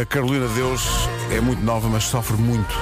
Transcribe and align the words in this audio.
A 0.00 0.04
Carolina 0.04 0.46
Deus 0.48 0.82
é 1.30 1.40
muito 1.40 1.62
nova, 1.62 1.88
mas 1.88 2.04
sofre 2.04 2.36
muito. 2.36 2.74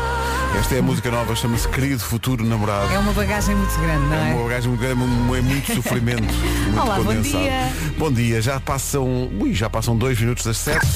Esta 0.59 0.77
é 0.77 0.79
a 0.79 0.83
música 0.83 1.11
nova, 1.11 1.35
chama-se 1.35 1.69
Querido 1.69 2.01
Futuro 2.01 2.45
Namorado. 2.45 2.93
É 2.93 2.99
uma 2.99 3.13
bagagem 3.13 3.55
muito 3.55 3.75
grande, 3.81 4.05
não 4.07 4.15
É 4.17 4.31
é? 4.31 4.35
uma 4.35 4.43
bagagem 4.45 4.69
muito 4.69 4.81
grande, 4.81 5.01
é 5.03 5.39
é 5.39 5.43
muito 5.43 5.75
sofrimento. 5.75 6.23
Muito 6.65 6.81
Olá, 6.81 6.97
bom 6.97 7.05
condensado. 7.05 7.39
dia. 7.45 7.73
Bom 7.99 8.13
dia, 8.13 8.43
já 8.43 8.59
passam. 8.61 9.31
Ui, 9.41 9.53
já 9.55 9.69
passam 9.71 9.97
dois 9.97 10.19
minutos 10.19 10.45
das 10.45 10.57
sete. 10.57 10.87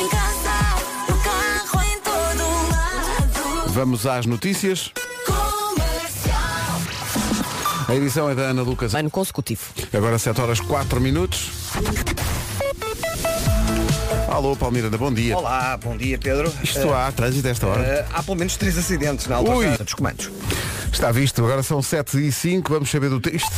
Em 0.00 0.08
casa, 0.08 0.82
no 1.08 1.16
carro, 1.18 1.84
em 1.84 2.00
todo 2.00 2.70
lado. 2.70 3.68
Vamos 3.72 4.06
às 4.06 4.26
notícias. 4.26 4.90
A 7.88 7.94
edição 7.94 8.28
é 8.28 8.34
da 8.34 8.42
Ana 8.42 8.62
Lucas. 8.62 8.94
ano 8.96 9.10
consecutivo. 9.10 9.62
Agora 9.92 10.18
7 10.18 10.40
horas 10.40 10.58
4 10.60 11.00
minutos. 11.00 11.50
Alô, 14.36 14.54
Palmeiranda, 14.54 14.98
bom 14.98 15.10
dia. 15.10 15.34
Olá, 15.34 15.78
bom 15.78 15.96
dia 15.96 16.18
Pedro. 16.18 16.52
Isto 16.62 16.92
há 16.92 17.10
trânsito 17.10 17.48
a 17.48 17.50
esta 17.50 17.66
hora. 17.66 17.82
Eh, 17.82 18.06
há 18.12 18.22
pelo 18.22 18.36
menos 18.36 18.54
três 18.54 18.76
acidentes 18.76 19.26
na 19.26 19.36
autostrada 19.36 19.82
dos 19.82 19.94
comandos. 19.94 20.30
Está 20.92 21.12
visto, 21.12 21.44
agora 21.44 21.62
são 21.62 21.82
7 21.82 22.16
e 22.26 22.32
5, 22.32 22.72
vamos 22.72 22.90
saber 22.90 23.10
do 23.10 23.20
texto. 23.20 23.50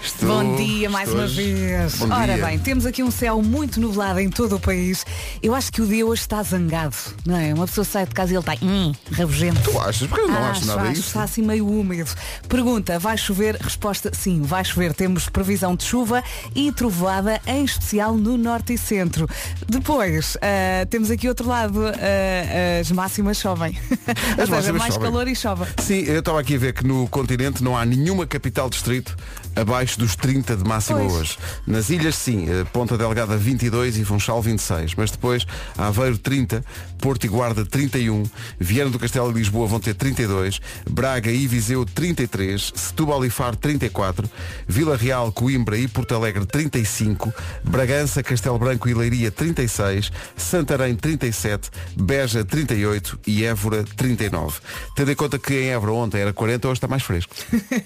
Isto- 0.00 0.24
Bom 0.26 0.54
dia 0.54 0.88
mais 0.88 1.12
uma 1.12 1.26
vez. 1.26 1.96
Bom 1.96 2.08
Ora 2.14 2.34
dia. 2.34 2.46
bem, 2.46 2.58
temos 2.60 2.86
aqui 2.86 3.02
um 3.02 3.10
céu 3.10 3.42
muito 3.42 3.80
nublado 3.80 4.20
em 4.20 4.30
todo 4.30 4.54
o 4.54 4.60
país. 4.60 5.04
Eu 5.42 5.52
acho 5.52 5.72
que 5.72 5.82
o 5.82 5.86
dia 5.86 6.06
hoje 6.06 6.22
está 6.22 6.40
zangado, 6.42 6.94
não 7.26 7.36
é? 7.36 7.52
Uma 7.52 7.66
pessoa 7.66 7.84
sai 7.84 8.06
de 8.06 8.14
casa 8.14 8.32
e 8.32 8.36
ele 8.36 8.40
está 8.40 8.54
hum, 8.64 8.92
rabugento. 9.12 9.60
Tu 9.68 9.80
achas? 9.80 10.08
Porque 10.08 10.20
eu 10.22 10.28
não 10.28 10.44
acho 10.44 10.64
nada 10.64 10.82
acho, 10.82 10.92
disso. 10.92 11.08
Está 11.08 11.24
assim 11.24 11.42
meio 11.42 11.66
úmido. 11.68 12.10
Pergunta, 12.48 12.98
vai 13.00 13.18
chover? 13.18 13.56
Resposta, 13.56 14.12
sim, 14.14 14.42
vai 14.42 14.64
chover. 14.64 14.94
Temos 14.94 15.28
previsão 15.28 15.74
de 15.74 15.82
chuva 15.84 16.22
e 16.54 16.70
trovoada, 16.70 17.40
em 17.46 17.64
especial 17.64 18.14
no 18.14 18.36
norte 18.38 18.74
e 18.74 18.78
centro. 18.78 19.28
Depois, 19.68 20.36
ah, 20.40 20.86
temos 20.88 21.10
aqui 21.10 21.28
outro 21.28 21.48
lado, 21.48 21.80
ah, 21.84 22.80
as 22.80 22.90
máximas 22.92 23.38
chovem. 23.38 23.76
Ou 24.38 24.46
seja, 24.46 24.50
máximas 24.52 24.80
mais 24.80 24.94
chovem. 24.94 25.10
calor 25.10 25.28
e 25.28 25.34
chove. 25.34 25.64
Sim, 25.82 26.01
eu 26.06 26.20
estava 26.20 26.40
aqui 26.40 26.54
a 26.54 26.58
ver 26.58 26.72
que 26.72 26.86
no 26.86 27.08
continente 27.08 27.62
não 27.62 27.76
há 27.76 27.84
nenhuma 27.84 28.26
capital 28.26 28.68
distrito 28.68 29.16
abaixo 29.54 29.98
dos 29.98 30.16
30 30.16 30.56
de 30.56 30.64
máxima 30.64 31.00
Pois. 31.00 31.12
hoje. 31.12 31.38
Nas 31.66 31.90
ilhas 31.90 32.14
sim, 32.14 32.48
eh, 32.48 32.64
Ponta 32.72 32.96
Delgada 32.96 33.36
22 33.36 33.98
e 33.98 34.04
Funchal 34.04 34.40
26, 34.40 34.94
mas 34.94 35.10
depois 35.10 35.46
Aveiro 35.76 36.18
30, 36.18 36.64
Porto 36.98 37.24
e 37.24 37.28
Guarda 37.28 37.64
31, 37.64 38.24
Viana 38.58 38.90
do 38.90 38.98
Castelo 38.98 39.30
e 39.30 39.34
Lisboa 39.34 39.66
vão 39.66 39.80
ter 39.80 39.94
32, 39.94 40.60
Braga 40.88 41.30
e 41.30 41.46
Viseu 41.46 41.84
33, 41.84 42.72
Setúbal 42.74 43.24
e 43.24 43.30
Faro 43.30 43.56
34, 43.56 44.28
Vila 44.66 44.96
Real, 44.96 45.30
Coimbra 45.32 45.76
e 45.76 45.86
Porto 45.86 46.14
Alegre 46.14 46.46
35, 46.46 47.32
Bragança, 47.64 48.22
Castelo 48.22 48.58
Branco 48.58 48.88
e 48.88 48.94
Leiria 48.94 49.30
36, 49.30 50.10
Santarém 50.36 50.94
37, 50.94 51.70
Beja 51.96 52.44
38 52.44 53.18
e 53.26 53.44
Évora 53.44 53.84
39. 53.96 54.60
Tendo 54.96 55.10
em 55.10 55.14
conta 55.14 55.38
que 55.38 55.54
em 55.54 55.68
Évora 55.68 55.91
ontem 55.96 56.20
era 56.20 56.32
40, 56.32 56.68
hoje 56.68 56.78
está 56.78 56.88
mais 56.88 57.02
fresco. 57.02 57.34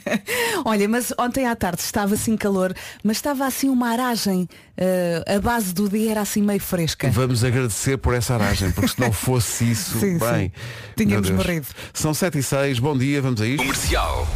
Olha, 0.64 0.88
mas 0.88 1.12
ontem 1.18 1.46
à 1.46 1.54
tarde 1.54 1.80
estava 1.80 2.14
assim 2.14 2.36
calor, 2.36 2.74
mas 3.02 3.16
estava 3.18 3.46
assim 3.46 3.68
uma 3.68 3.88
aragem. 3.90 4.48
eh, 4.76 5.24
a 5.36 5.40
base 5.40 5.72
do 5.74 5.88
dia 5.88 6.10
era 6.12 6.20
assim 6.20 6.42
meio 6.42 6.60
fresca. 6.60 7.08
Vamos 7.10 7.42
agradecer 7.44 7.96
por 7.98 8.14
essa 8.14 8.34
aragem, 8.34 8.70
porque 8.72 8.88
se 8.88 9.00
não 9.00 9.12
fosse 9.12 9.70
isso, 9.70 9.98
Sim, 10.00 10.18
bem. 10.18 10.52
sim. 10.96 11.04
Tínhamos 11.04 11.30
morrido. 11.30 11.66
São 11.94 12.12
7 12.14 12.38
e 12.38 12.42
6, 12.42 12.78
bom 12.78 12.96
dia, 12.96 13.20
vamos 13.22 13.40
a 13.40 13.46
isto. 13.46 13.58
Comercial. 13.62 14.26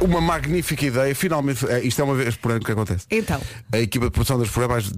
Uma 0.00 0.20
magnífica 0.20 0.86
ideia, 0.86 1.12
finalmente, 1.14 1.66
é, 1.68 1.80
isto 1.84 2.00
é 2.00 2.04
uma 2.04 2.14
vez 2.14 2.36
por 2.36 2.52
ano 2.52 2.60
que 2.64 2.70
acontece. 2.70 3.04
Então. 3.10 3.40
A 3.72 3.78
equipa 3.78 4.04
de 4.06 4.12
produção 4.12 4.38
dos 4.38 4.48
programas, 4.48 4.92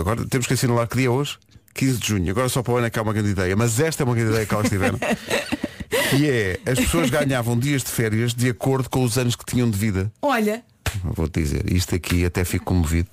agora 0.00 0.24
temos 0.26 0.46
que 0.46 0.54
assinalar 0.54 0.88
que 0.88 0.96
dia 0.96 1.06
é 1.06 1.10
hoje? 1.10 1.38
15 1.72 1.98
de 1.98 2.08
junho. 2.08 2.30
Agora 2.32 2.48
só 2.48 2.60
para 2.62 2.72
o 2.72 2.76
ano 2.78 2.86
é 2.88 2.90
que 2.90 2.98
há 2.98 3.02
uma 3.02 3.12
grande 3.12 3.30
ideia, 3.30 3.54
mas 3.56 3.78
esta 3.78 4.02
é 4.02 4.04
uma 4.04 4.14
grande 4.14 4.32
ideia 4.32 4.44
que 4.44 4.52
elas 4.52 4.68
tiveram. 4.68 4.98
que 6.10 6.28
é, 6.28 6.60
as 6.66 6.78
pessoas 6.78 7.08
ganhavam 7.10 7.58
dias 7.58 7.82
de 7.82 7.90
férias 7.90 8.34
de 8.34 8.48
acordo 8.48 8.88
com 8.90 9.04
os 9.04 9.16
anos 9.16 9.36
que 9.36 9.44
tinham 9.44 9.70
de 9.70 9.78
vida. 9.78 10.12
Olha, 10.20 10.62
Vou-te 11.04 11.40
dizer, 11.40 11.72
isto 11.72 11.94
aqui 11.94 12.24
até 12.24 12.44
fico 12.44 12.64
comovido, 12.64 13.08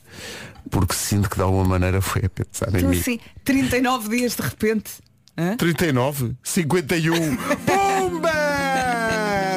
porque 0.71 0.95
sinto 0.95 1.29
que 1.29 1.35
de 1.35 1.41
alguma 1.43 1.63
maneira 1.63 2.01
foi 2.01 2.23
a 2.25 2.29
pensar 2.29 2.69
em 2.75 2.79
tu 2.81 2.87
mim. 2.89 2.99
assim, 2.99 3.19
39 3.43 4.09
dias 4.17 4.35
de 4.35 4.41
repente. 4.41 4.91
Hã? 5.37 5.55
39, 5.55 6.33
51. 6.43 7.13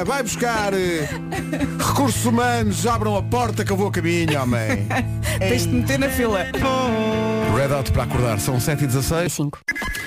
Vai 0.05 0.23
buscar 0.23 0.73
eh, 0.73 1.07
recursos 1.77 2.25
humanos, 2.25 2.85
abram 2.87 3.15
a 3.15 3.23
porta 3.23 3.63
que 3.63 3.71
eu 3.71 3.77
vou 3.77 3.87
a 3.89 3.91
caminho, 3.91 4.41
homem. 4.41 4.87
Tens 5.39 5.63
de 5.67 5.73
meter 5.73 5.99
na 5.99 6.09
fila. 6.09 6.45
Red 7.55 7.73
Hot 7.75 7.91
para 7.91 8.03
acordar, 8.03 8.39
são 8.39 8.59
7 8.59 8.83
e 8.83 8.87
16 8.87 9.33
Cinco. 9.33 9.59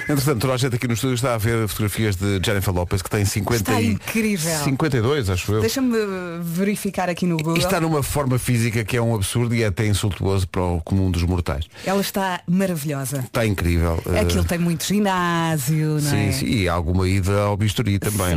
Entretanto, 0.09 0.41
toda 0.41 0.53
a 0.53 0.57
gente 0.59 0.77
aqui 0.77 0.87
no 0.87 0.93
estúdio 0.95 1.15
está 1.15 1.35
a 1.35 1.39
ver 1.39 1.67
fotografias 1.67 2.15
de 2.17 2.39
Jennifer 2.45 2.75
Lopez, 2.75 3.01
que 3.01 3.09
tem 3.09 3.25
50 3.25 3.57
Está 3.57 3.81
e... 3.81 3.93
incrível. 3.93 4.59
52, 4.65 5.31
acho 5.31 5.53
eu. 5.53 5.61
Deixa-me 5.63 5.97
verificar 6.43 7.09
aqui 7.09 7.27
no 7.27 7.39
Google. 7.39 7.57
E 7.57 7.61
está 7.61 7.81
numa 7.81 8.03
forma 8.03 8.39
física 8.39 8.85
que 8.85 8.97
é 8.99 9.01
um 9.03 9.15
absurdo 9.15 9.55
e 9.55 9.63
é 9.63 9.67
até 9.67 9.87
insultuoso 9.87 10.47
para 10.47 10.61
o 10.63 10.81
comum 10.83 11.11
dos 11.11 11.23
mortais. 11.23 11.67
Ela 11.87 12.03
está 12.03 12.41
maravilhosa. 12.47 13.21
Está 13.21 13.47
incrível. 13.47 13.99
eh, 14.13 14.21
Aquilo 14.21 14.45
tem 14.45 14.59
muito 14.59 14.85
ginásio, 14.85 15.95
não 15.95 16.01
Sim, 16.01 16.29
é? 16.29 16.33
sim, 16.33 16.47
e 16.47 16.69
alguma 16.69 17.09
ida 17.09 17.41
ao 17.41 17.57
bisturi 17.57 17.99
também, 17.99 18.29
Sim. 18.29 18.35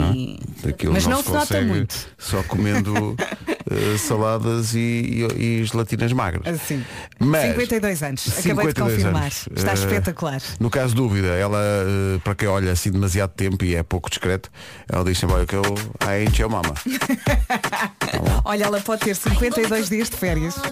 não 0.63 0.69
é? 0.69 0.89
Mas 0.93 1.05
não 1.05 1.17
se 1.17 1.23
se 1.27 1.33
nota 1.33 1.46
consegue 1.47 1.65
muito. 1.67 1.95
Só 2.17 2.43
comendo 2.43 3.15
eh, 3.71 3.97
saladas 3.97 4.73
e, 4.75 5.27
e, 5.37 5.61
e 5.61 5.63
gelatinas 5.65 6.11
magras. 6.13 6.45
Assim. 6.47 6.83
Mas, 7.19 7.51
52 7.51 8.03
anos. 8.03 8.27
Acabei 8.27 8.43
de 8.43 8.51
52 8.51 8.93
confirmar. 8.95 9.21
anos. 9.23 9.47
Está 9.55 9.71
Eh, 9.71 9.73
espetacular. 9.73 10.41
No 10.59 10.69
caso 10.69 10.89
de 10.89 10.95
dúvida, 10.95 11.27
ela, 11.29 11.59
eh, 11.59 12.19
para 12.23 12.35
quem 12.35 12.47
olha 12.47 12.71
assim 12.71 12.91
demasiado 12.91 13.31
tempo 13.31 13.63
e 13.65 13.75
é 13.75 13.83
pouco 13.83 14.09
discreto, 14.09 14.49
ela 14.87 15.03
diz 15.03 15.17
sempre, 15.17 15.45
que 15.45 15.55
eu 15.55 15.63
I 16.03 16.23
ain't 16.25 16.39
your 16.41 16.49
mama. 16.51 16.73
Olha, 18.45 18.65
ela 18.65 18.79
pode 18.79 19.01
ter 19.01 19.15
52 19.15 19.89
dias 19.89 20.09
de 20.09 20.15
férias. 20.17 20.55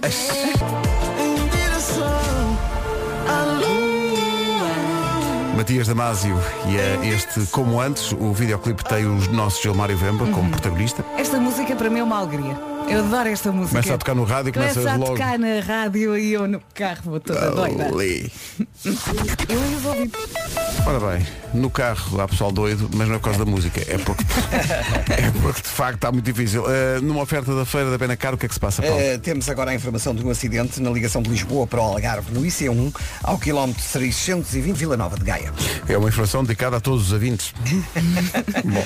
Matias 5.56 5.88
Damasio 5.88 6.36
e 6.70 6.78
é 6.78 7.08
este 7.08 7.46
Como 7.52 7.80
Antes, 7.80 8.12
o 8.12 8.34
videoclipe 8.34 8.84
tem 8.84 9.06
o 9.06 9.16
nosso 9.32 9.62
Gilmário 9.62 9.98
Vemba 9.98 10.26
Uhum. 10.26 10.32
como 10.32 10.50
protagonista. 10.52 11.06
Esta 11.18 11.40
música 11.40 11.76
para 11.76 11.90
mim 11.90 12.00
é 12.00 12.04
uma 12.04 12.18
alegria. 12.18 12.75
Eu 12.88 13.00
adoro 13.04 13.30
esta 13.30 13.52
música. 13.52 13.72
Começa 13.72 13.94
a 13.96 13.98
tocar 13.98 14.16
no 14.16 14.24
rádio 14.24 14.50
e 14.50 14.54
Começa 14.54 14.74
começas 14.80 14.94
a 14.94 14.98
logo. 14.98 15.14
tocar 15.14 15.40
na 15.40 15.60
rádio 15.60 16.18
e 16.18 16.34
eu 16.34 16.48
no 16.48 16.62
carro 16.74 17.02
vou 17.06 17.20
toda 17.20 17.52
doida. 17.52 17.86
Ali. 17.88 18.32
Eu 19.50 19.72
e 19.72 19.76
os 19.76 19.86
ouvidos. 19.86 20.20
Ora 20.86 21.00
bem, 21.00 21.26
no 21.54 21.70
carro 21.70 22.22
há 22.22 22.28
pessoal 22.28 22.52
doido, 22.52 22.90
mas 22.94 23.08
não 23.08 23.16
é 23.16 23.18
por 23.18 23.26
causa 23.26 23.40
da 23.44 23.46
música, 23.50 23.82
é 23.88 23.98
porque, 23.98 24.24
é 25.12 25.32
porque 25.42 25.62
de 25.62 25.68
facto 25.68 25.96
está 25.96 26.12
muito 26.12 26.26
difícil. 26.26 26.64
Uh, 26.64 27.02
numa 27.02 27.24
oferta 27.24 27.56
da 27.56 27.66
feira 27.66 27.90
da 27.90 27.98
Benacar, 27.98 28.36
o 28.36 28.38
que 28.38 28.46
é 28.46 28.50
que 28.50 28.54
se 28.54 28.60
passa, 28.60 28.84
Paulo? 28.84 29.00
Eh, 29.00 29.18
temos 29.18 29.50
agora 29.50 29.72
a 29.72 29.74
informação 29.74 30.14
de 30.14 30.24
um 30.24 30.30
acidente 30.30 30.80
na 30.80 30.92
ligação 30.92 31.22
de 31.24 31.30
Lisboa 31.30 31.66
para 31.66 31.80
o 31.80 31.84
Algarve, 31.84 32.32
no 32.32 32.42
IC1, 32.42 32.94
ao 33.24 33.40
quilómetro 33.40 33.82
620 33.82 34.76
Vila 34.78 34.96
Nova 34.96 35.18
de 35.18 35.24
Gaia. 35.26 35.52
É 35.88 35.98
uma 35.98 36.10
informação 36.10 36.44
dedicada 36.44 36.78
a 36.78 36.80
todos 36.80 37.08
os 37.08 37.12
ouvintes. 37.14 37.52
Bom, 38.64 38.86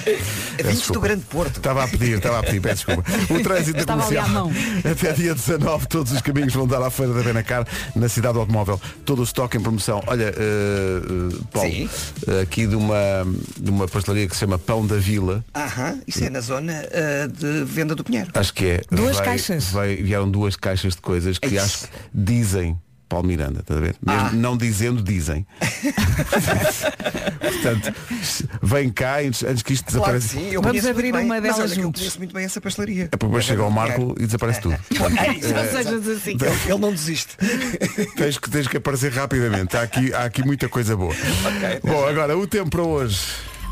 peço 0.58 0.70
Vintes 0.70 0.88
do. 0.92 1.02
Grande 1.02 1.26
Porto. 1.26 1.58
Estava 1.58 1.84
a 1.84 1.88
pedir, 1.88 2.18
estava 2.18 2.40
a 2.40 2.44
pedir, 2.44 2.62
peço 2.62 2.86
desculpa. 2.86 3.04
O 3.34 3.44
trânsito 3.44 3.80
Estava 3.90 4.06
ali 4.08 4.18
à 4.18 4.28
mão. 4.28 4.52
Até 4.90 5.14
dia 5.14 5.34
19, 5.34 5.88
todos 5.88 6.12
os 6.12 6.22
caminhos 6.22 6.54
vão 6.54 6.68
dar 6.68 6.82
à 6.82 6.90
feira 6.90 7.14
da 7.14 7.22
Benacar, 7.24 7.66
na 7.96 8.08
cidade 8.08 8.34
do 8.36 8.40
automóvel. 8.42 8.80
Todo 9.06 9.20
o 9.20 9.24
estoque 9.24 9.58
em 9.58 9.62
promoção. 9.62 10.04
Olha, 10.08 10.32
uh, 10.34 11.28
uh, 11.36 11.46
Paulo, 11.52 11.70
Sim. 11.72 11.90
uh, 12.28 12.42
aqui 12.42 12.68
de 12.68 12.76
uma, 12.76 12.96
de 13.60 13.70
uma 13.70 13.88
pastelaria 13.88 14.28
que 14.28 14.34
se 14.36 14.42
chama 14.42 14.58
Pão 14.60 14.86
da 14.86 14.98
Vila. 14.98 15.44
Aham, 15.56 16.00
isso 16.08 16.24
é 16.24 16.30
na 16.30 16.42
zona 16.42 16.74
eh, 16.92 17.28
de 17.28 17.64
venda 17.64 17.96
do 17.96 18.04
Pinheiro. 18.04 18.30
Acho 18.34 18.54
que 18.54 18.66
é. 18.66 18.82
Duas 18.92 19.16
Vai- 19.18 19.26
caixas. 19.26 19.66
vai- 19.72 19.96
vieram 19.96 20.30
duas 20.30 20.56
caixas 20.56 20.96
de 20.96 21.02
coisas 21.02 21.38
que 21.40 21.48
Eish. 21.48 21.58
acho 21.64 21.78
que 21.82 21.88
dizem 22.14 22.78
Paulo 23.10 23.26
Miranda, 23.28 23.62
estás 23.62 23.78
a 23.80 23.82
ver? 23.82 23.96
Mesmo 24.06 24.22
Ah. 24.28 24.32
não 24.32 24.56
dizendo, 24.56 25.02
dizem. 25.02 25.46
Portanto, 27.42 27.94
vem 28.62 28.90
cá 28.92 29.20
antes, 29.20 29.44
antes 29.44 29.64
que 29.64 29.74
isto 29.74 29.86
Claro 29.92 30.14
que 30.14 30.20
desapareça. 30.20 30.28
sim, 30.50 30.54
eu 30.54 30.62
Vamos 30.62 30.86
abrir 30.86 31.12
bem. 31.12 31.26
uma 31.26 31.36
Não, 31.36 31.42
dessas 31.42 31.74
que 31.74 31.80
eu 31.80 31.84
juntos. 31.84 32.02
conheço 32.02 32.18
muito 32.20 32.34
bem 32.34 32.46
essa 32.46 32.62
pastelaria. 32.62 33.06
É 33.06 33.08
porque 33.08 33.26
depois 33.26 33.44
chega 33.46 33.64
ao 33.64 33.72
Marco 33.72 34.16
e 34.20 34.26
desaparece 34.26 34.62
tudo. 34.62 34.78
Não 35.00 35.72
sejas 35.72 36.08
assim. 36.08 36.38
Ele, 36.68 36.78
não 36.80 36.92
desiste. 36.92 37.36
tens, 38.16 38.38
que, 38.38 38.50
tens 38.50 38.68
que 38.68 38.78
aparecer 38.78 39.12
rapidamente. 39.12 39.76
Há 39.76 39.82
aqui, 39.82 40.14
há 40.14 40.26
aqui 40.26 40.44
muita 40.46 40.70
coisa 40.70 40.96
boa. 40.96 41.12
Ok. 41.14 41.80
Bom, 41.84 42.08
agora 42.08 42.38
o 42.38 42.46
tempo 42.48 42.70
para 42.70 42.84
hoje. 42.84 43.20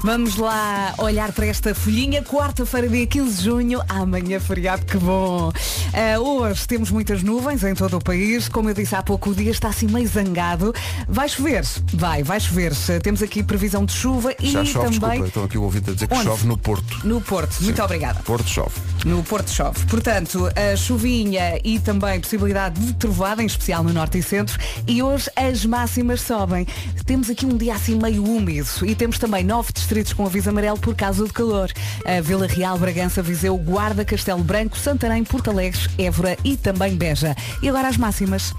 Vamos 0.04 0.36
lá 0.38 0.94
olhar 1.00 1.32
para 1.32 1.48
esta 1.48 1.74
folhinha. 1.74 2.22
Quarta-feira, 2.24 2.88
dia 2.88 3.06
15 3.06 3.38
de 3.38 3.44
junho. 3.44 3.82
Amanhã, 3.90 4.40
feriado, 4.40 4.86
que 4.86 4.96
bom. 4.98 5.52
Ah, 5.94 6.20
hoje 6.20 6.68
temos 6.68 6.92
muitas 6.92 7.24
nuvens 7.24 7.64
em 7.64 7.74
todo 7.74 7.98
o 7.98 8.02
país. 8.02 8.48
Como 8.48 8.70
eu 8.70 8.74
disse 8.74 8.96
há 8.96 9.02
pouco, 9.02 9.32
o 9.32 9.36
dia 9.36 9.50
está 9.52 9.70
assim 9.70 9.88
meio 9.88 10.08
zangado. 10.08 10.74
Vai 11.08 11.28
chover? 11.28 11.66
Vai, 11.94 12.24
vai 12.24 12.40
chover. 12.40 12.74
Temos 13.02 13.22
aqui 13.24 13.42
previsão 13.44 13.84
de 13.86 13.94
chuva 13.94 14.34
e 14.40 14.52
Já 14.52 14.64
chove, 14.64 14.86
também 14.86 15.00
desculpa. 15.00 15.28
Estão 15.28 15.44
aqui 15.44 15.58
o 15.58 15.64
ouvinte 15.64 15.90
a 15.90 15.94
dizer 15.94 16.08
que 16.08 16.14
Onde? 16.14 16.24
chove 16.24 16.48
no 16.48 16.58
Porto. 16.58 17.08
no 17.08 17.20
Porto. 17.20 17.64
Muito 17.64 17.82
obrigada. 17.84 18.20
Porto 18.22 18.48
chove. 18.48 18.76
No 19.04 19.24
Porto 19.24 19.50
chove. 19.50 19.86
Portanto, 19.88 20.48
a 20.56 20.76
chuvinha 20.76 21.60
e 21.64 21.80
também 21.80 22.20
possibilidade 22.20 22.80
de 22.80 22.94
trovada, 22.94 23.42
em 23.42 23.46
especial 23.48 23.84
no 23.84 23.92
norte 23.92 24.20
e 24.20 24.24
centro. 24.24 24.58
E 24.88 25.02
hoje 25.02 25.30
as 25.36 25.66
máximas 25.66 26.22
sobem. 26.22 26.68
Temos 27.06 27.30
aqui 27.30 27.46
um 27.46 27.58
dia 27.58 27.76
assim 27.76 27.96
meio 27.96 28.24
úmido 28.24 28.68
e 28.86 28.94
temos 28.96 29.18
também 29.18 29.44
nove 29.44 29.72
distritos 29.88 30.12
com 30.12 30.26
aviso 30.26 30.50
amarelo 30.50 30.78
por 30.78 30.94
causa 30.94 31.24
do 31.24 31.32
calor. 31.32 31.72
A 32.06 32.20
Vila 32.20 32.46
Real, 32.46 32.78
Bragança, 32.78 33.22
Viseu, 33.22 33.58
Guarda, 33.58 34.04
Castelo 34.04 34.44
Branco, 34.44 34.78
Santarém, 34.78 35.24
Porto 35.24 35.50
Alegre, 35.50 35.80
Évora 35.98 36.38
e 36.44 36.58
também 36.58 36.96
Beja. 36.96 37.34
E 37.62 37.70
agora 37.70 37.88
as 37.88 37.96
máximas. 37.96 38.54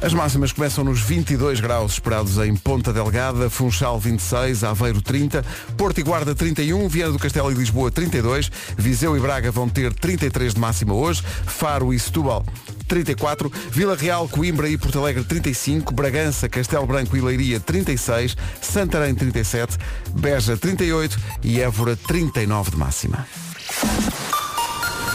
As 0.00 0.12
máximas 0.12 0.52
começam 0.52 0.82
nos 0.82 1.00
22 1.00 1.60
graus 1.60 1.92
esperados 1.92 2.36
em 2.38 2.54
Ponta 2.56 2.92
Delgada, 2.92 3.48
Funchal 3.48 4.00
26, 4.00 4.64
Aveiro 4.64 5.00
30, 5.00 5.44
Porto 5.76 5.98
e 6.00 6.02
Guarda 6.02 6.34
31, 6.34 6.88
Viana 6.88 7.12
do 7.12 7.18
Castelo 7.18 7.52
e 7.52 7.54
Lisboa 7.54 7.90
32, 7.90 8.50
Viseu 8.76 9.16
e 9.16 9.20
Braga 9.20 9.50
vão 9.50 9.68
ter 9.68 9.92
33 9.92 10.54
de 10.54 10.60
máxima 10.60 10.94
hoje, 10.94 11.22
Faro 11.46 11.94
e 11.94 11.98
Setúbal 11.98 12.44
34, 12.86 13.50
Vila 13.70 13.94
Real, 13.96 14.28
Coimbra 14.28 14.68
e 14.68 14.76
Porto 14.78 14.98
Alegre 14.98 15.24
35, 15.24 15.92
Bragança, 15.94 16.48
Castelo 16.48 16.86
Branco 16.86 17.16
e 17.16 17.20
Leiria 17.20 17.60
36, 17.60 18.36
Santarém 18.60 19.14
37, 19.14 19.76
Beja 20.12 20.56
38 20.56 21.18
e 21.42 21.60
Évora 21.60 21.96
39 21.96 22.70
de 22.70 22.76
máxima. 22.76 23.26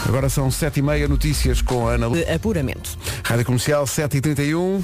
Agora 0.06 0.28
são 0.28 0.48
7h30 0.48 1.06
notícias 1.08 1.62
com 1.62 1.88
a 1.88 1.92
Ana 1.92 2.06
Lu. 2.08 2.16
apuramento. 2.34 2.98
Rádio 3.24 3.44
Comercial 3.46 3.84
7h31. 3.84 4.82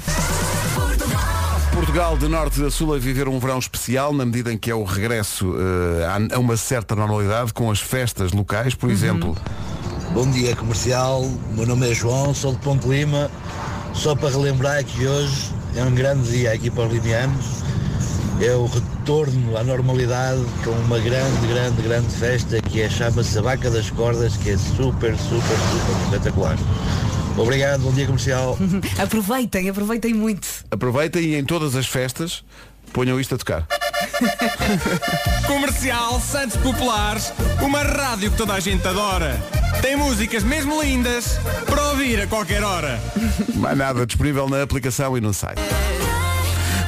Portugal 1.73 2.17
de 2.17 2.27
norte 2.27 2.63
a 2.63 2.71
sul 2.71 2.93
a 2.93 2.97
viver 2.97 3.27
um 3.27 3.39
verão 3.39 3.59
especial 3.59 4.11
na 4.13 4.25
medida 4.25 4.51
em 4.51 4.57
que 4.57 4.69
é 4.71 4.75
o 4.75 4.83
regresso 4.83 5.55
eh, 5.57 6.05
a- 6.05 6.35
a 6.35 6.39
uma 6.39 6.57
certa 6.57 6.95
normalidade 6.95 7.53
com 7.53 7.69
as 7.71 7.79
festas 7.79 8.31
locais, 8.31 8.73
por 8.75 8.89
exemplo. 8.89 9.37
Bom 10.13 10.29
dia 10.31 10.55
comercial, 10.55 11.21
o 11.21 11.53
meu 11.53 11.67
nome 11.67 11.91
é 11.91 11.93
João, 11.93 12.33
sou 12.33 12.51
de 12.51 12.57
Ponte 12.59 12.87
Lima. 12.87 13.29
Só 13.93 14.15
para 14.15 14.29
relembrar 14.29 14.83
que 14.83 15.05
hoje 15.05 15.51
é 15.75 15.83
um 15.83 15.93
grande 15.93 16.31
dia 16.31 16.51
aqui 16.51 16.71
para 16.71 16.87
os 16.87 16.93
limianos. 16.93 17.45
É 18.41 18.51
o 18.53 18.65
retorno 18.65 19.55
à 19.55 19.63
normalidade 19.63 20.41
com 20.63 20.71
uma 20.71 20.97
grande, 20.97 21.47
grande, 21.47 21.81
grande 21.81 22.09
festa 22.15 22.59
que 22.61 22.81
é, 22.81 22.89
chama-se 22.89 23.37
a 23.37 23.41
Vaca 23.41 23.69
das 23.69 23.91
Cordas, 23.91 24.35
que 24.37 24.49
é 24.49 24.57
super, 24.57 25.15
super, 25.15 25.57
super 25.57 26.03
espetacular. 26.05 26.57
Obrigado, 27.37 27.81
bom 27.81 27.91
dia 27.91 28.07
comercial. 28.07 28.57
Aproveitem, 28.97 29.69
aproveitem 29.69 30.13
muito. 30.13 30.47
Aproveitem 30.71 31.21
e 31.21 31.35
em 31.35 31.45
todas 31.45 31.75
as 31.75 31.85
festas 31.85 32.43
ponham 32.91 33.19
isto 33.19 33.35
a 33.35 33.37
tocar. 33.37 33.78
Comercial 35.47 36.19
Santos 36.19 36.57
Populares, 36.57 37.33
uma 37.61 37.83
rádio 37.83 38.31
que 38.31 38.37
toda 38.37 38.53
a 38.53 38.59
gente 38.59 38.87
adora. 38.87 39.39
Tem 39.81 39.95
músicas 39.95 40.43
mesmo 40.43 40.81
lindas 40.81 41.39
para 41.65 41.89
ouvir 41.89 42.21
a 42.21 42.27
qualquer 42.27 42.63
hora. 42.63 42.99
Mais 43.55 43.77
nada 43.77 44.05
disponível 44.05 44.49
na 44.49 44.61
aplicação 44.61 45.17
e 45.17 45.21
no 45.21 45.33
site. 45.33 45.61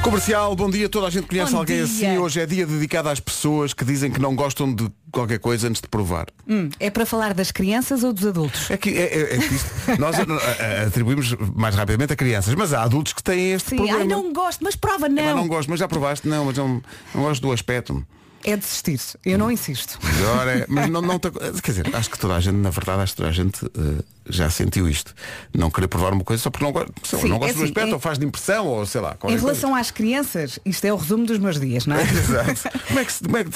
Comercial, 0.02 0.54
bom 0.56 0.68
dia. 0.68 0.88
Toda 0.88 1.06
a 1.06 1.10
gente 1.10 1.26
conhece 1.28 1.52
Bom 1.52 1.58
alguém 1.58 1.76
dia. 1.76 1.84
assim. 1.84 2.18
Hoje 2.18 2.40
é 2.40 2.46
dia 2.46 2.66
dedicado 2.66 3.08
às 3.08 3.20
pessoas 3.20 3.72
que 3.72 3.84
dizem 3.84 4.10
que 4.10 4.20
não 4.20 4.34
gostam 4.34 4.74
de 4.74 4.90
qualquer 5.12 5.38
coisa 5.38 5.68
antes 5.68 5.80
de 5.80 5.86
provar. 5.86 6.26
Hum, 6.48 6.68
é 6.80 6.90
para 6.90 7.06
falar 7.06 7.32
das 7.34 7.52
crianças 7.52 8.02
ou 8.02 8.12
dos 8.12 8.26
adultos? 8.26 8.68
É 8.70 8.76
que, 8.76 8.90
é, 8.90 9.02
é- 9.02 9.34
é 9.36 9.38
que 9.38 9.54
isto, 9.54 9.70
nós 10.00 10.18
eh, 10.18 10.24
eh, 10.58 10.84
atribuímos 10.88 11.34
mais 11.54 11.76
rapidamente 11.76 12.12
a 12.12 12.16
crianças, 12.16 12.52
mas 12.56 12.72
há 12.74 12.82
adultos 12.82 13.12
que 13.12 13.22
têm 13.22 13.52
este 13.52 13.70
Sim, 13.70 13.76
problema. 13.76 14.00
ai 14.00 14.06
não 14.08 14.32
gosto, 14.32 14.64
mas 14.64 14.74
prova 14.74 15.08
não. 15.08 15.36
não 15.36 15.46
gosto, 15.46 15.70
mas 15.70 15.78
já 15.78 15.86
provaste? 15.86 16.26
Não, 16.26 16.46
mas 16.46 16.56
não, 16.58 16.82
não 17.14 17.22
gosto 17.22 17.40
do 17.42 17.52
aspecto. 17.52 18.04
É 18.44 18.56
desistir. 18.56 19.00
Eu 19.24 19.38
não 19.38 19.50
insisto. 19.50 19.98
Melhor 20.02 20.48
é, 20.48 20.66
mas 20.68 20.88
não, 20.90 21.00
não 21.02 21.18
quer 21.62 21.70
dizer, 21.72 21.94
acho 21.94 22.10
que 22.10 22.18
toda 22.18 22.34
a 22.34 22.40
gente, 22.40 22.56
na 22.56 22.70
verdade, 22.70 23.02
acho 23.02 23.12
que 23.12 23.16
toda 23.18 23.28
a 23.28 23.32
gente 23.32 23.64
eh, 23.66 24.02
já 24.28 24.50
sentiu 24.50 24.88
isto. 24.88 25.14
Não 25.54 25.70
querer 25.70 25.88
provar 25.88 26.12
uma 26.12 26.24
coisa 26.24 26.42
só 26.42 26.50
porque 26.50 26.64
não, 26.64 26.72
sei 27.02 27.18
Sim, 27.20 27.28
não 27.28 27.36
é 27.36 27.38
gosta 27.40 27.54
do 27.54 27.58
assim, 27.60 27.64
aspecto, 27.70 27.88
em- 27.90 27.92
ou 27.94 28.00
faz 28.00 28.18
de 28.18 28.26
impressão, 28.26 28.66
ou 28.66 28.84
sei 28.86 29.00
lá. 29.00 29.16
Em 29.24 29.36
relação 29.36 29.74
às 29.74 29.90
crianças, 29.90 30.58
isto 30.64 30.84
é 30.84 30.92
o 30.92 30.96
resumo 30.96 31.26
dos 31.26 31.38
meus 31.38 31.58
dias, 31.60 31.86
não 31.86 31.96
é? 31.96 32.06
coisa. 32.06 32.42
Exato. 32.50 32.78
Como 32.88 32.98
é 32.98 33.04
que, 33.04 33.18
como 33.24 33.36
é 33.36 33.44
que 33.44 33.50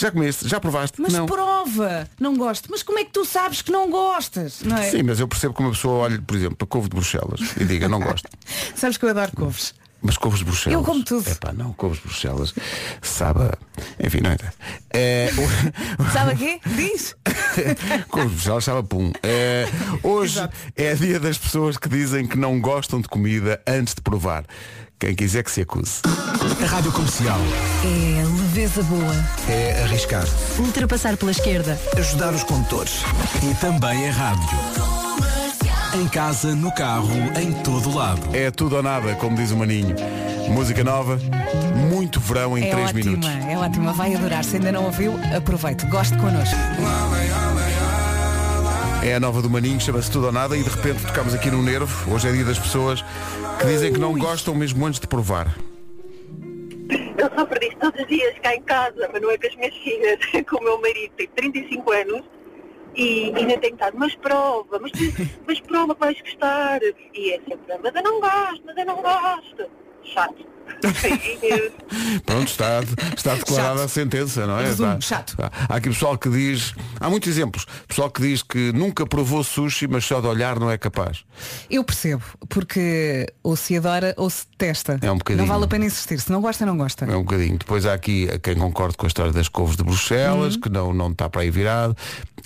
já 0.00 0.10
comeste? 0.10 0.48
Já 0.48 0.60
provaste? 0.60 1.00
Mas 1.00 1.12
não. 1.12 1.26
prova, 1.26 2.08
não 2.18 2.36
gosto. 2.36 2.68
Mas 2.70 2.82
como 2.82 2.98
é 2.98 3.04
que 3.04 3.10
tu 3.12 3.24
sabes 3.24 3.62
que 3.62 3.70
não 3.70 3.90
gostas? 3.90 4.60
Não 4.62 4.76
é? 4.76 4.90
Sim, 4.90 5.02
mas 5.02 5.20
eu 5.20 5.28
percebo 5.28 5.54
que 5.54 5.60
uma 5.60 5.70
pessoa 5.70 6.04
olhe, 6.04 6.20
por 6.20 6.36
exemplo, 6.36 6.56
para 6.56 6.66
couve 6.66 6.88
de 6.88 6.94
Bruxelas 6.96 7.40
e 7.58 7.64
diga 7.64 7.88
não 7.88 8.00
gosto. 8.00 8.28
Sabes 8.74 8.96
que 8.96 9.04
eu 9.04 9.10
adoro 9.10 9.30
couves. 9.36 9.74
Mas 10.02 10.16
couves 10.16 10.38
de 10.38 10.44
Bruxelas. 10.46 10.74
Eu 10.78 10.82
como 10.84 11.04
tudo. 11.04 11.28
Epá, 11.28 11.52
não, 11.52 11.72
couves 11.74 11.98
de 11.98 12.04
Bruxelas. 12.04 12.54
Sabe. 13.02 13.40
a- 13.42 13.58
Enfim, 14.06 14.20
não 14.22 14.32
interessa. 14.32 14.56
É, 14.92 15.30
o- 15.36 16.10
Sabe 16.12 16.32
a 16.32 16.36
quê? 16.36 16.60
Diz. 16.66 17.14
couves 18.08 18.28
de 18.30 18.34
Bruxelas 18.36 18.64
sabe 18.64 18.78
a 18.78 18.82
pum. 18.82 19.12
É, 19.22 19.68
hoje 20.02 20.40
é 20.76 20.94
dia 20.94 21.20
das 21.20 21.36
pessoas 21.36 21.76
que 21.76 21.88
dizem 21.88 22.26
que 22.26 22.38
não 22.38 22.60
gostam 22.60 23.00
de 23.00 23.08
comida 23.08 23.60
antes 23.66 23.94
de 23.94 24.00
provar. 24.00 24.44
Quem 24.98 25.14
quiser 25.14 25.42
que 25.42 25.50
se 25.50 25.62
acuse. 25.62 26.00
A 26.62 26.66
Rádio 26.66 26.92
Comercial 26.92 27.38
É 27.84 28.22
leveza 28.22 28.82
boa. 28.82 29.14
é 29.48 29.82
arriscar. 29.84 30.26
Ultrapassar 30.58 31.16
pela 31.16 31.30
esquerda. 31.30 31.78
Ajudar 31.96 32.34
os 32.34 32.42
condutores. 32.44 32.96
E 33.42 33.54
também 33.54 34.04
é 34.04 34.10
rádio. 34.10 35.09
Em 35.94 36.08
casa, 36.08 36.54
no 36.54 36.70
carro, 36.72 37.08
em 37.40 37.52
todo 37.62 37.94
lado. 37.94 38.34
É 38.34 38.50
tudo 38.50 38.76
ou 38.76 38.82
nada, 38.82 39.14
como 39.16 39.36
diz 39.36 39.50
o 39.50 39.56
Maninho. 39.56 39.94
Música 40.48 40.84
nova, 40.84 41.18
muito 41.90 42.20
verão 42.20 42.56
em 42.56 42.64
É 42.64 42.70
3 42.70 42.84
ótima, 42.90 43.04
minutos. 43.04 43.28
é 43.48 43.58
ótima. 43.58 43.92
Vai 43.92 44.14
adorar. 44.14 44.44
Se 44.44 44.56
ainda 44.56 44.70
não 44.72 44.84
ouviu, 44.84 45.14
aproveite. 45.36 45.86
Goste 45.86 46.16
connosco. 46.16 46.56
É 49.02 49.14
a 49.14 49.20
nova 49.20 49.42
do 49.42 49.50
Maninho, 49.50 49.80
chama-se 49.80 50.10
Tudo 50.10 50.26
ou 50.26 50.32
Nada 50.32 50.56
e 50.56 50.62
de 50.62 50.68
repente 50.68 51.04
tocamos 51.06 51.34
aqui 51.34 51.50
no 51.50 51.62
nervo. 51.62 52.14
Hoje 52.14 52.28
é 52.28 52.32
dia 52.32 52.44
das 52.44 52.58
pessoas 52.58 53.02
que 53.58 53.66
dizem 53.66 53.92
que 53.92 53.98
não 53.98 54.16
gostam 54.16 54.54
mesmo 54.54 54.84
antes 54.86 55.00
de 55.00 55.06
provar. 55.08 55.54
Eu 57.18 57.30
sofro 57.36 57.58
disto 57.60 57.76
todos 57.80 58.00
os 58.00 58.06
dias 58.06 58.34
cá 58.42 58.54
em 58.54 58.62
casa, 58.62 59.08
mas 59.12 59.20
não 59.20 59.30
é 59.30 59.36
com 59.38 59.46
as 59.46 59.56
minhas 59.56 59.74
filhas, 59.74 60.18
com 60.48 60.56
o 60.56 60.62
meu 60.64 60.80
marido, 60.80 61.12
tem 61.16 61.28
35 61.34 61.92
anos 61.92 62.22
e 62.94 63.32
ainda 63.36 63.58
tem 63.58 63.72
estado, 63.72 63.96
mas 63.96 64.14
prova, 64.16 64.78
mas, 64.80 64.92
mas 65.46 65.60
prova 65.60 65.94
que 65.94 66.00
vais 66.00 66.20
gostar. 66.20 66.80
E 66.82 67.32
é 67.32 67.40
sempre, 67.40 67.78
mas 67.82 67.94
eu 67.94 68.02
não 68.02 68.20
gosto, 68.20 68.62
mas 68.64 68.76
eu 68.76 68.86
não 68.86 68.96
gosto. 68.96 69.70
Chato. 70.02 70.46
Pronto, 72.24 72.48
está, 72.48 72.80
está 73.16 73.34
declarada 73.34 73.74
Chato. 73.78 73.84
a 73.84 73.88
sentença, 73.88 74.46
não 74.46 74.58
é? 74.58 74.64
Resumo, 74.64 74.98
Está- 74.98 75.00
chato. 75.16 75.28
está. 75.30 75.50
Há 75.68 75.76
aqui 75.76 75.88
pessoal 75.88 76.16
que 76.16 76.28
diz, 76.30 76.74
há 76.98 77.08
muitos 77.10 77.28
exemplos, 77.28 77.66
pessoal 77.88 78.10
que 78.10 78.22
diz 78.22 78.42
que 78.42 78.72
nunca 78.72 79.06
provou 79.06 79.42
sushi, 79.44 79.86
mas 79.88 80.04
só 80.04 80.20
de 80.20 80.26
olhar 80.26 80.58
não 80.58 80.70
é 80.70 80.78
capaz. 80.78 81.24
Eu 81.68 81.82
percebo, 81.84 82.22
porque 82.48 83.26
ou 83.42 83.56
se 83.56 83.76
adora 83.76 84.14
ou 84.16 84.30
se 84.30 84.46
testa. 84.56 84.98
É 85.02 85.10
um 85.10 85.18
bocadinho. 85.18 85.46
Não 85.46 85.52
vale 85.52 85.64
a 85.64 85.68
pena 85.68 85.84
insistir. 85.86 86.20
Se 86.20 86.30
não 86.30 86.40
gosta, 86.40 86.64
não 86.64 86.76
gosta. 86.76 87.04
É 87.04 87.16
um 87.16 87.22
bocadinho. 87.22 87.58
Depois 87.58 87.84
há 87.86 87.94
aqui 87.94 88.28
quem 88.42 88.54
concorde 88.56 88.96
com 88.96 89.06
a 89.06 89.08
história 89.08 89.32
das 89.32 89.48
couves 89.48 89.76
de 89.76 89.82
Bruxelas, 89.82 90.54
Uhum. 90.54 90.60
que 90.60 90.68
não, 90.68 90.92
não 90.94 91.10
está 91.10 91.28
para 91.28 91.42
aí 91.42 91.50
virado. 91.50 91.96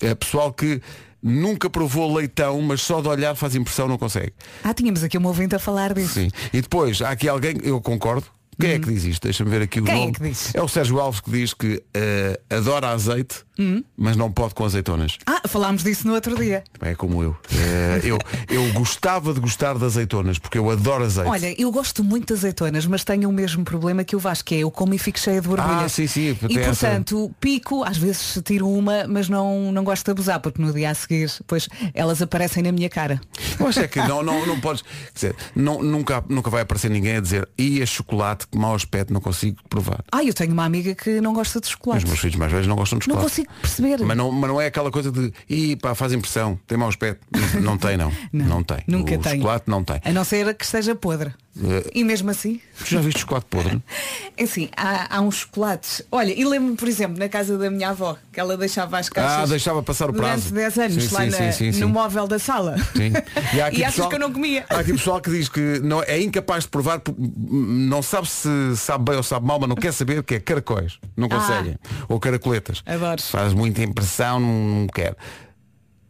É 0.00 0.14
pessoal 0.14 0.52
que 0.52 0.80
nunca 1.24 1.70
provou 1.70 2.14
leitão, 2.14 2.60
mas 2.60 2.82
só 2.82 3.00
de 3.00 3.08
olhar 3.08 3.34
faz 3.34 3.54
impressão, 3.54 3.88
não 3.88 3.96
consegue. 3.96 4.34
Ah, 4.62 4.74
tínhamos 4.74 5.02
aqui 5.02 5.16
uma 5.16 5.28
ouvinte 5.28 5.54
a 5.54 5.58
falar 5.58 5.94
disso. 5.94 6.14
Sim. 6.14 6.30
E 6.52 6.60
depois 6.60 7.00
há 7.00 7.10
aqui 7.10 7.26
alguém, 7.26 7.56
eu 7.62 7.80
concordo. 7.80 8.26
Quem 8.58 8.70
é 8.72 8.78
que 8.78 8.86
diz 8.92 9.04
isto? 9.04 9.22
Deixa-me 9.24 9.50
ver 9.50 9.62
aqui 9.62 9.80
o. 9.80 9.84
Quem 9.84 9.94
é 9.94 9.98
nome. 10.00 10.12
que 10.12 10.22
diz? 10.22 10.54
É 10.54 10.62
o 10.62 10.68
Sérgio 10.68 10.98
Alves 11.00 11.20
que 11.20 11.30
diz 11.30 11.54
que 11.54 11.82
eh, 11.94 12.40
adora 12.50 12.88
azeite, 12.90 13.44
Uhum. 13.58 13.84
mas 13.96 14.16
não 14.16 14.32
pode 14.32 14.52
com 14.54 14.64
azeitonas. 14.64 15.16
Ah, 15.26 15.42
falámos 15.46 15.84
disso 15.84 16.06
no 16.08 16.14
outro 16.14 16.36
dia. 16.36 16.64
É 16.80 16.94
como 16.94 17.22
eu. 17.22 17.36
Eh, 17.52 18.00
eu. 18.04 18.18
Eu 18.48 18.72
gostava 18.72 19.32
de 19.32 19.40
gostar 19.40 19.78
de 19.78 19.84
azeitonas, 19.84 20.38
porque 20.38 20.58
eu 20.58 20.68
adoro 20.70 21.04
azeite. 21.04 21.28
Olha, 21.30 21.54
eu 21.60 21.70
gosto 21.70 22.02
muito 22.02 22.26
de 22.28 22.32
azeitonas, 22.34 22.84
mas 22.86 23.04
tenho 23.04 23.28
o 23.28 23.32
mesmo 23.32 23.64
problema 23.64 24.02
que 24.04 24.16
o 24.16 24.18
Vasco, 24.18 24.46
que 24.48 24.56
é 24.56 24.58
eu 24.58 24.70
como 24.70 24.92
e 24.94 24.98
fico 24.98 25.18
cheia 25.18 25.40
de 25.40 25.48
borbulhas. 25.48 25.82
Ah, 25.84 25.88
sim, 25.88 26.06
sim, 26.06 26.30
E 26.42 26.48
tem 26.48 26.58
essa- 26.58 26.86
portanto, 26.88 27.32
pico, 27.40 27.84
às 27.84 27.96
vezes 27.96 28.40
tiro 28.44 28.68
uma, 28.68 29.06
mas 29.06 29.28
não, 29.28 29.70
não 29.72 29.84
gosto 29.84 30.04
de 30.04 30.10
abusar, 30.10 30.40
porque 30.40 30.60
no 30.60 30.72
dia 30.72 30.90
a 30.90 30.94
seguir, 30.94 31.30
pois 31.46 31.68
elas 31.94 32.20
aparecem 32.22 32.62
na 32.62 32.72
minha 32.72 32.88
cara. 32.88 33.20
Acho 33.66 33.80
é 33.80 33.88
que 33.88 33.98
não, 34.00 34.22
não, 34.22 34.44
não 34.46 34.60
podes. 34.60 34.82
Quer 34.82 35.14
dizer, 35.14 35.36
não, 35.54 35.82
nunca, 35.82 36.24
nunca 36.28 36.50
vai 36.50 36.62
aparecer 36.62 36.90
ninguém 36.90 37.16
a 37.16 37.20
dizer 37.20 37.48
e 37.56 37.80
a 37.82 37.86
chocolate, 37.86 38.43
que 38.46 38.58
mau 38.58 38.74
aspecto, 38.74 39.12
não 39.12 39.20
consigo 39.20 39.58
provar. 39.68 40.04
Ah, 40.12 40.22
eu 40.24 40.32
tenho 40.34 40.52
uma 40.52 40.64
amiga 40.64 40.94
que 40.94 41.20
não 41.20 41.32
gosta 41.32 41.60
de 41.60 41.66
Os 41.66 41.72
chocolate. 41.72 42.06
meus 42.06 42.18
filhos 42.18 42.36
mais 42.36 42.50
velhos 42.52 42.66
não 42.66 42.76
gostam 42.76 42.98
de 42.98 43.08
Não 43.08 43.14
chocolate. 43.16 43.36
consigo 43.42 43.52
perceber. 43.60 44.00
Mas 44.04 44.16
não, 44.16 44.30
mas 44.30 44.50
não 44.50 44.60
é 44.60 44.66
aquela 44.66 44.90
coisa 44.90 45.10
de 45.12 45.32
e 45.48 45.76
pá, 45.76 45.94
faz 45.94 46.12
impressão, 46.12 46.58
tem 46.66 46.76
mau 46.78 46.88
aspecto. 46.88 47.26
Não, 47.54 47.60
não 47.62 47.78
tem, 47.78 47.96
não. 47.98 48.12
Não, 48.32 48.62
tem. 48.62 48.78
nunca 48.86 49.14
o 49.14 49.18
tem. 49.18 49.36
chocolate 49.36 49.64
não 49.68 49.82
tem. 49.84 50.00
A 50.04 50.12
não 50.12 50.24
ser 50.24 50.54
que 50.54 50.64
esteja 50.64 50.94
podre. 50.94 51.32
Eh, 51.56 51.90
E 51.94 52.04
mesmo 52.04 52.30
assim? 52.30 52.60
tu 52.78 52.84
já 52.86 53.00
viste 53.00 53.20
chocolate 53.20 53.46
podre? 53.48 53.80
É 54.36 54.42
assim, 54.42 54.68
há, 54.76 55.16
há 55.16 55.20
uns 55.20 55.36
chocolates. 55.36 56.02
Olha, 56.10 56.32
e 56.36 56.44
lembro-me, 56.44 56.76
por 56.76 56.88
exemplo, 56.88 57.16
na 57.16 57.28
casa 57.28 57.56
da 57.56 57.70
minha 57.70 57.90
avó, 57.90 58.16
que 58.32 58.40
ela 58.40 58.56
deixava 58.56 58.98
as 58.98 59.08
caixas. 59.08 59.44
Ah, 59.44 59.46
deixava 59.46 59.80
passar 59.80 60.10
o 60.10 60.12
prazo. 60.12 60.48
Durante 60.52 60.74
10 60.74 60.78
anos, 60.92 61.04
Sim, 61.04 61.14
lá 61.14 61.20
sim, 61.30 61.44
na- 61.44 61.52
sim, 61.72 61.80
no 61.80 61.88
móvel 61.88 62.26
da 62.26 62.38
sala. 62.40 62.76
Sim. 62.96 63.12
E, 63.54 63.60
há 63.60 63.66
aqui 63.68 63.76
E 63.78 63.84
achas 63.84 63.94
pessoal- 63.94 64.08
que 64.08 64.14
eu 64.16 64.18
não 64.18 64.32
comia? 64.32 64.66
Há 64.68 64.80
aqui 64.80 64.90
pessoal 64.92 65.20
que 65.20 65.30
diz 65.30 65.48
que 65.48 65.78
não, 65.84 66.02
é 66.02 66.20
incapaz 66.20 66.64
de 66.64 66.70
provar, 66.70 67.00
não 67.16 68.02
sabe 68.02 68.28
se 68.28 68.48
sabe 68.76 69.04
bem 69.04 69.16
ou 69.16 69.22
sabe 69.22 69.46
mal, 69.46 69.60
mas 69.60 69.68
não 69.68 69.76
quer 69.76 69.92
saber 69.92 70.18
o 70.18 70.24
que 70.24 70.34
é 70.34 70.40
caracóis. 70.40 70.98
Não 71.16 71.28
Ah. 71.30 71.36
conseguem. 71.38 71.76
Ou 72.08 72.18
caracoletas. 72.18 72.82
Adoro. 72.84 73.22
Faz 73.22 73.52
muita 73.52 73.82
impressão, 73.84 74.40
não 74.40 74.88
quer. 74.88 75.14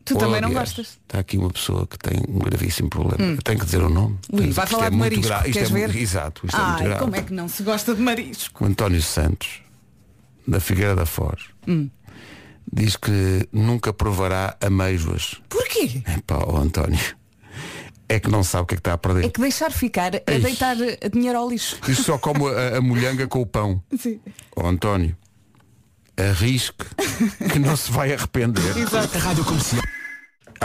Tu 0.05 0.17
também 0.17 0.41
não 0.41 0.53
gostas? 0.53 0.99
Está 1.03 1.19
aqui 1.21 1.39
uma 1.39 1.49
pessoa 1.51 1.87
que 1.87 1.97
tem 1.99 2.21
um 2.29 2.39
gravíssimo 2.39 2.91
problema. 2.91 3.33
Hum. 3.33 3.37
Tenho 3.43 3.59
que 3.59 3.65
dizer 3.65 3.83
o 3.83 3.89
nome. 3.89 4.19
Ui, 4.33 4.51
vai 4.51 4.65
isto 4.65 4.67
falar 4.77 4.87
é 4.87 4.91
de 4.91 4.97
muito 4.97 5.13
marisco. 5.13 5.27
gra- 5.29 5.43
Queres 5.43 5.71
é 5.71 5.73
ver? 5.73 5.81
muito- 5.89 5.99
Exato, 5.99 6.47
isto 6.47 6.61
é 6.61 6.65
muito 6.67 6.85
grave. 6.85 7.01
como 7.01 7.17
é 7.17 7.23
que 7.23 7.33
não 7.33 7.49
se 7.49 7.63
gosta 7.63 7.95
de 7.95 8.03
marisco? 8.03 8.65
O 8.65 8.67
António 8.67 9.01
Santos, 9.03 9.63
da 10.47 10.61
Figueira 10.61 10.95
da 10.95 11.07
Foz, 11.07 11.45
Hum. 11.67 11.89
diz 12.71 12.97
que 12.97 13.49
nunca 13.51 13.93
provará 13.95 14.57
ameijoas. 14.61 15.41
Porquê? 15.49 16.03
Epá, 16.19 16.37
ó 16.47 16.59
António, 16.59 17.01
é 18.07 18.21
que 18.21 18.29
não 18.31 18.45
sabe 18.45 18.65
o 18.65 18.67
que 18.67 18.75
é 18.75 18.77
que 18.77 18.81
está 18.81 18.93
a 18.93 18.99
perder. 18.99 19.25
É 19.25 19.29
que 19.31 19.41
deixar 19.41 19.73
ficar 19.73 20.15
é 20.15 20.23
Ei. 20.27 20.39
deitar 20.41 20.77
dinheiro 21.11 21.39
ao 21.39 21.49
lixo. 21.49 21.79
Isto 21.89 22.03
só 22.05 22.19
como 22.19 22.49
a, 22.49 22.77
a 22.77 22.81
molhanga 22.83 23.27
com 23.27 23.41
o 23.41 23.47
pão. 23.47 23.83
Sim. 23.99 24.21
Ó 24.55 24.69
António, 24.69 25.17
arrisque 26.17 26.85
que 27.51 27.59
não 27.59 27.77
se 27.77 27.91
vai 27.91 28.13
arrepender. 28.13 28.77
Exato. 28.77 29.19
Rádio 29.19 29.45
Comercial. 29.45 29.83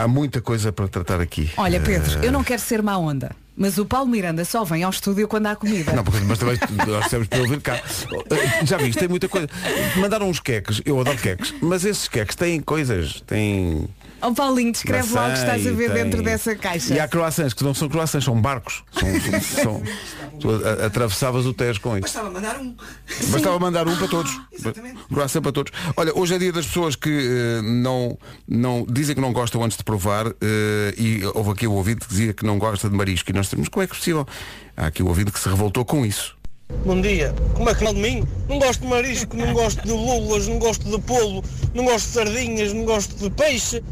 Há 0.02 0.08
muita 0.08 0.40
coisa 0.40 0.72
para 0.72 0.88
tratar 0.88 1.20
aqui. 1.20 1.50
Olha, 1.56 1.80
Pedro, 1.80 2.18
Eh, 2.22 2.26
eu 2.26 2.32
não 2.32 2.42
quero 2.44 2.60
ser 2.60 2.82
má 2.82 2.96
onda, 2.96 3.30
mas 3.56 3.76
o 3.78 3.84
Paulo 3.84 4.08
Miranda 4.10 4.44
só 4.44 4.64
vem 4.64 4.82
ao 4.82 4.90
estúdio 4.90 5.28
quando 5.28 5.46
há 5.46 5.56
comida. 5.56 5.92
Não, 5.92 6.02
porque, 6.04 6.20
mas 6.20 6.38
também 6.38 6.58
nós 6.86 7.08
temos 7.08 7.28
para 7.28 7.38
ouvir 7.40 7.60
cá. 7.60 7.76
Eh, 7.76 8.64
Já 8.64 8.76
viste, 8.78 8.98
tem 8.98 9.08
muita 9.08 9.28
coisa. 9.28 9.48
Mandaram 9.96 10.28
uns 10.28 10.40
queques, 10.40 10.80
eu 10.84 10.98
adoro 11.00 11.18
queques, 11.18 11.52
mas 11.60 11.84
esses 11.84 12.08
queques 12.08 12.34
têm 12.36 12.60
coisas, 12.60 13.20
têm. 13.26 13.86
Ó 14.22 14.32
Paulinho, 14.32 14.72
descreve 14.72 15.12
lá 15.14 15.28
o 15.28 15.32
que 15.32 15.38
estás 15.38 15.66
a 15.66 15.70
ver 15.72 15.92
tem- 15.92 16.04
dentro 16.04 16.22
dessa 16.22 16.54
caixa. 16.54 16.94
E 16.94 17.00
há 17.00 17.08
croissants, 17.08 17.54
que 17.54 17.64
não 17.64 17.72
são 17.74 17.88
croissants, 17.88 18.24
são 18.24 18.40
barcos. 18.40 18.82
São, 18.92 19.10
são- 19.40 19.82
são- 20.40 20.84
atravessavas 20.86 21.46
o 21.46 21.54
Tejo 21.54 21.80
com 21.80 21.92
isso. 21.96 22.02
Bastava 22.02 22.30
mandar 22.30 22.58
um. 22.58 22.74
Bastava 23.28 23.58
mandar 23.58 23.88
um 23.88 23.96
para 23.96 24.08
todos. 24.08 24.40
Croissant 25.08 25.42
para 25.42 25.52
todos. 25.52 25.72
Olha, 25.96 26.12
hoje 26.14 26.34
é 26.34 26.38
dia 26.38 26.52
das 26.52 26.66
pessoas 26.66 26.96
que 26.96 27.08
eh, 27.10 27.62
não, 27.62 28.18
não 28.48 28.84
dizem 28.88 29.14
que 29.14 29.20
não 29.20 29.32
gostam 29.32 29.62
antes 29.64 29.76
de 29.76 29.84
provar 29.84 30.26
eh, 30.40 30.94
e 30.98 31.20
houve 31.34 31.50
aqui 31.50 31.66
o 31.66 31.72
ouvido 31.72 32.00
que 32.00 32.08
dizia 32.08 32.32
que 32.34 32.44
não 32.44 32.58
gosta 32.58 32.88
de 32.88 32.96
marisco 32.96 33.30
e 33.30 33.32
nós 33.34 33.48
temos, 33.48 33.68
como 33.68 33.82
é 33.82 33.86
que 33.86 33.92
é 33.92 33.96
possível? 33.96 34.26
Há 34.76 34.86
aqui 34.86 35.02
o 35.02 35.08
ouvido 35.08 35.32
que 35.32 35.38
se 35.40 35.48
revoltou 35.48 35.84
com 35.84 36.04
isso. 36.04 36.36
Bom 36.84 37.00
dia. 37.00 37.34
Como 37.54 37.68
é 37.68 37.74
que 37.74 37.82
não 37.82 37.92
de 37.92 38.00
mim? 38.00 38.24
Não 38.48 38.58
gosto 38.58 38.80
de 38.82 38.86
marisco, 38.86 39.36
não 39.36 39.52
gosto 39.52 39.82
de 39.82 39.90
lulas, 39.90 40.46
não 40.46 40.58
gosto 40.58 40.88
de 40.88 41.00
polo, 41.02 41.42
não 41.74 41.84
gosto 41.84 42.06
de 42.06 42.12
sardinhas, 42.12 42.72
não 42.72 42.84
gosto 42.84 43.16
de 43.16 43.28
peixe, 43.30 43.82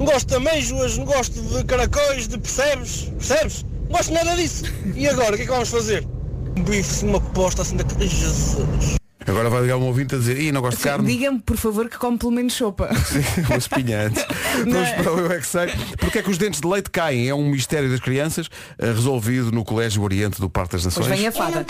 não 0.00 0.06
gosto 0.06 0.28
de 0.28 0.34
ameijoas, 0.34 0.96
não 0.96 1.04
gosto 1.04 1.40
de 1.42 1.62
caracóis, 1.64 2.26
de 2.26 2.38
percebes? 2.38 3.02
Percebes? 3.18 3.66
Não 3.82 3.90
gosto 3.90 4.06
de 4.08 4.14
nada 4.14 4.34
disso. 4.34 4.64
E 4.94 5.06
agora, 5.06 5.34
o 5.34 5.36
que 5.36 5.42
é 5.42 5.44
que 5.44 5.52
vamos 5.52 5.68
fazer? 5.68 6.08
Um 6.56 6.62
bife, 6.62 7.04
uma 7.04 7.20
posta 7.20 7.60
assim 7.60 7.76
daquele... 7.76 8.08
Jesus. 8.08 8.96
Agora 9.26 9.50
vai 9.50 9.60
ligar 9.60 9.76
um 9.76 9.84
ouvinte 9.84 10.14
a 10.14 10.18
dizer, 10.18 10.40
ih, 10.40 10.50
não 10.50 10.62
gosto 10.62 10.78
de 10.78 10.82
Sim, 10.82 10.88
carne. 10.88 11.06
Diga-me, 11.06 11.38
por 11.40 11.58
favor, 11.58 11.86
que 11.86 11.98
come 11.98 12.16
pelo 12.16 12.32
menos 12.32 12.54
sopa. 12.54 12.88
o 13.52 13.56
espinha 13.58 14.06
antes. 14.06 14.24
Não 14.64 14.72
Vamos 14.72 14.88
é? 14.88 15.02
para 15.02 15.12
o 15.12 15.18
Eu 15.18 15.32
é 15.32 15.38
que 15.38 15.46
sei. 15.46 15.68
Porque 15.98 16.18
é 16.18 16.22
que 16.22 16.30
os 16.30 16.38
dentes 16.38 16.60
de 16.60 16.66
leite 16.66 16.90
caem? 16.90 17.28
É 17.28 17.34
um 17.34 17.50
mistério 17.50 17.90
das 17.90 18.00
crianças, 18.00 18.48
eh, 18.78 18.86
resolvido 18.86 19.52
no 19.52 19.62
Colégio 19.62 20.02
Oriente 20.02 20.40
do 20.40 20.48
Parque 20.48 20.72
das 20.72 20.82
Pois 20.84 20.96
Nações. 20.96 21.18
vem 21.18 21.28
a 21.28 21.32
fada. 21.32 21.66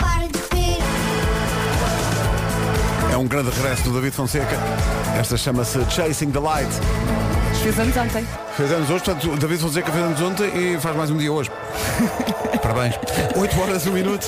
É 3.11 3.17
um 3.17 3.27
grande 3.27 3.49
regresso 3.49 3.83
do 3.83 3.93
David 3.93 4.15
Fonseca. 4.15 4.57
Esta 5.19 5.35
chama-se 5.35 5.77
Chasing 5.91 6.31
the 6.31 6.39
Light. 6.39 6.69
Fez 7.61 7.77
anos 7.79 7.95
ontem. 7.95 8.27
Fez 8.57 8.71
anos 8.71 8.89
hoje, 8.89 9.03
portanto, 9.03 9.37
David 9.37 9.61
Fonseca 9.61 9.91
fez 9.91 10.03
anos 10.03 10.21
ontem 10.21 10.51
e 10.55 10.79
faz 10.79 10.95
mais 10.95 11.11
um 11.11 11.17
dia 11.17 11.31
hoje. 11.31 11.51
Parabéns. 12.61 12.95
8 13.35 13.61
horas, 13.61 13.85
1 13.85 13.91
minuto. 13.91 14.27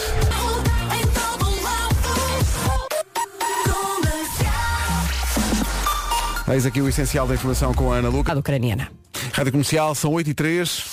Eis 6.48 6.66
aqui 6.68 6.80
o 6.82 6.88
essencial 6.88 7.26
da 7.26 7.34
informação 7.34 7.74
com 7.74 7.92
a 7.92 7.96
Ana 7.96 8.10
Luca. 8.10 8.38
ucraniana. 8.38 8.90
Rádio 9.32 9.52
Comercial, 9.52 9.96
são 9.96 10.12
8 10.12 10.30
e 10.30 10.34
3. 10.36 10.84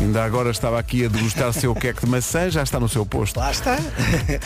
Ainda 0.00 0.24
agora 0.24 0.50
estava 0.50 0.78
aqui 0.78 1.04
a 1.04 1.08
degustar 1.08 1.52
seu 1.52 1.74
queque 1.74 2.04
de 2.04 2.10
maçã, 2.10 2.50
já 2.50 2.62
está 2.62 2.80
no 2.80 2.88
seu 2.88 3.04
posto. 3.06 3.38
Lá 3.38 3.50
está. 3.50 3.78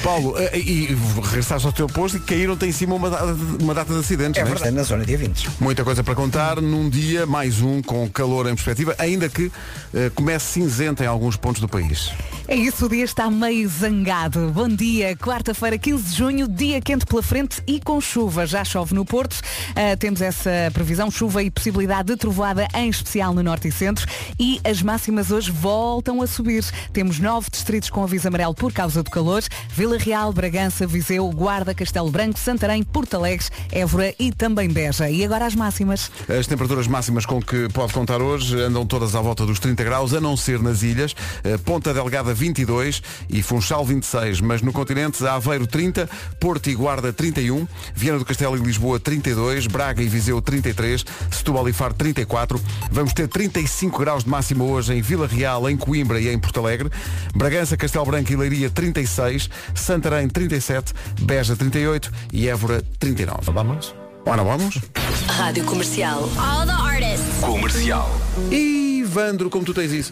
Paulo, 0.02 0.34
eh, 0.38 0.58
e 0.58 0.96
regressaste 1.22 1.66
ao 1.66 1.72
teu 1.72 1.86
posto 1.86 2.18
e 2.18 2.20
caíram-te 2.20 2.66
em 2.66 2.72
cima 2.72 2.94
uma 2.94 3.08
data, 3.10 3.36
uma 3.60 3.74
data 3.74 3.92
de 3.92 4.00
acidentes. 4.00 4.40
É 4.40 4.44
não 4.44 4.50
verdade, 4.50 4.74
na 4.74 4.82
zona 4.82 5.04
dia 5.04 5.16
20. 5.16 5.50
Muita 5.60 5.84
coisa 5.84 6.04
para 6.04 6.14
contar 6.14 6.60
num 6.60 6.88
dia, 6.88 7.26
mais 7.26 7.60
um, 7.60 7.80
com 7.82 8.08
calor 8.08 8.46
em 8.46 8.54
perspectiva, 8.54 8.94
ainda 8.98 9.28
que 9.28 9.50
eh, 9.94 10.10
comece 10.14 10.52
cinzento 10.52 11.02
em 11.02 11.06
alguns 11.06 11.36
pontos 11.36 11.60
do 11.60 11.68
país. 11.68 12.12
É 12.48 12.54
isso, 12.54 12.86
o 12.86 12.88
dia 12.88 13.04
está 13.04 13.28
meio 13.28 13.68
zangado. 13.68 14.52
Bom 14.52 14.68
dia, 14.68 15.16
quarta-feira, 15.16 15.76
15 15.76 16.02
de 16.04 16.16
junho, 16.16 16.46
dia 16.46 16.80
quente 16.80 17.04
pela 17.04 17.22
frente 17.22 17.60
e 17.66 17.80
com 17.80 18.00
chuva. 18.00 18.46
Já 18.46 18.64
chove 18.64 18.94
no 18.94 19.04
Porto. 19.04 19.40
Ah, 19.74 19.96
temos 19.96 20.20
essa 20.20 20.50
previsão, 20.72 21.10
chuva 21.10 21.42
e 21.42 21.50
possibilidade 21.50 22.08
de 22.08 22.16
trovoada, 22.16 22.68
em 22.74 22.88
especial 22.88 23.34
no 23.34 23.42
Norte 23.42 23.66
e 23.66 23.72
Centro. 23.72 24.06
E 24.38 24.60
as 24.62 24.80
máximas 24.80 25.32
hoje 25.32 25.45
voltam 25.48 26.22
a 26.22 26.26
subir. 26.26 26.64
Temos 26.92 27.18
nove 27.18 27.48
distritos 27.50 27.90
com 27.90 28.02
aviso 28.02 28.28
amarelo 28.28 28.54
por 28.54 28.72
causa 28.72 29.02
do 29.02 29.10
calor. 29.10 29.42
Vila 29.70 29.98
Real, 29.98 30.32
Bragança, 30.32 30.86
Viseu, 30.86 31.28
Guarda, 31.30 31.74
Castelo 31.74 32.10
Branco, 32.10 32.38
Santarém, 32.38 32.82
Porto 32.82 33.14
Alegre, 33.14 33.46
Évora 33.70 34.14
e 34.18 34.32
também 34.32 34.68
Beja. 34.68 35.10
E 35.10 35.24
agora 35.24 35.46
as 35.46 35.54
máximas. 35.54 36.10
As 36.28 36.46
temperaturas 36.46 36.86
máximas 36.86 37.26
com 37.26 37.40
que 37.40 37.68
pode 37.72 37.92
contar 37.92 38.20
hoje 38.20 38.60
andam 38.60 38.86
todas 38.86 39.14
à 39.14 39.20
volta 39.20 39.44
dos 39.44 39.58
30 39.58 39.84
graus, 39.84 40.14
a 40.14 40.20
não 40.20 40.36
ser 40.36 40.60
nas 40.60 40.82
ilhas. 40.82 41.14
Eh, 41.44 41.58
Ponta 41.58 41.92
Delgada 41.92 42.32
22 42.32 43.02
e 43.28 43.42
Funchal 43.42 43.84
26, 43.84 44.40
mas 44.40 44.62
no 44.62 44.72
continente 44.72 45.26
Aveiro 45.26 45.66
30, 45.66 46.08
Porto 46.40 46.70
e 46.70 46.74
Guarda 46.74 47.12
31, 47.12 47.66
Viana 47.94 48.18
do 48.18 48.24
Castelo 48.24 48.56
e 48.56 48.60
Lisboa 48.60 48.98
32, 49.00 49.66
Braga 49.66 50.02
e 50.02 50.08
Viseu 50.08 50.40
33, 50.40 51.04
Setúbal 51.30 51.68
e 51.68 51.72
Faro 51.72 51.94
34. 51.94 52.60
Vamos 52.90 53.12
ter 53.12 53.28
35 53.28 53.98
graus 53.98 54.24
de 54.24 54.30
máxima 54.30 54.64
hoje 54.64 54.94
em 54.94 55.02
Vila 55.02 55.25
Real, 55.26 55.68
em 55.68 55.76
Coimbra 55.76 56.20
e 56.20 56.28
em 56.28 56.38
Porto 56.38 56.60
Alegre. 56.60 56.90
Bragança, 57.34 57.76
Castelo 57.76 58.06
Branco 58.06 58.32
e 58.32 58.36
Leiria 58.36 58.70
36, 58.70 59.48
Santarém 59.74 60.28
37, 60.28 60.92
Beja 61.22 61.56
38 61.56 62.12
e 62.32 62.48
Évora 62.48 62.82
39. 62.98 63.50
Vamos? 63.52 63.94
Ora, 64.24 64.42
vamos? 64.42 64.80
Rádio 65.28 65.64
Comercial. 65.64 66.28
All 66.36 66.66
the 66.66 66.72
artists. 66.72 67.40
Comercial. 67.40 68.10
Ivandro, 68.50 69.48
como 69.48 69.64
tu 69.64 69.72
tens 69.72 69.92
isso? 69.92 70.10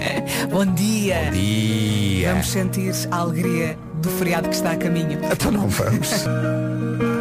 Bom 0.50 0.66
dia. 0.74 1.30
Dia. 1.30 2.32
Vamos 2.32 2.50
sentir 2.50 2.92
a 3.10 3.16
alegria 3.16 3.78
do 4.02 4.10
feriado 4.10 4.50
que 4.50 4.54
está 4.54 4.72
a 4.72 4.76
caminho. 4.76 5.18
Então 5.32 5.50
não 5.50 5.66
vamos. 5.66 6.24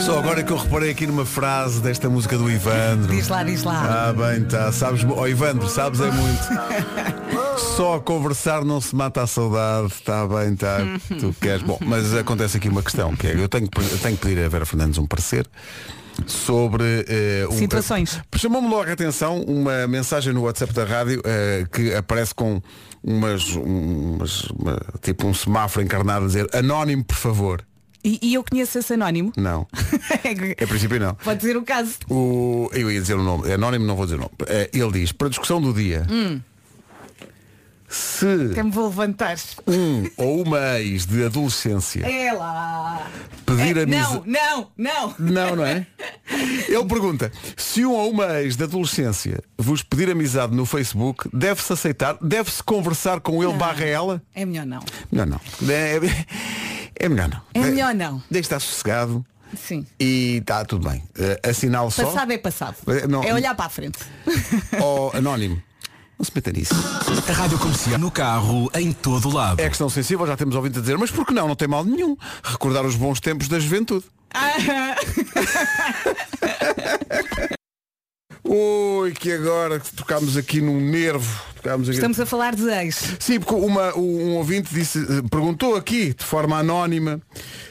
Só 0.00 0.18
agora 0.18 0.42
que 0.42 0.50
eu 0.52 0.56
reparei 0.56 0.90
aqui 0.90 1.06
numa 1.06 1.24
frase 1.26 1.80
desta 1.80 2.08
música 2.08 2.36
do 2.38 2.50
Ivandro. 2.50 3.12
Diz 3.14 3.28
lá, 3.28 3.42
diz 3.42 3.62
lá. 3.64 4.08
Ah, 4.08 4.12
bem, 4.12 4.44
tá. 4.44 4.70
Sabes, 4.72 5.04
ó 5.04 5.26
Ivandro, 5.26 5.68
sabes 5.68 6.00
é 6.00 6.10
muito. 6.10 6.42
Só 7.76 7.96
a 7.96 8.00
conversar 8.00 8.64
não 8.64 8.80
se 8.80 8.94
mata 8.94 9.22
a 9.22 9.26
saudade. 9.26 9.88
Está 9.92 10.26
bem, 10.26 10.54
tá. 10.56 10.78
Tu 11.20 11.34
queres. 11.40 11.62
Bom, 11.62 11.78
mas 11.80 12.14
acontece 12.14 12.56
aqui 12.56 12.68
uma 12.68 12.82
questão, 12.82 13.14
que 13.16 13.26
é, 13.26 13.34
eu 13.34 13.48
tenho, 13.48 13.68
que- 13.68 13.80
eu 13.80 13.98
tenho 13.98 14.16
que 14.16 14.26
pedir 14.26 14.44
a 14.44 14.48
Vera 14.48 14.64
Fernandes 14.64 14.98
um 14.98 15.06
parecer 15.06 15.46
sobre 16.26 17.04
eh, 17.08 17.46
um- 17.48 17.52
Situações. 17.56 18.20
Chamou-me 18.36 18.68
logo 18.68 18.88
a 18.90 18.92
atenção 18.92 19.40
uma 19.42 19.86
mensagem 19.86 20.32
no 20.32 20.42
WhatsApp 20.42 20.72
da 20.72 20.84
rádio 20.84 21.20
eh, 21.24 21.64
que 21.72 21.94
aparece 21.94 22.34
com 22.34 22.60
umas, 23.04 23.44
umas 23.54 24.44
uma- 24.50 24.80
tipo 25.02 25.26
um 25.26 25.34
semáforo 25.34 25.84
encarnado 25.84 26.24
a 26.24 26.28
dizer 26.28 26.48
anónimo, 26.54 27.04
por 27.04 27.16
favor. 27.16 27.62
E, 28.04 28.18
e 28.22 28.34
eu 28.34 28.44
conheço 28.44 28.78
esse 28.78 28.92
anónimo. 28.94 29.32
Não. 29.36 29.66
A 30.62 30.66
princípio 30.66 31.00
não. 31.00 31.14
Pode 31.14 31.40
dizer 31.40 31.56
o 31.56 31.62
caso. 31.62 31.94
O, 32.08 32.70
eu 32.72 32.90
ia 32.90 33.00
dizer 33.00 33.14
o 33.14 33.22
nome, 33.22 33.48
é 33.50 33.54
anónimo 33.54 33.84
não 33.86 33.96
vou 33.96 34.06
dizer 34.06 34.16
o 34.16 34.20
nome. 34.20 34.30
Eh, 34.46 34.70
Ele 34.72 34.92
diz, 34.92 35.12
para 35.12 35.26
a 35.26 35.30
discussão 35.30 35.60
do 35.60 35.72
dia, 35.72 36.06
Hum, 36.10 36.40
se 37.88 38.26
até 38.52 38.62
me 38.62 38.70
vou 38.70 38.88
levantar. 38.88 39.36
um 39.66 40.04
ou 40.18 40.42
uma 40.42 40.78
ex 40.78 41.06
de 41.06 41.24
adolescência 41.24 42.04
É 42.06 42.32
lá. 42.34 43.10
pedir 43.46 43.78
É, 43.78 43.82
amizade. 43.84 44.12
não, 44.12 44.24
não, 44.26 44.70
não. 44.76 45.14
Não, 45.18 45.56
não 45.56 45.64
é? 45.66 45.86
Ele 46.68 46.84
pergunta, 46.84 47.32
se 47.56 47.84
um 47.86 47.92
ou 47.92 48.10
uma 48.10 48.40
ex 48.42 48.56
de 48.56 48.64
adolescência 48.64 49.42
vos 49.56 49.82
pedir 49.82 50.10
amizade 50.10 50.54
no 50.54 50.66
Facebook, 50.66 51.28
deve-se 51.32 51.72
aceitar? 51.72 52.18
Deve-se 52.20 52.62
conversar 52.62 53.20
com 53.20 53.42
ele 53.42 53.52
Não. 53.52 53.58
barra 53.58 53.84
ela? 53.84 54.22
É 54.34 54.44
melhor 54.44 54.66
não. 54.66 54.80
Não, 55.10 55.24
não. 55.26 55.40
É, 55.68 55.98
é 56.98 57.08
melhor 57.08 57.28
não. 57.28 57.40
É 57.54 57.60
melhor 57.60 57.94
não. 57.94 58.22
Deixe 58.30 58.46
estar 58.46 58.60
sossegado 58.60 59.24
Sim. 59.56 59.86
e 59.98 60.38
está 60.40 60.64
tudo 60.64 60.88
bem. 60.88 61.02
Eh, 61.18 61.40
assinale 61.48 61.90
só. 61.90 62.04
Passado 62.04 62.32
é 62.32 62.38
passado. 62.38 62.76
Eh, 62.88 63.06
não. 63.06 63.22
É 63.22 63.32
olhar 63.32 63.54
para 63.54 63.66
a 63.66 63.68
frente. 63.68 63.98
Ou 64.80 65.10
anónimo. 65.14 65.62
Não 66.18 66.24
se 66.24 66.32
meta 66.34 66.50
nisso. 66.50 66.74
A 67.28 67.32
Rádio 67.32 67.58
Comercial 67.58 67.98
no 67.98 68.10
carro, 68.10 68.68
em 68.74 68.92
todo 68.92 69.32
lado. 69.32 69.60
É 69.60 69.68
questão 69.68 69.88
sensível, 69.88 70.26
já 70.26 70.36
temos 70.36 70.56
ouvido 70.56 70.78
a 70.78 70.82
dizer, 70.82 70.98
mas 70.98 71.12
por 71.12 71.24
que 71.24 71.32
não? 71.32 71.46
Não 71.46 71.54
tem 71.54 71.68
mal 71.68 71.84
nenhum. 71.84 72.16
Recordar 72.42 72.84
os 72.84 72.96
bons 72.96 73.20
tempos 73.20 73.46
da 73.46 73.60
juventude. 73.60 74.04
Oi, 78.50 79.12
que 79.12 79.30
agora 79.30 79.78
que 79.78 79.92
tocámos 79.92 80.34
aqui 80.36 80.60
num 80.62 80.80
nervo. 80.80 81.42
Tocámos 81.56 81.86
aqui... 81.88 81.98
Estamos 81.98 82.18
a 82.18 82.24
falar 82.24 82.54
de 82.54 82.62
ex. 82.70 83.16
Sim, 83.18 83.40
porque 83.40 83.54
uma, 83.54 83.94
um 83.94 84.36
ouvinte 84.36 84.72
disse, 84.72 84.98
eh, 85.00 85.22
perguntou 85.30 85.76
aqui, 85.76 86.14
de 86.14 86.24
forma 86.24 86.56
anónima, 86.58 87.20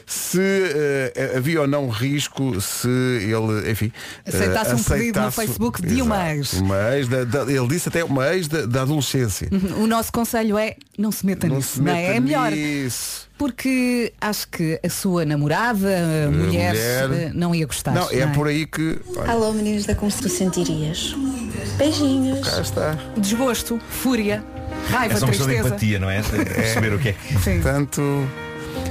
se 0.06 0.38
eh, 0.40 1.32
havia 1.36 1.62
ou 1.62 1.66
não 1.66 1.88
risco 1.88 2.60
se 2.60 2.86
ele, 2.88 3.70
enfim, 3.70 3.90
Aceitasse 4.24 4.74
um 4.74 4.82
pedido 4.84 5.18
no 5.20 5.26
aceitasse- 5.26 5.34
Facebook 5.48 5.82
de 5.82 6.00
uma 6.00 6.32
ex. 6.34 6.52
Uma 6.52 6.96
ex 6.96 7.08
da- 7.08 7.24
da- 7.24 7.50
ele 7.52 7.66
disse 7.66 7.88
até 7.88 8.04
uma 8.04 8.32
ex 8.34 8.46
da, 8.46 8.64
da 8.66 8.82
adolescência. 8.82 9.48
O 9.78 9.86
nosso 9.86 10.12
conselho 10.12 10.56
é 10.56 10.76
não 10.96 11.10
se 11.10 11.26
meta 11.26 11.48
Não 11.48 11.56
nisso. 11.56 11.72
se 11.74 11.78
não 11.78 11.86
meta 11.86 12.12
é? 12.12 12.16
é 12.16 12.20
melhor. 12.20 12.52
nisso. 12.52 13.27
Porque 13.38 14.12
acho 14.20 14.48
que 14.48 14.80
a 14.84 14.88
sua 14.90 15.24
namorada, 15.24 15.88
a 16.26 16.30
mulher, 16.30 16.72
mulher- 16.74 17.28
eh, 17.28 17.30
não 17.32 17.54
ia 17.54 17.64
gostar. 17.66 17.92
Não, 17.92 18.10
é 18.10 18.26
por 18.26 18.48
aí 18.48 18.66
que. 18.66 18.98
olha, 19.16 19.30
Alô 19.30 19.52
meninos 19.52 19.86
da 19.86 19.94
Como 19.94 20.10
se 20.10 20.20
tu 20.20 20.28
sentirias? 20.28 21.14
Beijinhos. 21.76 22.46
cá 22.48 22.60
está. 22.60 22.98
Desgosto, 23.16 23.80
fúria, 23.90 24.42
raiva, 24.90 25.14
É 25.14 25.16
só 25.18 25.26
tristeza. 25.26 25.68
empatia, 25.68 25.98
não 26.00 26.10
é? 26.10 26.20
Perceber 26.22 26.92
o 26.94 26.98
que 26.98 27.10
é 27.10 27.12
que. 27.12 27.38
Sim. 27.38 27.60
Portanto, 27.60 28.28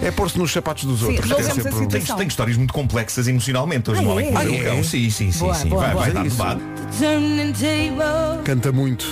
é 0.01 0.11
pôr-se 0.11 0.37
nos 0.39 0.51
sapatos 0.53 0.85
dos 0.85 0.99
Sim, 1.01 1.07
outros. 1.07 1.29
É 1.31 1.43
situação. 1.43 1.87
Tenho, 1.87 2.05
tenho 2.17 2.27
histórias 2.27 2.55
muito 2.55 2.73
complexas 2.73 3.27
emocionalmente 3.27 3.91
hoje 3.91 3.99
Ah, 3.99 4.03
no 4.03 4.11
homem 4.11 4.27
que 4.31 4.37
é? 4.37 4.43
mordeu 4.45 4.71
Ah, 4.71 4.75
é? 4.77 4.83
Sim, 4.83 5.09
sim, 5.09 5.31
sim, 5.31 5.39
Boa, 5.39 5.53
sim. 5.55 5.67
boa, 5.69 5.81
vai, 5.81 5.91
boa. 5.91 6.03
vai 6.05 6.13
dar 6.13 6.25
Isso. 6.25 6.37
debate. 6.37 6.61
Canta 8.45 8.71
muito 8.71 9.05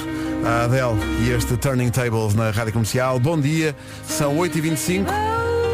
a 0.46 0.66
Adele 0.66 1.26
e 1.26 1.32
este 1.32 1.58
Turning 1.58 1.90
Tables 1.90 2.36
na 2.36 2.52
Rádio 2.52 2.74
Comercial. 2.74 3.20
Bom 3.20 3.40
dia, 3.40 3.76
são 4.08 4.38
8h25. 4.38 5.08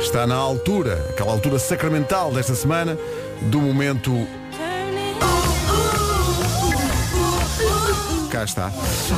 Está 0.02 0.26
na 0.26 0.36
altura, 0.36 1.06
aquela 1.10 1.32
altura 1.32 1.60
sacramental 1.60 2.32
desta 2.32 2.56
semana, 2.56 2.98
do 3.44 3.60
momento. 3.60 4.12
Cá 8.32 8.46
está. 8.46 8.72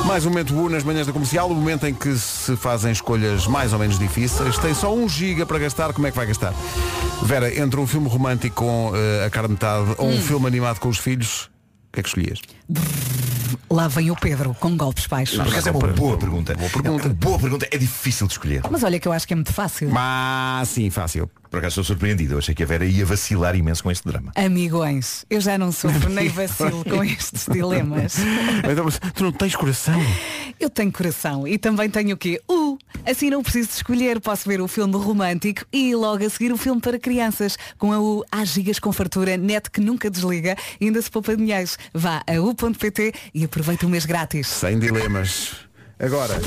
Mais 0.04 0.26
um 0.26 0.30
momento 0.30 0.54
U 0.54 0.68
nas 0.68 0.82
manhãs 0.82 1.06
da 1.06 1.12
comercial, 1.12 1.48
o 1.48 1.54
momento 1.54 1.86
em 1.86 1.94
que 1.94 2.16
se 2.18 2.56
fazem 2.56 2.90
escolhas 2.90 3.46
mais 3.46 3.72
ou 3.72 3.78
menos 3.78 3.96
difíceis. 3.96 4.58
Tem 4.58 4.74
só 4.74 4.92
um 4.92 5.08
giga 5.08 5.46
para 5.46 5.58
gastar, 5.60 5.92
como 5.92 6.06
é 6.06 6.10
que 6.10 6.16
vai 6.16 6.26
gastar? 6.26 6.52
Vera, 7.22 7.56
entre 7.60 7.78
um 7.78 7.86
filme 7.86 8.08
romântico 8.08 8.56
com 8.56 8.92
eh, 8.94 9.24
a 9.24 9.30
cara 9.30 9.46
metade 9.46 9.94
ou 9.98 10.08
um 10.08 10.20
filme 10.20 10.46
animado 10.46 10.80
com 10.80 10.88
os 10.88 10.98
filhos, 10.98 11.44
o 11.88 11.92
que 11.92 12.00
é 12.00 12.02
que 12.02 12.08
escolhias? 12.08 12.40
Lá 13.70 13.88
vem 13.88 14.10
o 14.10 14.16
Pedro 14.16 14.54
com 14.60 14.76
golpes 14.76 15.06
baixos. 15.06 15.38
Por 15.38 15.48
acaso 15.48 15.68
é 15.68 15.72
uma 15.72 15.80
boa 15.80 16.16
pergunta. 16.16 16.54
Boa 16.54 16.70
pergunta. 16.70 17.06
É 17.06 17.10
boa 17.10 17.38
pergunta. 17.38 17.68
É 17.70 17.78
difícil 17.78 18.26
de 18.26 18.32
escolher. 18.34 18.62
Mas 18.70 18.82
olha 18.82 18.98
que 18.98 19.08
eu 19.08 19.12
acho 19.12 19.26
que 19.26 19.32
é 19.32 19.36
muito 19.36 19.52
fácil. 19.52 19.90
Mas 19.90 20.68
sim, 20.68 20.90
fácil. 20.90 21.30
Por 21.54 21.58
acaso 21.58 21.82
estou 21.82 21.84
surpreendido. 21.84 22.34
Eu 22.34 22.38
achei 22.38 22.52
que 22.52 22.64
a 22.64 22.66
Vera 22.66 22.84
ia 22.84 23.06
vacilar 23.06 23.54
imenso 23.54 23.80
com 23.80 23.88
este 23.88 24.04
drama. 24.04 24.32
Amigões, 24.34 25.24
eu 25.30 25.40
já 25.40 25.56
não 25.56 25.70
sofro 25.70 26.10
nem 26.10 26.28
vacilo 26.28 26.84
com 26.84 27.04
estes 27.04 27.46
dilemas. 27.48 28.16
Então, 28.68 28.86
tu 29.14 29.24
não 29.24 29.30
tens 29.30 29.54
coração. 29.54 30.00
Eu 30.58 30.68
tenho 30.68 30.90
coração 30.90 31.46
e 31.46 31.56
também 31.58 31.88
tenho 31.88 32.14
o 32.14 32.18
quê? 32.18 32.40
Uh, 32.50 32.76
assim 33.06 33.30
não 33.30 33.40
preciso 33.40 33.68
de 33.68 33.74
escolher. 33.74 34.20
Posso 34.20 34.48
ver 34.48 34.60
o 34.60 34.66
filme 34.66 34.96
romântico 34.96 35.64
e 35.72 35.94
logo 35.94 36.24
a 36.24 36.28
seguir 36.28 36.50
o 36.50 36.56
filme 36.56 36.80
para 36.80 36.98
crianças. 36.98 37.56
Com 37.78 37.92
a 37.92 38.00
U, 38.00 38.24
há 38.32 38.44
gigas 38.44 38.80
com 38.80 38.92
fartura, 38.92 39.36
net 39.36 39.70
que 39.70 39.80
nunca 39.80 40.10
desliga 40.10 40.56
e 40.80 40.86
ainda 40.86 41.00
se 41.00 41.10
poupa 41.10 41.36
dinheiros. 41.36 41.78
Vá 41.92 42.22
a 42.26 42.40
u.pt 42.40 43.12
e 43.32 43.44
aproveita 43.44 43.86
o 43.86 43.88
mês 43.88 44.04
grátis. 44.04 44.48
Sem 44.48 44.78
dilemas. 44.78 45.54
Agora. 46.04 46.38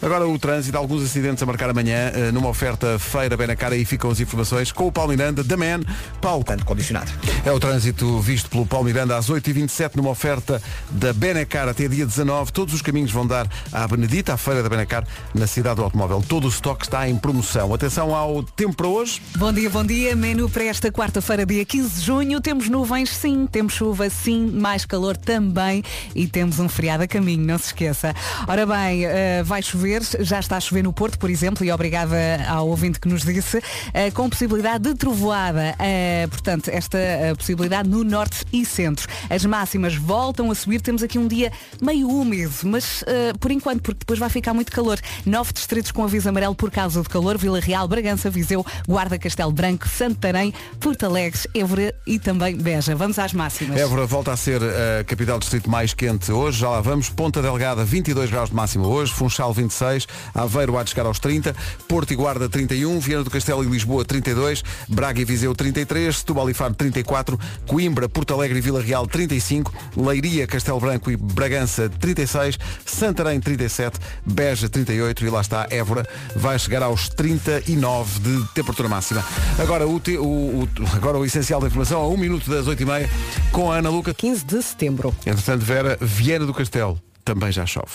Agora 0.00 0.28
o 0.28 0.38
trânsito, 0.38 0.78
alguns 0.78 1.02
acidentes 1.02 1.42
a 1.42 1.46
marcar 1.46 1.70
amanhã, 1.70 2.12
eh, 2.14 2.30
numa 2.30 2.48
oferta 2.48 3.00
feira 3.00 3.36
bem 3.36 3.48
na 3.48 3.56
cara 3.56 3.74
e 3.76 3.84
ficam 3.84 4.08
as 4.08 4.20
informações 4.20 4.70
com 4.70 4.86
o 4.86 4.92
Paulo 4.92 5.10
Miranda, 5.10 5.42
da 5.42 5.56
Man. 5.56 5.80
Paulo. 6.20 6.44
Tanto 6.44 6.64
condicionado. 6.64 7.10
É 7.44 7.50
o 7.50 7.58
trânsito 7.58 8.20
visto 8.20 8.48
pelo 8.48 8.64
Paulo 8.64 8.86
Miranda 8.86 9.16
às 9.16 9.28
8h27 9.28 9.96
numa 9.96 10.10
oferta 10.10 10.62
da 10.88 11.12
Benacar 11.12 11.68
até 11.68 11.88
dia 11.88 12.06
19. 12.06 12.52
Todos 12.52 12.74
os 12.74 12.80
caminhos 12.80 13.10
vão 13.10 13.26
dar 13.26 13.48
à 13.72 13.88
Benedita, 13.88 14.34
à 14.34 14.36
feira 14.36 14.62
da 14.62 14.68
Benacar, 14.68 15.04
na 15.34 15.48
cidade 15.48 15.76
do 15.76 15.82
automóvel. 15.82 16.22
Todo 16.26 16.44
o 16.44 16.48
estoque 16.48 16.84
está 16.84 17.08
em 17.08 17.16
promoção. 17.16 17.74
Atenção 17.74 18.14
ao 18.14 18.44
tempo 18.44 18.76
para 18.76 18.86
hoje. 18.86 19.20
Bom 19.36 19.52
dia, 19.52 19.68
bom 19.68 19.84
dia. 19.84 20.14
Menu 20.14 20.48
para 20.48 20.64
esta 20.64 20.92
quarta-feira, 20.92 21.44
dia 21.44 21.64
15 21.64 21.98
de 21.98 22.06
junho. 22.06 22.40
Temos 22.40 22.68
nuvens, 22.68 23.10
sim. 23.10 23.48
Temos 23.50 23.72
chuva, 23.72 24.08
sim. 24.08 24.46
Mais 24.46 24.84
calor 24.84 25.16
também. 25.16 25.82
E 26.14 26.28
temos 26.28 26.60
um 26.60 26.68
feriado 26.68 27.02
a 27.02 27.08
caminho, 27.08 27.44
não 27.44 27.58
se 27.58 27.66
esqueça. 27.66 28.14
Ora 28.46 28.57
bem, 28.66 29.04
eh, 29.04 29.42
vai 29.42 29.62
chover. 29.62 30.02
Já 30.20 30.40
está 30.40 30.56
a 30.56 30.60
chover 30.60 30.82
no 30.82 30.92
Porto, 30.92 31.18
por 31.18 31.30
exemplo. 31.30 31.64
E 31.64 31.70
obrigada 31.72 32.16
ao 32.48 32.68
ouvinte 32.68 32.98
que 33.00 33.08
nos 33.08 33.22
disse. 33.22 33.60
eh, 33.92 34.10
com 34.10 34.28
possibilidade 34.28 34.84
de 34.84 34.94
trovoada. 34.94 35.74
Eh, 35.78 36.26
portanto, 36.28 36.68
esta 36.68 36.98
possibilidade 37.36 37.88
no 37.88 38.04
norte 38.04 38.44
e 38.52 38.64
centro. 38.64 39.08
As 39.28 39.44
máximas 39.44 39.94
voltam 39.94 40.50
a 40.50 40.54
subir. 40.54 40.80
Temos 40.80 41.02
aqui 41.02 41.18
um 41.18 41.26
dia 41.28 41.52
meio 41.80 42.08
úmido, 42.08 42.52
mas 42.64 43.04
por 43.40 43.50
enquanto, 43.50 43.82
porque 43.82 44.00
depois 44.00 44.18
vai 44.18 44.28
ficar 44.28 44.54
muito 44.54 44.70
calor. 44.72 44.98
Nove 45.26 45.52
distritos 45.52 45.90
com 45.92 46.04
aviso 46.04 46.28
amarelo 46.28 46.54
por 46.54 46.70
causa 46.70 47.02
de 47.02 47.08
calor. 47.08 47.36
Vila 47.38 47.60
Real, 47.60 47.86
Bragança, 47.88 48.30
Viseu, 48.30 48.64
Guarda 48.86 49.18
Castelo 49.18 49.52
Branco, 49.52 49.88
Santarém, 49.88 50.52
Porto 50.80 51.06
Alegre, 51.06 51.38
Évora 51.54 51.94
e 52.06 52.18
também 52.18 52.56
Beja. 52.56 52.94
Vamos 52.94 53.18
às 53.18 53.32
máximas. 53.32 53.78
Évora 53.78 54.06
volta 54.06 54.32
a 54.32 54.36
ser 54.36 54.60
a 54.62 55.04
capital 55.04 55.38
distrito 55.38 55.68
mais 55.70 55.92
quente 55.94 56.30
hoje, 56.32 56.60
já 56.60 56.68
lá 56.68 56.80
vamos. 56.80 57.08
Ponta 57.08 57.42
Delgada, 57.42 57.84
22 57.84 58.30
graus 58.30 58.37
de 58.46 58.54
máximo 58.54 58.86
hoje. 58.86 59.12
Funchal, 59.12 59.52
26. 59.52 60.06
Aveiro 60.34 60.72
vai 60.72 60.86
chegar 60.86 61.06
aos 61.06 61.18
30. 61.18 61.54
Porto 61.88 62.12
e 62.12 62.16
Guarda, 62.16 62.48
31. 62.48 62.98
Viana 63.00 63.24
do 63.24 63.30
Castelo 63.30 63.64
e 63.64 63.66
Lisboa, 63.66 64.04
32. 64.04 64.62
Braga 64.88 65.20
e 65.20 65.24
Viseu, 65.24 65.54
33. 65.54 66.16
Setúbal 66.16 66.48
e 66.50 66.54
Faro, 66.54 66.74
34. 66.74 67.38
Coimbra, 67.66 68.08
Porto 68.08 68.34
Alegre 68.34 68.58
e 68.58 68.60
Vila 68.60 68.80
Real, 68.80 69.06
35. 69.06 69.72
Leiria, 69.96 70.46
Castelo 70.46 70.78
Branco 70.80 71.10
e 71.10 71.16
Bragança, 71.16 71.88
36. 71.88 72.58
Santarém, 72.86 73.40
37. 73.40 73.98
Beja, 74.24 74.68
38. 74.68 75.24
E 75.24 75.30
lá 75.30 75.40
está, 75.40 75.66
Évora 75.70 76.06
vai 76.36 76.58
chegar 76.58 76.82
aos 76.82 77.08
39 77.08 78.20
de 78.20 78.48
temperatura 78.54 78.88
máxima. 78.88 79.24
Agora 79.58 79.86
o, 79.86 79.98
te- 80.00 80.16
o- 80.18 80.22
o- 80.24 80.68
agora 80.94 81.18
o 81.18 81.24
essencial 81.24 81.60
da 81.60 81.66
informação, 81.66 82.00
a 82.02 82.08
1 82.08 82.16
minuto 82.16 82.48
das 82.50 82.66
8h30, 82.66 83.08
com 83.52 83.70
a 83.72 83.76
Ana 83.76 83.90
Luca. 83.90 84.14
15 84.14 84.44
de 84.44 84.62
setembro. 84.62 85.14
Entretanto, 85.26 85.64
Vera, 85.64 85.98
Viana 86.00 86.46
do 86.46 86.54
Castelo 86.54 87.00
também 87.24 87.52
já 87.52 87.66
chove. 87.66 87.86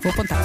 Vou 0.00 0.12
apontar. 0.12 0.40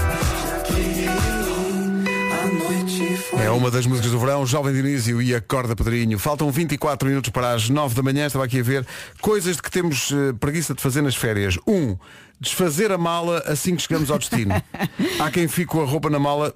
É 3.42 3.50
uma 3.52 3.70
das 3.70 3.86
músicas 3.86 4.12
do 4.12 4.20
verão, 4.20 4.46
Jovem 4.46 4.74
Dionísio 4.74 5.22
e 5.22 5.34
Acorda 5.34 5.76
Pedrinho. 5.76 6.18
Faltam 6.18 6.50
24 6.52 7.08
minutos 7.08 7.30
para 7.30 7.54
as 7.54 7.70
9 7.70 7.96
da 7.96 8.02
manhã. 8.02 8.26
Estava 8.26 8.46
aqui 8.46 8.60
a 8.60 8.64
ver 8.64 8.86
coisas 9.22 9.56
de 9.56 9.62
que 9.62 9.70
temos 9.70 10.12
eh, 10.12 10.34
preguiça 10.40 10.74
de 10.74 10.82
fazer 10.82 11.02
nas 11.02 11.16
férias. 11.16 11.58
Um, 11.68 11.96
desfazer 12.40 12.92
a 12.92 12.98
mala 12.98 13.44
assim 13.46 13.76
que 13.76 13.84
chegamos 13.84 14.10
ao 14.12 14.18
destino. 14.18 14.54
Há 15.20 15.32
quem 15.32 15.48
fique 15.48 15.68
com 15.68 15.82
a 15.82 15.86
roupa 15.86 16.10
na 16.10 16.20
mala 16.20 16.54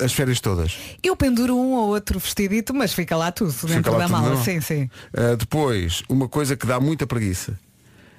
as 0.00 0.12
férias 0.12 0.40
todas. 0.40 0.76
Eu 1.02 1.16
penduro 1.16 1.56
um 1.56 1.74
ou 1.74 1.88
outro 1.88 2.18
vestidito, 2.18 2.74
mas 2.74 2.92
fica 2.92 3.16
lá 3.16 3.30
tudo 3.30 3.52
dentro 3.66 3.92
lá 3.92 3.98
da 3.98 4.04
tudo, 4.04 4.12
mala. 4.12 4.34
não? 4.34 4.42
Sim, 4.42 4.60
sim. 4.60 4.90
Uh, 5.12 5.36
depois, 5.36 6.02
uma 6.08 6.28
coisa 6.28 6.56
que 6.56 6.66
dá 6.66 6.80
muita 6.80 7.06
preguiça. 7.06 7.58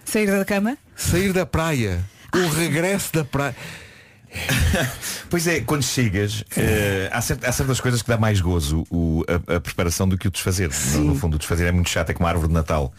Sair 0.06 0.28
da 0.28 0.46
cama? 0.46 0.78
Sair 0.96 1.34
da 1.34 1.46
praia. 1.46 2.04
O 2.34 2.48
regresso 2.50 3.14
da 3.14 3.24
praia. 3.26 3.56
Pois 5.30 5.48
é, 5.48 5.62
quando 5.62 5.84
chegas, 5.84 6.44
eh, 6.58 7.10
há, 7.12 7.22
cer- 7.22 7.40
há 7.44 7.52
certas 7.52 7.80
coisas 7.80 8.02
que 8.02 8.08
dá 8.08 8.18
mais 8.18 8.40
gozo 8.42 8.84
o- 8.92 9.24
a, 9.48 9.56
a 9.56 9.60
preparação 9.60 10.08
do 10.08 10.18
que 10.18 10.28
o 10.28 10.32
desfazer. 10.32 10.70
No, 10.94 11.04
no 11.06 11.16
fundo, 11.16 11.36
o 11.36 11.40
desfazer 11.40 11.66
é 11.68 11.72
muito 11.72 11.90
chato, 11.90 12.10
é 12.12 12.14
como 12.14 12.28
a 12.28 12.30
árvore 12.30 12.48
de 12.50 12.54
Natal. 12.54 12.94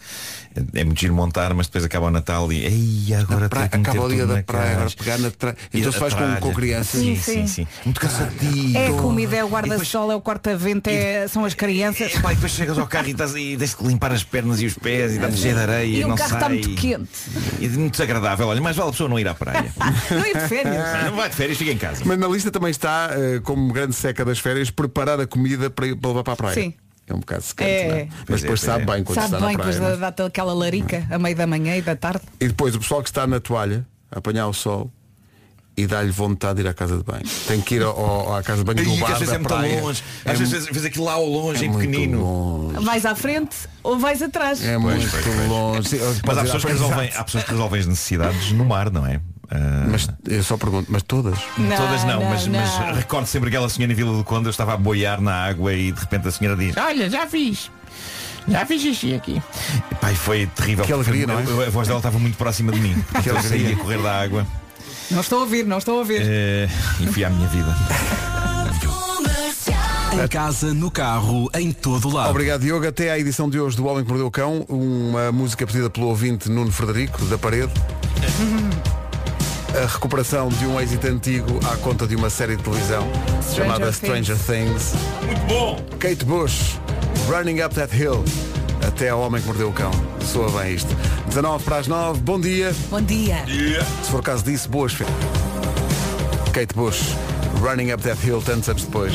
É, 0.73 0.83
muito 0.83 0.99
giro 0.99 1.13
montar, 1.13 1.53
mas 1.53 1.67
depois 1.67 1.83
acaba 1.83 2.07
o 2.07 2.11
Natal 2.11 2.51
e 2.51 2.65
ei, 2.65 3.13
agora 3.15 3.49
praia, 3.49 3.65
acaba 3.65 4.03
o 4.03 4.09
dia 4.09 4.25
da 4.25 4.41
praia, 4.43 4.71
agora 4.73 4.89
pegar 4.97 5.17
na 5.19 5.29
tra... 5.31 5.55
E 5.73 5.79
Então 5.79 5.91
se 5.91 5.97
a 5.97 6.01
faz 6.01 6.13
com, 6.13 6.35
com 6.37 6.53
crianças. 6.53 7.01
Sim, 7.01 7.15
Sim, 7.17 7.47
sim. 7.47 7.67
Muito 7.83 7.99
cansativo. 7.99 8.77
É 8.77 8.87
a 8.87 8.93
comida, 8.93 9.35
é 9.35 9.43
o 9.43 9.49
guarda-sol, 9.49 10.11
é 10.11 10.15
o 10.15 10.21
corta-vento, 10.21 10.87
é... 10.89 11.27
são 11.27 11.43
as 11.43 11.53
crianças. 11.53 12.13
E, 12.13 12.19
depois 12.19 12.51
chegas 12.51 12.77
ao 12.77 12.87
carro 12.87 13.07
e, 13.07 13.11
estás, 13.11 13.35
e 13.35 13.57
tens 13.57 13.73
que 13.73 13.83
limpar 13.85 14.11
as 14.11 14.23
pernas 14.23 14.61
e 14.61 14.65
os 14.65 14.73
pés 14.77 15.11
e 15.11 15.15
está 15.15 15.29
cheio 15.31 15.55
de 15.55 15.61
areia 15.61 15.85
E 15.85 15.99
e 15.99 16.05
o 16.05 16.07
não 16.07 16.15
carro 16.15 16.33
está 16.35 16.49
muito 16.49 16.69
quente. 16.75 17.09
E 17.59 17.67
muito 17.69 17.91
desagradável. 17.91 18.47
Olha, 18.47 18.61
mais 18.61 18.75
vale 18.77 18.89
a 18.89 18.91
pessoa 18.91 19.09
não 19.09 19.19
ir 19.19 19.27
à 19.27 19.33
praia. 19.33 19.65
Não 20.09 20.25
ir 20.25 20.37
de 20.37 20.47
férias. 20.47 21.05
não 21.05 21.15
vai 21.15 21.29
de 21.29 21.35
férias, 21.35 21.57
fica 21.57 21.71
em 21.71 21.77
casa. 21.77 22.01
Mas 22.05 22.17
na 22.17 22.27
lista 22.27 22.49
também 22.51 22.71
está, 22.71 23.09
eh, 23.11 23.39
como 23.43 23.71
grande 23.73 23.93
seca 23.93 24.23
das 24.23 24.39
férias, 24.39 24.69
preparar 24.69 25.19
a 25.19 25.27
comida 25.27 25.69
para, 25.69 25.87
ir- 25.87 25.95
para 25.95 26.09
levar 26.09 26.23
para 26.23 26.33
a 26.33 26.35
praia. 26.37 26.53
Sim. 26.55 26.73
É 27.07 27.13
um 27.13 27.19
bocado 27.19 27.43
secante, 27.43 27.69
É. 27.71 27.87
não 27.87 27.95
é? 27.95 28.07
Mas 28.09 28.09
Pois 28.09 28.19
é, 28.19 28.23
depois 28.25 28.45
pois 28.45 28.59
sabe 28.61 28.83
é. 28.83 28.85
bem 28.95 29.03
quando 29.03 29.15
Sabe 29.15 29.27
está 29.27 29.39
na 29.39 29.47
bem, 29.47 29.55
praia. 29.57 29.71
depois 29.73 29.89
não 29.89 29.95
é? 29.95 29.99
dá-te 29.99 30.21
aquela 30.23 30.53
larica 30.53 31.05
a 31.11 31.19
meio 31.19 31.35
da 31.35 31.45
manhã 31.47 31.75
e 31.77 31.81
da 31.81 31.95
tarde. 31.95 32.21
E 32.39 32.47
depois 32.47 32.73
o 32.75 32.79
pessoal 32.79 33.03
que 33.03 33.09
está 33.09 33.27
na 33.27 33.39
toalha, 33.39 33.85
a 34.11 34.17
apanhar 34.17 34.47
o 34.47 34.53
sol, 34.53 34.89
e 35.77 35.85
dá-lhe 35.85 36.09
vontade 36.09 36.55
de 36.55 36.61
ir 36.61 36.69
à 36.69 36.73
casa 36.73 36.97
de 36.97 37.03
banho. 37.03 37.25
Tem 37.47 37.59
que 37.59 37.75
ir 37.75 37.83
ao, 37.83 37.99
ao- 37.99 38.35
à 38.37 38.41
casa 38.41 38.63
de 38.63 38.63
banho 38.63 38.79
E 38.79 38.85
do 38.95 38.95
bar 39.01 39.11
às 39.11 39.19
vezes 39.19 39.27
da 39.27 39.35
é 39.35 39.37
muito 39.39 39.47
praia. 39.53 39.81
longe. 39.81 40.03
É 40.23 40.31
Às 40.31 40.39
mu- 40.39 40.45
vezes 40.47 40.69
vês 40.71 40.85
aquilo 40.85 41.03
lá 41.05 41.13
ao 41.13 41.25
longe, 41.25 41.63
é 41.65 41.67
em 41.67 41.71
pequenino. 41.73 42.21
longe. 42.21 42.85
Vais 42.85 43.05
à 43.05 43.13
frente 43.13 43.55
ou 43.83 43.99
vais 43.99 44.21
atrás. 44.21 44.63
É 44.63 44.77
muito 44.77 45.01
pois, 45.09 45.23
pois. 45.25 45.47
longe. 45.49 45.89
Mas 46.25 46.37
há 46.37 46.41
pessoas, 46.43 46.63
resolvem, 46.63 47.11
há 47.13 47.23
pessoas 47.25 47.43
que 47.43 47.51
resolvem 47.51 47.79
as 47.81 47.87
necessidades 47.87 48.51
no 48.53 48.63
mar, 48.63 48.89
não 48.89 49.05
é? 49.05 49.19
Ah, 49.51 49.87
Mas 49.89 50.09
eu 50.27 50.43
só 50.43 50.57
pergunto, 50.57 50.91
mas 50.91 51.03
todas? 51.03 51.37
Todas 51.55 52.03
não, 52.03 52.19
não, 52.19 52.29
mas, 52.29 52.47
não. 52.47 52.59
mas 52.59 52.97
recordo 52.97 53.25
sempre 53.27 53.49
aquela 53.49 53.69
senhora 53.69 53.93
em 53.93 53.95
Vila 53.95 54.17
do 54.17 54.23
Conde, 54.23 54.45
eu 54.47 54.51
estava 54.51 54.73
a 54.73 54.77
boiar 54.77 55.21
na 55.21 55.45
água 55.45 55.73
e 55.73 55.91
de 55.91 55.99
repente 55.99 56.27
a 56.27 56.31
senhora 56.31 56.57
diz, 56.57 56.75
olha, 56.77 57.09
já 57.09 57.25
fiz. 57.27 57.69
Já 58.47 58.63
fiz 58.65 58.81
xixi 58.81 59.13
aqui. 59.15 59.41
E 60.11 60.15
foi 60.15 60.45
terrível. 60.47 60.85
Que 60.85 60.93
alegria, 60.93 61.25
não 61.25 61.39
é? 61.39 61.67
A 61.67 61.69
voz 61.71 61.87
dela 61.87 61.99
estava 61.99 62.19
muito 62.19 62.37
próxima 62.37 62.71
de 62.71 62.79
mim. 62.79 62.95
Que 63.23 63.29
eu 63.29 63.37
alegria. 63.37 63.59
saí 63.65 63.73
a 63.73 63.75
correr 63.75 63.97
da 64.03 64.21
água 64.21 64.45
Não 65.09 65.21
estou 65.21 65.39
a 65.39 65.41
ouvir, 65.41 65.65
não 65.65 65.79
estou 65.79 65.95
a 65.95 65.99
ouvir. 65.99 66.21
eh, 66.23 66.69
e 66.99 67.07
fui 67.07 67.23
à 67.25 67.29
minha 67.29 67.47
vida. 67.47 67.75
Em 70.13 70.27
casa, 70.29 70.73
no 70.73 70.89
carro, 70.89 71.49
em 71.53 71.73
todo 71.73 72.09
lado. 72.09 72.29
Obrigado, 72.29 72.61
Diogo. 72.61 72.87
Até 72.87 73.11
à 73.11 73.19
edição 73.19 73.49
de 73.49 73.59
hoje 73.59 73.75
do 73.75 73.85
Homem 73.85 74.01
que 74.01 74.09
Mordeu 74.09 74.27
o 74.27 74.31
Cão, 74.31 74.65
uma 74.69 75.29
música 75.29 75.67
pedida 75.67 75.89
pelo 75.89 76.07
ouvinte 76.07 76.49
Nuno 76.49 76.71
Frederico, 76.71 77.25
da 77.25 77.37
Parede. 77.37 77.71
A 79.75 79.87
recuperação 79.87 80.47
de 80.47 80.65
um 80.65 80.79
êxito 80.79 81.05
antigo 81.07 81.59
à 81.69 81.75
conta 81.77 82.07
de 82.07 82.15
uma 82.15 82.29
série 82.29 82.55
de 82.55 82.63
televisão 82.63 83.05
chamada 83.53 83.91
Stranger 83.91 84.37
Things. 84.37 84.93
Muito 85.25 85.41
bom! 85.47 85.83
Kate 85.99 86.23
Bush, 86.23 86.79
Running 87.27 87.61
Up 87.61 87.75
That 87.75 87.93
Hill. 87.93 88.23
Até 88.87 89.09
ao 89.09 89.19
Homem 89.19 89.41
que 89.41 89.47
Mordeu 89.47 89.69
o 89.69 89.73
Cão. 89.73 89.91
Soa 90.21 90.49
bem 90.61 90.75
isto. 90.75 90.95
19 91.27 91.63
para 91.65 91.77
as 91.77 91.87
9, 91.87 92.21
bom 92.21 92.39
dia. 92.39 92.73
Bom 92.89 93.01
dia. 93.01 93.43
Se 94.01 94.11
for 94.11 94.23
caso 94.23 94.43
disso, 94.45 94.69
boas 94.69 94.93
férias. 94.93 95.15
Kate 96.53 96.73
Bush, 96.73 97.01
Running 97.59 97.91
Up 97.91 98.01
That 98.03 98.25
Hill, 98.25 98.41
tantos 98.41 98.69
anos 98.69 98.83
depois. 98.83 99.13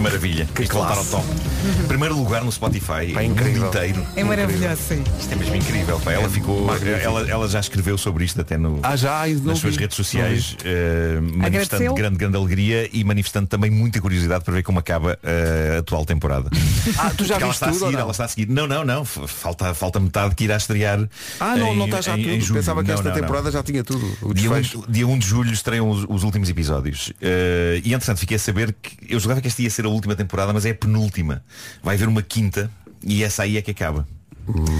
Maravilha. 0.00 0.46
Que 0.54 0.64
ao 0.64 0.68
classe. 0.68 1.16
Top. 1.58 1.88
Primeiro 1.88 2.16
lugar 2.16 2.44
no 2.44 2.52
Spotify, 2.52 3.12
Pá, 3.12 3.20
no 3.20 3.22
incrível. 3.22 3.62
mundo 3.64 3.66
inteiro. 3.76 4.06
É 4.16 4.24
maravilhoso, 4.24 4.80
sim. 4.88 5.04
Isto 5.18 5.32
é 5.32 5.36
mesmo 5.36 5.56
incrível. 5.56 6.00
Pá. 6.00 6.12
Ela 6.12 6.28
ficou. 6.28 6.66
magnífico. 6.66 7.00
Ela, 7.04 7.28
ela 7.30 7.48
já 7.48 7.60
escreveu 7.60 7.96
sobre 7.98 8.24
isto 8.24 8.40
até 8.40 8.56
no, 8.56 8.80
Ah, 8.82 8.96
já? 8.96 9.26
Não 9.26 9.44
nas 9.44 9.58
suas 9.58 9.74
vi. 9.74 9.80
redes 9.82 9.96
sociais, 9.96 10.56
eh, 10.64 11.18
manifestando 11.20 11.46
Agradeceu? 11.84 11.94
grande, 11.94 12.16
grande 12.16 12.36
alegria 12.36 12.88
e 12.92 13.02
manifestando 13.04 13.46
também 13.46 13.70
muita 13.70 14.00
curiosidade 14.00 14.44
para 14.44 14.54
ver 14.54 14.62
como 14.62 14.78
acaba 14.78 15.18
eh, 15.22 15.74
a 15.76 15.78
atual 15.80 16.04
temporada. 16.04 16.50
Ah, 16.98 17.10
tu 17.16 17.24
já 17.24 17.34
Porque 17.34 17.44
ela 17.44 17.52
está 17.52 17.66
a 17.66 17.70
tudo 17.70 17.82
ou 17.82 17.86
seguir, 17.88 17.92
não? 17.96 18.00
ela 18.02 18.10
está 18.12 18.24
a 18.24 18.28
seguir. 18.28 18.48
Não, 18.48 18.66
não, 18.66 18.84
não. 18.84 19.04
Falta, 19.04 19.74
falta 19.74 20.00
metade 20.00 20.34
que 20.34 20.44
irá 20.44 20.56
estrear. 20.56 21.08
Ah, 21.40 21.56
não, 21.56 21.72
em, 21.72 21.76
não 21.76 21.84
está 21.86 22.00
já 22.00 22.16
em- 22.18 22.22
tudo. 22.22 22.32
em 22.34 22.40
julho. 22.40 22.60
Pensava 22.60 22.82
que 22.82 22.88
Não, 22.88 22.94
esta 22.94 23.08
não, 23.08 23.14
não. 23.14 23.20
temporada 23.22 23.50
já 23.50 23.62
tinha 23.62 23.84
tudo. 23.84 24.06
O 24.22 24.32
Dia 24.34 24.50
1, 24.50 24.54
desfecho. 24.60 24.84
dia 24.88 25.06
1 25.06 25.18
de 25.18 25.26
julho 25.26 25.52
estreiam 25.52 25.88
os, 25.90 26.04
os 26.08 26.22
últimos 26.22 26.48
episódios. 26.48 27.12
Eh, 27.20 27.80
e 27.84 27.92
entretanto 27.94 28.18
fiquei 28.18 28.36
a 28.36 28.40
saber 28.40 28.74
que 28.80 28.96
eu 29.08 29.18
julgava 29.20 29.40
que 29.40 29.48
esta 29.48 29.60
ia 29.62 29.70
ser 29.70 29.84
a 29.84 29.88
última 29.88 30.14
temporada, 30.14 30.52
mas 30.52 30.64
é 30.64 30.70
a 30.70 30.74
penúltima. 30.74 31.42
Vai 31.82 31.94
haver 31.96 32.08
uma 32.08 32.22
quinta 32.22 32.70
e 33.02 33.22
essa 33.22 33.42
aí 33.42 33.56
é 33.56 33.62
que 33.62 33.70
acaba. 33.70 34.06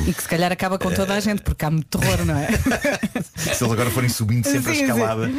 E 0.07 0.15
que 0.15 0.23
se 0.23 0.29
calhar 0.29 0.51
acaba 0.51 0.79
com 0.79 0.91
toda 0.91 1.13
a 1.13 1.21
gente, 1.21 1.43
porque 1.43 1.63
há 1.63 1.71
muito 1.71 1.99
terror, 1.99 2.25
não 2.25 2.35
é? 2.39 2.49
Se 3.37 3.63
eles 3.63 3.63
agora 3.73 3.91
forem 3.91 4.09
subindo 4.09 4.47
sempre 4.47 4.75
Sim, 4.75 4.85
a 4.85 4.87
sim. 4.87 4.93
escalada. 4.93 5.31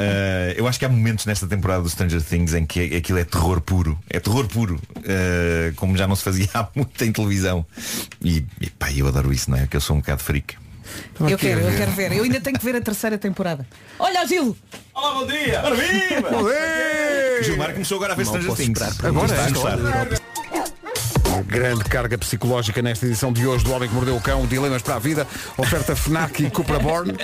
eh, 0.00 0.54
eu 0.56 0.66
acho 0.66 0.80
que 0.80 0.84
há 0.84 0.88
momentos 0.88 1.26
nesta 1.26 1.46
temporada 1.46 1.80
do 1.80 1.88
Stranger 1.88 2.20
Things 2.20 2.54
em 2.54 2.66
que 2.66 2.96
aquilo 2.96 3.20
é 3.20 3.24
terror 3.24 3.60
puro. 3.60 3.96
É 4.10 4.18
terror 4.18 4.48
puro. 4.48 4.80
eh, 5.04 5.72
como 5.76 5.96
já 5.96 6.08
não 6.08 6.16
se 6.16 6.24
fazia 6.24 6.48
há 6.54 6.68
muito 6.74 7.04
em 7.04 7.12
televisão. 7.12 7.64
E, 8.20 8.44
e 8.60 8.68
pá, 8.68 8.90
eu 8.90 9.06
adoro 9.06 9.32
isso, 9.32 9.48
não 9.48 9.56
é? 9.58 9.68
Que 9.68 9.76
eu 9.76 9.80
sou 9.80 9.94
um 9.94 10.00
bocado 10.00 10.22
freak. 10.24 10.56
Eu 11.20 11.38
quero, 11.38 11.60
eu 11.60 11.76
quero 11.76 11.92
ver. 11.92 12.12
Eu 12.12 12.24
ainda 12.24 12.40
tenho 12.40 12.58
que 12.58 12.64
ver 12.64 12.74
a 12.74 12.80
terceira 12.80 13.16
temporada. 13.16 13.64
Olha, 13.96 14.26
Gil! 14.26 14.56
Olá, 14.92 15.14
bom 15.14 15.26
dia! 15.26 15.62
O 17.40 17.42
Gilmar 17.44 17.72
começou 17.72 17.96
agora 17.96 18.12
a 18.12 18.16
ver 18.16 18.26
Stranger 18.26 18.54
Things. 18.56 18.82
Agora 19.04 19.26
Está 19.26 19.44
a 19.44 19.48
é, 19.48 19.50
gostar. 19.52 20.31
Grande 21.46 21.84
carga 21.84 22.16
psicológica 22.18 22.82
nesta 22.82 23.06
edição 23.06 23.32
de 23.32 23.46
hoje 23.46 23.64
do 23.64 23.72
Homem 23.72 23.88
que 23.88 23.94
Mordeu 23.94 24.16
o 24.16 24.20
Cão, 24.20 24.46
Dilemas 24.46 24.82
para 24.82 24.96
a 24.96 24.98
Vida, 24.98 25.26
oferta 25.56 25.94
FNAC 25.96 26.44
e 26.44 26.50
Cupra 26.50 26.78
Born. 26.78 27.14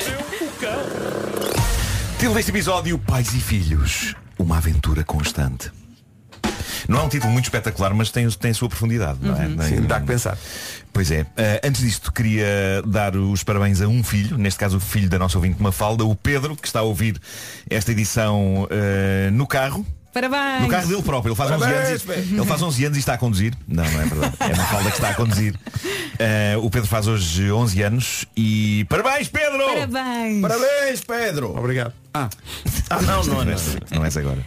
Título 2.19 2.35
deste 2.35 2.51
episódio, 2.51 2.99
Pais 2.99 3.35
e 3.35 3.41
Filhos, 3.41 4.15
uma 4.39 4.59
aventura 4.59 5.05
constante. 5.05 5.71
Não 6.89 7.01
é 7.01 7.03
um 7.03 7.09
título 7.09 7.33
muito 7.33 7.45
espetacular, 7.45 7.93
mas 7.93 8.11
tem, 8.11 8.29
tem 8.31 8.51
a 8.51 8.55
sua 8.55 8.69
profundidade, 8.69 9.19
não 9.21 9.37
é? 9.37 9.69
Sim, 9.69 9.83
dá 9.83 10.01
que 10.01 10.07
pensar. 10.07 10.39
Pois 10.93 11.11
é. 11.11 11.27
Eh, 11.37 11.61
antes 11.63 11.83
disto, 11.83 12.13
queria 12.13 12.83
dar 12.87 13.15
os 13.15 13.45
parabéns 13.45 13.81
a 13.81 13.89
um 13.89 14.03
filho, 14.03 14.39
neste 14.39 14.59
caso 14.59 14.79
o 14.79 14.81
filho 14.81 15.09
da 15.09 15.19
nossa 15.19 15.37
ouvinte 15.37 15.63
Mafalda, 15.63 16.05
o 16.05 16.15
Pedro, 16.17 16.57
que 16.57 16.67
está 16.67 16.81
a 16.81 16.83
ouvir 16.83 17.21
esta 17.69 17.93
edição 17.93 18.67
eh, 18.71 19.31
no 19.33 19.47
carro. 19.47 19.87
Parabéns! 20.13 20.63
No 20.63 20.69
carro 20.69 20.89
dele 20.89 21.03
próprio, 21.03 21.31
ele 21.31 21.37
faz, 21.37 21.51
11 21.51 21.65
anos, 21.65 22.03
e- 22.05 22.35
ele 22.35 22.45
faz 22.47 22.63
11 22.63 22.85
anos 22.85 22.97
e 22.97 23.01
está 23.01 23.15
a 23.15 23.19
conduzir. 23.19 23.55
Não, 23.69 23.85
não 23.85 24.01
é 24.01 24.05
verdade. 24.07 24.35
É 24.41 24.45
a 24.53 24.57
Mafalda 24.57 24.91
que 24.91 24.97
está 24.97 25.11
a 25.11 25.15
conduzir. 25.15 25.55
Eh, 26.19 26.57
o 26.61 26.69
Pedro 26.71 26.89
faz 26.89 27.07
hoje 27.07 27.51
11 27.53 27.83
anos 27.83 28.25
e 28.37 28.85
parabéns, 28.89 29.29
Pedro! 29.29 29.65
Parabéns! 29.67 30.41
Parabéns, 30.43 31.01
Pedro! 31.03 31.57
Obrigado. 31.57 31.93
Ah, 32.15 32.29
Ah, 32.91 33.03
não, 33.03 33.23
não, 33.23 33.45
não, 33.45 33.55
não 33.93 34.05
é 34.05 34.09
esse 34.09 34.19
agora. 34.19 34.43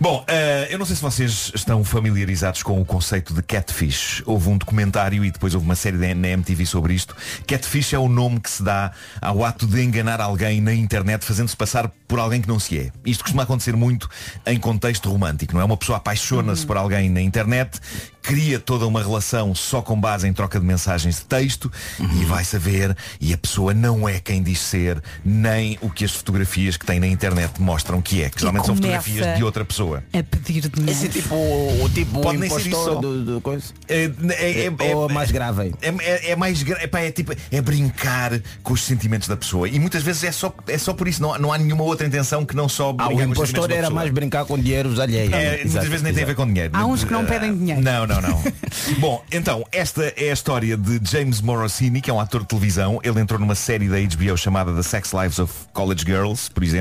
Bom, 0.00 0.24
eh, 0.28 0.68
eu 0.70 0.78
não 0.78 0.86
sei 0.86 0.94
se 0.96 1.02
vocês 1.02 1.50
estão 1.54 1.84
familiarizados 1.84 2.62
com 2.62 2.80
o 2.80 2.84
conceito 2.84 3.34
de 3.34 3.42
catfish. 3.42 4.22
Houve 4.24 4.48
um 4.48 4.56
documentário 4.58 5.24
e 5.24 5.30
depois 5.30 5.54
houve 5.54 5.66
uma 5.66 5.74
série 5.74 5.98
de- 5.98 6.14
na 6.14 6.28
MTV 6.28 6.64
sobre 6.66 6.94
isto. 6.94 7.14
Catfish 7.46 7.92
é 7.92 7.98
o 7.98 8.08
nome 8.08 8.40
que 8.40 8.48
se 8.50 8.62
dá 8.62 8.92
ao 9.20 9.44
ato 9.44 9.66
de 9.66 9.82
enganar 9.82 10.20
alguém 10.20 10.60
na 10.60 10.72
internet 10.72 11.24
fazendo-se 11.24 11.56
passar 11.56 11.90
por 12.06 12.18
alguém 12.20 12.40
que 12.40 12.48
não 12.48 12.58
se 12.60 12.78
é. 12.78 12.90
Isto 13.04 13.22
costuma 13.24 13.42
acontecer 13.42 13.74
muito 13.76 14.08
em 14.46 14.58
contexto 14.58 15.10
romântico, 15.10 15.52
não 15.54 15.60
é? 15.60 15.64
Uma 15.64 15.76
pessoa 15.76 15.98
apaixona-se 15.98 16.64
por 16.64 16.76
alguém 16.76 17.08
na 17.10 17.20
internet, 17.20 17.80
cria 18.22 18.58
toda 18.58 18.86
uma 18.86 19.02
relação 19.02 19.54
só 19.54 19.82
com 19.82 20.00
base 20.00 20.26
em 20.28 20.32
troca 20.32 20.58
de 20.60 20.64
mensagens 20.64 21.16
de 21.16 21.24
texto 21.24 21.70
e 21.98 22.24
vai 22.24 22.44
saber 22.44 22.96
e 23.20 23.32
a 23.34 23.38
pessoa 23.38 23.74
não 23.74 24.08
é 24.08 24.18
quem 24.20 24.42
diz 24.42 24.60
ser, 24.60 25.02
nem 25.24 25.76
o 25.80 25.90
que 25.90 26.04
as 26.04 26.12
fotografias 26.12 26.76
que 26.76 26.83
tem 26.84 27.00
na 27.00 27.06
internet 27.06 27.60
mostram 27.60 28.00
que 28.00 28.22
é, 28.22 28.30
que 28.30 28.38
geralmente 28.40 28.66
são 28.66 28.74
fotografias 28.76 29.36
de 29.36 29.44
outra 29.44 29.64
pessoa. 29.64 30.02
A 30.12 30.22
pedir 30.22 30.68
dinheiro. 30.68 30.90
Esse 30.92 31.08
tipo, 31.08 31.34
o 31.34 31.88
tipo 31.92 32.20
Pode 32.20 32.38
nem 32.38 32.48
ser 32.50 32.68
isso 32.68 32.94
do, 33.00 33.24
do 33.24 33.40
coisa. 33.40 33.64
É, 33.88 34.10
é, 34.30 34.66
é, 34.66 34.94
Ou 34.94 35.08
é- 35.08 35.12
mais 35.12 35.30
grave. 35.30 35.72
É, 35.82 35.88
é- 35.88 36.30
é 36.30 36.36
mais 36.36 36.62
gra- 36.62 36.82
epá, 36.82 37.00
é 37.00 37.10
tipo 37.10 37.32
é 37.50 37.60
brincar 37.60 38.40
com 38.62 38.72
os 38.72 38.82
sentimentos 38.84 39.28
da 39.28 39.36
pessoa 39.36 39.68
e 39.68 39.78
muitas 39.78 40.02
vezes 40.02 40.24
é 40.24 40.32
só 40.32 40.54
é 40.68 40.78
só 40.78 40.92
por 40.92 41.08
isso 41.08 41.20
não, 41.22 41.34
há- 41.34 41.38
não 41.38 41.52
há 41.52 41.58
nenhuma 41.58 41.84
outra 41.84 42.06
intenção 42.06 42.44
que 42.44 42.54
não 42.54 42.68
só 42.68 42.90
Ah, 42.90 42.92
brincar 42.92 43.04
o 43.06 43.08
com 43.08 43.14
os 43.14 43.18
sentimentos 43.18 43.50
impostor 43.50 43.68
da 43.68 43.74
era 43.74 43.90
mais 43.90 44.10
brincar 44.10 44.44
com 44.44 44.58
dinheiros 44.58 44.98
alheios. 45.00 45.32
É, 45.32 45.48
muitas 45.50 45.66
Exato, 45.66 45.86
vezes 45.88 46.02
nem 46.02 46.12
tem 46.14 46.22
a 46.22 46.26
ver 46.26 46.32
exato. 46.32 46.46
com 46.46 46.52
dinheiro. 46.52 46.70
Há 46.74 46.86
uns 46.86 47.04
que 47.04 47.12
não 47.12 47.22
Ah, 47.22 47.24
pedem 47.24 47.56
dinheiro. 47.56 47.80
Não, 47.82 48.06
não, 48.06 48.20
não. 48.20 48.42
Bom, 48.98 49.22
então, 49.32 49.64
esta 49.72 50.12
é 50.16 50.30
a 50.30 50.32
história 50.32 50.76
de 50.76 51.00
James 51.10 51.40
Morosini, 51.40 52.00
que 52.00 52.10
é 52.10 52.12
um 52.12 52.20
ator 52.20 52.42
de 52.42 52.48
televisão. 52.48 53.00
Ele 53.02 53.20
entrou 53.20 53.38
numa 53.40 53.54
série 53.54 53.88
da 53.88 53.96
HBO 53.98 54.36
chamada 54.36 54.72
The 54.74 54.82
Sex 54.82 55.12
Lives 55.12 55.38
of 55.38 55.52
College 55.72 56.04
Girls, 56.04 56.50
por 56.50 56.62
exemplo. 56.62 56.73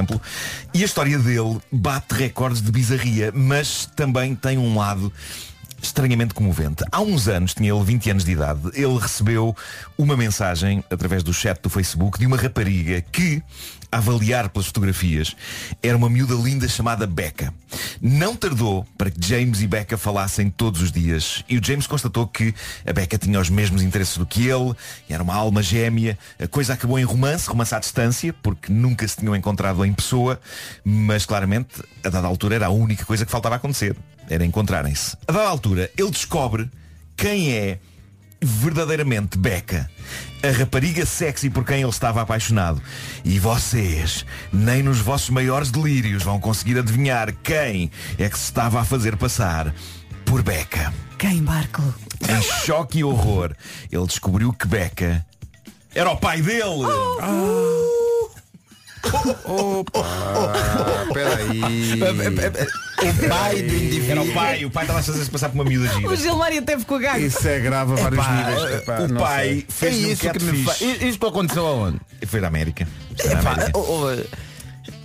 E 0.74 0.82
a 0.82 0.86
história 0.86 1.18
dele 1.20 1.60
bate 1.72 2.14
recordes 2.14 2.62
de 2.62 2.72
bizarria, 2.72 3.32
mas 3.34 3.90
também 3.96 4.36
tem 4.36 4.58
um 4.58 4.78
lado 4.78 5.12
estranhamente 5.84 6.34
comovente. 6.34 6.84
Há 6.92 7.02
uns 7.02 7.28
anos, 7.28 7.54
tinha 7.54 7.74
ele 7.74 7.84
20 7.84 8.10
anos 8.12 8.26
de 8.26 8.32
idade, 8.32 8.62
ele 8.74 8.98
recebeu 8.98 9.56
uma 9.98 10.16
mensagem 10.16 10.84
através 10.90 11.22
do 11.22 11.34
chat 11.34 11.62
do 11.62 11.70
Facebook 11.70 12.18
de 12.18 12.26
uma 12.26 12.38
rapariga 12.38 13.02
que, 13.02 13.44
a 13.92 13.98
avaliar 13.98 14.50
pelas 14.50 14.66
fotografias, 14.68 15.36
era 15.82 15.96
uma 15.96 16.10
miúda 16.10 16.34
linda 16.34 16.68
chamada 16.68 17.06
Becca. 17.06 17.54
Não 18.02 18.36
tardou 18.36 18.86
para 18.98 19.12
que 19.12 19.26
James 19.26 19.62
e 19.62 19.68
Becca 19.68 19.98
falassem 19.98 20.50
todos 20.50 20.82
os 20.82 20.92
dias 20.92 21.44
e 21.48 21.58
o 21.58 21.64
James 21.64 21.86
constatou 21.86 22.26
que 22.26 22.54
a 22.88 22.94
Becca 22.94 23.18
tinha 23.18 23.40
os 23.40 23.50
mesmos 23.50 23.84
interesses 23.84 24.18
do 24.18 24.26
que 24.26 24.48
ele, 24.48 24.74
era 25.10 25.22
uma 25.22 25.36
alma 25.36 25.62
gêmea. 25.62 26.18
A 26.40 26.48
coisa 26.48 26.74
acabou 26.74 26.98
em 26.98 27.04
romance, 27.04 27.48
romance 27.48 27.76
à 27.76 27.80
distância, 27.80 28.34
porque 28.42 28.72
nunca 28.72 29.08
se 29.08 29.18
tinham 29.18 29.36
encontrado 29.36 29.86
em 29.86 29.94
pessoa, 29.94 30.40
mas 30.84 31.26
claramente, 31.26 31.84
a 32.04 32.10
dada 32.10 32.28
altura, 32.28 32.56
era 32.56 32.68
a 32.68 32.70
única 32.70 33.06
coisa 33.06 33.26
que 33.26 33.32
faltava 33.32 33.56
acontecer. 33.56 33.96
Era 34.30 34.46
encontrarem-se. 34.46 35.18
A 35.28 35.32
dada 35.32 35.50
altura, 35.50 35.73
ele 35.78 36.12
descobre 36.12 36.70
quem 37.16 37.54
é 37.54 37.80
verdadeiramente 38.42 39.38
Becca, 39.38 39.90
a 40.44 40.52
rapariga 40.52 41.06
sexy 41.06 41.50
por 41.50 41.64
quem 41.64 41.82
ele 41.82 41.90
estava 41.90 42.22
apaixonado. 42.22 42.82
E 43.24 43.40
vocês, 43.40 44.26
nem 44.52 44.84
nos 44.84 45.00
vossos 45.00 45.30
maiores 45.30 45.72
delírios, 45.72 46.24
vão 46.24 46.40
conseguir 46.40 46.78
adivinhar 46.78 47.34
quem 47.42 47.90
é 48.18 48.30
que 48.30 48.38
se 48.38 48.46
estava 48.46 48.82
a 48.82 48.86
fazer 48.86 49.16
passar 49.16 49.74
por 50.26 50.44
Becca. 50.44 50.94
Quem, 51.18 51.42
Marco? 51.42 51.82
Em 52.30 52.42
choque 52.42 53.00
e 53.00 53.04
horror, 53.04 53.56
ele 53.92 54.06
descobriu 54.06 54.52
que 54.52 54.68
Becca 54.68 55.26
era 55.96 56.12
o 56.12 56.18
pai 56.18 56.42
dele. 56.42 56.86
Opa, 59.46 60.00
espera 61.08 61.36
aí. 61.36 61.62
O 63.04 63.30
pai 63.30 63.62
do 63.64 63.76
indivíduo. 63.76 64.12
Era 64.12 64.22
o 64.22 64.34
pai, 64.34 64.66
o 64.66 64.72
pai 64.72 64.84
estava 64.84 65.00
a 65.00 65.04
fazer-se 65.04 65.30
passar 65.30 65.50
por 65.50 65.56
uma 65.56 65.66
miúda 65.66 65.88
gira. 65.94 66.08
O 66.10 66.16
Gilmário 66.16 66.62
teve 66.62 66.86
com 66.86 66.96
o 66.96 67.00
gato. 67.00 67.20
Isso 67.20 67.46
é 67.48 67.60
grave 67.60 67.94
a 67.94 67.96
vários 67.96 68.24
Epá, 68.26 68.32
níveis. 68.38 68.82
Epá, 68.82 69.00
o 69.02 69.14
pai 69.16 69.48
sei. 69.48 69.60
É 69.60 69.66
fez 69.92 69.96
um 70.06 70.10
isso 70.12 70.22
que 70.22 70.28
me 70.28 70.64
catfish. 70.64 70.66
faz. 70.66 71.02
Isto 71.02 71.28
aconteceu 71.28 71.68
aonde? 71.68 72.00
Foi 72.26 72.40
da 72.40 72.48
América. 72.48 72.88
Foi 73.20 73.32
Epá, 73.32 73.52
América. 73.54 73.78
o, 73.78 73.82
o- 73.82 74.26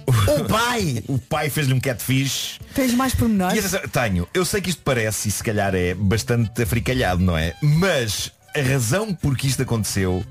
o 0.08 0.44
pai! 0.48 1.04
O 1.06 1.18
pai 1.18 1.50
fez-lhe 1.50 1.74
um 1.74 1.80
catfish. 1.80 2.58
Tens 2.74 2.94
mais 2.94 3.14
pormenores? 3.14 3.62
tenho. 3.92 4.26
Eu 4.32 4.44
sei 4.44 4.60
que 4.60 4.70
isto 4.70 4.80
parece 4.82 5.28
e 5.28 5.30
se 5.32 5.42
calhar 5.42 5.74
é 5.74 5.92
bastante 5.94 6.62
africalhado, 6.62 7.22
não 7.22 7.36
é? 7.36 7.54
Mas 7.62 8.32
a 8.56 8.60
razão 8.62 9.12
por 9.14 9.36
que 9.36 9.46
isto 9.48 9.60
aconteceu 9.62 10.24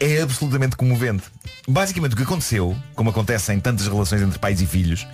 é 0.00 0.22
absolutamente 0.22 0.76
comovente. 0.76 1.24
Basicamente 1.68 2.14
o 2.14 2.16
que 2.16 2.22
aconteceu, 2.22 2.74
como 2.94 3.10
acontece 3.10 3.52
em 3.52 3.60
tantas 3.60 3.86
relações 3.86 4.22
entre 4.22 4.38
pais 4.38 4.62
e 4.62 4.66
filhos, 4.66 5.06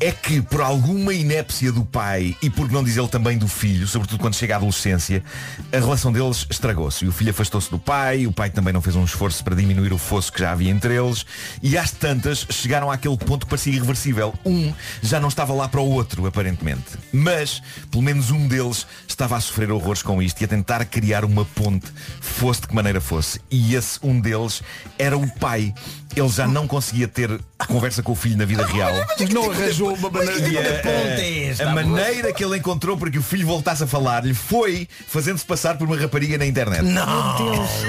é 0.00 0.10
que 0.10 0.42
por 0.42 0.60
alguma 0.60 1.14
inépcia 1.14 1.72
do 1.72 1.84
pai 1.84 2.36
e 2.42 2.50
por 2.50 2.70
não 2.70 2.82
dizer 2.82 3.00
ele 3.00 3.08
também 3.08 3.38
do 3.38 3.48
filho, 3.48 3.86
sobretudo 3.86 4.18
quando 4.18 4.34
chega 4.34 4.54
à 4.54 4.56
adolescência, 4.56 5.22
a 5.72 5.76
relação 5.76 6.12
deles 6.12 6.46
estragou-se. 6.50 7.04
E 7.04 7.08
o 7.08 7.12
filho 7.12 7.30
afastou-se 7.30 7.70
do 7.70 7.78
pai, 7.78 8.26
o 8.26 8.32
pai 8.32 8.50
também 8.50 8.72
não 8.72 8.82
fez 8.82 8.96
um 8.96 9.04
esforço 9.04 9.42
para 9.44 9.54
diminuir 9.54 9.92
o 9.92 9.98
fosso 9.98 10.32
que 10.32 10.40
já 10.40 10.52
havia 10.52 10.70
entre 10.70 10.94
eles, 10.94 11.24
e 11.62 11.78
às 11.78 11.90
tantas 11.90 12.46
chegaram 12.50 12.90
àquele 12.90 13.16
ponto 13.16 13.46
que 13.46 13.50
parecia 13.50 13.72
irreversível. 13.72 14.34
Um 14.44 14.72
já 15.02 15.20
não 15.20 15.28
estava 15.28 15.52
lá 15.52 15.68
para 15.68 15.80
o 15.80 15.88
outro, 15.88 16.26
aparentemente. 16.26 16.98
Mas, 17.12 17.62
pelo 17.90 18.02
menos 18.02 18.30
um 18.30 18.46
deles 18.48 18.86
estava 19.06 19.36
a 19.36 19.40
sofrer 19.40 19.70
horrores 19.70 20.02
com 20.02 20.22
isto 20.22 20.40
e 20.40 20.44
a 20.44 20.48
tentar 20.48 20.84
criar 20.84 21.24
uma 21.24 21.44
ponte, 21.44 21.86
fosse 22.20 22.62
de 22.62 22.68
que 22.68 22.74
maneira 22.74 23.00
fosse. 23.00 23.40
E 23.50 23.74
esse 23.74 23.98
um 24.02 24.20
deles 24.20 24.62
era 24.98 25.16
o 25.16 25.30
pai. 25.38 25.74
Ele 26.16 26.28
já 26.28 26.46
não 26.46 26.68
conseguia 26.68 27.08
ter 27.08 27.40
conversa 27.66 28.02
com 28.02 28.12
o 28.12 28.14
filho 28.14 28.36
na 28.36 28.44
vida 28.44 28.64
real. 28.68 28.92
Não 29.32 29.50
arranjou 29.50 29.83
uma 29.92 30.10
maneira 30.10 30.48
E 30.48 31.62
a, 31.62 31.74
maneira 31.74 32.32
que 32.32 32.44
ele 32.44 32.56
encontrou 32.56 32.96
para 32.96 33.10
que 33.10 33.18
o 33.18 33.22
filho 33.22 33.46
voltasse 33.46 33.82
a 33.82 33.86
falar-lhe 33.86 34.34
foi 34.34 34.88
fazendo-se 35.06 35.44
passar 35.44 35.76
por 35.76 35.86
uma 35.86 35.96
rapariga 35.96 36.38
na 36.38 36.46
internet. 36.46 36.82
Não, 36.82 37.06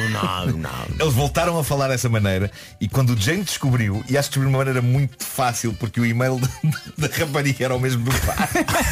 não, 0.10 0.58
não. 0.58 0.69
Eles 0.99 1.13
voltaram 1.13 1.58
a 1.58 1.63
falar 1.63 1.88
dessa 1.89 2.10
maneira 2.10 2.51
e 2.79 2.88
quando 2.88 3.12
o 3.13 3.17
James 3.19 3.45
descobriu, 3.45 4.03
e 4.10 4.17
acho 4.17 4.29
que 4.29 4.39
descobriu 4.39 4.49
de 4.49 4.55
uma 4.55 4.58
maneira 4.60 4.81
muito 4.81 5.23
fácil, 5.23 5.73
porque 5.73 5.99
o 5.99 6.05
e-mail 6.05 6.39
da, 6.97 7.08
da 7.08 7.15
rapariga 7.15 7.65
era 7.65 7.75
o 7.75 7.79
mesmo 7.79 8.03
do 8.03 8.12
pai. 8.21 8.36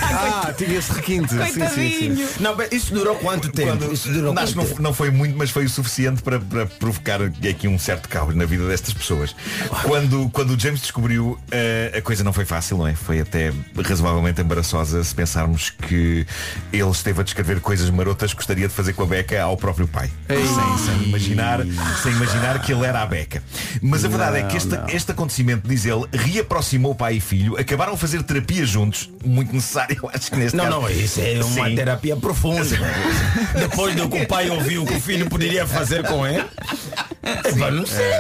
Ah, 0.02 0.54
tinha 0.58 0.78
esse 0.78 0.92
requinte. 0.92 1.34
Sim, 1.34 1.68
sim, 1.70 2.16
sim. 2.16 2.28
Não, 2.40 2.56
isso 2.72 2.94
durou 2.94 3.16
quanto 3.16 3.50
tempo? 3.52 3.78
Quando- 3.78 3.94
Isso 3.94 4.10
durou 4.10 4.34
acho 4.38 4.54
que 4.54 4.60
quanto 4.60 4.76
não, 4.76 4.82
não 4.84 4.94
foi 4.94 5.10
muito, 5.12 5.38
mas 5.38 5.50
foi 5.50 5.66
o 5.66 5.70
suficiente 5.70 6.22
para, 6.22 6.40
para 6.40 6.66
provocar 6.66 7.20
aqui 7.22 7.68
um 7.68 7.78
certo 7.80 8.08
caos 8.10 8.36
na 8.36 8.46
vida 8.46 8.68
destas 8.68 8.94
pessoas. 8.94 9.36
Quando, 9.84 10.30
quando 10.32 10.52
o 10.56 10.60
James 10.60 10.82
descobriu, 10.82 11.38
eh, 11.52 11.94
a 11.98 12.02
coisa 12.02 12.24
não 12.24 12.34
foi 12.34 12.46
fácil, 12.46 12.78
não 12.78 12.88
é? 12.88 12.93
Foi 12.96 13.20
até 13.22 13.52
razoavelmente 13.84 14.42
embaraçosa 14.42 15.04
se 15.04 15.14
pensarmos 15.14 15.70
que 15.70 16.26
ele 16.72 16.90
esteve 16.92 17.22
a 17.22 17.24
descrever 17.24 17.60
coisas 17.60 17.90
marotas 17.90 18.32
que 18.32 18.38
gostaria 18.38 18.68
de 18.68 18.74
fazer 18.74 18.94
com 18.94 19.04
a 19.04 19.06
Beca 19.06 19.42
ao 19.42 19.58
próprio 19.58 19.88
pai. 19.88 20.10
Sem, 20.28 20.78
sem 20.98 21.04
imaginar, 21.10 21.60
sem 22.02 22.12
imaginar 22.14 22.62
que 22.62 22.72
ele 22.74 22.86
era 22.86 23.02
a 23.02 23.06
Beca. 23.06 23.42
Mas 23.82 24.04
a 24.06 24.08
verdade 24.08 24.38
é 24.38 24.44
que 24.44 24.58
este, 24.58 24.70
Não, 24.70 24.82
não. 24.82 24.90
este 24.90 25.12
acontecimento, 25.12 25.68
diz 25.68 25.86
ele, 25.86 26.06
reaproximou 26.14 26.96
pai 26.96 27.16
e 27.16 27.20
filho, 27.22 27.58
acabaram 27.60 27.94
a 27.94 27.98
fazer 27.98 28.22
terapia 28.24 28.66
juntos, 28.66 29.10
muito 29.26 29.54
necessário, 29.54 29.98
eu 30.04 30.10
acho 30.14 30.30
que 30.32 30.38
neste 30.38 30.56
Não, 30.56 30.66
caso. 30.66 30.82
não, 30.82 30.90
isso 30.90 31.20
é 31.22 31.44
uma 31.44 31.70
Sim. 31.70 31.76
terapia 31.76 32.16
profunda. 32.16 32.64
Depois 33.58 33.96
do 33.96 34.10
que 34.10 34.22
o 34.22 34.28
pai 34.28 34.50
ouviu 34.50 34.84
o 34.84 34.86
que 34.86 34.94
o 34.96 35.00
filho 35.00 35.30
poderia 35.30 35.66
fazer 35.68 36.04
com 36.04 36.26
ele. 36.26 36.44
Não 37.72 37.86
sei. 37.86 38.12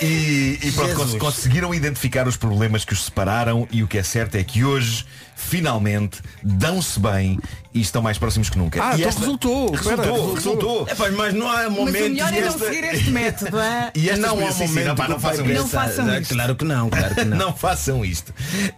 E, 0.00 0.58
e 0.62 0.72
pronto, 0.72 0.98
Jesus. 0.98 1.20
conseguiram 1.20 1.74
identificar 1.74 2.26
os 2.26 2.36
problemas 2.36 2.84
que 2.84 2.92
os 2.92 3.04
separaram 3.04 3.61
e 3.70 3.82
o 3.82 3.88
que 3.88 3.98
é 3.98 4.02
certo 4.02 4.36
é 4.36 4.44
que 4.44 4.64
hoje, 4.64 5.04
finalmente, 5.48 6.20
dão-se 6.42 6.98
bem 7.00 7.38
e 7.74 7.80
estão 7.80 8.02
mais 8.02 8.18
próximos 8.18 8.50
que 8.50 8.58
nunca. 8.58 8.82
Ah, 8.82 8.96
e 8.96 9.00
então 9.02 9.12
resultou. 9.12 9.74
Espera, 9.74 10.02
Resultou, 10.02 10.34
resultou. 10.34 10.84
resultou. 10.84 10.88
Epá, 10.88 11.16
mas 11.16 11.34
não 11.34 11.50
há 11.50 11.56
Mas 11.62 11.66
o 11.66 11.70
momentos 11.70 12.00
melhor 12.10 12.32
é 12.34 12.40
não 12.40 12.48
esta- 12.48 12.64
seguir 12.66 12.84
este 12.84 13.10
método. 13.10 13.58
é? 13.58 13.90
E 13.96 14.10
esta 14.10 14.26
não 14.26 14.34
há 14.46 14.52
momento 14.52 14.86
não, 14.86 14.94
pá, 14.94 15.08
não 15.08 15.18
façam. 15.20 15.44
Não 15.46 15.68
façam 15.68 16.06
ah, 16.08 16.18
isto. 16.20 16.34
Claro 16.34 16.56
que 16.56 16.64
não, 16.64 16.90
claro 16.90 17.14
que 17.14 17.24
não. 17.24 17.36
Não 17.36 17.54
façam 17.54 18.04
isto. 18.04 18.32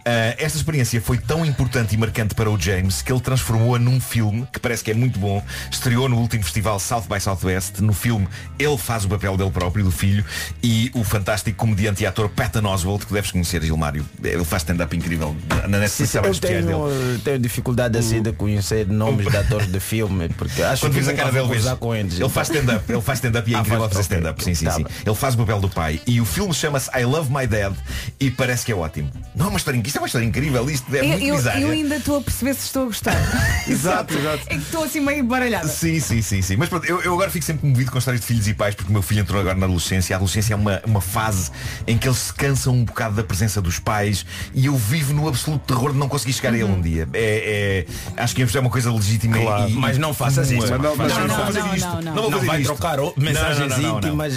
Ah, 0.05 0.35
esta 0.37 0.57
experiência 0.57 1.01
foi 1.01 1.17
tão 1.17 1.45
importante 1.45 1.93
e 1.93 1.97
marcante 1.97 2.33
para 2.35 2.49
o 2.49 2.59
James 2.59 3.01
que 3.01 3.11
ele 3.11 3.19
transformou-a 3.19 3.79
num 3.79 3.99
filme 3.99 4.47
que 4.51 4.59
parece 4.59 4.83
que 4.83 4.91
é 4.91 4.93
muito 4.93 5.19
bom. 5.19 5.43
Estreou 5.69 6.07
no 6.07 6.17
último 6.17 6.43
festival 6.43 6.79
South 6.79 7.03
by 7.13 7.19
Southwest. 7.19 7.79
No 7.81 7.93
filme 7.93 8.27
ele 8.57 8.77
faz 8.77 9.03
o 9.05 9.09
papel 9.09 9.35
dele 9.35 9.51
próprio, 9.51 9.83
do 9.83 9.91
filho, 9.91 10.23
e 10.63 10.89
o 10.93 11.03
fantástico 11.03 11.57
comediante 11.57 12.03
e 12.03 12.05
ator 12.05 12.29
Patton 12.29 12.65
Oswalt, 12.65 13.03
que 13.05 13.13
deves 13.13 13.31
conhecer, 13.31 13.61
Gilmário. 13.61 14.05
Ele 14.23 14.45
faz 14.45 14.61
stand-up 14.61 14.95
incrível 14.95 15.35
na. 15.67 15.77
Eu 15.77 15.83
especiais 15.83 16.39
tenho, 16.63 17.19
tenho 17.23 17.39
dificuldade 17.39 17.97
assim 17.97 18.21
de 18.21 18.31
conhecer 18.31 18.87
nomes 18.87 19.27
de 19.29 19.37
atores 19.37 19.71
de 19.71 19.79
filme, 19.79 20.29
porque 20.29 20.61
acho 20.61 20.81
Quando 20.85 20.93
que 20.93 20.99
vês 21.01 21.07
a 21.09 21.13
cara 21.13 21.31
dele, 21.31 21.45
vês. 21.47 21.61
cruzar 21.61 21.75
com 21.77 21.95
eles. 21.95 22.19
Ele 22.19 22.29
faz 22.29 22.49
stand-up, 22.49 22.91
ele 22.91 23.01
faz 23.01 23.17
stand-up 23.19 23.49
e 23.49 23.53
é 23.53 23.57
Ah, 23.57 23.61
incrível 23.61 23.89
fazer 23.89 24.01
stand-up. 24.01 24.43
Sim, 24.43 24.53
sim, 24.55 24.65
Tá 24.65 24.71
sim. 24.71 24.83
bem. 24.83 24.93
Ele 25.05 25.15
faz 25.15 25.33
o 25.33 25.37
papel 25.37 25.59
do 25.59 25.69
pai. 25.69 26.01
E 26.07 26.19
o 26.21 26.25
filme 26.25 26.53
chama-se 26.53 26.89
I 26.97 27.03
Love 27.05 27.31
My 27.33 27.47
Dad 27.47 27.73
e 28.19 28.29
parece 28.31 28.65
que 28.65 28.71
é 28.71 28.75
ótimo. 28.75 29.11
Não 29.35 29.47
é 29.47 29.49
uma 29.49 29.57
história, 29.57 29.81
isto 29.83 29.97
é 29.97 30.01
uma 30.01 30.07
história 30.07 30.25
incrível, 30.25 30.69
isto 30.69 30.95
é 30.95 30.99
Eu, 30.99 31.07
muito 31.07 31.25
eu- 31.25 31.35
bizarro. 31.35 31.59
eu 31.59 31.69
ainda 31.71 31.95
estou 31.97 32.17
a 32.17 32.21
perceber 32.21 32.53
se 32.53 32.65
estou 32.65 32.83
a 32.83 32.85
gostar. 32.85 33.15
Exato, 33.67 34.13
exato. 34.13 34.43
É 34.47 34.55
que 34.55 34.61
estou 34.61 34.83
assim 34.83 34.99
meio 34.99 35.23
baralhada. 35.23 35.67
Sim, 35.67 35.99
sim, 35.99 36.21
sim, 36.21 36.41
sim. 36.41 36.55
Mas 36.55 36.69
pronto, 36.69 36.85
eu, 36.85 37.01
eu 37.01 37.13
agora 37.13 37.29
fico 37.31 37.43
sempre 37.45 37.61
comovido 37.61 37.91
com 37.91 37.97
histórias 37.97 38.21
de 38.21 38.27
filhos 38.27 38.47
e 38.47 38.53
pais, 38.53 38.75
porque 38.75 38.89
o 38.89 38.93
meu 38.93 39.01
filho 39.01 39.21
entrou 39.21 39.39
agora 39.41 39.55
na 39.57 39.65
adolescência. 39.65 40.15
A 40.15 40.17
adolescência 40.17 40.53
é 40.53 40.55
uma, 40.55 40.81
uma 40.85 41.01
fase 41.01 41.49
em 41.87 41.97
que 41.97 42.07
eles 42.07 42.17
se 42.19 42.33
cansam 42.33 42.73
um 42.73 42.85
bocado 42.85 43.15
da 43.15 43.23
presença 43.23 43.61
dos 43.61 43.79
pais 43.79 44.25
e 44.53 44.67
eu 44.67 44.75
vivo 44.77 45.13
no 45.13 45.27
absoluto 45.27 45.65
terror 45.65 45.91
de 45.91 45.97
não 45.97 46.07
conseguir 46.07 46.33
chegar 46.35 46.53
a 46.53 46.55
ele 46.55 46.63
um 46.65 46.81
dia. 46.81 47.07
É, 47.13 47.85
é- 48.17 48.21
acho 48.21 48.35
que 48.35 48.41
é 48.43 48.59
uma 48.59 48.69
coisa 48.69 48.91
legítima 48.91 49.37
Claro, 49.37 49.69
e, 49.69 49.73
mas 49.73 49.97
não 49.97 50.13
faças 50.13 50.47
comum. 50.47 50.59
isso. 50.63 50.71
Não, 50.71 50.79
não, 50.79 50.95
Mas 50.95 51.13
não, 51.13 51.19
não, 51.19 51.27
não 51.27 51.35
vou 51.35 51.45
fazer 51.45 51.59
não, 51.59 51.75
isto. 51.75 51.87
não, 52.01 52.29
não. 52.29 52.39
Vai 52.45 52.61
isto. 52.61 52.73
trocar 52.73 52.97
mensagens 53.17 53.77
íntimas. 53.77 54.33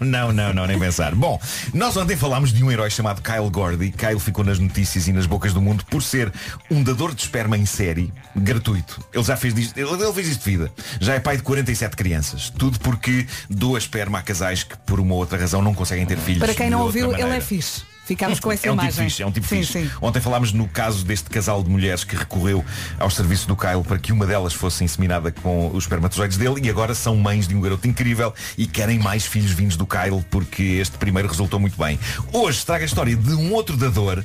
Não, 0.00 0.32
não, 0.32 0.52
não, 0.52 0.66
nem 0.66 0.78
pensar. 0.78 1.14
Bom, 1.14 1.40
nós 1.72 1.96
ontem 1.96 2.16
falámos 2.16 2.52
de 2.52 2.62
um 2.62 2.70
herói 2.70 2.90
chamado 2.90 3.22
Kyle 3.22 3.48
Gordy. 3.50 3.90
Kyle 3.90 4.18
ficou 4.18 4.44
nas 4.44 4.58
notícias 4.58 5.08
e 5.08 5.12
nas 5.12 5.26
bocas 5.26 5.52
do 5.52 5.60
mundo 5.60 5.84
por 5.90 6.02
ser 6.02 6.32
um 6.70 6.82
dador 6.82 7.14
de 7.14 7.22
esperma 7.22 7.56
em 7.56 7.66
série, 7.66 8.12
gratuito. 8.34 9.00
Ele 9.12 9.24
já 9.24 9.36
fez 9.36 9.54
disto, 9.54 9.76
ele, 9.78 9.90
ele 9.90 10.12
fez 10.12 10.28
isto 10.28 10.44
de 10.44 10.50
vida. 10.50 10.72
Já 11.00 11.14
é 11.14 11.20
pai 11.20 11.36
de 11.36 11.42
47 11.42 11.96
crianças. 11.96 12.50
Tudo 12.50 12.78
porque 12.80 13.26
doa 13.48 13.78
esperma 13.78 14.18
a 14.18 14.22
casais 14.22 14.62
que 14.62 14.76
por 14.78 15.00
uma 15.00 15.14
ou 15.14 15.20
outra 15.20 15.38
razão 15.38 15.62
não 15.62 15.74
conseguem 15.74 16.06
ter 16.06 16.18
filhos. 16.18 16.40
Para 16.40 16.54
quem 16.54 16.70
não 16.70 16.80
ouviu, 16.82 17.12
ele 17.14 17.36
é 17.36 17.40
fixe. 17.40 17.82
Ficámos 18.10 18.40
com 18.40 18.50
essa 18.50 18.66
é 18.66 18.70
um 18.72 18.74
imagem. 18.74 18.90
tipo 18.90 19.02
fixe, 19.04 19.22
é 19.22 19.26
um 19.26 19.30
tipo 19.30 19.46
sim, 19.46 19.58
fixe. 19.62 19.72
Sim. 19.84 19.90
Ontem 20.02 20.20
falámos 20.20 20.52
no 20.52 20.66
caso 20.66 21.04
deste 21.04 21.30
casal 21.30 21.62
de 21.62 21.70
mulheres 21.70 22.02
que 22.02 22.16
recorreu 22.16 22.64
ao 22.98 23.08
serviço 23.08 23.46
do 23.46 23.54
Kyle 23.54 23.84
para 23.86 24.00
que 24.00 24.12
uma 24.12 24.26
delas 24.26 24.52
fosse 24.52 24.82
inseminada 24.82 25.30
com 25.30 25.68
os 25.68 25.84
espermatozoides 25.84 26.36
dele 26.36 26.60
e 26.60 26.68
agora 26.68 26.92
são 26.92 27.14
mães 27.14 27.46
de 27.46 27.54
um 27.54 27.60
garoto 27.60 27.86
incrível 27.86 28.34
e 28.58 28.66
querem 28.66 28.98
mais 28.98 29.26
filhos 29.26 29.52
vindos 29.52 29.76
do 29.76 29.86
Kyle 29.86 30.24
porque 30.28 30.60
este 30.80 30.98
primeiro 30.98 31.28
resultou 31.28 31.60
muito 31.60 31.78
bem. 31.78 32.00
Hoje 32.32 32.66
traga 32.66 32.84
a 32.84 32.86
história 32.86 33.14
de 33.14 33.32
um 33.32 33.52
outro 33.52 33.76
dador 33.76 34.24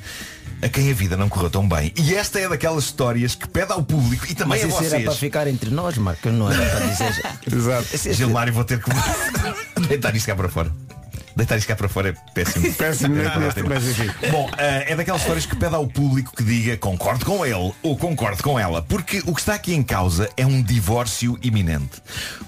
a 0.64 0.68
quem 0.70 0.90
a 0.90 0.94
vida 0.96 1.16
não 1.16 1.30
correu 1.30 1.52
tão 1.52 1.70
bem. 1.70 1.94
E 1.96 2.16
esta 2.16 2.40
é 2.40 2.50
daquelas 2.50 2.86
histórias 2.86 3.36
que 3.36 3.48
pede 3.48 3.72
ao 3.72 3.84
público 3.84 4.26
e 4.28 4.34
também 4.34 4.60
Mas 4.60 4.64
a 4.64 4.68
isso 4.68 4.78
era 4.80 4.90
vocês. 4.90 5.04
para 5.04 5.14
ficar 5.14 5.48
entre 5.48 5.70
nós, 5.70 5.96
Marcos, 5.96 6.34
não 6.34 6.52
era 6.52 6.66
para 6.66 6.86
dizer. 6.88 7.24
Exato. 7.56 8.14
Gilmário, 8.14 8.52
vou 8.52 8.64
ter 8.64 8.82
que 8.82 8.90
deitar 9.88 10.16
isto 10.16 10.26
cá 10.26 10.36
para 10.36 10.50
fora. 10.50 10.72
Deitar 11.36 11.58
isto 11.58 11.68
cá 11.68 11.76
para 11.76 11.90
fora 11.90 12.10
é 12.10 12.14
péssimo. 12.34 12.72
Péssimo, 12.76 13.16
É 13.18 13.64
mas 13.64 13.86
enfim. 13.88 14.10
Bom, 14.32 14.50
eh, 14.58 14.94
é 14.94 14.96
daquelas 14.96 15.22
histórias 15.22 15.46
que 15.46 15.56
pede 15.56 15.76
ao 15.76 15.86
público 15.86 16.34
que 16.36 16.44
diga 16.44 16.78
concordo 16.78 17.26
com 17.26 17.46
ele 17.46 17.74
ou 17.84 17.98
concordo 17.98 18.42
com 18.42 18.58
ela, 18.58 18.82
porque 18.82 19.22
o 19.26 19.34
que 19.34 19.42
está 19.42 19.54
aqui 19.54 19.74
em 19.74 19.84
causa 19.84 20.30
é 20.38 20.46
um 20.46 20.62
divórcio 20.62 21.38
iminente. 21.42 22.02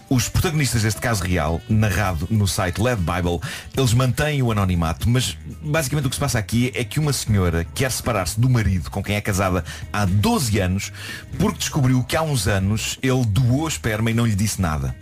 Os 0.10 0.30
protagonistas 0.30 0.84
deste 0.84 1.02
caso 1.02 1.22
real, 1.22 1.62
narrado 1.68 2.28
no 2.32 2.48
site 2.48 2.82
Led 2.82 3.02
Bible, 3.02 3.42
eles 3.76 3.94
mantêm 3.94 4.42
o 4.42 4.52
anonimato, 4.54 5.10
mas 5.10 5.38
basicamente 5.62 6.06
o 6.06 6.10
que 6.10 6.16
se 6.16 6.20
passa 6.22 6.40
aqui 6.40 6.72
é 6.74 6.84
que 6.86 6.98
uma 6.98 7.12
senhora 7.12 7.66
quer 7.76 7.92
separar-se 7.92 8.40
do 8.40 8.50
marido 8.50 8.90
com 8.90 9.04
quem 9.04 9.18
é 9.18 9.22
casada 9.22 9.66
há 9.92 10.06
12 10.06 10.60
anos, 10.60 10.94
porque 11.38 11.58
descobriu 11.60 12.02
que 12.06 12.16
há 12.16 12.22
uns 12.22 12.48
anos 12.48 12.98
ele 13.04 13.26
doou 13.26 13.68
esperma 13.68 14.10
e 14.10 14.14
não 14.14 14.26
lhe 14.26 14.36
disse 14.36 14.62
nada. 14.62 14.96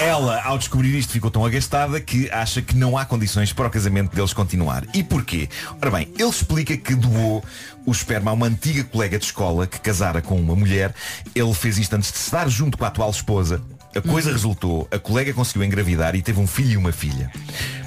Ela, 0.00 0.42
ao 0.42 0.58
descobrir 0.58 0.98
isto, 0.98 1.12
ficou 1.12 1.30
tão 1.30 1.44
agastada 1.44 2.00
que 2.00 2.28
acha 2.30 2.60
que 2.60 2.74
não 2.74 2.98
há 2.98 3.04
condições 3.04 3.52
para 3.52 3.68
o 3.68 3.70
casamento 3.70 4.14
deles 4.14 4.32
continuar. 4.32 4.84
E 4.92 5.02
porquê? 5.02 5.48
Ora 5.80 5.90
bem, 5.90 6.08
ele 6.18 6.28
explica 6.28 6.76
que 6.76 6.94
doou 6.94 7.44
o 7.86 7.92
esperma 7.92 8.30
a 8.30 8.34
uma 8.34 8.46
antiga 8.46 8.82
colega 8.84 9.18
de 9.18 9.26
escola 9.26 9.66
que 9.66 9.78
casara 9.78 10.20
com 10.20 10.40
uma 10.40 10.56
mulher. 10.56 10.94
Ele 11.34 11.54
fez 11.54 11.78
isto 11.78 11.94
antes 11.94 12.10
de 12.10 12.18
se 12.18 12.32
dar 12.32 12.48
junto 12.48 12.76
com 12.76 12.84
a 12.84 12.88
atual 12.88 13.10
esposa. 13.10 13.62
A 13.94 14.00
coisa 14.00 14.32
resultou, 14.32 14.88
a 14.90 14.98
colega 14.98 15.34
conseguiu 15.34 15.64
engravidar 15.64 16.14
e 16.14 16.22
teve 16.22 16.40
um 16.40 16.46
filho 16.46 16.72
e 16.72 16.76
uma 16.76 16.92
filha. 16.92 17.30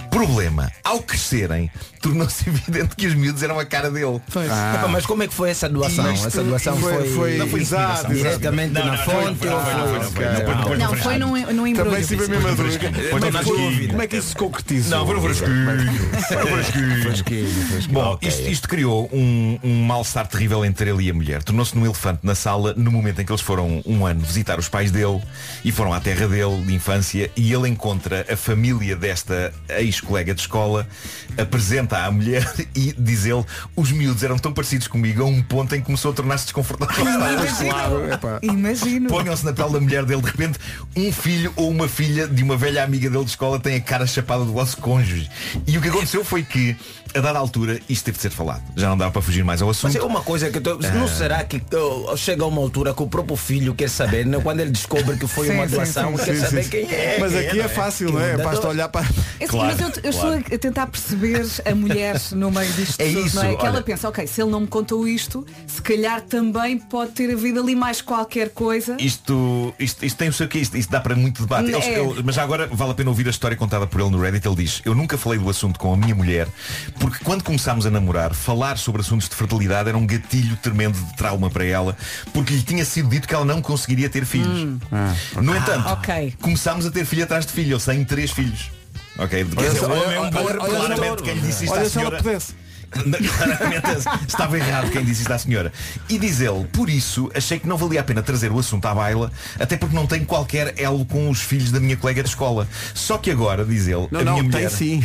Problema, 0.10 0.72
ao 0.84 1.02
crescerem, 1.02 1.70
tornou-se 2.06 2.48
evidente 2.48 2.96
que 2.96 3.08
os 3.08 3.16
miúdos 3.16 3.42
eram 3.42 3.60
a 3.60 3.66
cara 3.66 3.90
dele. 3.90 4.22
Epá, 4.28 4.88
mas 4.88 5.06
como 5.08 5.24
é 5.24 5.28
que 5.28 5.34
foi 5.34 5.50
essa 5.50 5.68
doação? 5.68 6.12
Isto 6.14 6.28
Essa 6.28 6.44
doação 6.44 6.78
foi- 6.78 6.94
foi, 6.94 7.10
foi- 7.10 7.38
Não 7.38 7.48
foi 7.48 7.62
Exato, 7.62 8.14
diretamente 8.14 8.74
Não, 8.74 8.86
na 8.86 8.92
não, 8.92 8.98
fonte 9.04 9.26
não 9.26 9.36
foi, 9.36 9.50
ou 9.50 10.78
não 10.78 10.96
foi, 10.96 11.18
num, 11.18 11.54
num 11.54 11.68
embrulho. 11.68 11.90
Também 11.92 12.04
tive 12.06 12.26
a 12.26 12.28
mesma 12.28 12.56
dúvida. 13.44 13.90
Como 13.90 14.02
é 14.02 14.08
que 14.08 14.16
é 14.16 14.20
isso 14.20 14.30
se 14.30 14.36
concretizou? 14.36 15.00
Não. 15.00 15.06
Bom, 17.90 18.20
isto, 18.22 18.68
criou 18.68 19.10
um, 19.12 19.60
um 19.64 19.84
mal-estar 19.84 20.28
terrível 20.28 20.64
entre 20.64 20.90
ele 20.90 21.06
e 21.06 21.10
a 21.10 21.14
mulher. 21.14 21.44
Tornou-se 21.44 21.76
num 21.76 21.86
elefante 21.86 22.20
na 22.24 22.36
sala 22.36 22.74
no 22.76 22.92
momento 22.92 23.22
em 23.22 23.26
que 23.26 23.32
eles 23.32 23.42
foram 23.42 23.82
um 23.86 24.06
ano 24.06 24.22
visitar 24.22 24.60
os 24.60 24.70
pais 24.70 24.92
dele 24.92 25.22
e 25.64 25.72
foram 25.72 25.94
à 25.94 26.00
terra 26.00 26.28
dele 26.28 26.62
de 26.66 26.74
infância 26.74 27.32
e 27.36 27.52
ele 27.54 27.68
encontra 27.70 28.26
a 28.32 28.36
família 28.38 28.96
desta 28.96 29.52
ex 29.70 29.96
ex-colega 29.96 30.34
de 30.34 30.42
escola 30.42 30.88
apresenta 31.38 31.95
à 32.04 32.12
mulher 32.12 32.52
e 32.76 32.94
diz 32.98 33.26
ele, 33.26 33.46
os 33.76 33.92
miúdos 33.92 34.24
eram 34.24 34.38
tão 34.38 34.52
parecidos 34.52 34.88
comigo 34.88 35.24
a 35.24 35.26
um 35.26 35.42
ponto 35.42 35.74
em 35.76 35.80
que 35.80 35.86
começou 35.86 36.12
a 36.12 36.14
tornar-se 36.14 36.46
desconfortável. 36.46 37.06
Imagino. 38.42 39.10
Ponham-se 39.10 39.46
na 39.46 39.54
pele 39.54 39.70
da 39.70 39.80
mulher 39.80 40.06
dele, 40.06 40.22
de 40.22 40.28
repente, 40.28 40.60
um 40.96 41.12
filho 41.12 41.54
ou 41.56 41.70
uma 41.70 41.88
filha 41.88 42.28
de 42.28 42.44
uma 42.44 42.58
velha 42.58 42.84
amiga 42.84 43.10
dele 43.10 43.24
de 43.24 43.30
escola 43.30 43.60
tem 43.60 43.76
a 43.76 43.82
cara 43.82 44.06
chapada 44.06 44.44
do 44.44 44.52
vosso 44.52 44.78
cônjuge. 44.78 45.30
E 45.66 45.78
o 45.78 45.82
que 45.82 45.90
aconteceu 45.90 46.24
foi 46.24 46.44
que, 46.44 46.76
a 47.16 47.22
dada 47.22 47.40
altura, 47.40 47.80
isto 47.90 48.06
teve 48.06 48.18
de 48.18 48.22
ser 48.22 48.30
falado. 48.32 48.62
Já 48.76 48.90
não 48.90 48.98
dava 48.98 49.12
para 49.12 49.22
fugir 49.22 49.44
mais 49.44 49.62
ao 49.62 49.70
assunto. 49.70 49.94
Mas 49.94 49.96
é 49.96 50.06
uma 50.06 50.22
coisa 50.22 50.50
que 50.50 50.60
tu- 50.60 50.78
não 50.94 51.06
Ah. 51.06 51.08
será 51.08 51.44
que 51.44 51.62
oh, 51.76 52.16
chega 52.18 52.44
a 52.44 52.48
uma 52.48 52.62
altura 52.62 52.94
que 52.94 53.02
o 53.02 53.08
próprio 53.08 53.36
filho 53.36 53.74
quer 53.74 53.90
saber, 53.90 54.26
né? 54.26 54.40
quando 54.42 54.60
ele 54.60 54.72
descobre 54.72 55.18
que 55.18 55.28
foi 55.28 55.48
Sim, 55.48 55.54
uma 55.54 55.68
doação, 55.68 56.18
sim, 56.18 56.24
quer 56.26 56.36
sim, 56.36 56.42
saber 56.42 56.64
sim. 56.64 56.70
quem 56.70 56.82
é. 56.92 57.18
Mas 57.20 57.32
quem 57.32 57.48
aqui 57.48 57.60
é 57.62 57.68
fácil, 57.68 58.12
não 58.12 58.20
é? 58.22 58.38
Basta 58.38 58.62
dá- 58.62 58.70
olhar 58.70 58.90
para. 58.90 59.06
É 59.40 59.46
assim, 59.46 59.58
mas 59.58 59.80
eu, 59.80 59.92
eu 60.04 60.10
estou 60.10 60.34
a 60.34 60.58
tentar 60.58 60.88
perceber 60.88 61.46
a 61.66 61.76
mulher 61.76 62.20
no 62.34 62.52
meio 62.52 62.72
disto 62.74 63.00
É 63.00 63.08
tudo, 63.08 63.26
isso, 63.26 63.36
não 63.38 63.44
é? 63.44 63.56
Que 63.56 63.66
ela 63.66 63.76
olha. 63.76 63.84
pensa, 63.84 64.10
ok, 64.10 64.28
se 64.28 64.42
ele 64.42 64.52
não 64.52 64.62
me 64.62 64.68
contou 64.68 65.08
isto, 65.08 65.46
se 65.68 65.82
calhar 65.82 66.22
também 66.22 66.78
pode 66.78 67.12
ter 67.12 67.32
havido 67.34 67.60
ali 67.62 67.76
mais 67.76 68.02
qualquer 68.02 68.50
coisa. 68.50 68.98
Isto, 69.00 69.74
isto, 69.80 70.06
isto 70.06 70.18
tem 70.18 70.30
o 70.30 70.34
seu 70.34 70.48
que 70.48 70.60
isto, 70.60 70.78
isto 70.78 70.90
dá 70.92 71.00
para 71.00 71.16
muito 71.16 71.42
debate. 71.42 71.70
Eles- 71.72 71.86
É. 71.86 72.00
ele- 72.00 72.22
mas 72.24 72.36
já 72.36 72.44
agora 72.44 72.68
vale 72.72 72.92
a 72.92 72.94
pena 72.94 73.10
ouvir 73.10 73.28
a 73.28 73.30
história 73.32 73.56
contada 73.58 73.88
por 73.88 74.00
ele 74.02 74.10
no 74.10 74.20
Reddit. 74.22 74.46
Ele 74.48 74.56
diz, 74.56 74.82
eu 74.86 74.94
nunca 74.96 75.18
falei 75.18 75.40
do 75.40 75.50
assunto 75.50 75.80
com 75.80 75.94
a 75.94 75.98
minha 75.98 76.14
mulher, 76.16 76.48
porque 77.06 77.24
quando 77.24 77.44
começámos 77.44 77.86
a 77.86 77.92
namorar, 77.92 78.34
falar 78.34 78.80
sobre 78.80 79.02
assuntos 79.02 79.30
de 79.30 79.36
fertilidade 79.36 79.88
era 79.90 79.96
um 79.96 80.08
gatilho 80.08 80.58
tremendo 80.58 80.98
de 80.98 81.16
trauma 81.16 81.52
para 81.52 81.64
ela, 81.64 81.96
porque 82.34 82.52
lhe 82.52 82.64
tinha 82.64 82.84
sido 82.84 83.10
dito 83.10 83.28
que 83.28 83.36
ela 83.36 83.46
não 83.46 83.62
conseguiria 83.62 84.10
ter 84.10 84.26
filhos. 84.26 84.48
Hum. 84.62 84.80
No 85.40 85.56
entanto, 85.56 85.88
ok. 85.90 86.34
começámos 86.42 86.84
a 86.84 86.90
ter 86.90 87.06
filho 87.06 87.24
atrás 87.24 87.46
de 87.46 87.52
filho. 87.54 87.74
Eles 87.74 87.86
têm 87.86 88.04
três 88.04 88.32
filhos. 88.32 88.72
Ok? 89.20 89.46
Olha 89.56 90.02
homem 90.02 90.16
é 90.16 90.20
um 90.20 90.30
bom- 90.32 90.46
claramente 90.46 91.22
quem 91.22 91.36
lhe 91.36 91.42
disse 91.42 91.66
isto 91.66 91.74
Olha 91.74 91.84
à 91.84 91.90
se 91.90 92.00
ela 92.00 92.08
senhora. 92.08 92.18
pudesse. 92.24 92.56
Claramente 92.96 93.88
estava 94.28 94.58
errado 94.58 94.90
quem 94.92 95.04
disse 95.04 95.22
isto 95.22 95.32
à 95.32 95.38
senhora. 95.38 95.72
E 96.10 96.18
diz 96.18 96.40
ele, 96.42 96.66
por 96.72 96.90
isso 96.90 97.30
achei 97.36 97.60
que 97.60 97.68
não 97.68 97.78
valia 97.78 98.02
a 98.02 98.04
pena 98.04 98.22
trazer 98.22 98.52
o 98.52 98.60
assunto 98.60 98.86
à 98.86 98.96
baila, 98.96 99.32
até 99.60 99.78
porque 99.78 99.96
não 99.96 100.08
tenho 100.08 100.26
qualquer 100.26 100.74
elo 100.78 101.06
com 101.06 101.30
os 101.30 101.42
filhos 101.42 101.72
da 101.72 101.80
minha 101.80 101.98
colega 101.98 102.24
de 102.24 102.30
escola. 102.30 102.68
Só 102.94 103.18
que 103.18 103.32
agora, 103.32 103.66
diz 103.66 103.88
ele, 103.88 104.08
Não, 104.12 104.20
a 104.22 104.24
não, 104.24 104.34
minha 104.40 104.44
tem 104.44 104.52
mulher. 104.52 104.70
sim. 104.72 105.04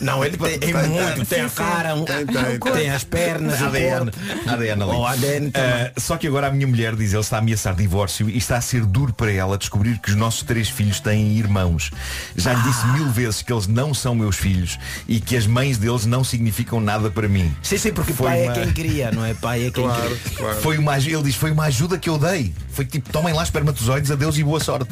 Não, 0.00 0.24
ele 0.24 0.36
tem, 0.36 0.70
é 0.70 0.86
muito, 0.86 1.26
tem 1.26 1.40
a 1.42 1.50
cara, 1.50 1.94
um- 1.94 2.04
Tem, 2.04 2.26
tem, 2.26 2.58
tem 2.72 2.90
as 2.90 3.04
pernas, 3.04 3.60
ADN. 3.62 4.10
ADN 4.46 4.82
ali. 4.82 5.04
ADN. 5.06 5.52
Ah, 5.54 5.92
só 5.98 6.16
que 6.16 6.26
agora 6.26 6.46
a 6.48 6.50
minha 6.50 6.66
mulher, 6.66 6.94
diz 6.96 7.12
ele, 7.12 7.20
está 7.20 7.36
a 7.36 7.38
ameaçar 7.40 7.74
divórcio 7.74 8.28
e 8.28 8.36
está 8.38 8.56
a 8.56 8.60
ser 8.60 8.84
duro 8.84 9.12
para 9.12 9.30
ela 9.32 9.56
descobrir 9.58 9.98
que 9.98 10.10
os 10.10 10.16
nossos 10.16 10.42
três 10.42 10.68
filhos 10.68 11.00
têm 11.00 11.36
irmãos. 11.38 11.90
Já 12.36 12.52
lhe 12.54 12.62
disse 12.62 12.86
mil 12.88 13.08
vezes 13.10 13.42
que 13.42 13.52
eles 13.52 13.66
não 13.66 13.92
são 13.94 14.14
meus 14.14 14.36
filhos 14.36 14.78
e 15.08 15.20
que 15.20 15.36
as 15.36 15.46
mães 15.46 15.78
deles 15.78 16.06
não 16.06 16.24
significam 16.24 16.80
nada 16.80 17.10
para 17.10 17.28
mim. 17.30 17.54
Sim, 17.62 17.78
sim, 17.78 17.92
porque 17.92 18.12
Foi 18.12 18.26
pai 18.26 18.42
uma- 18.42 18.52
é 18.52 18.54
quem 18.64 18.72
cria, 18.72 19.10
não 19.12 19.24
é? 19.24 19.32
Pai 19.34 19.66
é 19.66 19.70
quem 19.70 19.84
Claro, 19.84 20.16
cria. 20.16 20.36
claro. 20.36 20.60
Foi 20.60 20.76
uma, 20.78 20.96
ele 20.98 21.22
diz, 21.22 21.34
foi 21.36 21.50
uma 21.50 21.64
ajuda 21.64 21.96
que 21.98 22.08
eu 22.08 22.18
dei. 22.18 22.52
Foi 22.70 22.84
tipo, 22.84 23.10
tomem 23.10 23.32
lá 23.34 23.42
espermatozoides, 23.42 24.10
adeus 24.10 24.36
e 24.38 24.44
boa 24.44 24.60
sorte. 24.60 24.88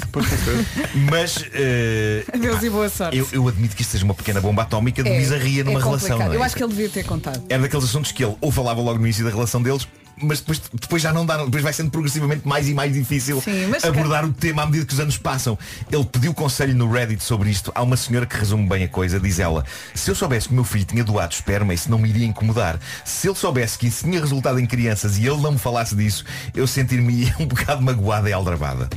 Mas 1.11 1.45
eh, 1.53 2.25
Adeus 2.33 2.63
e 2.63 2.71
boa 2.71 2.89
sorte. 2.89 3.17
eu, 3.17 3.29
eu 3.33 3.49
admito 3.49 3.75
que 3.77 3.83
isto 3.83 3.91
seja 3.93 4.05
uma 4.05 4.15
pequena 4.15 4.41
bomba 4.41 4.63
atómica 4.63 5.03
de 5.03 5.09
É, 5.11 5.19
bizarria 5.19 5.65
numa 5.65 5.79
é 5.81 5.83
relação. 5.83 6.21
é? 6.23 6.35
Eu 6.37 6.43
acho 6.43 6.55
que 6.57 6.63
ele 6.63 6.73
devia 6.73 6.89
ter 6.89 7.05
contado. 7.05 7.43
Era 7.49 7.63
daqueles 7.63 7.85
assuntos 7.85 8.13
que 8.13 8.25
ele 8.25 8.35
ou 8.41 8.51
falava 8.51 8.81
logo 8.81 8.99
no 8.99 9.05
início 9.07 9.25
da 9.25 9.31
relação 9.31 9.63
deles, 9.63 9.87
mas 10.23 10.41
depois, 10.41 10.63
depois 10.73 11.03
já 11.03 11.13
não 11.13 11.25
dá, 11.25 11.45
depois 11.45 11.63
vai 11.63 11.73
sendo 11.73 11.91
progressivamente 11.91 12.47
mais 12.47 12.69
e 12.69 12.75
mais 12.75 12.93
difícil 12.93 13.41
Sim, 13.41 13.73
abordar 13.83 14.25
o 14.25 14.33
tema 14.33 14.63
à 14.63 14.67
medida 14.67 14.85
que 14.87 14.93
os 14.93 15.01
anos 15.01 15.19
passam. 15.19 15.59
Ele 15.91 16.05
pediu 16.05 16.33
conselho 16.35 16.75
no 16.75 16.91
Reddit 16.91 17.23
sobre 17.23 17.51
isto. 17.51 17.73
Há 17.75 17.83
uma 17.83 17.97
senhora 17.97 18.27
que 18.27 18.37
resume 18.37 18.69
bem 18.69 18.85
a 18.85 18.89
coisa, 18.89 19.21
diz 19.21 19.39
ela, 19.39 19.65
se 19.95 20.11
eu 20.11 20.15
soubesse 20.15 20.49
que 20.49 20.53
o 20.53 20.55
meu 20.55 20.65
filho 20.65 20.85
tinha 20.85 21.05
doado 21.05 21.35
esperma, 21.35 21.75
isso 21.75 21.91
não 21.91 21.99
me 21.99 22.09
iria 22.09 22.27
incomodar. 22.27 22.79
Se 23.05 23.29
ele 23.29 23.37
soubesse 23.37 23.79
que 23.79 23.87
isso 23.87 24.05
tinha 24.05 24.21
resultado 24.21 24.59
em 24.59 24.67
crianças 24.67 25.19
e 25.19 25.27
ele 25.27 25.41
não 25.41 25.53
me 25.53 25.59
falasse 25.59 25.95
disso, 25.95 26.25
eu 26.55 26.67
sentir-me 26.67 27.33
um 27.39 27.47
bocado 27.47 27.83
magoada 27.83 28.29
e 28.29 28.33
aldrabada. 28.33 28.89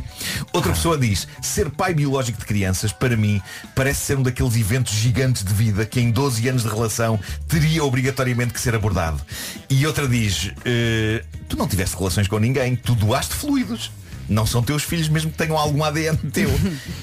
Outra 0.53 0.71
pessoa 0.71 0.97
diz, 0.97 1.27
ser 1.41 1.69
pai 1.69 1.93
biológico 1.93 2.39
de 2.39 2.45
crianças, 2.45 2.91
para 2.91 3.15
mim, 3.15 3.41
parece 3.75 4.01
ser 4.01 4.17
um 4.17 4.23
daqueles 4.23 4.55
eventos 4.55 4.93
gigantes 4.93 5.43
de 5.43 5.53
vida 5.53 5.85
que 5.85 5.99
em 5.99 6.11
12 6.11 6.47
anos 6.47 6.63
de 6.63 6.69
relação 6.69 7.19
teria 7.47 7.83
obrigatoriamente 7.83 8.53
que 8.53 8.59
ser 8.59 8.75
abordado. 8.75 9.21
E 9.69 9.85
outra 9.85 10.07
diz, 10.07 10.51
"Eh, 10.65 11.10
tu 11.47 11.57
não 11.57 11.67
tiveste 11.67 11.95
relações 11.95 12.27
com 12.27 12.39
ninguém, 12.39 12.75
tu 12.75 12.95
doaste 12.95 13.33
fluidos. 13.33 13.91
Não 14.31 14.45
são 14.45 14.63
teus 14.63 14.83
filhos, 14.83 15.09
mesmo 15.09 15.29
que 15.29 15.37
tenham 15.37 15.57
algum 15.57 15.83
ADN 15.83 16.15
teu. 16.31 16.49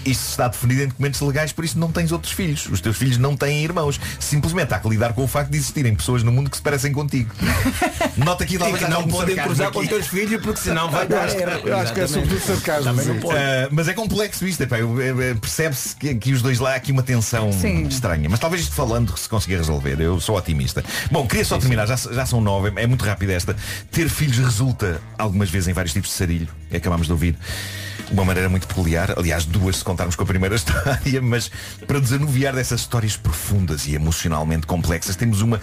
Isto 0.04 0.30
está 0.30 0.48
definido 0.48 0.82
em 0.82 0.88
documentos 0.88 1.20
legais, 1.20 1.52
por 1.52 1.62
isso 1.64 1.78
não 1.78 1.92
tens 1.92 2.10
outros 2.10 2.32
filhos. 2.32 2.66
Os 2.70 2.80
teus 2.80 2.96
filhos 2.96 3.18
não 3.18 3.36
têm 3.36 3.62
irmãos. 3.62 4.00
Simplesmente 4.18 4.72
há 4.72 4.78
que 4.78 4.88
lidar 4.88 5.12
com 5.12 5.22
o 5.24 5.28
facto 5.28 5.50
de 5.50 5.58
existirem 5.58 5.94
pessoas 5.94 6.22
no 6.22 6.32
mundo 6.32 6.48
que 6.48 6.56
se 6.56 6.62
parecem 6.62 6.90
contigo. 6.92 7.30
Nota 8.16 8.44
aqui 8.44 8.56
talvez 8.58 8.82
que 8.82 8.90
não 8.90 9.06
podem 9.06 9.36
cruzar 9.36 9.70
com 9.70 9.80
aqui. 9.80 9.88
os 9.88 9.94
teus 9.94 10.06
filhos 10.08 10.40
porque 10.42 10.60
senão 10.60 10.90
vai 10.90 11.06
dar. 11.06 11.28
Eu 11.64 11.76
acho 11.76 11.92
que 11.92 12.00
é 12.00 12.06
sobretudo 12.06 12.40
sarcasmo. 12.40 12.94
Pode. 13.20 13.36
Uh, 13.36 13.68
mas 13.72 13.88
é 13.88 13.92
complexo 13.92 14.46
isto, 14.46 14.62
eu- 14.62 15.00
eu- 15.00 15.36
percebe-se 15.36 15.94
que, 15.96 16.14
que 16.14 16.32
os 16.32 16.40
dois 16.40 16.58
lá 16.58 16.72
há 16.72 16.76
aqui 16.76 16.92
uma 16.92 17.02
tensão 17.02 17.52
Sim. 17.52 17.86
estranha. 17.86 18.28
Mas 18.28 18.40
talvez 18.40 18.62
isto 18.62 18.74
falando 18.74 19.14
se 19.18 19.28
consiga 19.28 19.56
resolver. 19.58 20.00
Eu 20.00 20.18
sou 20.20 20.36
otimista. 20.36 20.82
Bom, 21.10 21.26
queria 21.26 21.44
só 21.44 21.58
terminar, 21.58 21.86
já, 21.86 21.96
já 21.96 22.24
são 22.24 22.40
nove, 22.40 22.72
é 22.76 22.86
muito 22.86 23.04
rápido 23.04 23.30
esta. 23.30 23.54
Ter 23.90 24.08
filhos 24.08 24.38
resulta 24.38 25.00
algumas 25.18 25.50
vezes 25.50 25.68
em 25.68 25.72
vários 25.72 25.92
tipos 25.92 26.08
de 26.10 26.16
sarilho. 26.16 26.48
Acabámos 26.74 27.06
de 27.06 27.12
ouvir. 27.18 27.34
Uma 28.10 28.24
maneira 28.24 28.48
muito 28.48 28.66
peculiar, 28.66 29.14
aliás 29.16 29.44
duas 29.44 29.76
se 29.76 29.84
contarmos 29.84 30.16
com 30.16 30.22
a 30.22 30.26
primeira 30.26 30.54
história, 30.56 31.20
mas 31.22 31.50
para 31.86 32.00
desanuviar 32.00 32.54
dessas 32.54 32.80
histórias 32.80 33.16
profundas 33.16 33.86
e 33.86 33.94
emocionalmente 33.94 34.66
complexas, 34.66 35.16
temos 35.16 35.40
uma 35.40 35.60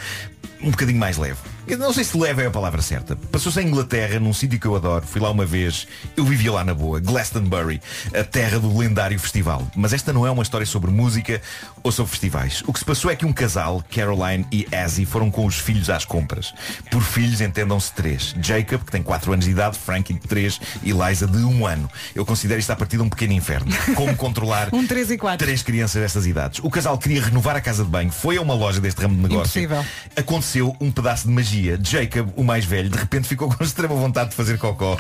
um 0.62 0.72
bocadinho 0.72 1.00
mais 1.00 1.18
leve. 1.18 1.38
Eu 1.68 1.78
não 1.78 1.92
sei 1.92 2.04
se 2.04 2.18
leve 2.18 2.44
é 2.44 2.46
a 2.46 2.52
palavra 2.52 2.82
certa. 2.82 3.16
Passou-se 3.16 3.60
em 3.60 3.68
Inglaterra, 3.68 4.20
num 4.20 4.34
sítio 4.34 4.60
que 4.60 4.68
eu 4.68 4.76
adoro. 4.76 5.06
Fui 5.06 5.20
lá 5.20 5.32
uma 5.32 5.46
vez. 5.46 5.88
Eu 6.16 6.24
vivia 6.24 6.52
lá 6.52 6.64
na 6.64 6.74
boa. 6.74 7.00
Glastonbury, 7.00 7.82
a 8.14 8.24
terra 8.24 8.60
do 8.60 8.76
lendário 8.78 9.20
festival. 9.20 9.68
Mas 9.76 9.94
esta 9.94 10.14
não 10.14 10.26
é 10.26 10.32
uma 10.32 10.44
história 10.44 10.66
sobre 10.66 10.92
música 10.92 11.42
ou 11.84 11.92
sobre 11.92 12.12
festivais. 12.12 12.64
O 12.68 12.74
que 12.74 12.80
se 12.80 12.86
passou 12.86 13.10
é 13.10 13.16
que 13.16 13.26
um 13.26 13.34
casal, 13.34 13.84
Caroline 13.94 14.46
e 14.52 14.68
Azzy, 14.76 15.06
foram 15.06 15.32
com 15.32 15.46
os 15.46 15.56
filhos 15.56 15.90
às 15.90 16.06
compras. 16.06 16.54
Por 16.92 17.02
filhos 17.02 17.42
entendam-se 17.42 17.92
três. 17.94 18.36
Jacob, 18.42 18.84
que 18.84 18.92
tem 18.92 19.02
4 19.02 19.34
anos 19.34 19.46
de 19.46 19.52
idade, 19.52 19.78
Frankie 19.78 20.14
de 20.14 20.20
3 20.20 20.60
e 20.84 20.92
Liza 20.92 21.28
de 21.28 21.38
1 21.38 21.66
ano. 21.66 21.90
Eu 22.14 22.25
considero 22.26 22.60
isto 22.60 22.72
a 22.72 22.76
partir 22.76 22.98
de 22.98 23.04
um 23.04 23.10
pequeno 23.10 23.34
inferno. 23.34 23.72
Como 23.96 24.16
controlar 24.16 24.70
Um 24.74 24.86
3 24.86 25.12
e 25.12 25.18
4. 25.18 25.46
três 25.46 25.62
crianças 25.62 26.02
destas 26.02 26.26
idades. 26.26 26.60
O 26.64 26.70
casal 26.70 26.98
queria 26.98 27.22
renovar 27.22 27.56
a 27.56 27.62
casa 27.62 27.84
de 27.84 27.90
banho, 27.90 28.12
foi 28.12 28.38
a 28.38 28.42
uma 28.42 28.54
loja 28.54 28.80
deste 28.82 29.02
ramo 29.02 29.16
de 29.16 29.22
negócio. 29.22 29.62
Impossível. 29.62 29.86
Aconteceu 30.16 30.76
um 30.80 30.92
pedaço 30.92 31.28
de 31.28 31.34
magia. 31.34 31.80
Jacob, 31.82 32.30
o 32.36 32.44
mais 32.44 32.66
velho, 32.66 32.90
de 32.90 32.98
repente 32.98 33.28
ficou 33.28 33.50
com 33.50 33.64
extrema 33.64 33.96
vontade 33.96 34.32
de 34.32 34.36
fazer 34.36 34.58
cocó. 34.58 34.98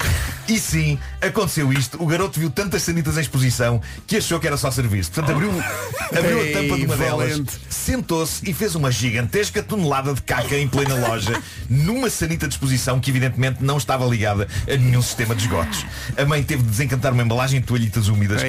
E 0.47 0.59
sim, 0.59 0.99
aconteceu 1.21 1.71
isto. 1.73 2.01
O 2.01 2.05
garoto 2.05 2.39
viu 2.39 2.49
tantas 2.49 2.83
sanitas 2.83 3.17
em 3.17 3.21
exposição 3.21 3.81
que 4.05 4.17
achou 4.17 4.39
que 4.39 4.47
era 4.47 4.57
só 4.57 4.69
serviço. 4.71 5.11
Portanto, 5.11 5.35
abriu, 5.35 5.51
abriu 6.17 6.41
a 6.41 6.61
tampa 6.61 6.77
de 6.77 6.85
uma 6.85 6.97
delas, 6.97 7.41
sentou-se 7.69 8.47
e 8.49 8.53
fez 8.53 8.75
uma 8.75 8.91
gigantesca 8.91 9.63
tonelada 9.63 10.13
de 10.13 10.21
caca 10.21 10.57
em 10.57 10.67
plena 10.67 10.95
loja, 11.07 11.41
numa 11.69 12.09
sanita 12.09 12.47
de 12.47 12.53
exposição 12.53 12.99
que 12.99 13.09
evidentemente 13.09 13.63
não 13.63 13.77
estava 13.77 14.05
ligada 14.05 14.47
a 14.71 14.77
nenhum 14.77 15.01
sistema 15.01 15.33
de 15.35 15.43
esgotos. 15.43 15.85
A 16.17 16.25
mãe 16.25 16.43
teve 16.43 16.63
de 16.63 16.69
desencantar 16.69 17.13
uma 17.15 17.23
embalagem 17.23 17.60
de 17.60 17.65
toalhitas 17.65 18.08
úmidas 18.08 18.41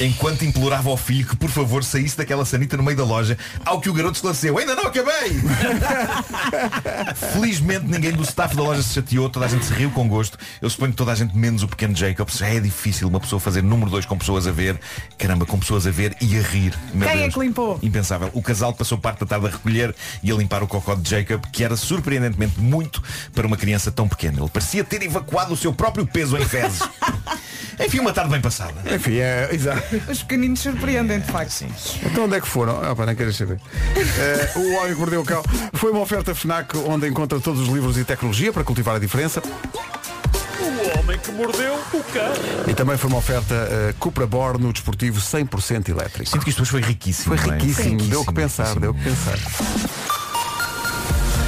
enquanto 0.00 0.44
implorava 0.44 0.90
ao 0.90 0.96
filho 0.96 1.26
que 1.26 1.36
por 1.36 1.50
favor 1.50 1.84
saísse 1.84 2.16
daquela 2.16 2.44
sanita 2.44 2.76
no 2.76 2.82
meio 2.82 2.96
da 2.96 3.04
loja, 3.04 3.38
ao 3.64 3.80
que 3.80 3.88
o 3.88 3.92
garoto 3.92 4.16
esclareceu, 4.16 4.58
ainda 4.58 4.74
não 4.74 4.86
acabei! 4.86 5.40
Felizmente 7.32 7.84
ninguém 7.86 8.12
do 8.12 8.22
staff 8.22 8.56
da 8.56 8.62
loja 8.62 8.82
se 8.82 8.94
chateou, 8.94 9.28
toda 9.28 9.46
a 9.46 9.48
gente 9.48 9.64
se 9.64 9.72
riu 9.72 9.90
com 9.90 10.08
gosto. 10.08 10.38
Eu 10.60 10.68
suponho 10.70 10.92
que 10.92 10.96
toda 10.96 11.12
a 11.12 11.14
gente, 11.14 11.36
menos 11.36 11.62
o 11.62 11.68
pequeno 11.68 11.94
Jacob, 11.94 12.28
já 12.30 12.48
é 12.48 12.60
difícil 12.60 13.08
uma 13.08 13.20
pessoa 13.20 13.38
fazer 13.38 13.62
número 13.62 13.90
2 13.90 14.06
com 14.06 14.16
pessoas 14.16 14.46
a 14.46 14.52
ver. 14.52 14.78
Caramba, 15.18 15.46
com 15.46 15.58
pessoas 15.58 15.86
a 15.86 15.90
ver 15.90 16.16
e 16.20 16.36
a 16.38 16.42
rir. 16.42 16.74
Meu 16.92 17.08
Quem 17.08 17.18
é 17.18 17.22
Deus. 17.22 17.34
que 17.34 17.40
limpou? 17.40 17.78
Impensável. 17.82 18.30
O 18.32 18.42
casal 18.42 18.72
passou 18.72 18.98
parte 18.98 19.20
da 19.20 19.26
tarde 19.26 19.46
a 19.46 19.50
recolher 19.50 19.94
e 20.22 20.30
a 20.30 20.34
limpar 20.34 20.62
o 20.62 20.66
cocó 20.66 20.94
de 20.94 21.08
Jacob, 21.08 21.42
que 21.52 21.62
era 21.64 21.76
surpreendentemente 21.76 22.58
muito 22.60 23.02
para 23.34 23.46
uma 23.46 23.56
criança 23.56 23.90
tão 23.90 24.08
pequena. 24.08 24.40
Ele 24.40 24.48
parecia 24.48 24.82
ter 24.84 25.02
evacuado 25.02 25.52
o 25.52 25.56
seu 25.56 25.72
próprio 25.72 26.06
peso 26.06 26.36
em 26.36 26.44
fezes. 26.44 26.80
Enfim, 27.78 27.98
uma 27.98 28.12
tarde 28.14 28.30
bem 28.30 28.40
passada. 28.40 28.74
Enfim, 28.94 29.16
é, 29.18 29.48
exato. 29.52 29.82
Os 30.08 30.22
pequeninos 30.22 30.60
surpreendem, 30.60 31.20
de 31.20 31.30
facto. 31.30 31.50
Sim. 31.50 31.68
Então 32.04 32.24
onde 32.24 32.36
é 32.36 32.40
que 32.40 32.48
foram? 32.48 32.80
Ah, 32.82 32.94
pá, 32.94 33.04
nem 33.04 33.14
queres 33.14 33.36
saber. 33.36 33.60
Eh, 33.96 34.52
o 34.56 34.74
Homem 34.76 34.94
que 34.94 35.00
Mordeu 35.00 35.20
o 35.20 35.24
Cão 35.24 35.42
foi 35.74 35.90
uma 35.90 36.00
oferta 36.00 36.34
FNAC 36.34 36.76
onde 36.78 37.08
encontra 37.08 37.40
todos 37.40 37.60
os 37.60 37.68
livros 37.68 37.98
e 37.98 38.04
tecnologia 38.04 38.52
para 38.52 38.64
cultivar 38.64 38.96
a 38.96 38.98
diferença. 38.98 39.42
O 40.60 40.98
homem 40.98 41.18
que 41.18 41.32
mordeu 41.32 41.74
o 41.74 42.04
cão. 42.04 42.32
E 42.68 42.74
também 42.74 42.96
foi 42.96 43.08
uma 43.10 43.18
oferta 43.18 43.54
eh, 43.54 43.94
Cupra 43.98 44.26
Born 44.26 44.62
no 44.62 44.72
desportivo 44.72 45.20
100% 45.20 45.88
elétrico. 45.88 46.30
Sinto 46.30 46.44
que 46.44 46.50
isto 46.50 46.62
hoje 46.62 46.70
foi 46.70 46.80
riquíssimo. 46.80 47.36
Foi 47.36 47.46
não 47.46 47.54
é? 47.54 47.58
riquíssimo, 47.58 48.00
Sim. 48.00 48.08
deu 48.08 48.20
o 48.20 48.24
que 48.24 48.32
pensar, 48.32 48.78
deu 48.78 48.90
o 48.92 48.94
que 48.94 49.02
pensar. 49.02 49.38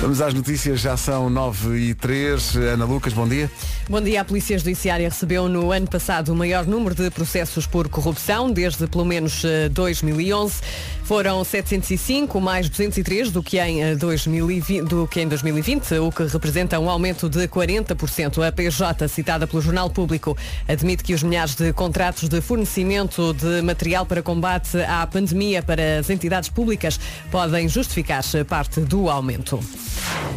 Vamos 0.00 0.20
às 0.20 0.34
notícias, 0.34 0.80
já 0.80 0.94
são 0.94 1.30
9 1.30 1.78
e 1.78 1.94
3. 1.94 2.56
Ana 2.56 2.84
Lucas, 2.84 3.14
bom 3.14 3.26
dia. 3.26 3.50
Bom 3.88 4.00
dia. 4.00 4.20
A 4.20 4.24
Polícia 4.24 4.58
Judiciária 4.58 5.08
recebeu 5.08 5.48
no 5.48 5.72
ano 5.72 5.88
passado 5.88 6.32
o 6.32 6.36
maior 6.36 6.66
número 6.66 6.94
de 6.94 7.10
processos 7.10 7.66
por 7.66 7.88
corrupção, 7.88 8.52
desde 8.52 8.86
pelo 8.86 9.06
menos 9.06 9.42
eh, 9.42 9.70
2011. 9.70 10.60
Foram 11.06 11.44
705 11.44 12.40
mais 12.40 12.68
203 12.68 13.30
do 13.30 13.40
que 13.40 13.60
em, 13.60 13.80
eh, 13.80 13.94
2020, 13.94 14.88
do 14.88 15.06
que 15.06 15.20
em 15.20 15.28
2020, 15.28 15.94
o 16.00 16.10
que 16.10 16.24
representa 16.24 16.80
um 16.80 16.90
aumento 16.90 17.28
de 17.28 17.46
40%. 17.46 18.42
A 18.42 18.50
PJ, 18.50 19.06
citada 19.06 19.46
pelo 19.46 19.62
Jornal 19.62 19.88
Público, 19.88 20.36
admite 20.66 21.04
que 21.04 21.14
os 21.14 21.22
milhares 21.22 21.54
de 21.54 21.72
contratos 21.72 22.28
de 22.28 22.40
fornecimento 22.40 23.32
de 23.34 23.62
material 23.62 24.04
para 24.04 24.20
combate 24.20 24.78
à 24.82 25.06
pandemia 25.06 25.62
para 25.62 26.00
as 26.00 26.10
entidades 26.10 26.48
públicas 26.48 26.98
podem 27.30 27.68
justificar 27.68 28.24
parte 28.48 28.80
do 28.80 29.08
aumento. 29.08 29.60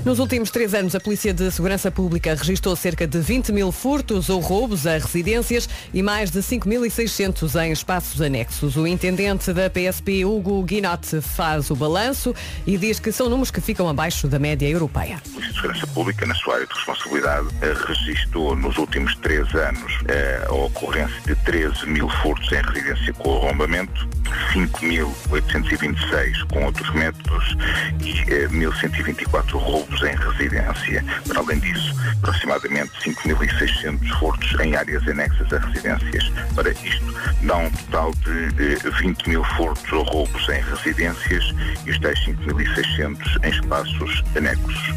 Nos 0.06 0.18
últimos 0.18 0.50
três 0.50 0.74
anos, 0.74 0.96
a 0.96 1.00
Polícia 1.00 1.34
de 1.34 1.52
Segurança 1.52 1.92
Pública 1.92 2.34
registrou 2.34 2.76
cerca 2.76 3.06
de 3.06 3.20
20 3.20 3.52
mil 3.52 3.72
furtos 3.72 4.30
ou 4.30 4.40
roubos 4.40 4.88
a 4.88 4.94
residências 4.94 5.68
e 5.94 6.02
mais 6.02 6.32
de 6.32 6.40
5.600 6.40 7.62
em 7.66 7.72
espaços 7.72 8.22
anexos. 8.22 8.78
O 8.78 8.88
intendente 8.88 9.52
da 9.52 9.70
PSP, 9.70 10.24
Hugo 10.24 10.59
Guinote, 10.64 11.22
faz 11.22 11.70
o 11.70 11.76
balanço 11.76 12.34
e 12.66 12.78
diz 12.78 13.00
que 13.00 13.12
são 13.12 13.30
números 13.30 13.52
que 13.52 13.62
ficam 13.62 13.88
abaixo 13.88 14.28
da 14.28 14.40
média 14.40 14.68
europeia. 14.68 15.22
A 15.38 15.54
Segurança 15.54 15.88
Pública, 15.88 16.26
na 16.26 16.36
sua 16.36 16.56
área 16.56 16.68
de 16.68 16.74
responsabilidade, 16.74 17.48
eh, 17.62 17.74
registrou 17.88 18.56
nos 18.56 18.78
últimos 18.78 19.16
três 19.18 19.54
anos 19.54 20.00
eh, 20.08 20.46
a 20.48 20.54
ocorrência 20.54 21.22
de 21.26 21.36
13 21.44 21.86
mil 21.88 22.10
furtos 22.22 22.52
em 22.52 22.62
residência 22.62 23.14
com 23.14 23.38
arrombamento, 23.38 24.08
5.826 24.54 26.48
com 26.52 26.66
outros 26.66 26.90
métodos 26.94 27.58
e 28.02 28.12
eh, 28.32 28.48
1.124 28.48 29.52
roubos 29.54 30.02
em 30.02 30.16
residência. 30.16 31.04
Para 31.28 31.40
além 31.40 31.60
disso, 31.60 31.96
aproximadamente 32.18 32.92
5.600 33.04 34.20
furtos 34.20 34.60
em 34.60 34.76
áreas 34.76 35.08
anexas 35.08 35.52
a 35.54 35.60
residências. 35.60 36.32
Para 36.56 36.72
isto, 36.72 37.06
dá 37.44 37.58
um 37.58 37.72
total 37.72 38.14
de 38.16 38.74
eh, 38.74 39.02
20 39.02 39.30
mil 39.30 39.44
furtos 39.56 39.92
ou 39.92 40.04
roubos 40.04 40.49
em 40.52 40.62
residências 40.62 41.44
e 41.86 41.92
os 41.92 42.00
tais 42.00 42.20
5.600 42.26 43.44
em 43.44 43.50
espaços 43.50 44.24
anexos. 44.36 44.94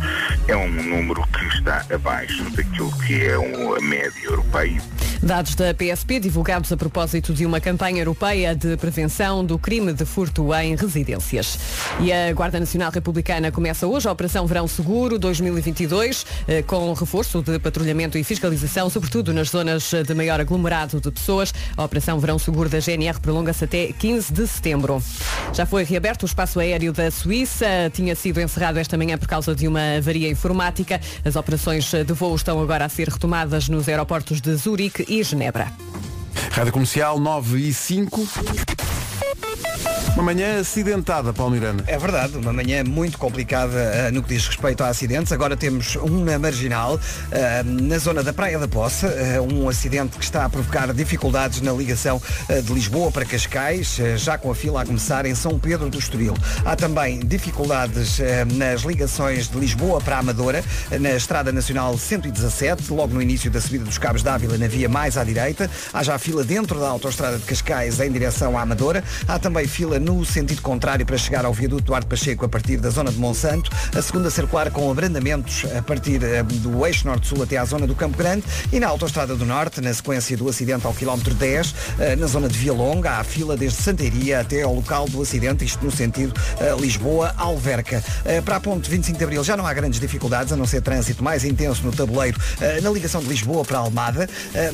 É 0.48 0.56
um 0.56 0.68
número 0.68 1.22
que 1.28 1.44
está 1.56 1.84
abaixo 1.92 2.44
daquilo 2.50 2.92
que 3.00 3.24
é 3.24 3.34
a 3.34 3.80
média 3.80 4.24
europeia. 4.24 4.80
Dados 5.22 5.54
da 5.54 5.72
PSP 5.72 6.18
divulgados 6.18 6.72
a 6.72 6.76
propósito 6.76 7.32
de 7.32 7.46
uma 7.46 7.60
campanha 7.60 8.00
europeia 8.00 8.56
de 8.56 8.76
prevenção 8.76 9.44
do 9.44 9.56
crime 9.56 9.92
de 9.92 10.04
furto 10.04 10.52
em 10.52 10.74
residências. 10.74 11.56
E 12.00 12.12
a 12.12 12.32
Guarda 12.32 12.58
Nacional 12.58 12.90
Republicana 12.90 13.52
começa 13.52 13.86
hoje 13.86 14.08
a 14.08 14.12
Operação 14.12 14.44
Verão 14.48 14.66
Seguro 14.66 15.20
2022, 15.20 16.26
eh, 16.48 16.62
com 16.62 16.92
reforço 16.92 17.40
de 17.40 17.56
patrulhamento 17.60 18.18
e 18.18 18.24
fiscalização, 18.24 18.90
sobretudo 18.90 19.32
nas 19.32 19.50
zonas 19.50 19.92
de 19.92 20.12
maior 20.12 20.40
aglomerado 20.40 21.00
de 21.00 21.10
pessoas. 21.12 21.54
A 21.76 21.84
Operação 21.84 22.18
Verão 22.18 22.36
Seguro 22.36 22.68
da 22.68 22.80
GNR 22.80 23.20
prolonga-se 23.20 23.62
até 23.62 23.92
15 23.92 24.32
de 24.32 24.46
setembro. 24.48 25.00
Já 25.52 25.66
foi 25.66 25.84
reaberto 25.84 26.24
o 26.24 26.26
espaço 26.26 26.58
aéreo 26.60 26.92
da 26.92 27.10
Suíça, 27.10 27.66
tinha 27.92 28.14
sido 28.14 28.40
encerrado 28.40 28.78
esta 28.78 28.96
manhã 28.96 29.18
por 29.18 29.28
causa 29.28 29.54
de 29.54 29.68
uma 29.68 29.96
avaria 29.96 30.30
informática. 30.30 31.00
As 31.24 31.36
operações 31.36 31.90
de 31.90 32.12
voo 32.12 32.34
estão 32.34 32.60
agora 32.60 32.84
a 32.84 32.88
ser 32.88 33.08
retomadas 33.08 33.68
nos 33.68 33.88
aeroportos 33.88 34.40
de 34.40 34.54
Zurique 34.54 35.04
e 35.08 35.22
Genebra. 35.22 35.70
Rádio 36.52 36.72
Comercial 36.72 37.18
9 37.18 37.58
e 37.58 37.72
5. 37.72 38.28
Uma 40.14 40.24
manhã 40.24 40.60
acidentada, 40.60 41.32
Paulo 41.32 41.54
Miranda. 41.54 41.84
É 41.86 41.98
verdade, 41.98 42.36
uma 42.36 42.52
manhã 42.52 42.84
muito 42.84 43.16
complicada 43.16 43.78
eh, 43.78 44.10
no 44.10 44.22
que 44.22 44.28
diz 44.28 44.46
respeito 44.46 44.84
a 44.84 44.88
acidentes. 44.88 45.32
Agora 45.32 45.56
temos 45.56 45.96
um 45.96 46.22
na 46.22 46.38
Marginal, 46.38 47.00
eh, 47.30 47.62
na 47.64 47.96
zona 47.96 48.22
da 48.22 48.30
Praia 48.30 48.58
da 48.58 48.68
Poça, 48.68 49.06
eh, 49.06 49.40
um 49.40 49.70
acidente 49.70 50.18
que 50.18 50.24
está 50.24 50.44
a 50.44 50.50
provocar 50.50 50.92
dificuldades 50.92 51.62
na 51.62 51.72
ligação 51.72 52.20
de 52.62 52.72
Lisboa 52.74 53.10
para 53.10 53.24
Cascais, 53.24 53.98
já 54.16 54.36
com 54.36 54.50
a 54.50 54.54
fila 54.54 54.82
a 54.82 54.86
começar 54.86 55.24
em 55.24 55.34
São 55.34 55.58
Pedro 55.58 55.88
do 55.88 55.98
Estoril. 55.98 56.34
Há 56.62 56.76
também 56.76 57.20
dificuldades 57.20 58.18
nas 58.54 58.82
ligações 58.82 59.48
de 59.48 59.58
Lisboa 59.58 60.00
para 60.00 60.18
Amadora, 60.18 60.62
na 61.00 61.12
Estrada 61.12 61.50
Nacional 61.52 61.96
117, 61.96 62.92
logo 62.92 63.14
no 63.14 63.22
início 63.22 63.50
da 63.50 63.60
subida 63.60 63.84
dos 63.84 63.96
Cabos 63.96 64.22
d'Ávila, 64.22 64.58
na 64.58 64.68
via 64.68 64.88
mais 64.88 65.16
à 65.16 65.24
direita. 65.24 65.70
Há 65.92 66.02
já 66.02 66.18
fila 66.18 66.44
dentro 66.44 66.78
da 66.78 66.88
autoestrada 66.88 67.38
de 67.38 67.44
Cascais 67.44 67.98
em 68.00 68.12
direção 68.12 68.58
à 68.58 68.62
Amadora. 68.62 69.02
Há 69.26 69.38
também 69.38 69.66
fila 69.66 70.01
no 70.02 70.24
sentido 70.24 70.60
contrário 70.60 71.06
para 71.06 71.16
chegar 71.16 71.44
ao 71.44 71.52
viaduto 71.52 71.84
Duarte 71.84 72.06
Pacheco 72.06 72.44
a 72.44 72.48
partir 72.48 72.78
da 72.78 72.90
zona 72.90 73.10
de 73.10 73.18
Monsanto. 73.18 73.70
A 73.96 74.02
segunda 74.02 74.30
circular 74.30 74.70
com 74.70 74.90
abrandamentos 74.90 75.64
a 75.76 75.80
partir 75.80 76.22
eh, 76.22 76.42
do 76.42 76.84
eixo 76.84 77.06
norte-sul 77.06 77.42
até 77.42 77.56
à 77.56 77.64
zona 77.64 77.86
do 77.86 77.94
Campo 77.94 78.18
Grande. 78.18 78.44
E 78.72 78.80
na 78.80 78.88
autoestrada 78.88 79.36
do 79.36 79.46
Norte, 79.46 79.80
na 79.80 79.94
sequência 79.94 80.36
do 80.36 80.48
acidente 80.48 80.86
ao 80.86 80.92
quilómetro 80.92 81.34
10, 81.34 81.74
eh, 82.00 82.16
na 82.16 82.26
zona 82.26 82.48
de 82.48 82.58
Via 82.58 82.72
Longa, 82.72 83.12
há 83.12 83.24
fila 83.24 83.56
desde 83.56 83.80
Santeiria 83.80 84.40
até 84.40 84.62
ao 84.62 84.74
local 84.74 85.08
do 85.08 85.22
acidente, 85.22 85.64
isto 85.64 85.84
no 85.84 85.90
sentido 85.90 86.34
eh, 86.60 86.74
Lisboa-Alverca. 86.78 88.02
Para 88.44 88.56
a 88.56 88.60
ponte 88.60 88.90
25 88.90 89.18
de 89.18 89.24
Abril 89.24 89.44
já 89.44 89.56
não 89.56 89.66
há 89.66 89.72
grandes 89.72 90.00
dificuldades, 90.00 90.52
a 90.52 90.56
não 90.56 90.66
ser 90.66 90.80
trânsito 90.80 91.22
mais 91.22 91.44
intenso 91.44 91.84
no 91.84 91.92
tabuleiro 91.92 92.38
na 92.82 92.90
ligação 92.90 93.20
de 93.20 93.28
Lisboa 93.28 93.64
para 93.64 93.78
Almada. 93.78 94.28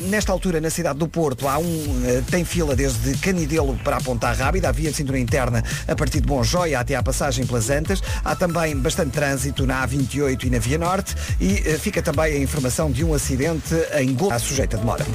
Nesta 0.09 0.31
altura, 0.31 0.59
na 0.61 0.69
cidade 0.69 0.97
do 0.97 1.07
Porto, 1.07 1.47
há 1.47 1.57
um, 1.57 2.23
tem 2.29 2.43
fila 2.43 2.75
desde 2.75 3.17
Canidelo 3.17 3.77
para 3.83 3.97
a 3.97 4.01
Ponta 4.01 4.31
Rábida, 4.31 4.69
a 4.69 4.71
via 4.71 4.89
de 4.89 4.97
cintura 4.97 5.18
interna 5.19 5.63
a 5.87 5.95
partir 5.95 6.21
de 6.21 6.27
Bom 6.27 6.43
Joia 6.43 6.79
até 6.79 6.95
à 6.95 7.03
passagem 7.03 7.45
pelas 7.45 7.69
Antas. 7.69 8.01
Há 8.23 8.35
também 8.35 8.75
bastante 8.75 9.11
trânsito 9.11 9.65
na 9.65 9.87
A28 9.87 10.45
e 10.45 10.49
na 10.49 10.59
Via 10.59 10.77
Norte 10.77 11.15
e 11.39 11.63
eh, 11.65 11.77
fica 11.77 12.01
também 12.01 12.33
a 12.33 12.39
informação 12.39 12.91
de 12.91 13.03
um 13.03 13.13
acidente 13.13 13.75
em 13.97 14.13
Gol, 14.13 14.37
sujeita 14.39 14.77
de 14.77 14.81
demora. 14.81 15.05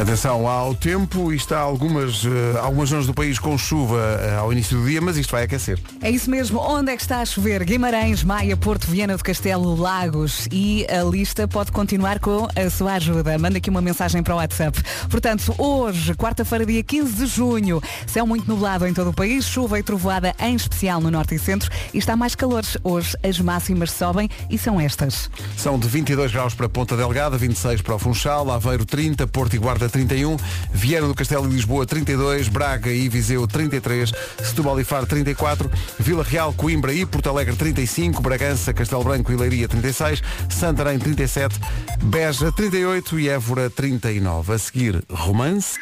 Atenção 0.00 0.46
ao 0.46 0.74
tempo, 0.74 1.32
e 1.32 1.36
está 1.36 1.58
algumas, 1.58 2.24
eh, 2.24 2.58
algumas 2.60 2.88
zonas 2.88 3.06
do 3.06 3.14
país 3.14 3.38
com 3.38 3.56
chuva 3.56 3.98
eh, 4.20 4.36
ao 4.36 4.52
início 4.52 4.78
do 4.78 4.86
dia, 4.86 5.00
mas 5.00 5.16
isto 5.16 5.30
vai 5.30 5.44
aquecer. 5.44 5.78
É 6.02 6.10
isso 6.10 6.30
mesmo. 6.30 6.60
Onde 6.60 6.92
é 6.92 6.96
que 6.96 7.02
está 7.02 7.20
a 7.20 7.24
chover? 7.24 7.64
Guimarães, 7.64 8.22
Maia, 8.22 8.56
Porto, 8.56 8.86
Viana 8.86 9.16
do 9.16 9.22
Castelo, 9.22 9.74
Lagos. 9.74 10.48
E 10.52 10.86
a 10.88 11.02
lista 11.02 11.48
pode 11.48 11.72
continuar 11.72 12.18
com 12.18 12.48
a 12.56 12.70
sua 12.70 12.94
ajuda. 12.94 13.38
Manda 13.38 13.58
aqui 13.58 13.70
uma 13.70 13.80
mensagem 13.80 14.22
para 14.22 14.34
o 14.34 14.36
WhatsApp. 14.36 14.80
Portanto, 15.08 15.54
hoje, 15.58 16.14
quarta-feira, 16.14 16.66
dia 16.66 16.82
15 16.82 17.12
de 17.12 17.26
junho, 17.26 17.82
céu 18.06 18.26
muito 18.26 18.48
nublado 18.48 18.86
em 18.86 18.92
todo 18.94 19.10
o 19.10 19.14
país, 19.14 19.44
chuva 19.54 19.78
e 19.78 19.84
trovoada 19.84 20.34
em 20.40 20.56
especial 20.56 21.00
no 21.00 21.12
norte 21.12 21.36
e 21.36 21.38
centro. 21.38 21.70
E 21.92 21.98
está 21.98 22.16
mais 22.16 22.34
calor. 22.34 22.64
Hoje 22.82 23.16
as 23.22 23.38
máximas 23.38 23.92
sobem 23.92 24.28
e 24.50 24.58
são 24.58 24.80
estas. 24.80 25.30
São 25.56 25.78
de 25.78 25.86
22 25.86 26.32
graus 26.32 26.54
para 26.54 26.68
Ponta 26.68 26.96
Delgada, 26.96 27.38
26 27.38 27.80
para 27.80 27.94
o 27.94 27.98
Funchal, 27.98 28.50
Aveiro 28.50 28.84
30, 28.84 29.28
Porto 29.28 29.54
e 29.54 29.58
Guarda 29.58 29.88
31, 29.88 30.36
Viana 30.72 31.06
do 31.06 31.14
Castelo 31.14 31.46
e 31.48 31.54
Lisboa 31.54 31.86
32, 31.86 32.48
Braga 32.48 32.90
e 32.90 33.08
Viseu 33.08 33.46
33, 33.46 34.12
Setúbal 34.42 34.80
e 34.80 34.84
Faro 34.84 35.06
34, 35.06 35.70
Vila 36.00 36.24
Real, 36.24 36.52
Coimbra 36.52 36.92
e 36.92 37.06
Porto 37.06 37.28
Alegre 37.28 37.54
35, 37.54 38.20
Bragança, 38.20 38.74
Castelo 38.74 39.04
Branco 39.04 39.30
e 39.30 39.36
Leiria 39.36 39.68
36, 39.68 40.20
Santarém 40.50 40.98
37, 40.98 41.60
Beja 42.02 42.50
38 42.50 43.20
e 43.20 43.28
Évora 43.28 43.70
39. 43.70 44.52
A 44.52 44.58
seguir, 44.58 45.04
romance. 45.08 45.78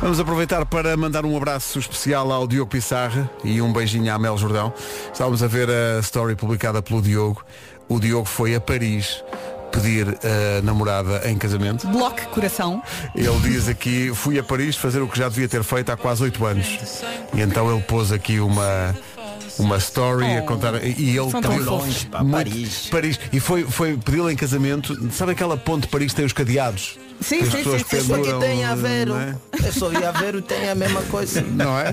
Vamos 0.00 0.20
aproveitar 0.20 0.64
para 0.64 0.96
mandar 0.96 1.26
um 1.26 1.36
abraço 1.36 1.78
especial 1.78 2.30
ao 2.30 2.46
Diogo 2.46 2.70
Pissarra 2.70 3.28
e 3.42 3.60
um 3.60 3.72
beijinho 3.72 4.14
à 4.14 4.18
Mel 4.18 4.38
Jordão. 4.38 4.72
Estávamos 5.12 5.42
a 5.42 5.48
ver 5.48 5.68
a 5.68 5.98
story 6.00 6.36
publicada 6.36 6.80
pelo 6.80 7.02
Diogo. 7.02 7.44
O 7.88 7.98
Diogo 7.98 8.24
foi 8.24 8.54
a 8.54 8.60
Paris 8.60 9.24
pedir 9.72 10.06
a 10.08 10.62
namorada 10.62 11.28
em 11.28 11.36
casamento. 11.36 11.86
Bloco 11.88 12.28
coração. 12.28 12.80
Ele 13.14 13.38
diz 13.40 13.68
aqui, 13.68 14.12
fui 14.14 14.38
a 14.38 14.42
Paris 14.42 14.76
fazer 14.76 15.00
o 15.00 15.08
que 15.08 15.18
já 15.18 15.28
devia 15.28 15.48
ter 15.48 15.64
feito 15.64 15.90
há 15.90 15.96
quase 15.96 16.22
oito 16.22 16.46
anos. 16.46 16.78
E 17.34 17.40
então 17.40 17.70
ele 17.70 17.82
pôs 17.82 18.12
aqui 18.12 18.38
uma 18.38 18.94
uma 19.58 19.76
story 19.78 20.24
a 20.36 20.42
contar 20.42 20.74
e 20.84 21.16
ele 21.16 21.30
São 21.30 21.40
tão 21.40 21.50
pediu- 21.52 21.64
fofos, 21.66 22.04
pá, 22.04 22.22
muito- 22.22 22.32
Paris. 22.36 22.88
Paris 22.90 23.20
e 23.32 23.40
foi 23.40 23.64
foi 23.64 23.96
pedi-la 23.96 24.32
em 24.32 24.36
casamento 24.36 24.96
sabe 25.12 25.32
aquela 25.32 25.56
ponte 25.56 25.82
de 25.82 25.88
Paris 25.88 26.10
que 26.12 26.16
tem 26.16 26.24
os 26.24 26.32
cadeados 26.32 26.96
Sim, 27.20 27.38
Que 27.38 27.42
as 27.44 27.50
sim, 27.50 27.56
pessoas 27.58 27.82
sim, 27.82 27.88
sim. 28.00 28.06
Só 28.06 28.14
que 28.14 28.20
penduram, 28.22 28.38
tem 28.40 28.64
Aveiro. 28.64 29.12
não 29.14 29.20
é? 29.20 29.34
Eu 29.64 29.72
só 29.72 29.88
vi 29.88 30.04
Aveiro 30.04 30.40
tem 30.40 30.70
a 30.70 30.74
mesma 30.76 31.02
coisa. 31.02 31.40
Não 31.42 31.76
é? 31.76 31.92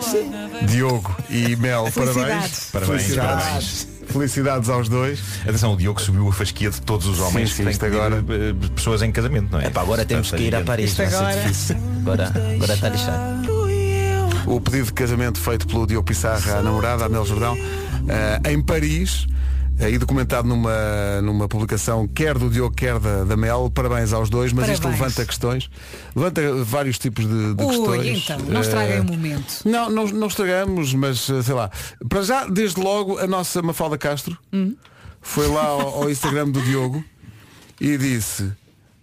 Sim. 0.00 0.30
Diogo 0.66 1.12
e 1.28 1.56
Mel, 1.56 1.90
parabéns. 1.92 1.94
Felicidades. 2.14 2.70
Parabéns, 2.70 3.02
Felicidades. 3.02 3.44
parabéns. 3.44 3.88
Felicidades 4.10 4.68
aos 4.68 4.88
dois. 4.88 5.18
Atenção, 5.42 5.72
o 5.74 5.76
Diogo 5.76 6.00
subiu 6.00 6.28
a 6.28 6.32
fasquia 6.32 6.70
de 6.70 6.80
todos 6.82 7.06
os 7.08 7.18
homens 7.18 7.50
Sim, 7.50 7.56
sim, 7.56 7.64
que 7.64 7.70
isto 7.70 7.80
têm 7.80 7.88
agora- 7.90 8.22
pedir, 8.22 8.50
eh, 8.64 8.68
pessoas 8.76 9.02
em 9.02 9.10
casamento, 9.10 9.48
não 9.50 9.60
é? 9.60 9.66
Epá, 9.66 9.80
agora 9.80 10.04
temos 10.04 10.30
que 10.30 10.40
ir 10.40 10.54
a 10.54 10.60
Paris. 10.62 10.90
Isto 10.90 10.98
vai 10.98 11.08
ser 11.10 11.16
agora- 11.16 11.40
difícil. 11.40 11.76
Agora, 12.02 12.32
agora 12.54 12.74
está 12.74 12.88
lixado. 12.90 13.59
O 14.46 14.60
pedido 14.60 14.86
de 14.86 14.92
casamento 14.92 15.38
feito 15.38 15.66
pelo 15.66 15.86
Diogo 15.86 16.06
Pissarra 16.06 16.58
à 16.58 16.62
namorada, 16.62 17.04
a 17.04 17.08
Mel 17.08 17.24
Jordão, 17.24 17.56
eh, 18.08 18.50
em 18.52 18.60
Paris, 18.60 19.26
eh, 19.78 19.90
e 19.90 19.98
documentado 19.98 20.48
numa, 20.48 21.20
numa 21.22 21.48
publicação 21.48 22.06
quer 22.08 22.36
do 22.36 22.50
Diogo, 22.50 22.74
quer 22.74 22.98
da, 22.98 23.24
da 23.24 23.36
Mel. 23.36 23.70
Parabéns 23.72 24.12
aos 24.12 24.28
dois, 24.28 24.52
mas 24.52 24.68
isto 24.68 24.82
Parabéns. 24.82 25.00
levanta 25.02 25.24
questões. 25.26 25.70
Levanta 26.16 26.64
vários 26.64 26.98
tipos 26.98 27.24
de, 27.26 27.54
de 27.54 27.62
Ui, 27.62 27.68
questões. 27.68 28.22
então, 28.24 28.38
não 28.48 28.60
estraguem 28.60 28.96
Eh, 28.96 29.00
o 29.00 29.04
momento. 29.04 29.62
Não, 29.64 29.88
não, 29.90 30.06
não 30.06 30.26
estragamos, 30.26 30.94
mas 30.94 31.20
sei 31.20 31.54
lá. 31.54 31.70
Para 32.08 32.22
já, 32.22 32.46
desde 32.46 32.80
logo, 32.80 33.18
a 33.18 33.26
nossa 33.26 33.62
Mafalda 33.62 33.96
Castro 33.98 34.36
Hum? 34.52 34.74
foi 35.20 35.46
lá 35.48 35.64
ao, 35.66 36.02
ao 36.02 36.10
Instagram 36.10 36.48
do 36.48 36.60
Diogo 36.62 37.04
e 37.80 37.96
disse 37.96 38.50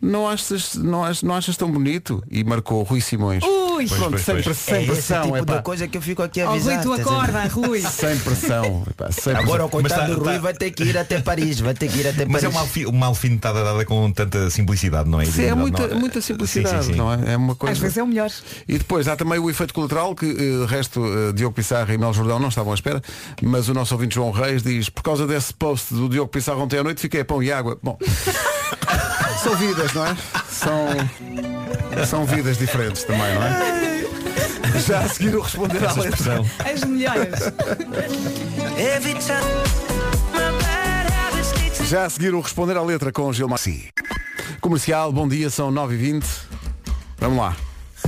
não 0.02 0.28
achas, 0.30 0.76
não, 0.76 1.04
achas, 1.04 1.24
não 1.24 1.36
achas 1.36 1.58
tão 1.58 1.72
bonito? 1.72 2.24
E 2.30 2.44
marcou 2.44 2.84
Rui 2.84 3.02
Simões. 3.02 3.44
Ui! 3.44 3.68
Rui. 3.78 3.86
Pronto, 3.88 4.18
sem, 4.18 4.42
press- 4.42 4.58
sem 4.58 4.76
é 4.76 4.82
esse 4.82 4.92
pressão. 4.92 5.22
tipo 5.24 5.38
epá. 5.38 5.58
de 5.58 5.62
coisa 5.62 5.88
que 5.88 5.98
eu 5.98 6.02
fico 6.02 6.24
aqui 6.24 6.42
a 6.42 6.50
Ó, 6.50 6.54
avisar. 6.54 6.76
Rui, 6.78 6.84
tu 6.84 6.92
estás 6.96 7.08
a 7.08 7.12
ver? 7.28 7.30
acorda, 7.38 7.54
Rui. 7.54 7.82
Sem 7.86 8.18
pressão. 8.20 8.84
epá, 8.90 9.12
sem 9.12 9.36
Agora 9.36 9.66
o 9.66 9.70
pressão. 9.70 9.82
Mas 9.84 9.92
coitado 9.92 10.02
tá- 10.02 10.08
do 10.20 10.24
Rui 10.26 10.34
tá- 10.34 10.40
vai 10.42 10.54
ter 10.56 10.72
que 10.72 10.84
ir 10.84 10.98
até 10.98 11.22
Paris, 11.22 11.60
vai 11.60 11.74
ter 11.76 11.88
que 11.88 12.00
ir 12.00 12.08
até 12.08 12.26
Mas 12.26 12.42
Paris. 12.42 12.44
é 12.44 12.48
uma, 12.48 12.60
alfi- 12.62 12.86
uma 12.88 13.06
alfinetada 13.06 13.64
dada 13.64 13.86
com 13.86 14.12
tanta 14.12 14.50
simplicidade, 14.50 15.08
não 15.08 15.22
é? 15.22 15.26
Sim, 15.26 15.44
é 15.44 15.50
Não- 15.52 15.58
muita, 15.58 15.88
não- 15.90 16.00
muita 16.00 16.20
simplicidade, 16.22 16.78
Sim, 16.78 16.84
sim, 16.88 16.92
sim. 16.94 16.98
não 16.98 17.14
é? 17.14 17.34
É 17.34 17.38
uma 17.38 17.54
coisa. 17.56 17.74
Às 17.74 17.78
vezes 17.78 17.98
é 17.98 18.04
o 18.04 18.08
melhor. 18.08 18.32
E 18.68 18.80
depois 18.80 19.08
há 19.08 19.16
também 19.16 19.38
o 19.38 19.48
efeito 19.48 19.76
colateral 19.76 20.16
que 20.16 20.26
eh, 20.26 20.66
resto 20.68 21.06
eh, 21.06 21.34
Diogo 21.34 21.54
Pissarra 21.56 21.94
e 21.94 21.98
Mel 22.00 22.14
Jordão 22.14 22.40
não 22.40 22.50
estavam 22.50 22.72
à 22.72 22.76
espera, 22.76 23.00
mas 23.44 23.70
o 23.70 23.76
nosso 23.76 23.94
ouvinte 23.94 24.16
João 24.16 24.32
Reis 24.32 24.64
diz, 24.64 24.90
por 24.90 25.04
causa 25.04 25.28
desse 25.28 25.54
post 25.54 25.94
do 25.94 26.10
Diogo 26.10 26.30
Pissarra 26.32 26.58
ontem 26.64 26.80
à 26.80 26.84
noite 26.84 27.00
fiquei 27.00 27.22
a 27.22 27.26
pão 27.26 27.44
e 27.44 27.52
água. 27.52 27.78
Bom, 27.84 27.96
são 29.38 29.56
vidas, 29.56 29.94
não 29.94 30.06
é? 30.06 30.16
São, 30.50 30.88
são 32.06 32.26
vidas 32.26 32.58
diferentes 32.58 33.04
também, 33.04 33.34
não 33.36 33.44
é? 33.44 33.98
Já 34.86 35.00
a 35.00 35.10
seguir 35.10 35.36
o 35.36 35.42
responder 35.42 35.86
à 35.86 35.94
letra. 35.94 36.10
expressão. 36.10 36.50
As 36.60 36.84
melhores. 36.84 37.40
Já 41.90 42.06
a 42.06 42.10
seguir 42.10 42.34
o 42.34 42.42
responder 42.42 42.78
à 42.78 42.84
letra 42.84 43.12
com 43.12 43.32
Gilmar. 43.32 43.60
Comercial, 44.62 45.12
bom 45.12 45.28
dia, 45.28 45.50
são 45.50 45.72
9h20. 45.72 46.24
Vamos 47.18 47.38
lá. 47.38 47.56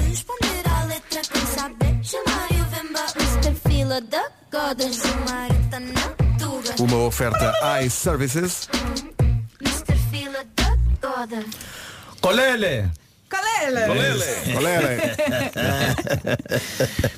Responder 0.07 0.61
à 0.69 0.83
letra 0.85 1.21
quem 1.21 1.45
saber 1.45 1.99
Chamar 2.03 2.47
o 2.51 2.65
Vemba 2.65 3.05
Mr. 3.15 3.55
Fila 3.67 4.01
da 4.01 4.29
Goda 4.51 4.85
Tuga 6.37 6.83
Uma 6.83 6.97
oferta 7.05 7.53
iServices. 7.83 8.69
Mr. 8.73 9.08
Fila 11.19 11.27
da 11.27 11.37
Goda 11.37 11.45
Colele! 12.21 12.91
Calele! 13.29 13.79
Olha, 14.55 14.79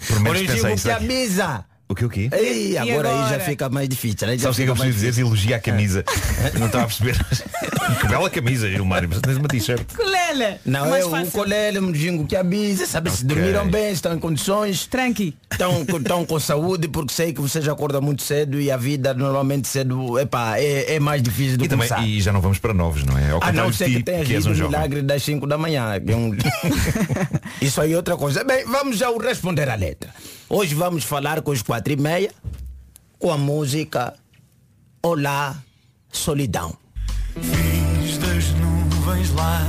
Por 0.07 0.19
menos 0.19 0.41
pensei 0.41 0.61
que 0.61 0.73
isso. 0.75 0.91
avisa! 0.91 1.65
O 1.87 1.95
que 1.95 2.05
o 2.05 2.09
quê? 2.09 2.29
Ei, 2.31 2.77
agora, 2.77 3.09
aí 3.09 3.15
agora? 3.15 3.29
já 3.37 3.39
fica 3.41 3.69
mais 3.69 3.89
difícil. 3.89 4.27
Aí 4.27 4.37
já 4.37 4.43
Sabes 4.43 4.55
o 4.55 4.57
que 4.57 4.61
é 4.61 4.65
que 4.65 4.71
eu 4.71 4.75
preciso 4.75 5.05
dizer? 5.05 5.21
Elogia 5.21 5.55
a 5.57 5.59
camisa. 5.59 6.05
Não 6.57 6.67
estava 6.67 6.85
a 6.85 6.87
perceber. 6.87 7.17
que 7.99 8.07
bela 8.07 8.29
camisa, 8.29 8.69
Gilmar. 8.69 9.07
Mas 9.07 9.19
tens 9.21 9.37
uma 9.37 9.47
t-shirt. 9.47 9.85
Calele! 9.93 10.59
Não, 10.65 10.89
Mais 10.89 11.03
é 11.03 11.07
o 11.07 11.09
fácil. 11.11 11.31
colele, 11.31 11.79
um 11.79 11.93
jingo 11.93 12.25
que 12.25 12.35
avisa, 12.35 12.85
sabe 12.85 13.09
se 13.09 13.23
Ok. 13.23 13.35
dormiram 13.35 13.67
bem, 13.69 13.91
estão 13.91 14.13
em 14.13 14.19
condições, 14.19 14.85
Tranqui. 14.87 15.35
estão, 15.51 15.81
estão 15.83 16.25
com 16.25 16.39
saúde, 16.39 16.87
porque 16.87 17.13
sei 17.13 17.33
que 17.33 17.41
vocês 17.41 17.67
acordam 17.67 18.01
muito 18.01 18.21
cedo 18.23 18.59
e 18.59 18.71
a 18.71 18.77
vida 18.77 19.13
normalmente 19.13 19.67
cedo 19.67 20.17
epá, 20.19 20.57
é, 20.57 20.95
é 20.95 20.99
mais 20.99 21.21
difícil 21.21 21.57
do 21.57 21.65
E, 21.65 21.67
que 21.67 21.75
também, 21.75 22.07
e 22.09 22.21
já 22.21 22.31
não 22.31 22.41
vamos 22.41 22.59
para 22.59 22.73
novos, 22.73 23.03
não 23.03 23.17
é? 23.17 23.31
Ao 23.31 23.37
A 23.37 23.39
contrário 23.41 23.61
não 23.61 23.69
de 23.71 23.77
ser 23.77 23.85
ti, 23.85 23.95
que 23.97 24.03
tenha 24.03 24.23
que 24.25 24.33
és 24.35 24.45
um 24.45 24.51
o 24.51 24.55
jovem. 24.55 24.71
milagre 24.71 25.01
das 25.01 25.23
5 25.23 25.45
da 25.47 25.57
manhã. 25.57 25.99
que 25.99 26.11
é 26.11 26.15
um- 26.15 26.31
Isso 27.61 27.79
aí 27.81 27.93
é 27.93 27.95
outra 27.97 28.15
coisa. 28.17 28.43
Bem, 28.43 28.65
vamos 28.65 28.97
já 28.97 29.09
responder 29.19 29.69
a 29.69 29.75
letra. 29.75 30.09
Hoje 30.49 30.73
vamos 30.75 31.03
falar 31.03 31.41
com 31.41 31.51
os 31.51 31.61
quatro 31.61 31.91
e 31.93 31.95
meia, 31.97 32.31
com 33.19 33.31
a 33.31 33.37
música 33.37 34.13
Olá, 35.03 35.57
Solidão. 36.11 36.75
Nuvens 39.11 39.31
lá, 39.31 39.67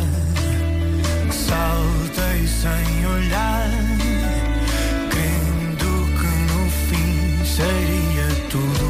saltei 1.32 2.46
sem 2.46 3.06
olhar, 3.06 3.68
crendo 5.10 6.06
que 6.16 6.26
no 6.52 6.70
fim 6.70 7.44
seria 7.44 8.28
tudo 8.48 8.86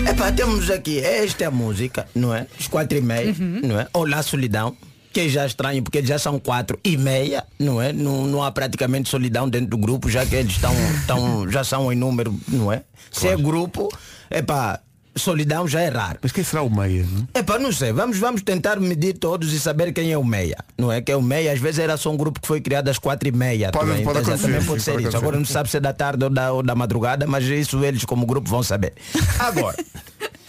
bem. 0.00 0.08
Epá, 0.08 0.32
temos 0.32 0.70
aqui, 0.70 1.00
esta 1.00 1.44
é 1.44 1.46
a 1.48 1.50
música, 1.50 2.08
não 2.14 2.34
é? 2.34 2.46
Os 2.58 2.66
quatro 2.66 2.96
e 2.96 3.02
meia, 3.02 3.36
não 3.62 3.78
é? 3.78 3.86
Olá, 3.92 4.22
solidão. 4.22 4.74
Que 5.12 5.20
é 5.20 5.28
já 5.28 5.44
estranho, 5.44 5.82
porque 5.82 6.02
já 6.02 6.18
são 6.18 6.40
quatro 6.40 6.80
e 6.82 6.96
meia, 6.96 7.44
não 7.58 7.82
é? 7.82 7.92
Não, 7.92 8.26
não 8.26 8.42
há 8.42 8.50
praticamente 8.50 9.10
solidão 9.10 9.46
dentro 9.46 9.66
do 9.66 9.76
grupo, 9.76 10.08
já 10.08 10.24
que 10.24 10.34
eles 10.34 10.52
estão, 10.52 10.72
estão, 10.98 11.46
já 11.50 11.62
são 11.62 11.92
em 11.92 11.96
número, 11.96 12.34
não 12.48 12.72
é? 12.72 12.84
Se 13.10 13.28
é 13.28 13.36
grupo, 13.36 13.90
epá, 14.30 14.80
solidão 15.16 15.66
já 15.68 15.80
é 15.80 15.88
raro. 15.88 16.18
Mas 16.22 16.32
quem 16.32 16.42
será 16.44 16.62
o 16.62 16.70
meia? 16.70 17.04
não? 17.10 17.28
Epá, 17.34 17.58
não 17.58 17.72
sei, 17.72 17.92
vamos, 17.92 18.18
vamos 18.18 18.42
tentar 18.42 18.78
medir 18.80 19.14
todos 19.18 19.52
e 19.52 19.60
saber 19.60 19.92
quem 19.92 20.12
é 20.12 20.18
o 20.18 20.24
meia. 20.24 20.56
Não 20.78 20.90
é 20.90 21.00
que 21.00 21.12
é 21.12 21.16
o 21.16 21.22
meia, 21.22 21.52
às 21.52 21.58
vezes 21.60 21.78
era 21.80 21.96
só 21.96 22.10
um 22.10 22.16
grupo 22.16 22.40
que 22.40 22.46
foi 22.48 22.60
criado 22.60 22.88
às 22.88 22.98
quatro 22.98 23.28
e 23.28 23.32
meia. 23.32 23.70
Pode- 23.70 23.88
também. 23.90 24.04
pode 24.04 24.18
Então, 24.20 24.38
também 24.38 24.62
pode 24.64 24.82
ser 24.82 24.92
pode 24.92 25.08
isso. 25.08 25.16
Agora 25.16 25.36
não 25.36 25.44
sabe 25.44 25.70
se 25.70 25.76
é 25.76 25.80
da 25.80 25.92
tarde 25.92 26.24
ou 26.24 26.30
da, 26.30 26.52
ou 26.52 26.62
da 26.62 26.74
madrugada, 26.74 27.26
mas 27.26 27.44
isso 27.44 27.82
eles 27.84 28.04
como 28.04 28.26
grupo 28.26 28.48
vão 28.48 28.62
saber. 28.62 28.94
Agora, 29.38 29.76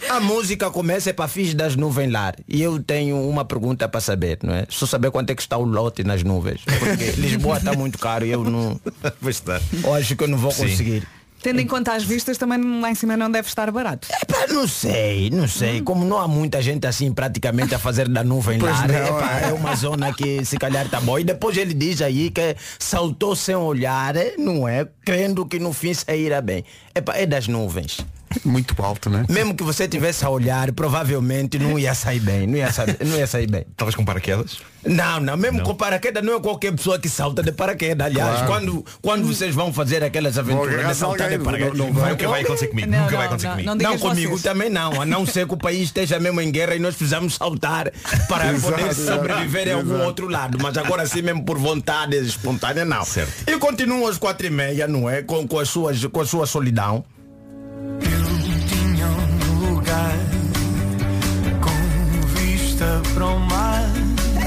a 0.08 0.20
música 0.20 0.70
começa 0.70 1.10
é 1.10 1.12
para 1.12 1.28
Fiz 1.28 1.54
das 1.54 1.76
Nuvens 1.76 2.12
Lar. 2.12 2.36
E 2.48 2.62
eu 2.62 2.82
tenho 2.82 3.16
uma 3.28 3.44
pergunta 3.44 3.88
para 3.88 4.00
saber, 4.00 4.38
não 4.42 4.54
é? 4.54 4.66
Só 4.68 4.86
saber 4.86 5.10
quanto 5.10 5.30
é 5.30 5.34
que 5.34 5.42
está 5.42 5.56
o 5.56 5.64
lote 5.64 6.04
nas 6.04 6.22
nuvens. 6.22 6.60
Porque 6.64 7.20
Lisboa 7.20 7.58
está 7.58 7.72
muito 7.74 7.98
caro 7.98 8.24
e 8.24 8.30
eu 8.30 8.44
não. 8.44 8.80
Pois 9.20 9.36
está. 9.36 9.60
Acho 9.98 10.16
que 10.16 10.24
eu 10.24 10.28
não 10.28 10.38
vou 10.38 10.50
Sim. 10.50 11.02
Tendo 11.44 11.60
em 11.60 11.66
conta 11.66 11.92
as 11.92 12.02
vistas, 12.02 12.38
também 12.38 12.80
lá 12.80 12.90
em 12.90 12.94
cima 12.94 13.18
não 13.18 13.30
deve 13.30 13.46
estar 13.46 13.70
barato. 13.70 14.08
Epá, 14.10 14.46
não 14.48 14.66
sei, 14.66 15.28
não 15.28 15.46
sei. 15.46 15.82
Como 15.82 16.02
não 16.02 16.18
há 16.18 16.26
muita 16.26 16.62
gente 16.62 16.86
assim 16.86 17.12
praticamente 17.12 17.74
a 17.74 17.78
fazer 17.78 18.08
da 18.08 18.24
nuvem 18.24 18.58
Pois 18.58 18.72
lá, 18.72 18.88
não, 18.88 19.18
epá, 19.18 19.40
é. 19.40 19.50
é 19.50 19.52
uma 19.52 19.76
zona 19.76 20.10
que 20.14 20.42
se 20.42 20.56
calhar 20.56 20.88
tá 20.88 21.02
bom. 21.02 21.18
E 21.18 21.24
depois 21.24 21.54
ele 21.58 21.74
diz 21.74 22.00
aí 22.00 22.30
que 22.30 22.56
saltou 22.78 23.36
sem 23.36 23.54
olhar, 23.54 24.14
não 24.38 24.66
é? 24.66 24.88
Crendo 25.04 25.44
que 25.44 25.58
no 25.58 25.74
fim 25.74 25.92
sairá 25.92 26.40
bem. 26.40 26.64
Epá, 26.94 27.14
é 27.14 27.26
das 27.26 27.46
nuvens. 27.46 27.98
Muito 28.44 28.74
alto, 28.82 29.08
né? 29.10 29.24
Mesmo 29.28 29.54
que 29.54 29.62
você 29.62 29.86
tivesse 29.88 30.24
a 30.24 30.30
olhar, 30.30 30.70
provavelmente 30.72 31.58
não 31.58 31.78
ia 31.78 31.94
sair 31.94 32.20
bem. 32.20 32.46
Não 32.46 32.56
ia 32.56 32.72
sair, 32.72 32.96
não 33.04 33.16
ia 33.16 33.26
sair 33.26 33.46
bem. 33.46 33.64
Estavas 33.70 33.94
com 33.94 34.04
paraquedas? 34.04 34.58
Não, 34.86 35.18
não, 35.18 35.34
mesmo 35.36 35.62
com 35.62 35.74
paraquedas 35.74 36.22
não 36.22 36.36
é 36.36 36.40
qualquer 36.40 36.70
pessoa 36.72 36.98
que 36.98 37.08
salta 37.08 37.42
de 37.42 37.50
paraquedas. 37.52 38.06
Aliás, 38.06 38.30
Claro. 38.40 38.46
quando, 38.46 38.84
quando 39.00 39.26
vocês 39.26 39.54
vão 39.54 39.72
fazer 39.72 40.04
aquelas 40.04 40.36
aventuras 40.36 40.74
agarrar 40.74 40.92
de 40.92 40.98
saltar 40.98 41.30
de 41.30 41.38
paraquedas, 41.38 41.78
não- 41.78 41.86
não 41.86 41.92
vai. 41.94 42.10
Nunca 42.10 42.28
vai 42.28 42.42
acontecer 42.42 42.66
comigo. 42.68 42.90
Não, 42.90 42.98
Nunca 42.98 43.10
vai 43.10 43.18
não, 43.20 43.26
acontecer 43.26 43.46
não, 43.46 43.54
comigo. 43.54 43.70
Não, 43.70 43.76
digas 43.78 44.00
comigo 44.02 44.30
vocês. 44.32 44.42
também 44.42 44.68
não, 44.70 45.00
a 45.00 45.06
não 45.06 45.24
ser 45.24 45.46
que 45.48 45.54
o 45.54 45.56
país 45.56 45.82
esteja 45.84 46.20
mesmo 46.20 46.40
em 46.42 46.50
guerra 46.50 46.74
e 46.74 46.78
nós 46.78 46.94
precisamos 46.94 47.34
saltar 47.36 47.90
para 48.28 48.52
Exato, 48.52 48.72
poder 48.74 48.88
exato, 48.90 49.16
sobreviver 49.20 49.68
em 49.68 49.72
algum 49.72 49.90
exato. 49.94 50.04
outro 50.06 50.28
lado. 50.28 50.58
Mas 50.60 50.76
agora 50.76 51.06
sim 51.06 51.22
mesmo 51.22 51.44
por 51.44 51.56
vontade 51.58 52.16
espontânea 52.18 52.84
não. 52.84 53.04
Certo. 53.06 53.32
E 53.50 53.56
continuam 53.58 54.06
às 54.06 54.18
quatro 54.18 54.46
e 54.46 54.50
meia, 54.50 54.86
não 54.86 55.08
é? 55.08 55.22
Com, 55.22 55.48
com, 55.48 55.58
as 55.58 55.68
suas, 55.70 56.04
com 56.04 56.20
a 56.20 56.26
sua 56.26 56.46
solidão. 56.46 57.02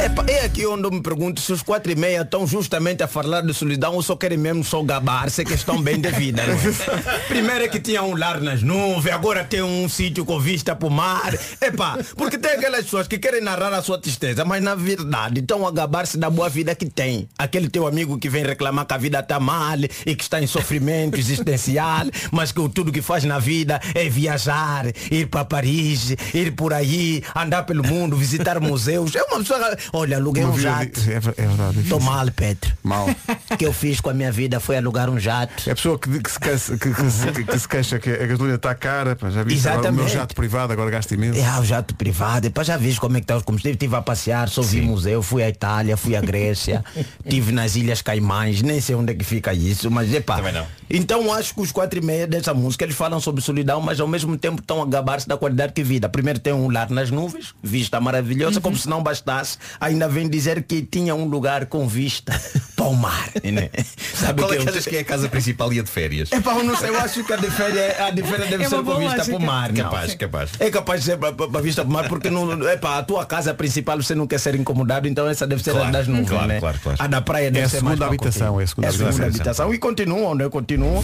Epa, 0.08 0.24
é 0.26 0.46
aqui 0.46 0.66
onde 0.66 0.86
eu 0.86 0.92
me 0.92 1.02
pergunto 1.02 1.42
se 1.42 1.52
os 1.52 1.62
quatro 1.62 1.92
e 1.92 1.96
meia 1.96 2.22
estão 2.22 2.48
justamente 2.48 3.04
a 3.04 3.10
falar 3.10 3.42
de 3.42 3.54
solidão 3.54 3.94
ou 3.94 4.02
só 4.02 4.16
querem 4.16 4.38
mesmo 4.38 4.64
só 4.64 4.82
gabar-se 4.82 5.44
que 5.44 5.54
estão 5.54 5.82
bem 5.82 6.00
de 6.00 6.10
vida. 6.12 6.44
é? 6.44 7.28
Primeiro 7.28 7.66
é 7.66 7.68
que 7.68 7.78
tinha 7.78 8.02
um 8.02 8.16
lar 8.16 8.40
nas 8.40 8.62
nuvens, 8.62 9.14
agora 9.14 9.44
tem 9.44 9.62
um 9.62 9.90
sítio 9.90 10.24
com 10.24 10.40
vista 10.40 10.74
para 10.74 10.88
o 10.88 10.90
mar. 10.90 11.38
Epá, 11.60 11.98
porque 12.16 12.38
tem 12.38 12.52
aquelas 12.52 12.86
pessoas 12.86 13.06
que 13.06 13.20
querem 13.20 13.42
narrar 13.42 13.74
a 13.74 13.82
sua 13.82 13.98
tristeza, 14.00 14.46
mas 14.46 14.64
na 14.64 14.76
verdade 14.76 15.42
estão 15.42 15.68
a 15.68 15.72
gabar-se 15.72 16.18
da 16.18 16.30
boa 16.30 16.48
vida 16.48 16.74
que 16.74 16.86
tem. 16.86 17.28
Aquele 17.38 17.68
teu 17.68 17.86
amigo 17.86 18.18
que 18.18 18.30
vem 18.30 18.46
reclamar 18.46 18.86
que 18.86 18.94
a 18.94 18.98
vida 18.98 19.20
está 19.20 19.42
mal 19.42 19.78
e 20.06 20.16
que 20.16 20.24
está 20.24 20.42
em 20.42 20.48
sofrimento 20.48 21.20
existencial, 21.20 22.06
mas 22.32 22.54
que 22.54 22.70
tudo 22.70 22.94
que 22.94 23.02
faz 23.02 23.26
na 23.26 23.40
vida 23.40 23.82
é 23.94 24.08
viajar, 24.08 24.86
ir 25.12 25.28
para 25.28 25.44
Paris, 25.44 26.16
ir 26.34 26.56
por 26.56 26.74
aí, 26.74 27.22
andar 27.36 27.64
pelo 27.64 27.86
mundo, 27.86 28.16
visitar 28.16 28.58
museus. 28.62 29.14
É 29.14 29.24
uma 29.24 29.40
pessoa. 29.40 29.76
Olha, 29.98 30.18
aluguei 30.18 30.44
Uma 30.44 30.54
um 30.54 30.60
jato. 30.60 31.00
É, 31.08 31.14
é 31.14 31.20
verdade. 31.20 31.78
Difícil. 31.78 32.00
mal, 32.00 32.28
Pedro. 32.32 32.72
Mal. 32.84 33.08
O 33.50 33.58
que 33.58 33.66
eu 33.66 33.74
fiz 33.74 34.00
com 34.00 34.12
a 34.12 34.14
minha 34.14 34.32
vida 34.32 34.60
foi 34.60 34.78
alugar 34.78 35.10
um 35.10 35.20
jato. 35.20 35.68
É 35.68 35.72
a 35.72 35.76
pessoa 35.76 35.98
que, 35.98 36.20
que 36.20 36.32
se, 36.32 36.40
queixa, 36.40 36.78
que, 36.78 36.94
que 36.94 37.12
se, 37.12 37.44
que 37.44 37.60
se 37.60 37.68
queixa 37.68 38.00
que 38.00 38.12
a 38.12 38.26
gasolina 38.28 38.56
está 38.56 38.76
cara, 38.76 39.16
pá, 39.16 39.32
já 39.32 39.44
viste 39.44 39.68
agora 39.68 39.90
o 39.90 39.94
meu 39.94 40.08
jato 40.08 40.36
privado, 40.36 40.72
agora 40.72 40.92
gasto 40.92 41.14
imenso. 41.14 41.40
É, 41.40 41.60
o 41.60 41.66
jato 41.66 41.96
privado, 41.96 42.42
depois 42.42 42.68
já 42.68 42.78
viste 42.78 43.00
como 43.00 43.18
é 43.18 43.20
que 43.20 43.24
está 43.24 43.38
os 43.38 43.44
combustíveis. 43.44 43.76
Estive 43.76 43.96
a 43.96 44.02
passear, 44.02 44.50
só 44.50 44.62
vi 44.62 44.82
museu, 44.82 45.24
fui 45.24 45.42
à 45.42 45.50
Itália, 45.50 45.98
fui 45.98 46.16
à 46.16 46.22
Grécia, 46.22 46.84
estive 47.26 47.52
nas 47.52 47.76
Ilhas 47.76 48.04
Caimães, 48.04 48.62
nem 48.62 48.80
sei 48.80 48.96
onde 48.96 49.14
é 49.14 49.16
que 49.16 49.26
fica 49.26 49.52
isso, 49.54 49.90
mas 49.90 50.14
epá. 50.14 50.36
Também 50.36 50.54
não. 50.54 50.68
Então 50.90 51.34
acho 51.34 51.56
que 51.56 51.62
os 51.62 51.72
quatro 51.72 52.00
e 52.00 52.02
meia 52.02 52.28
dessa 52.28 52.54
música 52.54 52.86
eles 52.86 52.96
falam 52.96 53.20
sobre 53.20 53.42
solidão, 53.42 53.82
mas 53.82 54.00
ao 54.00 54.08
mesmo 54.08 54.38
tempo 54.38 54.62
estão 54.62 54.82
a 54.82 54.86
gabar-se 54.86 55.28
da 55.28 55.38
qualidade 55.38 55.74
que 55.74 55.84
vida. 55.84 56.08
Primeiro 56.08 56.40
tem 56.40 56.54
um 56.54 56.70
lar 56.72 56.90
nas 56.90 57.10
nuvens, 57.10 57.56
vista 57.64 58.00
maravilhosa, 58.00 58.62
como 58.62 58.76
se 58.76 58.88
não 58.88 59.02
bastasse, 59.02 59.58
ainda 59.88 60.08
vem 60.08 60.28
dizer 60.30 60.64
que 60.64 60.82
tinha 60.82 61.16
um 61.16 61.26
lugar 61.26 61.66
com 61.68 61.88
vista 61.88 62.40
para 62.76 62.86
o 62.86 62.96
mar. 62.96 63.30
Né? 63.44 63.70
Sabe 64.14 64.42
Qual 64.42 64.52
é 64.54 64.58
que 64.58 64.64
que 64.64 64.68
eu- 64.68 64.74
achas 64.74 64.86
que 64.86 64.96
é 64.98 65.00
a 65.00 65.04
casa 65.04 65.30
principal 65.30 65.72
e 65.74 65.80
a 65.80 65.84
de 65.84 65.90
férias? 65.90 66.32
é 66.32 66.40
pá, 66.42 66.54
eu 66.56 66.64
não 66.64 66.76
sei, 66.76 66.90
eu 66.90 67.00
acho 67.00 67.24
que 67.24 67.32
a 67.34 67.38
de 67.38 67.50
férias, 67.50 68.00
a 68.00 68.10
de 68.10 68.22
férias 68.24 68.50
deve 68.50 68.64
É 68.66 68.70
ser 68.70 68.76
com 68.84 68.84
vista 68.98 69.18
lógica. 69.18 69.26
para 69.26 69.36
o 69.36 69.40
mar. 69.42 69.72
não. 69.72 69.84
Capaz, 69.84 70.16
capaz. 70.16 70.50
É 70.60 70.70
capaz 70.70 71.00
de 71.02 71.06
ser 71.08 71.18
para 71.18 71.32
para 71.34 71.62
vista 71.62 71.82
para 71.84 71.90
o 71.90 71.94
mar, 71.94 72.08
porque 72.10 72.30
não, 72.30 72.68
é 72.68 72.76
pá, 72.78 72.98
a 72.98 73.04
tua 73.04 73.26
casa 73.26 73.54
principal 73.54 74.02
você 74.02 74.14
não 74.14 74.28
quer 74.28 74.40
ser 74.40 74.56
incomodado, 74.56 75.08
então 75.08 75.28
essa 75.28 75.48
deve 75.48 75.64
ser 75.64 75.72
Claro, 75.72 75.88
a 75.88 75.92
das 75.92 76.08
nuvens, 76.08 76.30
claro, 76.30 76.48
né? 76.48 76.60
claro, 76.60 76.80
claro. 76.84 76.98
A 77.02 77.08
da 77.08 77.22
praia 77.22 77.50
deve 77.52 77.66
a 77.66 77.70
ser 77.70 77.78
segunda 77.78 77.90
mais 77.90 78.00
para 78.00 78.08
habitação, 78.08 78.60
é 78.60 78.64
a 78.64 78.68
segunda 78.68 78.88
é 78.88 78.90
a 78.90 78.92
segunda 78.94 79.10
habitação. 79.10 79.66
habitação. 79.66 79.74
E 79.74 79.78
continuam, 79.78 80.36
né? 80.36 80.50
Continuam. 80.50 81.04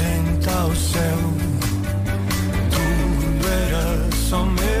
Renta 0.00 0.74
céu. 0.74 1.32
Era 3.68 4.16
só 4.28 4.44
meu. 4.46 4.71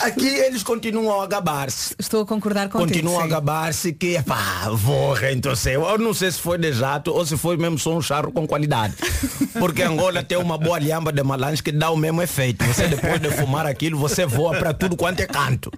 Aqui 0.00 0.26
eles 0.26 0.62
continuam 0.62 1.22
a 1.22 1.26
gabar-se. 1.26 1.94
Estou 1.98 2.22
a 2.22 2.26
concordar 2.26 2.68
contigo. 2.68 2.88
Continuam 2.88 3.20
a 3.20 3.22
sim. 3.22 3.28
gabar-se 3.28 3.92
que, 3.92 4.22
pá, 4.22 4.68
vou 4.72 5.12
rentorcer. 5.14 5.74
Eu 5.74 5.98
não 5.98 6.12
sei 6.12 6.30
se 6.30 6.38
foi 6.38 6.58
de 6.58 6.72
jato 6.72 7.12
ou 7.12 7.24
se 7.24 7.36
foi 7.36 7.56
mesmo 7.56 7.78
só 7.78 7.96
um 7.96 8.02
charro 8.02 8.30
com 8.30 8.46
qualidade. 8.46 8.94
Porque 9.58 9.82
Angola 9.82 10.22
tem 10.22 10.36
uma 10.36 10.58
boa 10.58 10.78
lhamba 10.78 11.12
de 11.12 11.22
malange 11.22 11.62
que 11.62 11.72
dá 11.72 11.90
o 11.90 11.96
mesmo 11.96 12.20
efeito. 12.20 12.64
Você 12.66 12.86
depois 12.88 13.20
de 13.20 13.30
fumar 13.30 13.66
aquilo, 13.66 13.98
você 13.98 14.26
voa 14.26 14.56
para 14.58 14.74
tudo 14.74 14.96
quanto 14.96 15.20
é 15.20 15.26
canto. 15.26 15.72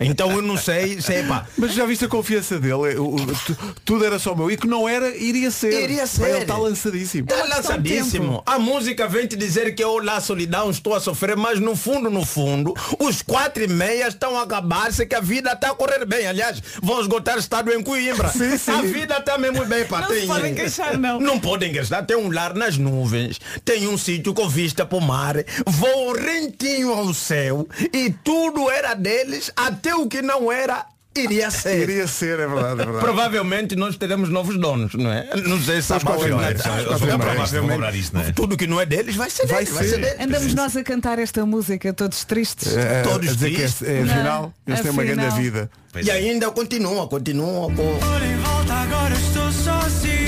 Então 0.00 0.30
eu 0.32 0.40
não 0.42 0.56
sei, 0.56 1.00
sei 1.00 1.22
pá. 1.24 1.46
Mas 1.58 1.74
já 1.74 1.84
viste 1.84 2.04
a 2.04 2.08
confiança 2.08 2.58
dele? 2.58 2.96
O- 2.98 3.14
o- 3.16 3.26
tu- 3.46 3.56
tudo 3.84 4.04
era 4.04 4.18
só 4.18 4.34
meu. 4.34 4.50
E 4.50 4.56
que 4.56 4.66
não 4.66 4.88
era, 4.88 5.14
iria 5.14 5.50
ser. 5.50 5.72
Iria 5.82 6.06
ser. 6.06 6.28
Ele 6.30 6.38
está 6.38 6.56
lançadíssimo. 6.56 7.26
Está 7.30 7.44
lançadíssimo. 7.44 8.42
A 8.46 8.58
música 8.58 9.06
vem 9.06 9.26
te 9.26 9.36
dizer 9.36 9.74
que 9.74 9.84
eu 9.84 9.98
lá 10.02 10.20
solidão 10.20 10.70
estou 10.70 10.94
a 10.94 11.00
sofrer, 11.00 11.36
mas 11.36 11.60
no 11.60 11.76
fundo, 11.76 12.10
no 12.10 12.24
fundo, 12.24 12.74
os 12.98 13.22
quatro 13.22 13.62
e 13.62 13.68
meia 13.68 14.08
estão 14.08 14.38
a 14.38 14.42
acabar-se 14.42 15.04
que 15.06 15.14
a 15.14 15.20
vida 15.20 15.52
está 15.52 15.70
a 15.70 15.74
correr 15.74 16.04
bem. 16.06 16.26
Aliás, 16.26 16.62
vão 16.82 17.00
esgotar 17.00 17.38
estado 17.38 17.70
em 17.72 17.82
Coimbra. 17.82 18.28
Sim, 18.28 18.56
sim. 18.56 18.70
A 18.70 18.82
vida 18.82 19.18
está 19.18 19.36
mesmo 19.36 19.64
bem, 19.66 19.84
pá. 19.84 20.00
Não 20.00 20.08
se 20.08 20.26
podem 20.26 20.54
queixar, 20.54 20.98
não. 20.98 21.20
Não 21.20 21.38
podem 21.38 21.72
queixar. 21.72 22.04
Tem 22.06 22.16
um 22.16 22.32
lar 22.32 22.54
nas 22.54 22.78
nuvens, 22.78 23.38
tem 23.64 23.86
um 23.86 23.98
sítio 23.98 24.32
com 24.32 24.48
vista 24.48 24.86
para 24.86 24.98
o 24.98 25.00
mar, 25.00 25.34
voam 25.66 26.12
rentinho 26.14 26.92
ao 26.92 27.12
céu 27.12 27.68
e 27.92 28.10
tudo 28.24 28.70
era 28.70 28.94
deles, 28.94 29.50
até 29.54 29.89
o 29.94 30.06
que 30.06 30.22
não 30.22 30.50
era, 30.52 30.86
iria 31.16 31.50
ser. 31.52 31.82
Iria 31.88 32.06
ser, 32.06 32.38
é 32.40 32.46
verdade, 32.46 32.72
é 32.82 32.84
verdade. 32.84 32.98
Provavelmente 33.00 33.76
nós 33.76 33.96
teremos 33.96 34.28
novos 34.28 34.56
donos, 34.58 34.94
não 34.94 35.10
é? 35.12 35.28
Não 35.46 35.60
sei 35.60 35.82
se 35.82 35.92
comprar 35.94 37.36
isto, 37.96 38.14
não 38.14 38.22
é? 38.22 38.32
Tudo 38.32 38.56
que 38.56 38.66
não 38.66 38.80
é 38.80 38.86
deles 38.86 39.16
vai 39.16 39.28
ser 39.30 39.46
Vai 39.46 39.64
deles, 39.64 39.74
vai 39.74 39.84
ser. 39.84 39.90
ser 39.94 40.00
deles. 40.00 40.20
Andamos 40.20 40.54
nós 40.54 40.76
a 40.76 40.82
cantar 40.82 41.18
esta 41.18 41.44
música 41.44 41.92
todos 41.92 42.24
tristes. 42.24 42.76
É, 42.76 43.02
Todos 43.02 43.28
a 43.28 43.32
dizer 43.32 43.50
que 43.50 43.56
tristes. 43.56 43.82
é, 43.88 43.98
é, 43.98 44.04
Não, 44.04 44.12
afinal, 44.12 44.54
eles 44.66 44.80
têm 44.80 44.90
uma 44.90 45.04
grande 45.04 45.36
vida. 45.40 45.70
Pois 45.92 46.06
E 46.06 46.10
é. 46.10 46.14
ainda 46.14 46.50
continua, 46.50 47.08
continua 47.08 47.66
com. 47.72 47.82
em 47.82 48.36
volta 48.36 48.72
agora 48.74 49.14
estou 49.14 49.50
sozinho. 49.52 50.19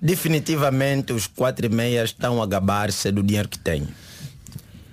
Definitivamente 0.00 1.12
os 1.12 1.26
quatro 1.26 1.66
e 1.66 1.68
meia 1.68 2.04
estão 2.04 2.42
a 2.42 2.46
gabar-se 2.46 3.10
do 3.10 3.22
dinheiro 3.22 3.48
que 3.48 3.58
têm. 3.58 3.86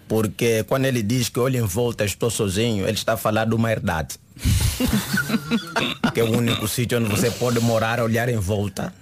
Porque 0.08 0.64
quando 0.64 0.86
ele 0.86 1.02
diz 1.02 1.30
que 1.30 1.40
olha 1.40 1.58
em 1.58 1.66
volta, 1.66 2.06
estou 2.06 2.30
sozinho, 2.30 2.86
ele 2.86 2.98
está 2.98 3.14
a 3.14 3.18
falar 3.18 3.46
de 3.46 3.56
uma 3.56 3.72
herdade. 3.72 4.16
que 6.14 6.20
é 6.20 6.24
o 6.24 6.38
único 6.38 6.68
sítio 6.68 7.00
onde 7.00 7.10
você 7.10 7.32
pode 7.32 7.60
morar, 7.60 8.00
olhar 8.00 8.28
em 8.30 8.38
volta 8.38 8.94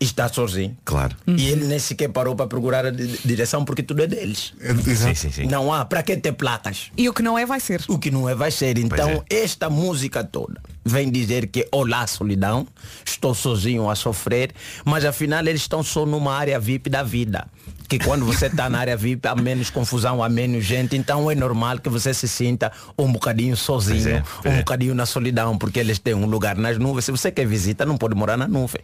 e 0.00 0.04
estar 0.04 0.32
sozinho. 0.32 0.74
Claro. 0.84 1.14
E 1.26 1.48
ele 1.48 1.66
nem 1.66 1.78
sequer 1.78 2.08
parou 2.08 2.34
para 2.34 2.46
procurar 2.46 2.86
a 2.86 2.90
di- 2.90 3.18
direção 3.22 3.64
porque 3.64 3.82
tudo 3.82 4.02
é 4.02 4.06
deles. 4.06 4.54
Sim, 4.96 5.14
sim, 5.14 5.30
sim. 5.30 5.46
Não 5.46 5.70
há, 5.72 5.84
para 5.84 6.02
que 6.02 6.16
ter 6.16 6.32
placas? 6.32 6.90
E 6.96 7.06
o 7.08 7.12
que 7.12 7.22
não 7.22 7.38
é 7.38 7.44
vai 7.44 7.60
ser. 7.60 7.84
O 7.86 7.98
que 7.98 8.10
não 8.10 8.26
é 8.26 8.34
vai 8.34 8.50
ser. 8.50 8.78
Então, 8.78 9.22
é. 9.28 9.42
esta 9.42 9.68
música 9.68 10.24
toda 10.24 10.60
vem 10.82 11.10
dizer 11.10 11.48
que 11.48 11.68
olá 11.70 12.06
solidão, 12.06 12.66
estou 13.04 13.34
sozinho 13.34 13.90
a 13.90 13.94
sofrer, 13.94 14.52
mas 14.84 15.04
afinal 15.04 15.40
eles 15.46 15.60
estão 15.60 15.82
só 15.82 16.06
numa 16.06 16.34
área 16.34 16.58
VIP 16.58 16.88
da 16.88 17.02
vida. 17.02 17.46
Que 17.86 17.98
quando 17.98 18.24
você 18.24 18.46
está 18.46 18.70
na 18.70 18.78
área 18.78 18.96
VIP 18.96 19.26
há 19.26 19.34
menos 19.34 19.68
confusão, 19.68 20.22
há 20.22 20.28
menos 20.28 20.64
gente, 20.64 20.96
então 20.96 21.30
é 21.30 21.34
normal 21.34 21.78
que 21.80 21.90
você 21.90 22.14
se 22.14 22.28
sinta 22.28 22.72
um 22.96 23.12
bocadinho 23.12 23.56
sozinho, 23.56 24.08
é, 24.08 24.48
um 24.48 24.52
é. 24.52 24.58
bocadinho 24.58 24.94
na 24.94 25.04
solidão, 25.04 25.58
porque 25.58 25.80
eles 25.80 25.98
têm 25.98 26.14
um 26.14 26.26
lugar 26.26 26.56
nas 26.56 26.78
nuvens. 26.78 27.04
Se 27.04 27.10
você 27.10 27.30
quer 27.30 27.46
visita, 27.46 27.84
não 27.84 27.98
pode 27.98 28.14
morar 28.14 28.36
na 28.36 28.46
nuvem. 28.46 28.80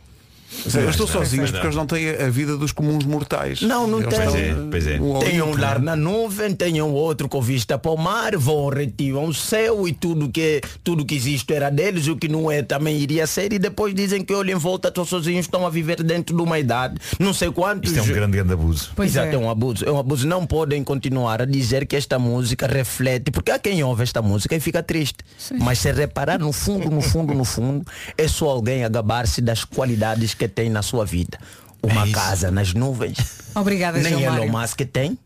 Ou 0.64 0.70
seja, 0.70 0.80
eles 0.80 0.90
estão 0.90 1.06
Pois 1.06 1.16
é, 1.16 1.24
sozinhos 1.24 1.48
é. 1.50 1.52
porque 1.52 1.66
eles 1.66 1.76
não 1.76 1.86
têm 1.86 2.08
a 2.10 2.28
vida 2.30 2.56
dos 2.56 2.72
comuns 2.72 3.04
mortais. 3.04 3.62
Não, 3.62 3.86
não 3.86 4.00
Eles 4.00 4.14
tem. 4.14 4.26
estão 4.26 4.32
Pois 4.70 4.86
é, 4.86 4.98
pois 4.98 5.24
é. 5.24 5.28
Tem 5.30 5.40
um 5.42 5.46
Olimpo. 5.46 5.60
lar 5.60 5.80
na 5.80 5.96
nuvem, 5.96 6.54
tem 6.54 6.80
um 6.80 6.92
outro 6.92 7.28
com 7.28 7.40
vista 7.42 7.78
para 7.78 7.90
o 7.90 7.96
mar, 7.96 8.36
vão 8.36 8.68
retiram 8.68 9.24
o 9.26 9.34
céu 9.34 9.86
e 9.86 9.92
tudo 9.92 10.28
que, 10.28 10.60
tudo 10.82 11.04
que 11.04 11.14
existe 11.14 11.52
era 11.52 11.70
deles, 11.70 12.06
o 12.08 12.16
que 12.16 12.28
não 12.28 12.50
é 12.50 12.62
também 12.62 12.96
iria 12.98 13.26
ser, 13.26 13.52
e 13.52 13.58
depois 13.58 13.94
dizem 13.94 14.24
que 14.24 14.32
olhem 14.32 14.54
em 14.54 14.58
volta, 14.58 14.88
estão 14.88 15.04
sozinhos, 15.04 15.46
estão 15.46 15.66
a 15.66 15.70
viver 15.70 16.02
dentro 16.02 16.34
de 16.36 16.42
uma 16.42 16.58
idade, 16.58 16.96
não 17.18 17.32
sei 17.34 17.50
quantos. 17.50 17.90
Isto 17.90 18.00
é 18.00 18.02
um 18.10 18.14
grande, 18.14 18.36
grande 18.36 18.52
abuso. 18.52 18.90
Pois 18.94 19.10
Exato, 19.10 19.28
é. 19.28 19.34
é 19.34 19.38
um 19.38 19.50
abuso. 19.50 19.84
É 19.84 19.90
um 19.90 19.98
abuso. 19.98 20.26
Não 20.26 20.46
podem 20.46 20.82
continuar 20.84 21.42
a 21.42 21.44
dizer 21.44 21.86
que 21.86 21.96
esta 21.96 22.18
música 22.18 22.66
reflete, 22.66 23.30
porque 23.30 23.50
há 23.50 23.58
quem 23.58 23.82
ouve 23.82 24.02
esta 24.02 24.22
música 24.22 24.54
e 24.54 24.60
fica 24.60 24.82
triste. 24.82 25.18
Mas 25.58 25.78
se 25.80 25.90
reparar 25.92 26.38
no 26.38 26.52
fundo, 26.52 26.90
no 26.90 27.00
fundo, 27.00 27.34
no 27.34 27.44
fundo, 27.44 27.84
é 28.16 28.26
só 28.28 28.48
alguém 28.48 28.84
a 28.84 28.88
gabar-se 28.88 29.40
das 29.40 29.64
qualidades 29.64 30.34
que 30.38 30.48
tem 30.48 30.68
na 30.70 30.82
sua 30.82 31.04
vida. 31.04 31.38
Uma 31.82 32.06
É 32.06 32.10
casa 32.10 32.50
nas 32.50 32.74
nuvens. 32.74 33.18
Obrigada, 33.54 33.98
Nem 33.98 34.18
Gilmário. 34.18 34.44
Elon 34.44 34.60
Musk 34.60 34.80
tem, 34.92 35.18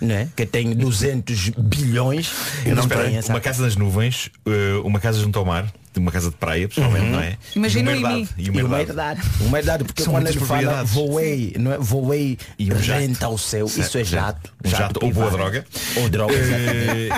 né? 0.00 0.28
que 0.34 0.46
tem 0.46 0.74
200 0.74 1.50
bilhões. 1.50 2.30
Eu 2.64 2.76
não 2.76 2.88
tem 2.88 3.16
essa. 3.16 3.32
uma 3.32 3.40
casa 3.40 3.62
nas 3.62 3.76
nuvens, 3.76 4.30
eh, 4.46 4.80
uma 4.84 4.98
casa 5.00 5.20
junto 5.20 5.38
ao 5.38 5.44
mar, 5.44 5.72
uma 5.98 6.10
casa 6.10 6.30
de 6.30 6.36
praia, 6.36 6.68
pessoalmente, 6.68 7.06
não 7.06 7.20
é? 7.20 7.36
Imagina 7.54 7.90
e 7.92 7.98
uma 7.98 8.12
herdade. 8.12 8.28
E 8.38 8.50
uma 8.50 8.80
herdade. 8.80 9.20
Uma 9.40 9.58
herdade, 9.58 9.84
porque 9.84 10.02
São 10.02 10.12
quando 10.14 10.26
ele 10.28 10.40
fala 10.40 10.84
voei, 10.84 11.54
não 11.58 11.72
é? 11.72 11.78
voei 11.78 12.38
E 12.58 12.72
um 12.72 12.78
jato. 12.82 13.00
renta 13.00 13.26
ao 13.26 13.38
céu, 13.38 13.68
Certo, 13.68 13.86
isso 13.86 13.98
é 13.98 14.04
jato. 14.04 14.52
Um 14.64 14.68
jato 14.68 15.00
ou 15.04 15.12
boa 15.12 15.30
droga. 15.30 15.64
Ou 15.96 16.08
droga. 16.08 16.34
Eh, 16.34 17.08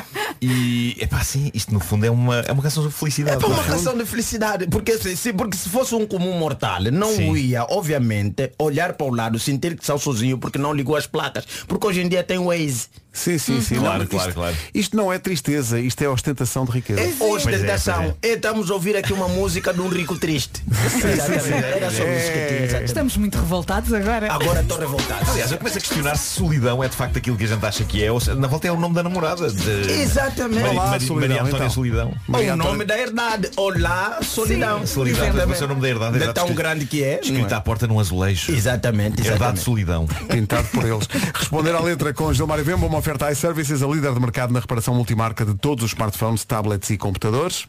e 0.42 0.96
é 1.00 1.06
pá, 1.06 1.22
sim, 1.22 1.50
isto 1.54 1.72
no 1.72 1.80
fundo 1.80 2.06
é 2.06 2.10
uma, 2.10 2.36
é 2.40 2.52
uma 2.52 2.62
canção 2.62 2.86
de 2.86 2.92
felicidade. 2.92 3.42
É 3.42 3.46
uma 3.46 3.62
canção 3.64 3.96
de 3.96 4.04
felicidade, 4.04 4.66
porque 4.68 4.96
se, 4.98 5.32
porque 5.32 5.56
se 5.56 5.68
fosse 5.68 5.94
um 5.94 6.06
comum 6.06 6.38
mortal, 6.38 6.82
não 6.92 7.14
Sim. 7.14 7.34
ia, 7.36 7.64
obviamente, 7.64 8.50
olhar 8.58 8.92
para 8.94 9.06
o 9.06 9.14
lado, 9.14 9.38
sentir 9.38 9.74
que 9.76 9.82
está 9.82 9.96
sozinho 9.98 10.38
porque 10.38 10.58
não 10.58 10.72
ligou 10.72 10.96
as 10.96 11.06
placas. 11.06 11.44
Porque 11.66 11.86
hoje 11.86 12.00
em 12.00 12.08
dia 12.08 12.22
tem 12.22 12.38
o 12.38 12.46
Waze. 12.46 12.88
Sim, 13.12 13.38
sim, 13.38 13.60
sim. 13.60 13.74
Claro, 13.76 13.98
Não, 14.00 14.06
claro, 14.06 14.28
isto, 14.28 14.34
claro. 14.38 14.56
Isto 14.72 14.96
não 14.96 15.12
é 15.12 15.18
tristeza, 15.18 15.80
isto 15.80 16.02
é 16.02 16.08
ostentação 16.08 16.64
de 16.64 16.70
riqueza. 16.72 17.00
É 17.00 17.12
ostentação. 17.24 18.16
E 18.22 18.28
Estamos 18.34 18.70
a 18.70 18.74
ouvir 18.74 18.96
aqui 18.96 19.12
uma 19.12 19.28
música 19.28 19.74
de 19.74 19.80
um 19.80 19.88
rico 19.88 20.16
triste. 20.18 20.62
Exatamente. 20.70 21.52
Era 21.64 21.90
só 21.90 22.02
isso 22.04 22.32
que 22.32 22.46
tinha. 22.46 22.60
exatamente. 22.62 22.84
Estamos 22.86 23.16
muito 23.16 23.38
revoltados 23.38 23.92
agora. 23.92 24.32
Agora 24.32 24.60
estou 24.60 24.78
revoltado. 24.78 25.30
Aliás, 25.30 25.50
eu 25.52 25.58
começo 25.58 25.78
a 25.78 25.80
questionar 25.80 26.16
se 26.16 26.34
solidão 26.34 26.82
é 26.82 26.88
de 26.88 26.96
facto 26.96 27.16
aquilo 27.18 27.36
que 27.36 27.44
a 27.44 27.48
gente 27.48 27.64
acha 27.66 27.84
que 27.84 28.02
é, 28.02 28.10
ou 28.10 28.20
se, 28.20 28.32
na 28.34 28.46
volta 28.46 28.68
é 28.68 28.72
o 28.72 28.78
nome 28.78 28.94
da 28.94 29.02
namorada. 29.02 29.50
De... 29.50 29.92
Exatamente. 29.92 30.60
Maria, 30.62 30.70
Olá, 30.80 30.90
Maria, 30.90 31.06
solidão, 31.06 31.28
Maria 31.28 31.42
Antónia 31.42 31.56
então. 31.66 31.70
Solidão. 31.70 32.14
o 32.28 32.56
nome 32.56 32.84
da 32.84 32.98
herdade. 32.98 33.50
Olá, 33.56 34.18
solidão. 34.22 34.80
Sim, 34.80 34.86
solidão. 34.86 35.24
Exatamente. 35.26 35.62
É 35.62 35.64
o 35.64 35.68
nome 35.68 35.80
da 35.80 35.88
herdade, 35.88 36.12
De 36.12 36.18
exato, 36.18 36.34
tão 36.34 36.44
escrito- 36.44 36.56
grande 36.58 36.86
que 36.86 37.02
é. 37.04 37.20
Escrita 37.22 37.54
é? 37.54 37.58
à 37.58 37.60
porta 37.60 37.86
num 37.86 37.98
azulejo. 37.98 38.52
Exatamente, 38.52 39.20
Herdade 39.20 39.28
exatamente. 39.28 39.58
de 39.58 39.64
solidão. 39.64 40.06
Pintado 40.28 40.68
por 40.68 40.84
eles. 40.84 41.08
Responder 41.34 41.74
à 41.74 41.80
letra 41.80 42.12
com 42.14 42.32
Gilmário 42.32 42.64
Vemba, 42.64 42.86
uma 42.86 42.99
oferta 43.00 43.32
iServices, 43.32 43.82
a 43.82 43.86
líder 43.86 44.12
de 44.12 44.20
mercado 44.20 44.52
na 44.52 44.60
reparação 44.60 44.94
multimarca 44.94 45.42
de 45.42 45.54
todos 45.54 45.84
os 45.84 45.92
smartphones, 45.92 46.44
tablets 46.44 46.90
e 46.90 46.98
computadores. 46.98 47.66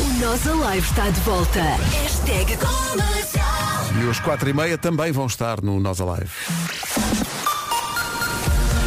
O 0.00 0.20
Nós 0.20 0.46
Alive 0.46 0.86
está 0.86 1.10
de 1.10 1.20
volta. 1.22 1.60
Hashtag 1.60 2.56
comercial. 2.56 4.00
E 4.00 4.04
os 4.04 4.20
4 4.20 4.48
e 4.48 4.52
meia 4.52 4.78
também 4.78 5.10
vão 5.10 5.26
estar 5.26 5.60
no 5.60 5.80
Nós 5.80 6.00
Alive. 6.00 6.30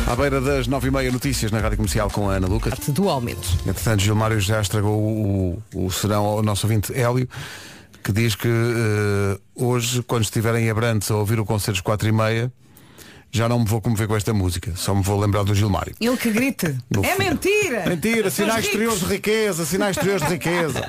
À 0.08 0.16
beira 0.16 0.40
das 0.40 0.66
9 0.66 0.88
e 0.88 0.92
meia 0.92 1.12
notícias 1.12 1.52
na 1.52 1.60
Rádio 1.60 1.76
Comercial 1.76 2.10
com 2.10 2.30
a 2.30 2.36
Ana 2.36 2.48
Lucas. 2.48 2.74
Do 2.88 3.10
aumento. 3.10 3.46
Entretanto, 3.68 4.02
Gilmário 4.02 4.40
já 4.40 4.62
estragou 4.62 4.98
o, 4.98 5.64
o 5.74 5.92
serão 5.92 6.24
ao 6.24 6.42
nosso 6.42 6.68
ouvinte 6.68 6.94
Hélio, 6.94 7.28
que 8.02 8.14
diz 8.14 8.34
que 8.34 8.48
eh, 8.48 9.38
hoje, 9.54 10.02
quando 10.04 10.24
estiverem 10.24 10.68
em 10.68 10.70
Abrantes 10.70 11.12
a 11.12 11.16
ouvir 11.16 11.38
o 11.38 11.46
concerto 11.46 11.74
dos 11.74 11.82
4 11.82 12.08
e 12.08 12.12
meia, 12.14 12.52
já 13.36 13.50
não 13.50 13.60
me 13.60 13.66
vou 13.66 13.82
comover 13.82 14.08
com 14.08 14.16
esta 14.16 14.34
música, 14.34 14.72
só 14.78 14.96
me 14.96 15.04
vou 15.04 15.20
lembrar 15.20 15.44
do 15.44 15.54
Gilmário. 15.54 15.94
Ele 16.00 16.16
que 16.16 16.32
grite. 16.32 16.74
No 16.90 17.04
é 17.04 17.18
mentira. 17.18 17.84
Mentira, 17.86 18.30
sinais 18.30 18.64
exteriores 18.64 19.02
de 19.02 19.06
riqueza, 19.08 19.66
sinais 19.66 19.98
exteriores 19.98 20.26
de 20.26 20.34
riqueza. 20.34 20.82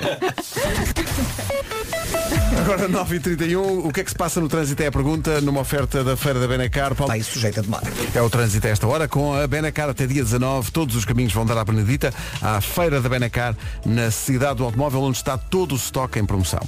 Agora 2.60 2.88
9h31, 2.88 3.84
o 3.84 3.92
que 3.92 4.00
é 4.00 4.04
que 4.04 4.10
se 4.10 4.16
passa 4.16 4.40
no 4.40 4.48
trânsito 4.48 4.80
é 4.80 4.86
a 4.86 4.92
pergunta, 4.92 5.40
numa 5.40 5.60
oferta 5.60 6.04
da 6.04 6.16
Feira 6.16 6.38
da 6.38 6.46
Benacar. 6.46 6.94
Paulo... 6.94 7.12
Está 7.12 7.32
sujeita 7.32 7.62
de 7.62 7.68
mar. 7.68 7.82
É 8.14 8.22
o 8.22 8.30
trânsito 8.30 8.64
a 8.68 8.70
esta 8.70 8.86
hora, 8.86 9.08
com 9.08 9.34
a 9.34 9.44
Benacar 9.48 9.88
até 9.88 10.06
dia 10.06 10.22
19, 10.22 10.70
todos 10.70 10.94
os 10.94 11.04
caminhos 11.04 11.32
vão 11.32 11.44
dar 11.44 11.58
à 11.58 11.64
Benedita, 11.64 12.14
à 12.40 12.60
Feira 12.60 13.00
da 13.00 13.08
Benacar, 13.08 13.56
na 13.84 14.12
cidade 14.12 14.58
do 14.58 14.64
automóvel, 14.64 15.02
onde 15.02 15.16
está 15.16 15.36
todo 15.36 15.72
o 15.72 15.76
estoque 15.76 16.20
em 16.20 16.24
promoção. 16.24 16.60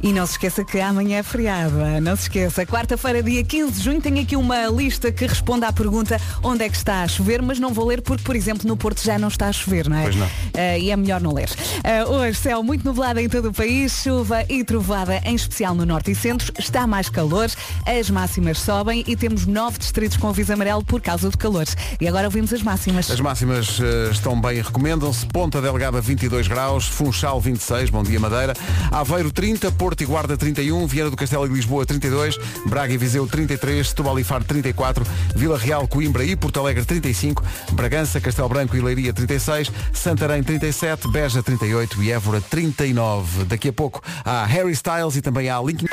E 0.00 0.12
não 0.12 0.24
se 0.26 0.32
esqueça 0.32 0.64
que 0.64 0.78
amanhã 0.80 1.18
é 1.18 1.22
feriado. 1.24 1.76
Não 2.00 2.14
se 2.14 2.22
esqueça. 2.22 2.64
Quarta-feira, 2.64 3.20
dia 3.20 3.42
15 3.42 3.72
de 3.72 3.84
junho, 3.84 4.00
tenho 4.00 4.20
aqui 4.20 4.36
uma 4.36 4.66
lista 4.66 5.10
que 5.10 5.26
responde 5.26 5.64
à 5.64 5.72
pergunta 5.72 6.20
onde 6.40 6.64
é 6.64 6.68
que 6.68 6.76
está 6.76 7.02
a 7.02 7.08
chover, 7.08 7.42
mas 7.42 7.58
não 7.58 7.74
vou 7.74 7.86
ler 7.86 8.00
porque, 8.00 8.22
por 8.22 8.36
exemplo, 8.36 8.66
no 8.66 8.76
Porto 8.76 9.02
já 9.02 9.18
não 9.18 9.26
está 9.26 9.48
a 9.48 9.52
chover, 9.52 9.88
não 9.88 9.96
é? 9.96 10.02
Pois 10.04 10.16
não. 10.16 10.28
Ah, 10.56 10.78
e 10.78 10.90
é 10.90 10.96
melhor 10.96 11.20
não 11.20 11.34
ler. 11.34 11.50
Ah, 11.82 12.08
hoje, 12.08 12.38
céu 12.38 12.62
muito 12.62 12.84
nublado 12.84 13.18
em 13.18 13.28
todo 13.28 13.48
o 13.48 13.52
país, 13.52 13.92
chuva 14.02 14.44
e 14.48 14.62
trovoada, 14.62 15.20
em 15.24 15.34
especial 15.34 15.74
no 15.74 15.84
norte 15.84 16.12
e 16.12 16.14
centro. 16.14 16.52
Está 16.56 16.86
mais 16.86 17.08
calor, 17.08 17.50
as 17.84 18.08
máximas 18.08 18.60
sobem 18.60 19.02
e 19.04 19.16
temos 19.16 19.46
nove 19.46 19.78
distritos 19.78 20.16
com 20.16 20.28
aviso 20.28 20.52
amarelo 20.52 20.84
por 20.84 21.00
causa 21.00 21.28
do 21.28 21.36
calor. 21.36 21.66
E 22.00 22.06
agora 22.06 22.26
ouvimos 22.28 22.52
as 22.52 22.62
máximas. 22.62 23.10
As 23.10 23.20
máximas 23.20 23.80
eh, 23.80 24.10
estão 24.12 24.40
bem, 24.40 24.62
recomendam-se. 24.62 25.26
Ponta 25.26 25.60
Delgada 25.60 26.00
22 26.00 26.46
graus, 26.46 26.86
Funchal 26.86 27.40
26, 27.40 27.90
bom 27.90 28.04
dia 28.04 28.20
Madeira. 28.20 28.54
Aveiro 28.92 29.32
30, 29.32 29.72
Porto 29.72 29.87
Porto 29.88 30.02
e 30.02 30.04
Guarda 30.04 30.36
31, 30.36 30.86
Viana 30.86 31.08
do 31.08 31.16
Castelo 31.16 31.46
e 31.46 31.48
Lisboa 31.48 31.86
32, 31.86 32.36
Braga 32.66 32.92
e 32.92 32.98
Viseu 32.98 33.26
33, 33.26 33.88
Setúbal 33.88 34.18
e 34.18 34.22
Faro 34.22 34.44
34, 34.44 35.02
Vila 35.34 35.56
Real, 35.56 35.88
Coimbra 35.88 36.22
e 36.22 36.36
Porto 36.36 36.60
Alegre 36.60 36.84
35, 36.84 37.42
Bragança, 37.72 38.20
Castelo 38.20 38.50
Branco 38.50 38.76
e 38.76 38.82
Leiria 38.82 39.14
36, 39.14 39.72
Santarém 39.94 40.42
37, 40.42 41.08
Beja 41.10 41.42
38 41.42 42.02
e 42.02 42.12
Évora 42.12 42.38
39. 42.38 43.46
Daqui 43.46 43.68
a 43.68 43.72
pouco 43.72 44.02
há 44.26 44.44
Harry 44.44 44.72
Styles 44.72 45.16
e 45.16 45.22
também 45.22 45.48
há 45.48 45.58
Linkin 45.58 45.86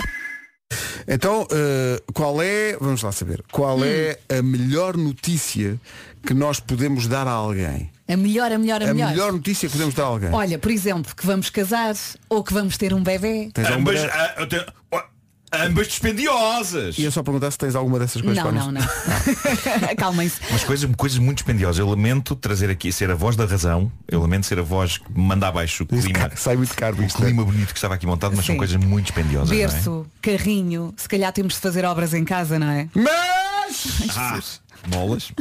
então, 1.07 1.47
eh, 1.51 2.01
qual 2.13 2.41
é, 2.41 2.75
vamos 2.81 3.03
lá 3.03 3.11
saber, 3.11 3.43
qual 3.51 3.83
é 3.85 4.17
a 4.27 4.41
melhor 4.41 4.97
notícia 4.97 5.79
que 6.25 6.33
nós 6.33 6.59
podemos 6.59 7.07
dar 7.07 7.27
a 7.27 7.31
alguém? 7.31 7.91
A 8.07 8.15
melhor, 8.17 8.51
a 8.51 8.57
melhor, 8.57 8.81
a, 8.83 8.89
A 8.89 8.93
melhor. 8.93 9.09
melhor 9.11 9.31
notícia 9.33 9.67
que 9.67 9.73
podemos 9.73 9.95
dar 9.95 10.03
a 10.03 10.07
alguém? 10.07 10.29
Olha, 10.31 10.59
por 10.59 10.71
exemplo, 10.71 11.15
que 11.15 11.25
vamos 11.25 11.49
casar 11.49 11.95
ou 12.29 12.43
que 12.43 12.53
vamos 12.53 12.77
ter 12.77 12.93
um 12.93 13.01
bebê. 13.01 13.49
Tens 13.53 13.65
alguma 13.67 13.91
Ambas, 13.91 14.01
de- 14.01 14.09
ah, 14.11 14.33
eu 14.37 14.47
tenho- 14.47 14.65
ambas 15.53 15.87
dispendiosas. 15.87 16.97
Ia 16.99 17.09
só 17.09 17.23
perguntar 17.23 17.49
se 17.49 17.57
tens 17.57 17.75
alguma 17.75 17.97
dessas 17.97 18.21
coisas 18.21 18.43
Não, 18.43 18.51
para 18.51 18.59
não, 18.63 18.71
nos- 18.71 18.83
não. 18.83 18.91
Acalmem-se. 19.91 20.39
Mas 20.51 20.63
coisas, 20.63 20.89
coisas 20.95 21.17
muito 21.17 21.37
dispendiosas. 21.37 21.79
Eu 21.79 21.89
lamento 21.89 22.35
trazer 22.35 22.69
aqui, 22.69 22.91
ser 22.91 23.09
a 23.09 23.15
voz 23.15 23.35
da 23.35 23.45
razão. 23.45 23.91
Eu 24.07 24.19
lamento 24.21 24.45
ser 24.45 24.59
a 24.59 24.63
voz 24.63 24.97
que 24.97 25.05
manda 25.17 25.47
abaixo 25.47 25.83
o 25.83 25.85
clima. 25.87 26.29
Sai 26.35 26.55
muito 26.57 26.75
caro 26.75 26.97
O 27.01 27.07
clima 27.07 27.43
bonito 27.43 27.69
que 27.71 27.77
estava 27.77 27.93
aqui 27.95 28.05
montado, 28.05 28.35
mas 28.35 28.45
são 28.45 28.53
Sim. 28.53 28.57
coisas 28.59 28.75
muito 28.75 29.05
dispendiosas. 29.05 29.49
não 29.49 29.55
é? 29.63 29.67
Berço, 29.67 30.05
carrinho, 30.21 30.93
se 30.97 31.07
calhar 31.07 31.31
temos 31.31 31.53
de 31.55 31.59
fazer 31.61 31.85
obras 31.85 32.13
em 32.13 32.25
casa, 32.25 32.59
não 32.59 32.67
é? 32.69 32.87
Mas! 32.93 34.11
Ah, 34.15 34.39
molas. 34.93 35.31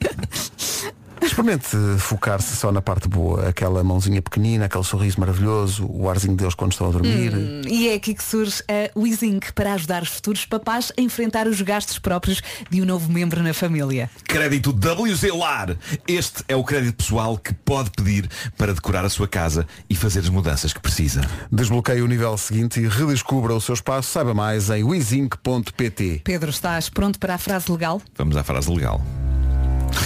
Experimente 1.22 1.76
focar-se 1.98 2.56
só 2.56 2.72
na 2.72 2.80
parte 2.80 3.06
boa, 3.06 3.48
aquela 3.48 3.84
mãozinha 3.84 4.22
pequenina, 4.22 4.64
aquele 4.64 4.84
sorriso 4.84 5.20
maravilhoso, 5.20 5.86
o 5.86 6.08
arzinho 6.08 6.34
deles 6.34 6.54
quando 6.54 6.72
estão 6.72 6.88
a 6.88 6.90
dormir. 6.90 7.34
Hum, 7.34 7.60
e 7.68 7.88
é 7.88 7.94
aqui 7.94 8.14
que 8.14 8.24
surge 8.24 8.62
a 8.66 8.98
WeZink 8.98 9.52
para 9.52 9.74
ajudar 9.74 10.02
os 10.02 10.08
futuros 10.08 10.46
papás 10.46 10.90
a 10.96 11.00
enfrentar 11.00 11.46
os 11.46 11.60
gastos 11.60 11.98
próprios 11.98 12.42
de 12.70 12.80
um 12.80 12.86
novo 12.86 13.12
membro 13.12 13.42
na 13.42 13.52
família. 13.52 14.10
Crédito 14.24 14.70
WZ 14.70 15.22
Lar. 15.34 15.76
Este 16.08 16.42
é 16.48 16.56
o 16.56 16.64
crédito 16.64 16.96
pessoal 16.96 17.36
que 17.36 17.52
pode 17.52 17.90
pedir 17.90 18.28
para 18.56 18.72
decorar 18.72 19.04
a 19.04 19.10
sua 19.10 19.28
casa 19.28 19.66
e 19.90 19.94
fazer 19.94 20.20
as 20.20 20.30
mudanças 20.30 20.72
que 20.72 20.80
precisa. 20.80 21.20
Desbloqueie 21.52 22.00
o 22.00 22.06
nível 22.06 22.36
seguinte 22.38 22.80
e 22.80 22.88
redescubra 22.88 23.54
o 23.54 23.60
seu 23.60 23.74
espaço. 23.74 24.10
Saiba 24.10 24.32
mais 24.32 24.70
em 24.70 24.82
wizink.pt. 24.82 26.22
Pedro, 26.24 26.50
estás 26.50 26.88
pronto 26.88 27.18
para 27.18 27.34
a 27.34 27.38
frase 27.38 27.70
legal? 27.70 28.00
Vamos 28.16 28.36
à 28.36 28.42
frase 28.42 28.70
legal. 28.70 29.00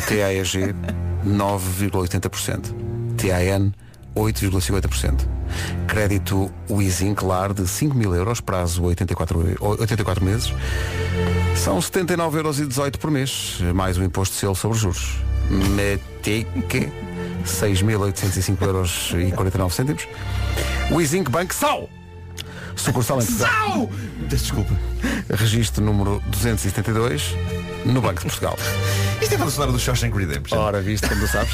TAEG 0.09 0.75
9,80%. 1.27 2.75
TAN 3.17 3.73
8,50%. 4.15 5.27
Crédito 5.87 6.51
Wizink 6.69 7.25
Lar 7.25 7.53
de 7.53 7.67
5 7.67 7.95
mil 7.97 8.15
euros, 8.15 8.41
prazo 8.41 8.83
84, 8.85 9.51
e- 9.51 9.57
84 9.61 10.25
meses. 10.25 10.53
São 11.57 11.79
79,18 11.79 12.79
euros 12.79 12.97
por 12.99 13.11
mês, 13.11 13.59
mais 13.75 13.97
o 13.99 14.03
imposto 14.03 14.35
de 14.35 14.41
selo 14.41 14.55
sobre 14.55 14.79
juros. 14.79 15.17
Metique 15.51 16.91
6.805 17.45 18.63
euros 18.63 19.13
e 19.17 19.31
49 19.33 19.75
cêntimos. 19.75 20.09
Wizink 20.91 21.31
Bank 21.31 21.55
Sal! 21.55 21.89
Sucursal 22.77 23.21
em 23.21 23.27
Portugal. 23.27 23.49
Sal! 23.51 23.91
Desculpa. 24.29 24.75
Registro 25.31 25.85
número 25.85 26.23
272 26.27 27.35
no 27.85 28.01
Banco 28.01 28.21
de 28.21 28.27
Portugal. 28.27 28.57
Isto 29.21 29.35
é 29.35 29.39
para 29.39 29.51
sonora 29.51 29.73
do 29.73 29.79
Shawshank 29.79 30.17
Redemption. 30.17 30.59
Ora, 30.59 30.81
viste 30.83 31.09
como 31.09 31.21
tu 31.21 31.27
sabes. 31.29 31.51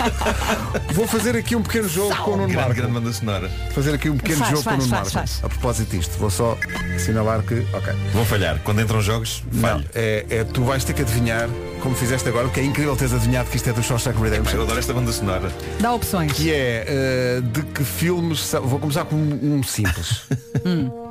Vou 0.94 1.06
fazer 1.06 1.36
aqui 1.36 1.54
um 1.54 1.62
pequeno 1.62 1.88
jogo 1.88 2.14
com 2.16 2.32
o 2.32 2.36
Nuno 2.36 2.48
Grande, 2.48 2.56
Marco. 2.56 2.74
grande 2.74 2.92
banda 2.92 3.12
sonora. 3.12 3.48
Fazer 3.74 3.94
aqui 3.94 4.10
um 4.10 4.16
pequeno 4.16 4.38
Faz, 4.38 4.50
jogo 4.50 4.62
faz, 4.62 4.76
com 4.76 4.82
o 4.82 4.86
Nuno 4.86 4.96
faz, 4.96 5.14
Marco. 5.14 5.28
faz. 5.28 5.44
A 5.44 5.48
propósito 5.48 5.90
disto, 5.96 6.18
vou 6.18 6.30
só 6.30 6.56
assinalar 6.96 7.42
que. 7.42 7.66
Ok. 7.72 7.92
Vou 8.12 8.24
falhar. 8.24 8.58
Quando 8.64 8.80
entram 8.80 9.00
jogos, 9.00 9.44
falho. 9.60 9.78
Não, 9.80 9.84
é, 9.94 10.26
é, 10.30 10.44
tu 10.44 10.64
vais 10.64 10.82
ter 10.84 10.94
que 10.94 11.02
adivinhar, 11.02 11.48
como 11.82 11.94
fizeste 11.94 12.28
agora, 12.28 12.46
porque 12.46 12.60
é 12.60 12.64
incrível 12.64 12.96
teres 12.96 13.12
adivinhado 13.12 13.48
que 13.50 13.56
isto 13.56 13.68
é 13.70 13.72
do 13.72 13.82
Shawshank 13.82 14.16
Eu 14.16 14.22
Redemption. 14.24 14.62
adoro 14.62 14.78
esta 14.78 14.92
banda 14.92 15.12
sonora. 15.12 15.52
Dá 15.80 15.92
opções. 15.92 16.32
Que 16.32 16.52
é 16.52 16.84
eh, 16.88 17.40
de 17.42 17.62
que 17.62 17.84
filmes 17.84 18.40
são. 18.40 18.62
Vou 18.62 18.78
começar 18.80 19.04
com 19.04 19.14
um, 19.16 19.58
um 19.58 19.62
simples. 19.62 20.22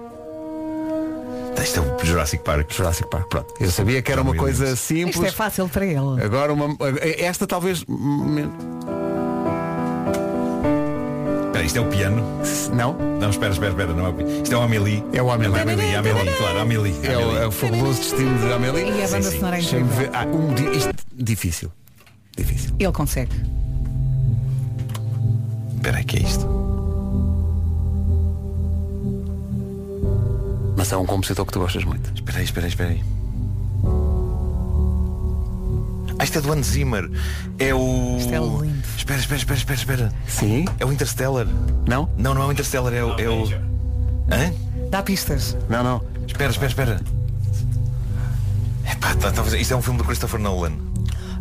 Isto 1.63 1.79
é 1.79 1.81
o 1.81 2.05
Jurassic 2.05 2.43
Park. 2.43 2.71
Jurassic 2.71 3.09
Park, 3.09 3.27
pronto. 3.27 3.53
Eu 3.59 3.71
sabia 3.71 4.01
que 4.01 4.11
era 4.11 4.21
uma 4.21 4.35
coisa 4.35 4.75
simples. 4.75 5.15
Isto 5.15 5.25
é 5.25 5.31
fácil 5.31 5.67
para 5.67 5.85
ele. 5.85 6.23
Agora 6.23 6.53
uma. 6.53 6.75
Esta 7.17 7.45
talvez. 7.45 7.85
Espera, 11.47 11.65
isto 11.65 11.77
é 11.77 11.81
o 11.81 11.85
piano? 11.85 12.23
Não? 12.73 12.93
Não, 13.19 13.29
espera, 13.29 13.51
espera, 13.51 13.71
espera. 13.71 13.93
Não 13.93 14.05
é 14.05 14.09
o 14.09 14.13
piano. 14.13 14.43
Isto 14.43 14.53
é 14.53 14.57
o 14.57 14.61
Amélie. 14.61 15.03
É 15.13 15.21
o 15.21 15.31
Amélie. 15.31 15.55
É 15.55 15.59
o 15.59 15.61
Amélie, 15.61 15.95
Amélie, 15.95 16.33
claro, 16.37 16.59
Amélie. 16.59 16.95
É 17.03 17.17
o, 17.17 17.37
é 17.37 17.47
o 17.47 17.51
fabuloso 17.51 17.99
destino 17.99 18.37
de 18.39 18.53
Amélie. 18.53 18.83
E 18.85 19.03
a 19.03 19.07
banda 19.07 19.23
Sim, 19.23 19.31
sim. 19.31 19.37
sonora 19.37 19.57
é 19.57 19.61
ver. 19.61 20.09
Ah, 20.13 20.25
um 20.25 20.53
isto, 20.71 20.93
difícil. 21.13 21.71
Difícil. 22.37 22.73
Ele 22.79 22.91
consegue. 22.91 23.31
Espera 25.75 25.97
aí, 25.97 26.03
que 26.03 26.17
é 26.17 26.21
isto? 26.21 26.78
Mas 30.79 30.93
é 30.93 30.95
um 30.95 31.05
compositor 31.05 31.45
que 31.45 31.51
tu 31.51 31.59
gostas 31.59 31.83
muito. 31.83 32.09
Espera 32.15 32.37
aí, 32.37 32.45
espera 32.45 32.65
aí, 32.65 32.69
espera 32.69 32.89
aí. 32.91 33.03
Ah, 36.17 36.23
isto 36.23 36.37
é 36.37 36.41
do 36.41 36.53
Hans 36.53 36.67
Zimmer. 36.67 37.11
É 37.59 37.73
o. 37.75 38.15
Isto 38.17 38.33
é 38.33 38.37
lindo. 38.37 38.87
Espera, 38.97 39.19
espera, 39.19 39.39
espera, 39.39 39.57
espera, 39.57 39.77
espera. 39.77 40.13
Sim? 40.25 40.63
É 40.79 40.85
o 40.85 40.93
Interstellar. 40.93 41.47
Não? 41.85 42.09
Não, 42.17 42.33
não 42.33 42.43
é 42.43 42.45
o 42.45 42.51
Interstellar, 42.53 42.93
é 42.93 43.03
o. 43.03 43.19
É 43.19 43.27
o... 43.27 43.43
Hã? 44.31 44.53
Dá 44.89 45.03
pistas. 45.03 45.57
Não, 45.67 45.83
não. 45.83 46.01
Espera, 46.25 46.49
espera, 46.49 46.69
espera. 46.69 47.01
Epá, 48.89 49.15
tá, 49.15 49.31
talvez- 49.33 49.59
isto 49.61 49.73
é 49.73 49.75
um 49.75 49.81
filme 49.81 49.97
do 49.97 50.05
Christopher 50.05 50.39
Nolan. 50.39 50.71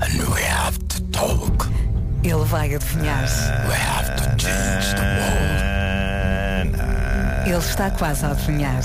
And 0.01 0.21
we 0.35 0.43
have 0.49 0.77
to 0.81 1.01
talk. 1.13 1.69
Ele 2.25 2.45
vai 2.45 2.75
adivinhar. 2.75 3.23
We 3.69 3.77
have 3.77 4.17
to 4.17 4.43
change 4.43 4.97
the 4.97 5.03
world. 5.21 5.69
Ele 7.49 7.57
está 7.59 7.89
quase 7.93 8.27
a 8.27 8.33
adivinhar. 8.33 8.83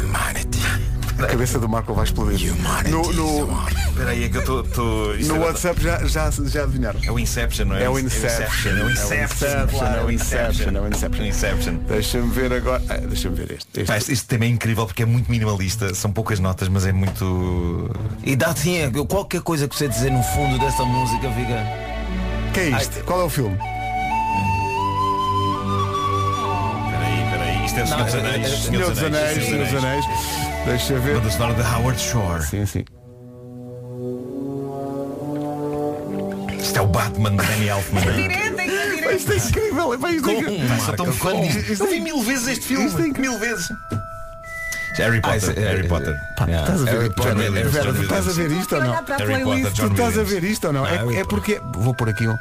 Humanity. 0.00 0.60
A 1.18 1.26
cabeça 1.26 1.60
do 1.60 1.68
Marco 1.68 1.94
vai 1.94 2.04
explodir. 2.04 2.52
No, 2.90 3.12
no, 3.12 3.66
Espera 3.88 4.10
aí, 4.10 4.24
é 4.24 4.28
que 4.28 4.36
eu 4.36 4.40
estou. 4.40 4.62
tô- 4.64 5.14
no 5.14 5.38
WhatsApp 5.44 5.80
já, 5.80 6.04
já, 6.04 6.28
já 6.30 6.64
adivinharam. 6.64 6.98
É 7.04 7.10
o 7.12 7.18
Inception, 7.18 7.66
não 7.66 7.76
é? 7.76 7.84
É 7.84 7.88
o 7.88 7.96
Inception. 7.98 8.72
É 8.72 8.84
o 8.84 8.90
Inception, 8.90 9.48
É 9.48 10.04
o 10.04 10.10
Inception. 10.10 10.76
É 10.76 10.80
o 10.80 10.88
Inception. 10.88 11.24
Inception. 11.24 11.74
Deixa-me 11.86 12.30
ver 12.32 12.52
agora. 12.52 12.82
Ah, 12.88 12.96
Deixa-me 12.96 13.36
ver 13.36 13.52
este. 13.52 13.68
este. 13.80 13.84
Pá, 13.84 13.96
este, 13.96 14.12
este 14.12 14.26
tema 14.26 14.44
é 14.44 14.48
incrível 14.48 14.86
porque 14.86 15.04
é 15.04 15.06
muito 15.06 15.30
minimalista, 15.30 15.94
são 15.94 16.10
poucas 16.12 16.40
notas, 16.40 16.68
mas 16.68 16.84
é 16.84 16.92
muito. 16.92 17.88
E 18.24 18.34
dá 18.34 18.48
assim, 18.48 18.78
é, 18.78 18.90
qualquer 19.08 19.40
coisa 19.40 19.68
que 19.68 19.76
você 19.76 19.86
dizer 19.88 20.10
no 20.10 20.22
fundo 20.22 20.58
dessa 20.58 20.84
música 20.84 21.30
fica. 21.30 21.64
Que 22.52 22.60
é 22.60 22.70
isto? 22.70 23.04
Qual 23.04 23.20
é 23.20 23.24
o 23.24 23.30
filme? 23.30 23.56
Isto 27.74 27.80
é 27.80 27.82
o 27.82 27.86
Senhor 27.86 28.04
dos 28.04 28.14
Anéis. 28.14 28.48
Senhor 28.64 28.90
dos 28.90 29.02
Anéis. 29.02 29.44
Senhor 29.44 29.66
dos 29.66 29.74
Anéis. 29.84 30.04
Deixa 30.66 30.98
ver. 31.00 31.16
Banda 31.16 31.30
sonora 31.30 31.54
de 31.54 31.62
Howard 31.62 32.00
Shore. 32.00 32.42
Sim, 32.44 32.66
sim. 32.66 32.84
Isto 36.60 36.78
é 36.78 36.82
o 36.82 36.86
Batman 36.86 37.30
de 37.30 37.36
Danny 37.36 37.68
Elfman. 37.68 38.00
Isto 39.16 39.32
é 39.32 39.36
incrível. 39.36 39.92
é 39.92 39.96
Isto 39.96 40.06
é 40.30 40.34
incrível. 40.34 40.68
Pá, 40.68 40.78
sou 40.84 40.94
tão 40.96 41.12
fã. 41.12 41.34
Isto 41.40 41.84
Eu 41.84 41.86
é- 41.86 41.90
vi 41.90 42.00
mil 42.00 42.22
vezes 42.22 42.48
este 42.48 42.64
filme. 42.66 42.86
Isto 42.86 43.02
é 43.02 43.06
incrível. 43.08 43.32
Mil 43.32 43.40
vezes. 43.40 43.68
Harry 44.96 45.18
Ah, 45.18 45.22
Potter. 45.22 45.36
isso 45.38 45.50
é- 45.50 45.54
Harry 45.68 45.80
é- 45.84 45.88
Potter. 45.88 46.16
Pá, 46.36 46.44
Estás 46.48 46.70
a 46.82 46.84
ver, 46.84 46.90
Harry 46.92 47.08
John 47.08 47.14
Potter, 47.16 47.36
Williams. 47.36 47.72
Vera, 47.72 47.84
John 47.84 47.94
tu 47.94 48.02
estás 48.02 48.28
a 48.28 48.32
ver 48.32 48.50
isto 48.52 48.74
ou 48.76 48.80
não? 48.84 48.92
Harry 48.94 49.42
Potter. 49.44 49.72
John 49.72 49.88
Tu 49.88 49.92
estás 49.92 50.18
a 50.18 50.22
ver 50.22 50.44
isto 50.44 50.66
ou 50.68 50.72
não? 50.72 50.84
Ah, 50.84 50.88
É, 50.88 50.96
Harry 50.98 51.16
é 51.16 51.24
porque. 51.24 51.60
Vou 51.74 51.94
pôr 51.94 52.08
aqui 52.10 52.28
um. 52.28 52.36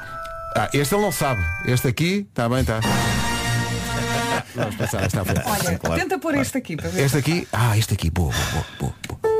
Ah, 0.56 0.70
este 0.72 0.94
ele 0.94 1.02
não 1.02 1.12
sabe. 1.12 1.42
Este 1.66 1.88
aqui, 1.88 2.28
está 2.30 2.48
bem, 2.48 2.60
está. 2.60 2.80
Vamos 4.56 4.76
passar 4.76 5.04
esta 5.04 5.22
à 5.22 5.26
frente. 5.26 5.42
Olha, 5.46 5.80
claro. 5.80 6.02
tenta 6.02 6.20
pôr 6.20 6.36
este 6.36 6.58
aqui 6.58 6.76
para 6.76 6.90
ver. 6.90 7.06
Este 7.06 7.18
aqui. 7.18 7.48
Ah, 7.52 7.78
este 7.78 7.94
aqui. 7.94 8.10
Boa, 8.10 8.32
boa, 8.32 8.66
boa, 8.80 8.94
boa. 9.08 9.20
boa. 9.20 9.34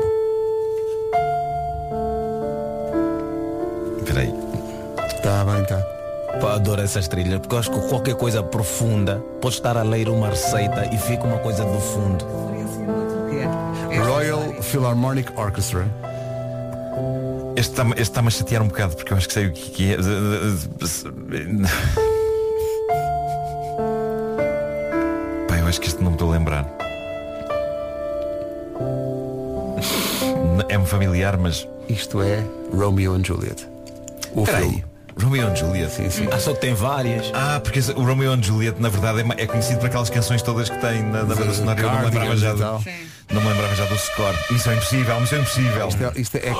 Espera 3.98 4.20
aí. 4.20 4.34
Está 5.14 5.44
bem, 5.44 5.62
está. 5.62 5.78
Pá, 6.40 6.54
adoro 6.54 6.82
essas 6.82 7.06
trilhas, 7.06 7.38
porque 7.40 7.54
eu 7.54 7.58
acho 7.58 7.70
que 7.70 7.88
qualquer 7.88 8.14
coisa 8.16 8.42
profunda 8.42 9.16
pode 9.40 9.54
estar 9.54 9.76
a 9.76 9.82
ler 9.82 10.08
uma 10.08 10.30
receita 10.30 10.92
e 10.92 10.98
fica 10.98 11.24
uma 11.24 11.38
coisa 11.38 11.64
do 11.64 11.80
fundo. 11.80 12.24
Royal 14.04 14.62
Philharmonic 14.62 15.32
Orchestra. 15.36 15.86
Este 17.56 17.70
está-me 17.70 17.94
está-me 17.96 18.28
a 18.28 18.30
chatear 18.30 18.62
um 18.62 18.68
bocado 18.68 18.96
porque 18.96 19.12
eu 19.12 19.16
acho 19.16 19.28
que 19.28 19.34
sei 19.34 19.46
o 19.46 19.52
que 19.52 19.70
que 19.70 19.92
é. 19.92 19.96
Acho 25.74 25.80
que 25.80 25.88
este 25.88 26.00
não 26.02 26.10
me 26.10 26.14
estou 26.14 26.30
a 26.30 26.36
lembrar. 26.36 26.64
É-me 30.68 30.86
familiar, 30.86 31.36
mas. 31.36 31.66
Isto 31.88 32.22
é 32.22 32.44
Romeo 32.72 33.14
and 33.14 33.24
Juliet. 33.24 33.66
O 34.34 34.42
Espera 34.42 34.60
filme. 34.60 34.84
Romeo 35.20 35.48
and 35.48 35.56
Juliet. 35.56 35.90
Sim, 35.90 36.10
sim. 36.10 36.28
Ah, 36.30 36.38
só 36.38 36.54
que 36.54 36.60
tem 36.60 36.74
várias. 36.74 37.28
Ah, 37.34 37.60
porque 37.60 37.80
o 37.80 38.04
Romeo 38.04 38.32
and 38.32 38.42
Juliet 38.42 38.80
na 38.80 38.88
verdade 38.88 39.20
é, 39.20 39.42
é 39.42 39.46
conhecido 39.46 39.80
por 39.80 39.86
aquelas 39.86 40.10
canções 40.10 40.42
todas 40.42 40.70
que 40.70 40.78
tem 40.78 41.02
na, 41.02 41.24
na 41.24 41.34
banda 41.34 41.52
sonora. 41.52 41.80
Eu 41.80 41.90
não 41.90 41.98
me 41.98 42.04
lembrava 42.04 42.36
já 42.36 42.52
do, 42.52 42.62
não 43.32 43.42
me 43.42 43.48
lembrava 43.48 43.74
já 43.74 43.84
do 43.86 43.98
score. 43.98 44.36
Isso 44.52 44.70
é 44.70 44.74
impossível, 44.74 45.24
isso 45.24 45.34
é 45.34 45.38
impossível. 45.38 45.88
Isto 45.88 46.04
é, 46.04 46.20
isto 46.20 46.36
é... 46.36 46.54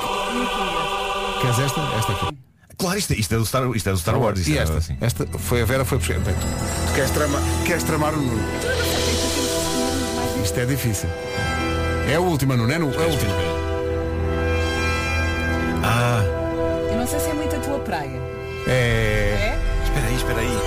Queres 1.41 1.59
esta? 1.59 1.81
Esta 1.97 2.11
aqui. 2.11 2.37
Claro, 2.77 2.97
isto, 2.99 3.13
isto 3.13 3.33
é 3.33 3.37
do 3.37 3.45
Star, 3.45 3.63
isto 3.75 3.89
é 3.89 3.91
do 3.93 3.97
Star 3.97 4.19
Wars. 4.19 4.39
Isto 4.39 4.51
E 4.51 4.57
é 4.57 4.61
esta? 4.61 4.77
assim. 4.77 4.97
Esta 5.01 5.25
foi 5.39 5.61
a 5.61 5.65
Vera, 5.65 5.85
foi 5.85 5.97
buscar. 5.97 6.19
Bem, 6.19 6.35
tu, 6.35 6.93
queres, 6.93 7.11
tramar, 7.11 7.41
queres 7.65 7.83
tramar 7.83 8.13
o 8.13 8.17
Nuno? 8.17 8.43
Isto 10.43 10.59
é 10.59 10.65
difícil. 10.65 11.09
É 12.09 12.15
a 12.15 12.19
última, 12.19 12.55
Nuno, 12.55 12.71
é, 12.71 12.77
no, 12.77 12.93
é 12.93 13.03
a 13.03 13.07
última. 13.07 13.33
Ah, 15.83 16.21
Eu 16.91 16.97
não 16.97 17.07
sei 17.07 17.19
se 17.19 17.29
é 17.29 17.33
muito 17.33 17.55
a 17.55 17.59
tua 17.59 17.79
praia. 17.79 18.21
É. 18.67 19.57
espera 19.83 20.07
aí, 20.07 20.15
espera 20.15 20.39
aí. 20.41 20.59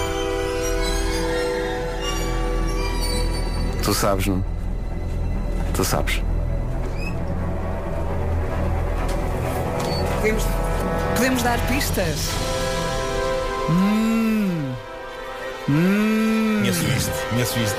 Tu 3.82 3.94
sabes, 3.94 4.26
Nuno? 4.26 4.44
Tu 5.74 5.84
sabes. 5.84 6.22
Podemos, 10.16 10.44
podemos 11.18 11.42
dar 11.42 11.58
pistas? 11.66 12.30
Hum. 13.68 14.72
Hum. 15.68 16.58
Conheço 16.60 16.84
isto, 16.96 17.10
conheço 17.30 17.58
isto. 17.58 17.76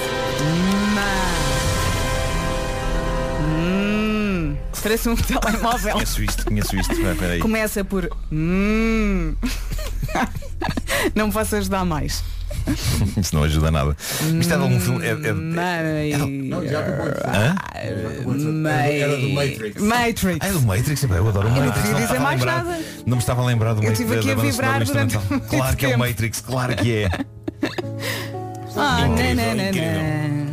Hum. 3.42 4.58
Parece 4.84 5.08
um 5.08 5.16
telemóvel. 5.24 5.94
Conheço 5.94 6.22
isto, 6.22 6.46
conheço 6.46 6.76
isto. 6.76 6.92
Espera, 6.92 7.14
espera 7.14 7.34
aí. 7.34 7.40
Começa 7.40 7.82
por. 7.86 8.10
Hum. 8.30 9.36
Não 11.16 11.28
me 11.28 11.34
posso 11.34 11.56
ajudar 11.56 11.86
mais. 11.86 12.22
Isso 13.16 13.34
não 13.34 13.44
ajuda 13.44 13.72
nada. 13.72 13.96
Isto 14.38 14.54
é 14.54 14.58
de 14.58 14.64
algum 14.64 14.80
filme. 14.82 15.06
É, 15.06 15.12
é, 15.12 15.34
Mãe. 15.34 16.12
Era 17.82 19.18
do 19.18 19.30
Matrix. 19.30 19.82
Matrix. 19.82 20.38
Ah, 20.42 20.48
é 20.48 20.52
do 20.52 20.62
Matrix? 20.62 21.04
Eu 21.04 21.28
adoro 21.28 21.48
o 21.48 21.52
Eu 21.52 21.56
não 21.56 21.66
Matrix. 21.66 21.82
queria 21.82 21.96
me 22.00 22.06
dizer 22.08 22.20
mais 22.20 22.40
lembrar- 22.40 22.64
nada. 22.64 22.80
Não 23.06 23.16
me 23.18 23.22
estava 23.22 23.42
a 23.42 23.46
lembrar 23.46 23.74
do 23.74 23.84
Eu 23.84 23.90
Matrix. 23.90 24.00
estive 24.12 24.16
da- 24.16 24.20
aqui 24.20 24.32
a 24.32 24.52
vibrar 24.52 24.84
durante 24.86 25.18
Claro 25.50 25.78
que 25.78 25.86
é 25.86 25.96
o. 25.96 26.00
Matrix, 26.00 26.42
claro 26.42 26.76
que 26.76 26.96
é. 27.04 27.10
Ah, 28.82 29.02
Incrível, 29.08 29.36
nananana. 29.36 29.70
incrível. 29.70 30.50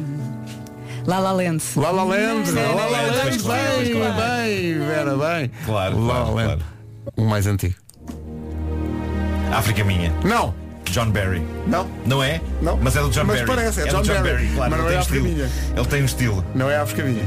La 1.06 1.18
La 1.20 1.32
Land. 1.32 1.60
La 1.76 1.90
La 1.92 2.02
Land, 2.04 2.46
Nananana. 2.48 2.74
La 2.74 2.74
La 2.74 3.02
Land, 3.02 3.20
Pois 3.22 3.36
claro, 3.42 3.62
pois 3.76 3.88
bem, 3.88 4.00
bem, 4.00 4.78
Vera, 4.88 5.16
bem. 5.16 5.50
Claro, 5.64 6.06
La 6.06 6.18
La 6.24 6.30
Land. 6.30 6.62
Um 7.16 7.26
mais 7.26 7.46
antigo. 7.46 7.74
África 9.52 9.84
Minha. 9.84 10.12
Não. 10.24 10.52
John 10.92 11.10
Barry. 11.10 11.42
Não. 11.66 11.88
Não 12.06 12.22
é? 12.22 12.40
Não. 12.62 12.76
Mas 12.80 12.96
é 12.96 13.00
do 13.00 13.10
John 13.10 13.24
Mas 13.24 13.36
Barry. 13.40 13.46
parece, 13.46 13.80
é 13.80 13.84
do 13.86 13.90
John 13.90 14.02
John 14.02 14.14
Barry. 14.14 14.30
Barry, 14.30 14.48
claro. 14.54 14.70
Mas 14.70 14.80
não 14.80 14.86
ele 14.86 14.86
é 14.86 14.88
tem 14.88 14.96
um 14.96 15.00
África 15.00 15.16
estilo. 15.28 15.48
Minha. 15.48 15.50
Ele 15.76 15.86
tem 15.86 16.02
um 16.02 16.04
estilo. 16.04 16.44
Não 16.54 16.70
é 16.70 16.76
África 16.76 17.02
Minha. 17.04 17.22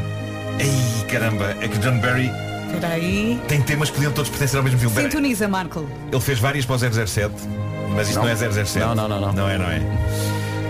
Ei, 0.59 1.05
caramba, 1.11 1.55
é 1.61 1.67
que 1.67 1.77
John 1.79 1.99
Barry 1.99 2.31
Espera 2.73 2.93
aí. 2.93 3.39
tem 3.47 3.61
temas 3.61 3.89
que 3.89 3.95
podiam 3.95 4.11
todos 4.11 4.29
pertencer 4.29 4.57
ao 4.57 4.63
mesmo 4.63 4.79
filme. 4.79 5.01
Sintoniza, 5.01 5.47
Marco. 5.47 5.87
Ele 6.11 6.21
fez 6.21 6.39
várias 6.39 6.65
para 6.65 6.75
o 6.75 6.79
007, 7.07 7.31
mas 7.95 8.07
isto 8.09 8.17
não, 8.17 8.25
Não. 8.25 8.31
é 8.31 8.35
007. 8.35 8.79
Não, 8.79 8.95
não, 8.95 9.07
não, 9.07 9.19
não. 9.21 9.33
Não 9.33 9.49
é, 9.49 9.57
não 9.57 9.65
é. 9.69 9.81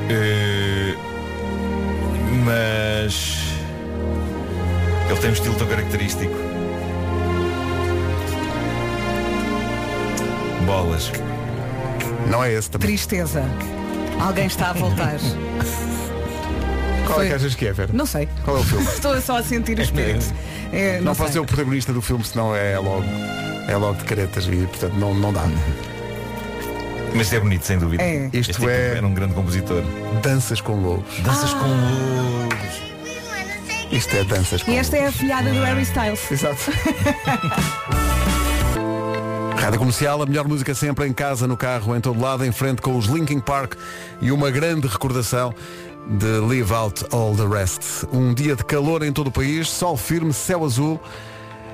Eh, 0.10 0.96
mas 2.46 3.38
ele 5.10 5.20
tem 5.20 5.30
um 5.30 5.34
estilo 5.34 5.56
tão 5.56 5.68
característico. 5.68 6.34
Bolas. 10.66 11.12
Não 12.28 12.44
é 12.44 12.54
esse 12.54 12.70
também. 12.70 12.88
Tristeza. 12.88 13.44
Alguém 14.20 14.46
está 14.48 14.70
a 14.72 14.74
voltar. 14.74 15.18
Qual 17.08 17.24
é 17.24 17.28
que 17.28 17.34
achas 17.34 17.56
que 17.56 17.66
é, 17.68 17.74
Vera? 17.74 17.90
Não 17.94 18.06
sei. 18.06 18.28
Qual 18.46 18.58
é 18.58 18.60
o 18.60 18.64
filme? 18.64 18.86
Estou 18.94 19.20
só 19.22 19.38
a 19.38 19.44
sentir 19.44 19.78
o 19.80 19.82
espírito. 19.82 20.26
É, 20.72 20.98
Não, 20.98 21.06
não 21.06 21.16
pode 21.16 21.32
sei. 21.32 21.34
ser 21.34 21.40
o 21.40 21.46
protagonista 21.46 21.92
do 21.92 22.02
filme, 22.02 22.24
senão 22.24 22.56
é 22.56 22.78
logo. 22.78 23.04
É 23.68 23.76
logo 23.76 23.98
de 23.98 24.04
caretas 24.04 24.46
e 24.48 24.56
portanto 24.68 24.94
não, 24.94 25.14
não 25.14 25.34
dá. 25.34 25.44
Mas 27.14 27.22
isto 27.24 27.36
é 27.36 27.40
bonito, 27.40 27.66
sem 27.66 27.80
dúvida. 27.80 28.04
É. 28.04 28.26
Este 28.34 28.40
Isto 28.52 28.54
tipo 28.60 28.70
é- 28.70 28.98
era 28.98 29.08
um 29.08 29.14
grande 29.14 29.34
compositor. 29.34 29.82
Danças 30.22 30.62
com 30.62 30.74
lobos. 30.76 31.20
Danças 31.22 31.54
com 31.54 31.66
lobos. 31.66 32.60
Isto 33.92 34.16
é 34.16 34.24
danças 34.24 34.62
com 34.62 34.72
E 34.72 34.78
esta 34.78 34.96
é 34.98 35.08
a 35.08 35.12
filhada 35.12 35.50
do 35.50 35.60
Harry 35.64 35.82
Styles. 35.82 36.32
Exato. 36.32 36.72
Rádio 39.60 39.78
Comercial, 39.80 40.22
a 40.22 40.26
melhor 40.26 40.48
música 40.48 40.74
sempre 40.74 41.06
em 41.06 41.14
casa, 41.14 41.46
no 41.46 41.58
carro, 41.58 41.96
em 41.96 42.00
todo 42.00 42.20
lado, 42.20 42.46
em 42.46 42.52
frente 42.52 42.82
com 42.82 42.98
os 42.98 43.08
Linkin 43.08 43.40
Park 43.40 43.74
e 44.22 44.32
uma 44.32 44.50
grande 44.50 44.88
recordação 44.88 45.54
de 46.08 46.26
Leave 46.26 46.74
Out 46.74 47.06
All 47.12 47.36
the 47.36 47.46
Rest. 47.46 48.06
Um 48.12 48.34
dia 48.34 48.56
de 48.56 48.64
calor 48.64 49.04
em 49.04 49.12
todo 49.12 49.28
o 49.28 49.32
país, 49.32 49.70
sol 49.70 49.98
firme, 49.98 50.32
céu 50.34 50.64
azul. 50.64 51.00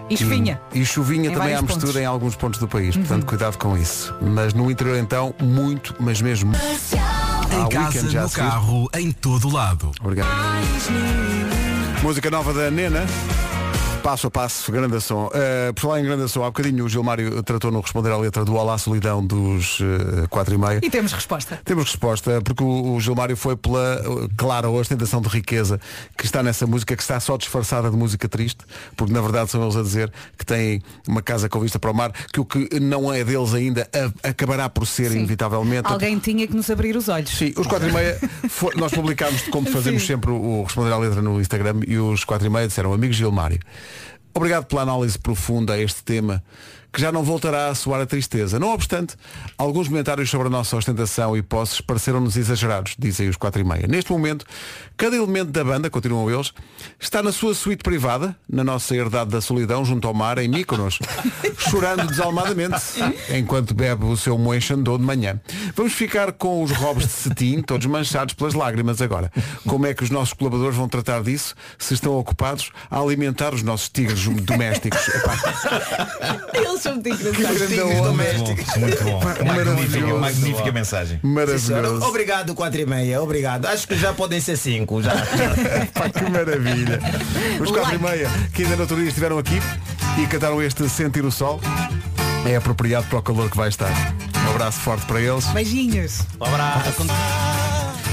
E 0.10 0.18
chuvinha. 0.18 0.60
E, 0.74 0.82
e 0.82 0.86
chuvinha 0.86 1.30
Em 1.30 1.34
também 1.34 1.54
à 1.56 1.62
mistura 1.62 1.86
pontos. 1.86 1.96
em 1.96 2.06
alguns 2.06 2.36
pontos 2.36 2.60
do 2.60 2.68
país. 2.68 2.96
Uhum. 2.96 3.04
Portanto, 3.04 3.26
cuidado 3.28 3.58
com 3.58 3.78
isso. 3.78 4.14
Mas 4.20 4.54
no 4.54 4.70
interior 4.70 4.98
então, 4.98 5.34
muito, 5.40 5.96
mas 6.00 6.20
mesmo. 6.22 6.54
Em 6.56 7.70
casa, 7.70 8.22
no 8.22 8.30
carro, 8.32 8.90
em 8.96 9.12
todo 9.12 9.48
lado. 9.48 9.92
Obrigado. 10.02 10.28
Música 12.02 12.30
nova 12.32 12.52
da 12.52 12.70
Nena. 12.70 13.06
Passo 14.06 14.28
a 14.28 14.30
passo, 14.30 14.72
grande 14.72 15.02
som. 15.02 15.26
Uh, 15.34 15.74
por 15.74 15.82
falar 15.82 16.00
em 16.00 16.04
grande 16.04 16.30
som, 16.30 16.44
há 16.44 16.46
bocadinho 16.46 16.86
o 16.86 16.88
Gilmário 16.88 17.42
tratou 17.42 17.72
no 17.72 17.80
responder 17.82 18.12
à 18.12 18.18
letra 18.18 18.46
do 18.46 18.54
Olá 18.54 18.78
Solidão 18.78 19.26
dos 19.26 19.80
uh, 19.80 20.30
4 20.30 20.54
e 20.54 20.58
meia. 20.60 20.80
E 20.84 20.92
temos 20.92 21.12
resposta. 21.12 21.60
Temos 21.66 21.86
resposta, 21.86 22.40
porque 22.44 22.64
o, 22.64 22.94
o 22.94 23.02
Gilmário 23.02 23.36
foi 23.36 23.56
pela 23.58 24.00
uh, 24.08 24.30
clara 24.38 24.70
ostentação 24.70 25.20
de 25.20 25.28
riqueza 25.28 25.80
que 26.16 26.24
está 26.24 26.44
nessa 26.44 26.68
música, 26.68 26.96
que 26.96 27.02
está 27.02 27.20
só 27.20 27.36
disfarçada 27.36 27.90
de 27.90 27.98
música 27.98 28.30
triste, 28.30 28.60
porque 28.96 29.12
na 29.12 29.22
verdade 29.22 29.50
são 29.50 29.64
eles 29.64 29.76
a 29.76 29.82
dizer 29.82 30.14
que 30.38 30.46
têm 30.46 30.84
uma 31.08 31.24
casa 31.24 31.50
com 31.50 31.60
vista 31.60 31.80
para 31.80 31.90
o 31.90 31.94
mar, 31.96 32.12
que 32.32 32.40
o 32.40 32.46
que 32.46 32.80
não 32.80 33.12
é 33.12 33.24
deles 33.24 33.56
ainda 33.56 33.90
a- 33.92 34.30
acabará 34.30 34.70
por 34.70 34.86
ser 34.86 35.10
Sim. 35.10 35.18
inevitavelmente. 35.18 35.92
Alguém 35.92 36.20
tinha 36.20 36.46
que 36.46 36.56
nos 36.56 36.70
abrir 36.70 36.96
os 36.96 37.10
olhos. 37.10 37.32
Sim, 37.36 37.54
os 37.58 37.66
4 37.66 37.90
e 37.90 37.92
meia, 37.92 38.20
nós 38.76 38.92
publicámos 38.92 39.42
como 39.48 39.66
fazemos 39.74 40.02
Sim. 40.04 40.10
sempre 40.10 40.30
o, 40.30 40.60
o 40.60 40.64
responder 40.64 40.92
à 40.94 40.98
letra 41.00 41.24
no 41.24 41.42
Instagram 41.42 41.80
e 41.88 41.98
os 41.98 42.24
4 42.24 42.46
e 42.46 42.52
meia 42.52 42.68
disseram, 42.68 42.94
amigo 42.94 43.12
Gilmário, 43.12 43.58
obrigado 44.36 44.66
pela 44.66 44.82
análise 44.82 45.18
profunda 45.18 45.74
a 45.74 45.80
este 45.80 46.04
tema 46.04 46.44
que 46.96 47.02
já 47.02 47.12
não 47.12 47.24
voltará 47.24 47.68
a 47.68 47.76
soar 47.76 48.00
a 48.00 48.06
tristeza. 48.06 48.58
Não 48.58 48.74
obstante, 48.74 49.18
alguns 49.58 49.90
comentários 49.90 50.30
sobre 50.30 50.48
a 50.48 50.50
nossa 50.50 50.78
ostentação 50.78 51.36
e 51.36 51.42
posses 51.42 51.82
pareceram-nos 51.82 52.38
exagerados, 52.38 52.96
dizem 52.98 53.28
os 53.28 53.36
4 53.36 53.60
e 53.60 53.64
meia. 53.66 53.86
Neste 53.86 54.14
momento, 54.14 54.46
cada 54.96 55.14
elemento 55.14 55.52
da 55.52 55.62
banda, 55.62 55.90
continuam 55.90 56.32
eles, 56.32 56.54
está 56.98 57.22
na 57.22 57.34
sua 57.34 57.54
suíte 57.54 57.84
privada, 57.84 58.34
na 58.50 58.64
nossa 58.64 58.96
herdade 58.96 59.30
da 59.30 59.42
solidão, 59.42 59.84
junto 59.84 60.08
ao 60.08 60.14
mar, 60.14 60.38
em 60.38 60.48
Mykonos, 60.48 61.00
chorando 61.70 62.08
desalmadamente, 62.08 62.78
enquanto 63.38 63.74
bebe 63.74 64.06
o 64.06 64.16
seu 64.16 64.40
Chandon 64.62 64.98
de 64.98 65.04
manhã. 65.04 65.42
Vamos 65.76 65.92
ficar 65.92 66.32
com 66.32 66.64
os 66.64 66.72
robos 66.72 67.04
de 67.04 67.12
cetim, 67.12 67.62
todos 67.62 67.88
manchados 67.88 68.36
pelas 68.36 68.54
lágrimas 68.54 69.02
agora. 69.02 69.30
Como 69.68 69.86
é 69.86 69.94
que 69.94 70.04
os 70.04 70.10
nossos 70.10 70.32
colaboradores 70.32 70.78
vão 70.78 70.88
tratar 70.88 71.22
disso 71.24 71.56
se 71.78 71.94
estão 71.94 72.14
ocupados 72.18 72.72
a 72.90 73.02
alimentar 73.02 73.54
os 73.54 73.64
nossos 73.64 73.90
tigres 73.90 74.26
domésticos? 74.26 75.02
Eles 76.56 76.85
são 76.86 76.94
muito 76.94 77.18
grande 77.18 77.42
engraçados. 77.42 78.00
onda. 78.00 78.12
Muito 78.80 79.04
bom. 79.04 79.20
Magnífica, 79.24 79.46
Maravilhoso. 79.46 80.20
magnífica 80.20 80.72
mensagem. 80.72 81.20
Maravilhoso. 81.24 82.06
Obrigado, 82.06 82.54
4 82.56 82.82
e 82.82 82.86
meia. 82.86 83.22
Obrigado. 83.22 83.66
Acho 83.66 83.88
que 83.88 83.98
já 83.98 84.14
podem 84.14 84.40
ser 84.40 84.58
5 84.58 85.02
já. 85.02 85.12
Pá, 85.94 86.10
que 86.10 86.30
maravilha. 86.30 87.00
Os 87.60 87.72
4 87.72 87.96
e 87.96 87.98
meia 88.00 88.30
que 88.54 88.64
ainda 88.64 88.76
no 88.76 88.82
outro 88.84 88.96
dia 88.98 89.08
estiveram 89.08 89.38
aqui 89.38 89.60
e 90.22 90.28
cantaram 90.28 90.62
este 90.62 90.88
Sentir 90.90 91.26
o 91.26 91.32
Sol. 91.32 91.60
É 92.46 92.56
apropriado 92.56 93.08
para 93.08 93.20
o 93.20 93.22
calor 93.22 93.50
que 93.50 93.58
vai 93.58 93.70
estar. 93.70 93.92
Um 94.46 94.52
abraço 94.52 94.80
forte 94.80 95.06
para 95.06 95.20
eles. 95.20 95.46
Beijinhos. 95.48 96.20
Um 96.40 96.46
abraço. 96.46 97.04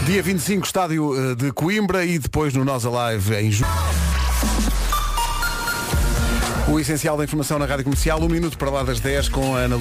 Dia 0.07 0.23
25, 0.23 0.67
estádio 0.67 1.33
eh, 1.33 1.35
de 1.37 1.53
Coimbra 1.53 2.05
e 2.05 2.19
depois 2.19 2.55
no 2.55 2.65
Nós 2.65 2.85
Alive 2.87 3.35
em 3.37 3.53
julho. 3.53 3.71
O 6.73 6.81
essencial 6.81 7.19
da 7.19 7.25
informação 7.25 7.59
na 7.59 7.67
Rádio 7.67 7.85
Comercial, 7.85 8.19
um 8.19 8.29
minuto 8.29 8.57
para 8.57 8.71
lá 8.71 8.83
das 8.83 8.99
10 8.99 9.29
com 9.29 9.55
a 9.55 9.59
Ana. 9.59 9.79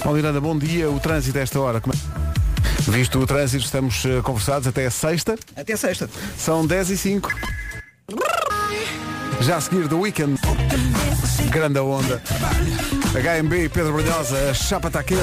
Paulo 0.00 0.16
Miranda, 0.16 0.40
bom 0.40 0.56
dia. 0.56 0.88
O 0.88 1.00
trânsito 1.00 1.36
a 1.38 1.40
esta 1.40 1.58
hora. 1.58 1.78
é- 1.78 2.90
Visto 2.90 3.18
o 3.18 3.26
trânsito, 3.26 3.64
estamos 3.64 4.04
eh, 4.04 4.20
conversados 4.22 4.68
até 4.68 4.88
sexta. 4.90 5.36
Até 5.56 5.76
sexta. 5.76 6.08
São 6.38 6.64
10 6.64 6.90
e 6.90 6.96
5. 6.96 7.32
Já 9.40 9.56
a 9.56 9.60
seguir 9.60 9.88
do 9.88 9.98
weekend. 9.98 10.38
Grande 11.50 11.80
onda. 11.80 12.22
HMB 13.12 13.52
e 13.64 13.68
Pedro 13.68 13.92
Brunhosa, 13.92 14.50
a 14.50 14.54
chapa 14.54 14.88
está 14.88 15.02
quente. 15.02 15.20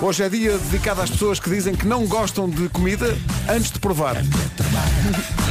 Hoje 0.00 0.22
é 0.22 0.28
dia 0.30 0.56
dedicado 0.56 1.02
às 1.02 1.10
pessoas 1.10 1.38
que 1.38 1.50
dizem 1.50 1.74
que 1.74 1.86
não 1.86 2.06
gostam 2.06 2.48
de 2.48 2.68
comida 2.70 3.14
antes 3.48 3.70
de 3.70 3.78
provar. 3.78 4.16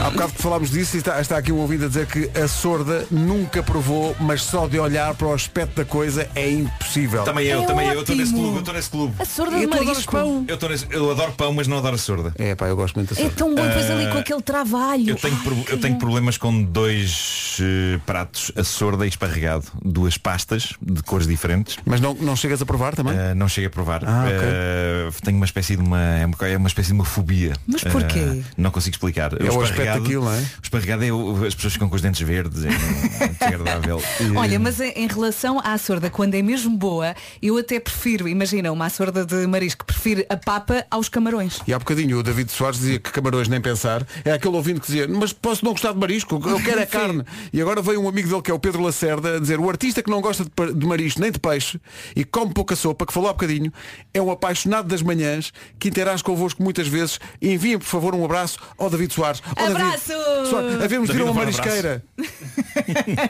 Há 0.03 0.09
bocado 0.09 0.34
que 0.34 0.41
falámos 0.41 0.72
disso 0.72 0.95
e 0.95 0.99
está, 0.99 1.22
está 1.22 1.38
aqui 1.38 1.51
um 1.51 1.57
ouvido 1.59 1.86
a 1.86 1.88
dizer 1.88 2.07
que 2.07 2.32
a 2.38 2.47
sorda 2.47 3.05
nunca 3.12 3.62
provou, 3.62 4.16
mas 4.20 4.41
só 4.41 4.68
de 4.68 4.80
olhar 4.80 5.14
para 5.14 5.28
o 5.28 5.34
aspecto 5.34 5.76
da 5.76 5.86
coisa 5.86 6.28
é 6.34 6.49
impossível. 6.49 7.24
Também 7.24 7.45
eu, 7.45 7.62
É 7.62 7.66
também 7.68 7.88
eu. 7.89 7.93
Eu 7.93 8.01
estou 8.01 8.16
nesse 8.16 8.32
ótimo. 8.32 8.41
clube, 8.41 8.55
eu 8.55 8.59
estou 8.62 8.74
nesse 8.74 8.89
clube. 8.89 9.14
A 9.20 9.26
sorda 9.26 9.57
de 9.57 9.64
E 9.64 9.68
tu 9.68 9.74
adoras 9.74 9.88
marisco. 9.89 10.12
pão? 10.12 10.45
Eu, 10.47 10.55
estou 10.55 10.70
nesse- 10.70 10.88
eu 10.89 11.12
adoro 11.12 11.32
pão, 11.34 11.53
mas 11.53 11.68
não 11.68 11.78
adoro 11.78 11.93
a 11.93 11.99
sorda. 11.99 12.34
É 12.39 12.55
pá, 12.55 12.68
eu 12.68 12.76
gosto 12.76 12.95
muito 12.95 13.14
da 13.14 13.22
É 13.22 13.24
sorda. 13.26 13.38
tão 13.38 13.53
bom 13.53 13.64
depois 13.68 13.91
ali 13.91 14.05
Ah, 14.07 14.12
com 14.12 14.18
aquele 14.18 14.41
trabalho. 14.41 15.09
Eu 15.12 15.16
tenho, 15.16 15.38
pro- 15.38 15.66
eu 15.70 15.80
tenho 15.80 15.97
problemas 15.99 16.38
com 16.38 16.64
dois 16.64 17.57
eh, 17.62 17.99
pratos, 18.05 18.51
a 18.57 18.64
sorda 18.64 19.05
e 19.05 19.09
esparregado. 19.09 19.66
Duas 19.86 20.18
pastas 20.18 20.74
de 20.82 21.03
cores 21.03 21.28
diferentes. 21.52 21.78
Mas 21.86 21.99
não, 22.02 22.14
não 22.16 22.36
chegas 22.36 22.62
a 22.62 22.66
provar 22.66 22.95
também? 22.95 23.14
Eh, 23.18 23.34
não 23.34 23.47
chego 23.47 23.68
a 23.68 23.70
provar. 23.70 24.04
Ah, 24.06 24.24
ok. 24.26 24.39
Eh, 24.41 25.10
tenho 25.24 25.38
uma 25.38 25.45
espécie 25.45 25.76
de 25.76 25.82
uma, 25.82 25.99
é 26.02 26.26
uma, 26.26 26.36
é 26.47 26.58
uma 26.58 26.68
espécie 26.68 26.88
de 26.89 26.93
uma 26.93 27.06
fobia. 27.06 27.54
Mas 27.68 27.84
porquê? 27.84 28.20
Eh, 28.20 28.41
não 28.58 28.72
consigo 28.72 28.95
explicar. 28.95 29.34
É 29.41 29.52
o 29.52 29.62
aspecto 29.62 30.02
daquilo, 30.02 30.26
não 30.26 30.34
é? 30.34 30.38
O 30.39 30.64
esparregado 30.64 31.04
é 31.06 31.12
o- 31.12 31.45
as 31.45 31.56
pessoas 31.56 31.74
ficam 31.74 31.89
com 31.89 31.95
os 31.95 32.02
dentes 32.02 32.22
verdes, 32.22 32.64
é 32.66 32.70
desagradável. 33.39 34.02
Olha, 34.36 34.60
mas 34.60 34.80
em 34.80 35.08
relação 35.08 35.60
à 35.64 35.78
sorda, 35.78 36.10
quando 36.10 36.36
é 36.36 36.41
mesmo 36.41 36.76
boa, 36.78 37.16
eu 37.41 37.58
até 37.58 37.80
prefiro, 37.80 38.28
imagina, 38.28 38.72
uma 38.72 38.89
sorda 38.89 39.26
de 39.26 39.45
marisco, 39.47 39.86
prefiro 39.86 40.24
a 40.30 40.38
papa 40.38 40.86
aos 40.89 41.10
camarões. 41.10 41.60
E 41.68 41.74
há 41.74 41.80
bocadinho 41.80 42.20
o 42.20 42.24
David 42.24 42.52
Soares 42.52 42.80
dizia 42.80 42.99
que 42.99 43.12
camarões 43.12 43.47
nem 43.47 43.60
pensar. 43.62 44.06
É 44.24 44.32
aquele 44.32 44.56
ouvinte 44.56 44.80
que 44.82 44.88
dizia, 44.88 45.08
mas 45.08 45.34
posso 45.34 45.64
não 45.66 45.72
gostar 45.72 45.93
de 45.93 45.99
marisco, 45.99 46.41
eu 46.47 46.60
quero 46.62 46.80
é 46.80 46.86
carne. 46.88 47.24
E 47.52 47.62
agora 47.62 47.82
veio 47.82 48.02
um 48.02 48.08
amigo 48.10 48.28
dele 48.30 48.41
que 48.41 48.52
é 48.52 48.54
o 48.54 48.60
Pedro 48.60 48.82
Lacerda 48.82 49.38
a 49.38 49.39
dizer, 49.39 49.60
o 49.60 49.70
artista 49.70 50.02
que 50.04 50.10
não 50.10 50.22
gosta 50.22 50.43
de, 50.45 50.74
de 50.74 50.86
marisco 50.86 51.20
nem 51.20 51.32
de 51.32 51.39
peixe 51.41 51.79
e 52.15 52.23
come 52.23 52.53
pouca 52.53 52.75
sopa, 52.75 53.05
que 53.05 53.11
falou 53.13 53.29
há 53.29 53.33
bocadinho, 53.33 53.73
é 54.13 54.21
um 54.21 54.31
apaixonado 54.31 54.87
das 54.87 55.01
manhãs 55.01 55.51
que 55.79 55.89
interage 55.89 56.23
convosco 56.23 56.61
muitas 56.63 56.87
vezes. 56.87 57.19
E 57.41 57.51
enviem, 57.53 57.77
por 57.77 57.85
favor, 57.85 58.15
um 58.15 58.23
abraço 58.23 58.59
ao 58.77 58.89
David 58.89 59.13
Soares. 59.13 59.41
Ó, 59.57 59.67
David, 59.67 59.81
Abraço! 59.81 60.13
Soares, 60.49 60.81
havemos 60.81 61.09
de 61.09 61.17
ir 61.17 61.21
uma 61.23 61.31
um 61.31 61.39
abraço. 61.41 61.57
marisqueira. 61.59 62.03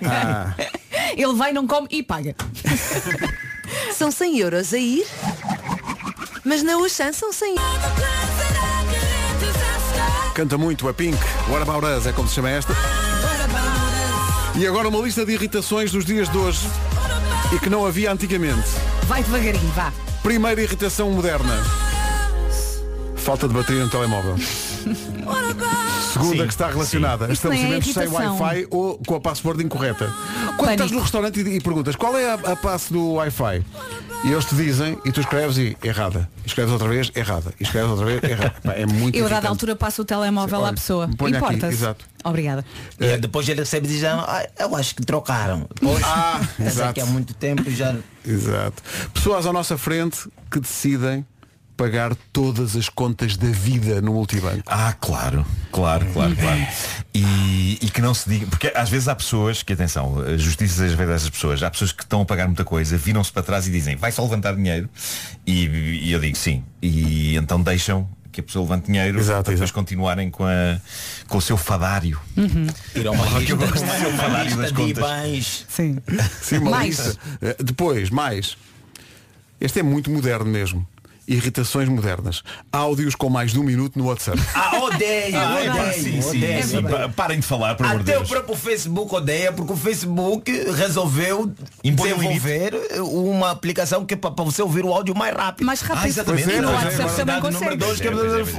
Ah. 0.05 0.53
Ele 1.15 1.33
vai, 1.33 1.51
não 1.53 1.65
come 1.65 1.87
e 1.89 2.03
paga. 2.03 2.35
São 3.95 4.11
100 4.11 4.39
euros 4.39 4.73
a 4.73 4.77
ir, 4.77 5.05
mas 6.43 6.61
na 6.63 6.77
Oxã 6.77 7.11
são 7.13 7.31
100 7.31 7.55
Canta 10.33 10.57
muito 10.57 10.87
a 10.89 10.93
Pink. 10.93 11.17
What 11.49 11.61
About 11.69 11.85
Us 11.85 12.05
é 12.07 12.11
como 12.11 12.27
se 12.27 12.35
chama 12.35 12.49
esta. 12.49 12.73
E 14.55 14.65
agora 14.67 14.87
uma 14.89 14.99
lista 14.99 15.25
de 15.25 15.33
irritações 15.33 15.91
dos 15.91 16.03
dias 16.05 16.29
de 16.29 16.37
hoje 16.37 16.59
e 17.53 17.59
que 17.59 17.69
não 17.69 17.85
havia 17.85 18.11
antigamente. 18.11 18.69
Vai 19.07 19.23
devagarinho, 19.23 19.71
vá. 19.73 19.91
Primeira 20.23 20.61
irritação 20.61 21.11
moderna. 21.11 21.63
Falta 23.15 23.47
de 23.47 23.53
bateria 23.53 23.83
no 23.83 23.89
telemóvel. 23.89 24.35
Segunda 26.13 26.43
que 26.45 26.51
está 26.53 26.67
relacionada 26.67 27.25
nem 27.25 27.31
é 27.31 27.33
estabelecimentos 27.33 27.93
sem 27.93 28.03
irritação. 28.03 28.39
Wi-Fi 28.39 28.67
ou 28.71 28.97
com 29.05 29.15
a 29.15 29.19
password 29.21 29.63
incorreta. 29.63 30.11
Quando 30.57 30.71
estás 30.71 30.91
no 30.91 30.99
restaurante 30.99 31.39
e, 31.41 31.55
e 31.57 31.61
perguntas 31.61 31.95
qual 31.95 32.17
é 32.17 32.29
a, 32.29 32.33
a 32.33 32.55
passe 32.55 32.91
do 32.91 33.13
Wi-Fi? 33.13 33.63
E 34.23 34.31
eles 34.31 34.45
te 34.45 34.53
dizem 34.53 34.99
e 35.03 35.11
tu 35.11 35.19
escreves 35.19 35.57
e 35.57 35.75
errada. 35.83 36.29
Escreves 36.45 36.71
outra 36.71 36.87
vez, 36.87 37.11
errada. 37.15 37.51
E 37.59 37.63
escreves 37.63 37.89
outra 37.89 38.05
vez, 38.05 38.21
errada. 38.21 38.53
Pá, 38.63 38.73
É 38.73 38.85
muito 38.85 39.17
Eu, 39.17 39.25
a 39.25 39.29
dada 39.29 39.49
altura, 39.49 39.75
passo 39.75 40.03
o 40.03 40.05
telemóvel 40.05 40.59
Olha, 40.59 40.69
à 40.69 40.73
pessoa. 40.73 41.09
Importa-se. 41.11 41.73
exato. 41.73 42.05
Obrigada. 42.23 42.63
E 42.99 43.17
depois 43.17 43.49
ele 43.49 43.61
recebe 43.61 43.87
e 43.87 43.89
diz, 43.89 44.03
ah, 44.03 44.47
eu 44.59 44.75
acho 44.75 44.93
que 44.93 45.03
trocaram. 45.03 45.67
Depois, 45.73 46.03
Ah, 46.05 46.39
essa 46.59 46.69
exato. 46.69 46.89
aqui 46.91 47.01
há 47.01 47.05
muito 47.07 47.33
tempo 47.33 47.67
já. 47.71 47.95
Exato. 48.23 48.83
Pessoas 49.11 49.47
à 49.47 49.51
nossa 49.53 49.75
frente 49.75 50.29
que 50.51 50.59
decidem 50.59 51.25
pagar 51.81 52.15
todas 52.31 52.75
as 52.75 52.87
contas 52.89 53.35
da 53.35 53.47
vida 53.47 54.01
no 54.01 54.13
multibanco. 54.13 54.61
Ah, 54.67 54.93
claro, 55.01 55.43
claro, 55.71 56.05
claro, 56.13 56.35
claro. 56.35 56.67
E, 57.11 57.79
e 57.81 57.89
que 57.89 57.99
não 57.99 58.13
se 58.13 58.29
diga, 58.29 58.45
porque 58.45 58.71
às 58.75 58.87
vezes 58.87 59.07
há 59.07 59.15
pessoas, 59.15 59.63
que 59.63 59.73
atenção, 59.73 60.19
a 60.19 60.37
justiça 60.37 60.75
seja 60.75 60.95
feita 60.95 61.11
dessas 61.11 61.31
pessoas, 61.31 61.63
há 61.63 61.71
pessoas 61.71 61.91
que 61.91 62.03
estão 62.03 62.21
a 62.21 62.25
pagar 62.25 62.45
muita 62.45 62.63
coisa, 62.63 62.95
viram-se 62.97 63.31
para 63.31 63.41
trás 63.41 63.67
e 63.67 63.71
dizem, 63.71 63.95
vai 63.95 64.11
só 64.11 64.21
levantar 64.21 64.55
dinheiro. 64.55 64.87
E, 65.47 65.65
e 66.03 66.11
eu 66.11 66.19
digo 66.19 66.37
sim. 66.37 66.63
E 66.83 67.35
então 67.35 67.59
deixam 67.59 68.07
que 68.31 68.41
a 68.41 68.43
pessoa 68.43 68.61
levante 68.63 68.85
dinheiro 68.85 69.23
para 69.25 69.41
depois 69.41 69.71
continuarem 69.71 70.29
com, 70.29 70.45
a, 70.45 70.79
com 71.27 71.39
o 71.39 71.41
seu 71.41 71.57
fadário. 71.57 72.21
Ir 72.95 73.07
a 73.07 73.11
uma 73.11 73.25
que 73.41 73.51
eu 73.53 73.57
lista, 73.57 73.71
gosto 73.71 73.85
do 73.85 73.99
seu 73.99 74.09
uma 74.09 74.17
fadário 74.23 74.55
das 74.57 74.71
contas. 74.71 75.03
bens. 75.03 75.65
Sim. 75.67 75.97
Sim, 76.41 76.57
uma 76.59 76.69
Mais. 76.71 76.97
lista. 77.05 77.19
Eh, 77.41 77.55
Depois, 77.63 78.09
mais. 78.11 78.55
Este 79.59 79.79
é 79.79 79.83
muito 79.83 80.09
moderno 80.11 80.45
mesmo. 80.49 80.87
Irritações 81.27 81.87
modernas. 81.87 82.43
Áudios 82.71 83.15
com 83.15 83.29
mais 83.29 83.51
de 83.51 83.59
um 83.59 83.63
minuto 83.63 83.97
no 83.97 84.05
WhatsApp. 84.07 84.39
Ah, 84.53 84.79
odeio, 84.83 85.37
Ah, 85.37 85.59
é 85.63 85.67
pá, 85.69 85.73
odeio, 85.81 85.93
sim, 85.93 86.21
sim, 86.21 86.37
odeio. 86.37 86.63
sim. 86.67 86.81
Pa- 86.83 87.09
Parem 87.15 87.39
de 87.39 87.45
falar, 87.45 87.75
por 87.75 87.85
amor 87.85 87.97
de 88.03 88.11
Até 88.11 88.15
o 88.17 88.19
Deus. 88.19 88.29
próprio 88.29 88.55
Facebook 88.55 89.15
odeia, 89.15 89.51
porque 89.53 89.73
o 89.73 89.77
Facebook 89.77 90.51
resolveu 90.75 91.51
Impõe 91.83 92.13
um 92.13 92.17
desenvolver 92.17 92.73
uma 92.99 93.51
aplicação 93.51 94.05
que 94.05 94.13
é 94.13 94.17
para 94.17 94.31
você 94.43 94.61
ouvir 94.61 94.83
o 94.85 94.93
áudio 94.93 95.15
mais 95.15 95.35
rápido. 95.35 95.65
Mais 95.65 95.81
rápido. 95.81 96.03
Ah, 96.03 96.07
exatamente. 96.07 96.49
E 96.49 96.61
no 96.61 96.69
é, 96.69 96.73
WhatsApp 96.73 97.03
é. 97.11 97.15
também 97.15 97.41
consegue. 97.41 97.75
dois, 97.77 97.99
que 98.01 98.07
é- 98.07 98.11
é, 98.11 98.13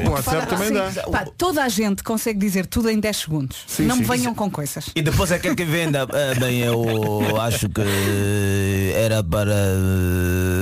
é. 0.05 0.09
O 0.09 0.13
WhatsApp 0.13 0.47
também 0.47 0.73
dá. 0.73 0.91
Pá, 1.11 1.27
toda 1.37 1.63
a 1.65 1.69
gente 1.69 2.03
consegue 2.03 2.39
dizer 2.39 2.67
tudo 2.67 2.89
em 2.91 2.99
10 2.99 3.17
segundos. 3.17 3.59
Sim, 3.67 3.85
não 3.85 3.97
sim. 3.97 4.03
me 4.03 4.09
venham 4.09 4.35
com 4.35 4.51
coisas. 4.51 4.87
E 4.95 5.03
depois 5.03 5.31
aquele 5.33 5.55
que 5.55 5.65
vende, 5.65 5.97
eh, 5.99 6.35
bem, 6.41 6.61
eu 6.61 7.41
acho 7.41 7.69
que 7.69 8.93
era 8.97 9.23
para. 9.23 9.53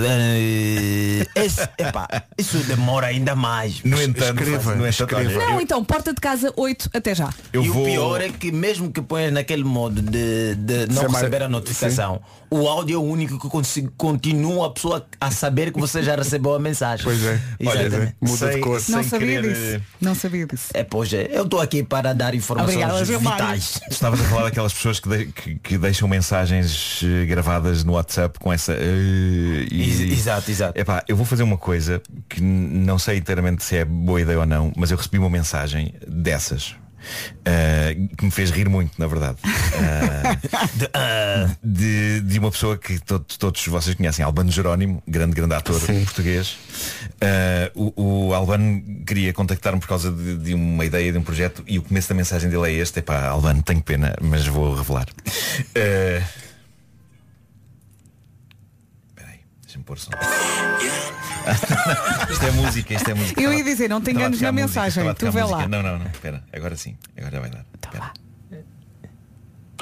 eh, 0.06 1.26
Esse, 1.34 1.68
epá, 1.90 2.24
isso 2.38 2.58
demora 2.64 3.08
ainda 3.08 3.34
mais. 3.34 3.82
No 3.84 4.00
entanto, 4.02 4.40
Escreva, 4.42 4.74
no 4.74 4.86
entanto 4.86 5.14
olha, 5.16 5.22
escreva. 5.24 5.44
Não, 5.46 5.54
eu, 5.56 5.60
então, 5.60 5.84
porta 5.84 6.12
de 6.14 6.20
casa 6.20 6.52
8, 6.56 6.90
até 6.94 7.14
já. 7.14 7.28
eu 7.52 7.62
e 7.62 7.68
vou... 7.68 7.82
o 7.82 7.86
pior 7.86 8.20
é 8.20 8.28
que 8.30 8.50
mesmo 8.50 8.90
que 8.90 9.00
ponhas 9.02 9.32
naquele 9.32 9.64
modo 9.64 10.00
de, 10.02 10.54
de 10.56 10.86
não 10.86 11.02
Sem 11.02 11.08
mais- 11.10 11.14
receber 11.24 11.42
a 11.44 11.48
notificação, 11.48 12.20
o 12.50 12.66
áudio 12.68 12.94
é 12.96 12.98
o 12.98 13.02
único 13.02 13.38
que 13.38 13.48
consigo, 13.48 13.92
continua 13.96 14.66
a 14.66 14.70
pessoa 14.70 15.06
a 15.20 15.30
saber 15.30 15.72
que 15.72 15.78
você 15.78 16.02
já 16.02 16.16
recebeu 16.16 16.54
a 16.54 16.58
mensagem. 16.58 17.04
Pois 17.04 17.22
é. 17.24 17.40
Olha, 17.66 17.82
Exatamente. 17.82 18.16
Muda 18.20 18.46
de 18.46 18.52
sem- 18.54 18.60
cor. 18.60 18.80
sem 18.80 18.94
Não 18.96 19.04
sabia 19.04 19.40
querer, 19.40 19.48
disso. 19.54 19.76
eh, 19.76 19.80
Não 20.00 20.14
sabia 20.14 20.46
disso. 20.46 20.68
É, 20.74 20.82
pois 20.84 21.12
é, 21.12 21.28
eu 21.30 21.44
estou 21.44 21.60
aqui 21.60 21.82
para 21.82 22.12
dar 22.12 22.34
informações 22.34 22.76
Obrigada, 22.76 23.04
vitais. 23.04 23.80
Estavas 23.90 24.20
a 24.20 24.24
falar 24.24 24.42
daquelas 24.44 24.72
pessoas 24.72 24.98
que, 25.00 25.08
de- 25.08 25.26
que- 25.26 25.54
que 25.56 25.78
deixam 25.78 26.08
mensagens 26.08 27.00
eh, 27.04 27.24
gravadas 27.26 27.84
no 27.84 27.92
WhatsApp 27.92 28.38
com 28.38 28.52
essa. 28.52 28.72
eh, 28.72 29.66
e- 29.70 29.82
Ex- 29.82 30.18
exato, 30.20 30.50
exato. 30.50 30.78
Epá, 30.80 31.02
eu 31.06 31.16
vou 31.16 31.24
fazer 31.26 31.42
uma 31.42 31.56
coisa 31.58 31.79
que 32.28 32.40
n- 32.40 32.84
não 32.86 32.98
sei 32.98 33.18
inteiramente 33.18 33.62
se 33.64 33.76
é 33.76 33.84
boa 33.84 34.20
ideia 34.20 34.38
ou 34.40 34.46
não, 34.46 34.72
mas 34.76 34.90
eu 34.90 34.96
recebi 34.96 35.18
uma 35.18 35.30
mensagem 35.30 35.94
dessas. 36.06 36.74
eh, 37.46 37.96
que 38.18 38.26
me 38.26 38.30
fez 38.30 38.50
rir 38.50 38.68
muito, 38.68 38.92
na 39.00 39.06
verdade. 39.06 39.38
Eh, 39.42 40.36
de, 41.64 42.20
de, 42.20 42.38
uma 42.38 42.50
pessoa 42.50 42.76
que 42.76 42.98
to- 42.98 43.20
todos 43.20 43.66
vocês 43.68 43.96
conhecem, 43.96 44.22
Albano 44.22 44.50
Jerónimo, 44.50 45.02
grande, 45.08 45.34
grande 45.34 45.54
ator 45.54 45.80
português. 45.80 46.58
Eh, 47.20 47.72
o, 47.74 48.26
o 48.28 48.34
Albano 48.34 48.82
queria 49.06 49.32
contactar-me 49.32 49.80
por 49.80 49.88
causa 49.88 50.12
de, 50.12 50.36
de 50.36 50.52
uma 50.54 50.84
ideia, 50.84 51.10
de 51.10 51.16
um 51.16 51.22
projeto, 51.22 51.64
e 51.66 51.78
o 51.78 51.82
começo 51.82 52.10
da 52.10 52.14
mensagem 52.14 52.50
dele 52.50 52.68
é 52.68 52.72
este, 52.74 52.98
epá, 52.98 53.28
Albano, 53.28 53.62
tenho 53.62 53.80
pena, 53.82 54.14
mas 54.20 54.46
vou 54.46 54.74
revelar. 54.74 55.06
Espera 59.08 59.30
aí, 59.30 59.40
deixa-me 59.62 59.84
pôr 59.84 59.98
som. 59.98 60.10
isto 62.30 62.46
é 62.46 62.50
música, 62.52 62.94
isto 62.94 63.10
é 63.10 63.14
música. 63.14 63.40
Eu 63.40 63.52
ia 63.52 63.64
dizer, 63.64 63.88
não 63.88 64.00
te 64.00 64.10
enganes 64.10 64.40
na 64.40 64.52
música, 64.52 64.82
mensagem, 64.82 65.14
tu 65.14 65.30
vê 65.30 65.40
música. 65.42 65.58
lá. 65.58 65.68
Não, 65.68 65.82
não, 65.82 65.98
não, 65.98 66.06
espera, 66.06 66.42
agora 66.52 66.76
sim, 66.76 66.96
agora 67.16 67.32
já 67.32 67.40
vai 67.40 67.50
dar. 67.50 67.66
Espera. 67.82 68.12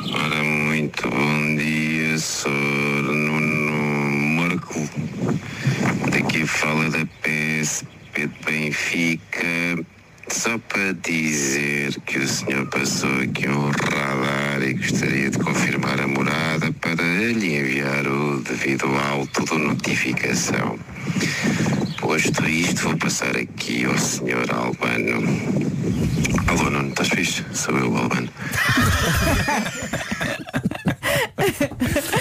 Ora, 0.01 0.45
muito 0.45 1.11
bom 1.11 1.57
dia, 1.57 2.19
sou 2.19 2.53
Nuno 2.53 4.41
Marco. 4.41 4.89
Daqui 6.13 6.47
fala 6.47 6.89
da 6.91 7.05
PSP 7.23 8.29
de 8.29 8.45
Benfica. 8.45 9.85
Só 10.31 10.59
para 10.59 10.93
dizer 10.93 11.99
que 12.03 12.19
o 12.19 12.29
senhor 12.29 12.67
passou 12.67 13.11
aqui 13.23 13.49
um 13.49 13.71
radar 13.71 14.63
e 14.63 14.75
gostaria 14.75 15.31
de 15.31 15.39
confirmar 15.39 15.99
a 16.01 16.07
morada 16.07 16.71
para 16.73 17.03
lhe 17.33 17.57
enviar 17.59 18.07
o 18.07 18.41
devido 18.43 18.87
auto 18.95 19.45
de 19.45 19.57
notificação. 19.59 20.79
Posto 22.01 22.47
isto, 22.47 22.83
vou 22.83 22.97
passar 22.99 23.37
aqui 23.37 23.85
ao 23.85 23.97
senhor 23.99 24.51
Albano. 24.53 25.27
Alô, 26.49 26.71
Nuno, 26.71 26.89
estás 26.91 27.09
fixe? 27.09 27.45
Sou 27.53 27.77
eu, 27.77 27.97
Albano. 27.97 28.29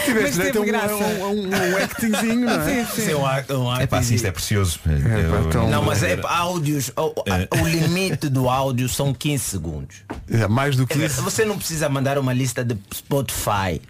Tiveste 0.06 0.32
direito 0.36 0.60
a 0.60 0.60
teve 0.60 0.60
um, 0.60 0.66
graça. 0.66 0.94
a 0.94 0.98
um, 0.98 1.24
a 1.26 1.28
um, 1.30 1.50
um 1.74 1.78
actingzinho, 1.78 2.40
não 2.46 2.62
é? 2.62 2.86
Sim, 2.96 3.02
sim. 3.02 3.14
Ar- 3.24 3.46
um 3.52 3.70
ar- 3.70 3.82
É 3.82 3.88
pá, 3.88 4.02
sim, 4.02 4.16
isto 4.16 4.26
é 4.28 4.32
precioso. 4.32 4.80
Eu- 4.86 5.48
então- 5.48 5.70
Não, 5.70 5.84
mas 5.84 6.02
é 6.04 6.20
áudios. 6.24 6.90
O, 6.96 7.14
a- 7.30 7.62
o 7.62 7.68
limite 7.68 8.30
do 8.30 8.50
áudio 8.50 8.88
são 8.88 9.14
15 9.14 9.44
segundos. 9.44 9.98
É, 10.30 10.48
mais 10.48 10.76
do 10.76 10.88
que 10.88 10.94
dizer, 10.94 11.08
isso. 11.08 11.22
Você 11.22 11.44
não 11.46 11.58
precisa 11.58 11.90
mandar 11.90 12.18
uma 12.18 12.34
lista 12.34 12.64
de 12.64 12.78
Spotify 12.94 13.82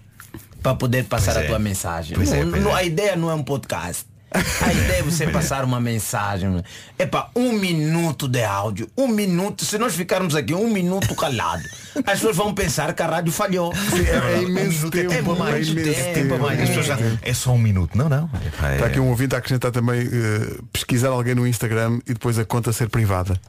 para 0.63 0.73
poder 0.75 1.05
passar 1.05 1.33
Pois 1.33 1.37
a 1.37 1.43
é. 1.43 1.47
tua 1.47 1.59
mensagem. 1.59 2.15
Pois 2.15 2.31
é, 2.31 2.43
Não- 2.43 2.51
pois 2.51 2.63
não- 2.63 2.71
é. 2.71 2.79
A 2.79 2.83
ideia 2.83 3.15
não 3.15 3.29
é 3.29 3.35
um 3.35 3.43
podcast. 3.43 4.05
A 4.31 4.73
ideia 4.73 4.99
é 4.99 5.03
você 5.03 5.25
passar 5.27 5.63
uma 5.63 5.79
mensagem. 5.79 6.61
Epá, 6.99 7.29
um 7.35 7.53
minuto 7.53 8.27
de 8.27 8.43
áudio, 8.43 8.89
um 8.97 9.07
minuto, 9.07 9.63
se 9.63 9.77
nós 9.77 9.95
ficarmos 9.95 10.35
aqui 10.35 10.53
um 10.53 10.69
minuto 10.69 11.15
calado, 11.15 11.63
as 11.95 12.03
pessoas 12.19 12.35
vão 12.35 12.53
pensar 12.53 12.93
que 12.93 13.01
a 13.01 13.07
rádio 13.07 13.31
falhou. 13.31 13.73
É 13.73 14.41
imenso 14.43 14.89
tempo, 14.89 15.13
é 15.13 15.21
muito 15.21 15.43
é 15.43 15.61
imenso 15.61 15.73
tempo, 15.75 16.13
tempo. 16.13 16.39
mais. 16.39 16.61
As 16.61 16.67
pessoas 16.69 16.85
já- 16.87 16.97
é 17.21 17.33
só 17.33 17.51
um 17.53 17.57
minuto. 17.57 17.97
Não, 17.97 18.09
não. 18.09 18.29
É- 18.63 18.73
Está 18.75 18.87
aqui 18.87 18.99
um 18.99 19.07
ouvinte 19.07 19.33
a 19.33 19.37
acrescentar 19.37 19.71
também 19.71 20.01
eh, 20.01 20.57
pesquisar 20.73 21.09
alguém 21.09 21.33
no 21.33 21.47
Instagram 21.47 21.99
e 22.05 22.13
depois 22.13 22.37
a 22.37 22.43
conta 22.45 22.73
ser 22.73 22.89
privada. 22.89 23.39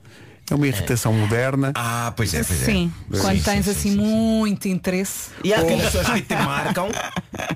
É 0.51 0.55
uma 0.55 0.67
irritação 0.67 1.13
moderna. 1.13 1.73
Ah, 1.75 2.13
pois 2.17 2.33
é, 2.33 2.43
pois 2.43 2.59
Sim, 2.61 2.93
quando 3.21 3.43
tens 3.43 3.69
assim 3.69 3.91
muito 3.97 4.69
interesse. 4.69 5.31
E 5.45 5.53
há 5.53 5.61
aquelas 5.61 5.85
pessoas 5.87 6.09
que 6.09 6.23
te 6.23 6.35
marcam, 6.35 6.89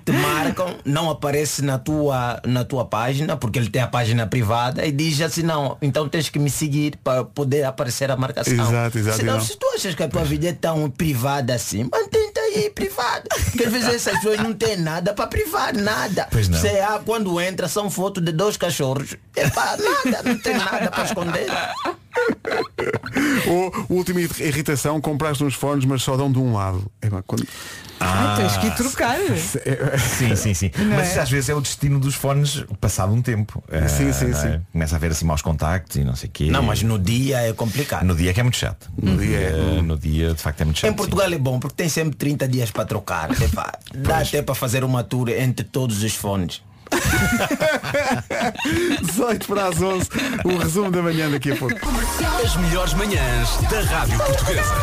te 0.04 0.12
marcam, 0.12 0.76
não 0.84 1.10
aparece 1.10 1.62
na 1.62 1.78
tua, 1.78 2.40
na 2.46 2.64
tua 2.64 2.84
página, 2.84 3.36
porque 3.36 3.58
ele 3.58 3.70
tem 3.70 3.82
a 3.82 3.86
página 3.86 4.26
privada 4.26 4.84
e 4.84 4.92
diz 4.92 5.20
assim, 5.20 5.42
não, 5.42 5.76
então 5.80 6.08
tens 6.08 6.28
que 6.28 6.38
me 6.38 6.50
seguir 6.50 6.96
para 7.02 7.24
poder 7.24 7.64
aparecer 7.64 8.10
a 8.10 8.16
marcação. 8.16 8.52
Exato, 8.52 8.98
exato, 8.98 9.16
Senão, 9.16 9.34
não. 9.34 9.40
se 9.40 9.56
tu 9.56 9.66
achas 9.74 9.94
que 9.94 10.02
a 10.02 10.08
tua 10.08 10.24
vida 10.24 10.48
é 10.48 10.52
tão 10.52 10.90
privada 10.90 11.54
assim, 11.54 11.88
mantém-te 11.90 12.38
aí 12.38 12.70
privada. 12.70 13.24
Porque 13.44 13.64
às 13.64 13.72
vezes 13.72 13.88
essas 13.88 14.14
pessoas 14.16 14.38
não 14.38 14.52
têm 14.52 14.76
nada 14.76 15.14
para 15.14 15.26
privar, 15.26 15.74
nada. 15.74 16.28
Pois 16.30 16.48
não. 16.48 16.58
Você, 16.58 16.68
ah, 16.80 17.00
quando 17.04 17.40
entra 17.40 17.68
são 17.68 17.90
fotos 17.90 18.22
de 18.22 18.32
dois 18.32 18.56
cachorros. 18.56 19.16
Epá, 19.36 19.76
nada, 19.76 20.22
não 20.22 20.38
tem 20.38 20.56
nada 20.56 20.90
para 20.90 21.04
esconder. 21.04 21.46
Ou 23.46 23.86
última 23.96 24.20
irritação, 24.20 25.00
compraste 25.00 25.42
uns 25.44 25.54
fones, 25.54 25.84
mas 25.84 26.02
só 26.02 26.16
dão 26.16 26.30
de 26.30 26.38
um 26.38 26.52
lado. 26.54 26.90
É, 27.00 27.08
quando- 27.26 27.46
Ah, 28.04 28.34
tens 28.36 28.56
que 28.56 28.66
ir 28.66 28.74
trocar. 28.74 29.16
Sim, 30.18 30.34
sim, 30.34 30.54
sim. 30.54 30.70
Não 30.76 30.96
Mas 30.96 31.16
é? 31.16 31.20
às 31.20 31.30
vezes 31.30 31.48
é 31.50 31.54
o 31.54 31.60
destino 31.60 32.00
dos 32.00 32.14
fones 32.16 32.64
passado 32.80 33.12
um 33.12 33.22
tempo. 33.22 33.62
Sim, 33.88 34.08
Ah, 34.08 34.12
sim, 34.12 34.30
é? 34.30 34.34
sim. 34.34 34.60
Começa 34.72 34.94
a 34.94 34.96
haver 34.96 35.12
assim 35.12 35.24
maus 35.24 35.40
contactos 35.40 35.96
e 35.96 36.04
não 36.04 36.16
sei 36.16 36.28
o 36.28 36.32
quê. 36.32 36.50
Não, 36.50 36.62
mas 36.64 36.82
no 36.82 36.98
dia 36.98 37.38
é 37.42 37.52
complicado. 37.52 38.04
No 38.04 38.16
dia 38.16 38.30
é 38.30 38.34
que 38.34 38.40
é 38.40 38.42
muito 38.42 38.56
chato. 38.58 38.90
No, 39.00 39.16
dia, 39.16 39.54
Uhum. 39.56 39.82
no 39.82 39.96
dia 39.98 40.34
de 40.34 40.42
facto 40.42 40.60
é 40.62 40.64
muito 40.64 40.80
chato. 40.80 40.90
Em 40.90 40.94
Portugal 40.94 41.32
é 41.32 41.38
bom 41.38 41.60
porque 41.60 41.76
tem 41.76 41.88
sempre 41.88 42.16
30 42.16 42.48
dias 42.48 42.70
para 42.72 42.84
trocar. 42.84 43.28
Dá 43.94 44.18
até 44.18 44.42
para 44.42 44.54
fazer 44.56 44.82
uma 44.82 45.04
tour 45.04 45.28
entre 45.28 45.64
todos 45.64 46.02
os 46.02 46.14
fones. 46.14 46.60
18 49.02 49.46
para 49.46 49.68
as 49.68 49.80
11, 49.80 50.08
o 50.44 50.56
resumo 50.58 50.90
da 50.90 51.02
manhã 51.02 51.30
daqui 51.30 51.52
a 51.52 51.56
pouco. 51.56 51.74
As 52.44 52.56
melhores 52.56 52.94
manhãs 52.94 53.48
da 53.70 53.80
Rádio 53.82 54.18
Portuguesa. 54.18 54.74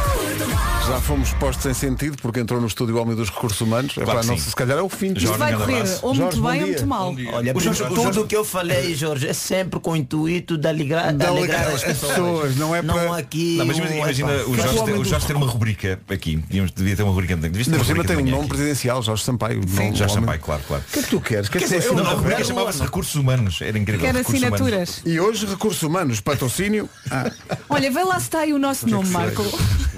Já 0.88 1.00
fomos 1.02 1.32
postos 1.34 1.66
em 1.68 1.74
sentido 1.74 2.18
porque 2.20 2.40
entrou 2.40 2.60
no 2.60 2.66
estúdio 2.66 2.96
o 2.96 3.02
homem 3.02 3.16
dos 3.16 3.30
recursos 3.30 3.62
humanos. 3.62 3.96
É 3.98 4.04
Claro 4.04 4.26
não 4.26 4.38
se, 4.38 4.56
calhar 4.56 4.78
é 4.78 4.82
o 4.82 4.90
fim 4.90 5.14
Isto 5.16 5.34
vai 5.34 5.54
correr 5.54 5.84
ou 6.02 6.16
muito 6.16 6.36
Jorge, 6.36 6.42
bom 6.42 6.50
bem 6.50 6.62
ou 6.62 6.68
muito 6.68 6.88
mal. 6.88 7.16
Olha, 7.34 7.56
O 7.56 7.60
Jorge- 7.60 7.84
o 7.84 7.88
tudo 7.90 8.02
Jorge- 8.02 8.20
o 8.22 8.26
que 8.28 8.36
eu 8.36 8.44
falei, 8.44 8.96
Jorge, 8.96 9.28
é 9.28 9.34
sempre 9.34 9.80
com 9.80 9.92
o 9.92 9.96
intuito 9.96 10.58
de 10.58 10.68
alegrar, 10.68 11.12
de 11.12 11.20
De 11.20 11.26
alegrar 11.28 11.68
as 11.68 11.76
as 11.76 11.84
pessoas. 11.84 12.12
pessoas, 12.14 12.56
não 12.56 12.76
é 12.76 12.82
para- 12.82 13.18
aqui. 13.18 13.58
Não, 13.58 13.66
mas 13.68 13.78
imagina, 13.78 14.30
o 14.48 14.56
Jorge, 14.56 14.80
o 14.80 14.84
ter, 14.86 14.94
o 14.94 15.06
Jorge 15.06 15.28
ter 15.28 15.36
uma 15.36 15.46
rubrica 15.48 16.00
aqui. 16.10 16.38
Devia 16.76 16.96
ter 16.96 17.04
uma 17.04 17.12
rubrica. 17.12 17.36
Devia 17.38 17.66
ter 17.66 17.72
uma 17.76 17.84
rubrica 17.84 18.08
tem 18.08 18.18
um 18.18 18.24
de 18.26 18.32
nome 18.32 18.42
aqui. 18.44 18.50
presidencial, 18.50 19.04
Jorge 19.04 19.24
Sampaio. 19.24 19.62
Sim, 19.68 19.90
Não- 19.90 19.96
Jorge 19.96 20.14
Sampaio, 20.16 20.40
claro, 20.40 20.62
claro. 20.68 20.84
O 20.90 20.92
que 20.92 21.00
é 21.00 21.04
que 21.04 21.10
tu 21.10 21.22
queres? 21.22 21.50
Quer 21.50 21.60
Quer 21.60 21.66
dizer, 21.66 21.82
não, 22.04 22.12
a 22.12 22.14
rubrica 22.14 22.36
Quero 22.38 22.48
chamava-se 22.48 22.82
Recursos 22.82 23.16
Humanos. 23.16 23.62
Era 23.62 23.78
incrível. 23.78 24.06
Quer 24.06 24.16
Recursos 24.16 24.42
Humanos. 24.42 24.62
assinaturas. 24.62 25.02
E 25.06 25.20
hoje 25.20 25.46
recursos 25.46 25.84
humanos, 25.84 26.20
patrocínio. 26.22 26.90
Ah, 27.12 27.32
Olha, 27.70 27.92
vê 27.92 28.04
lá 28.04 28.16
se 28.16 28.22
está 28.26 28.40
aí 28.40 28.54
o 28.54 28.60
nosso 28.60 28.88
nome, 28.88 29.10
Marco. 29.10 29.44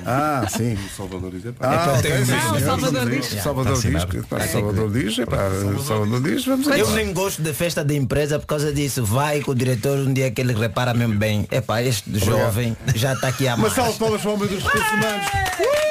ah 0.05 0.45
sim. 0.49 0.77
Salvador 0.95 1.31
diz, 1.31 1.43
Ah, 1.59 1.93
o 1.97 2.01
senhor. 2.01 2.61
Salvador 2.61 3.09
diz. 3.09 3.25
Salvador 3.41 3.81
diz, 3.81 4.51
Salvador 4.51 4.91
diz, 4.91 5.19
epá, 5.19 5.37
Salvador 5.85 6.21
diz, 6.21 6.45
vamos 6.45 6.67
a 6.67 6.77
Eu 6.77 6.89
nem 6.91 7.13
gosto 7.13 7.41
de 7.41 7.53
festa 7.53 7.83
de 7.83 7.95
empresa 7.95 8.39
por 8.39 8.45
causa 8.45 8.71
disso. 8.73 9.03
Vai 9.05 9.41
com 9.41 9.51
o 9.51 9.55
diretor 9.55 9.97
um 9.99 10.13
dia 10.13 10.29
que 10.31 10.41
ele 10.41 10.53
repara 10.53 10.93
mesmo 10.93 11.15
bem. 11.15 11.47
Epá, 11.51 11.81
este 11.81 12.03
jovem 12.19 12.75
já 12.95 13.13
está 13.13 13.27
aqui 13.29 13.47
há 13.47 13.55
Uma 13.55 13.63
mais. 13.63 13.73
salva 13.73 13.91
de 13.93 13.99
palmas 13.99 14.21
para 14.21 14.29
o 14.29 14.33
homem 14.33 14.47
dos 14.47 14.63
recursos 14.63 14.91
humanos. 14.91 15.90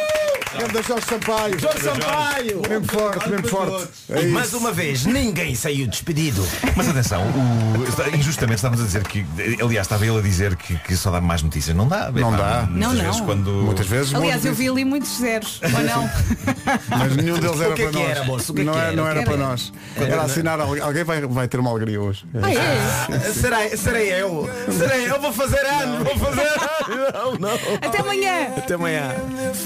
Grande 0.57 0.83
Jorge 0.87 1.07
Sampaio. 1.07 1.59
Jorge 1.59 1.81
Sampaio! 1.81 2.63
Mesmo 2.69 2.87
forte, 2.87 3.29
mesmo 3.31 3.49
forte. 3.49 3.89
É 4.11 4.23
E 4.23 4.27
mais 4.29 4.53
uma 4.53 4.73
vez, 4.73 5.05
ninguém 5.07 5.55
saiu 5.55 5.87
despedido. 5.87 6.45
Mas 6.77 6.89
atenção, 6.89 7.23
o- 7.23 8.17
injustamente 8.17 8.57
estávamos 8.57 8.83
a 8.83 8.87
dizer 8.87 9.03
que, 9.05 9.25
aliás, 9.63 9.87
estava 9.87 10.05
ele 10.07 10.19
a 10.19 10.23
dizer 10.23 10.57
que, 10.57 10.77
que 10.79 10.97
só 10.97 11.11
dá 11.11 11.21
mais 11.21 11.43
notícias. 11.43 11.77
Não 11.77 11.87
dá. 11.87 12.11
Não 12.11 12.35
Epá, 12.35 12.43
dá. 12.43 12.63
Muitas 12.69 12.81
Não, 12.81 12.91
vezes 13.05 13.19
não. 13.19 13.27
quando. 13.27 13.51
Muitas 13.51 13.87
vezes 13.87 14.15
Aliás, 14.15 14.45
eu 14.45 14.55
vi 14.55 14.69
ali 14.69 14.85
muitos 14.85 15.17
zeros. 15.19 15.61
Ou 15.63 15.71
não? 15.85 16.11
mas 16.99 17.17
nenhum 17.17 17.39
deles 17.39 17.61
era 17.61 17.73
é 17.73 17.77
para 17.77 17.93
nós. 17.93 18.27
moço? 18.27 18.55
É 18.59 18.63
não 18.65 18.79
era, 18.79 18.93
não 18.93 19.07
era 19.07 19.21
era? 19.21 19.29
para 19.31 19.37
nós. 19.39 19.73
Era 19.97 20.23
assinar 20.23 20.61
alguém. 20.61 20.83
Alguém 20.83 21.05
vai, 21.05 21.21
vai 21.23 21.49
ter 21.49 21.61
uma 21.61 21.71
alegria 21.71 22.01
hoje. 22.01 22.25
Ah, 22.43 22.51
é? 22.51 23.19
será, 23.33 23.69
serei 23.77 24.13
eu? 24.13 24.49
Serei 24.77 25.09
eu? 25.09 25.21
Vou 25.21 25.33
fazer 25.33 25.65
anos, 25.65 26.03
vou 26.09 26.19
fazer 26.19 26.41
anos. 26.41 27.13
Não, 27.15 27.33
não. 27.49 27.55
Até 27.87 28.01
amanhã. 28.01 28.49
Até 28.57 28.75
amanhã. 28.75 29.15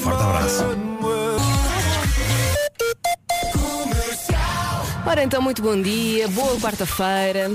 Forte 0.02 0.22
abraço. 0.22 0.73
Ora 5.06 5.22
então, 5.22 5.40
muito 5.40 5.62
bom 5.62 5.80
dia, 5.80 6.26
boa 6.28 6.58
quarta-feira. 6.58 7.52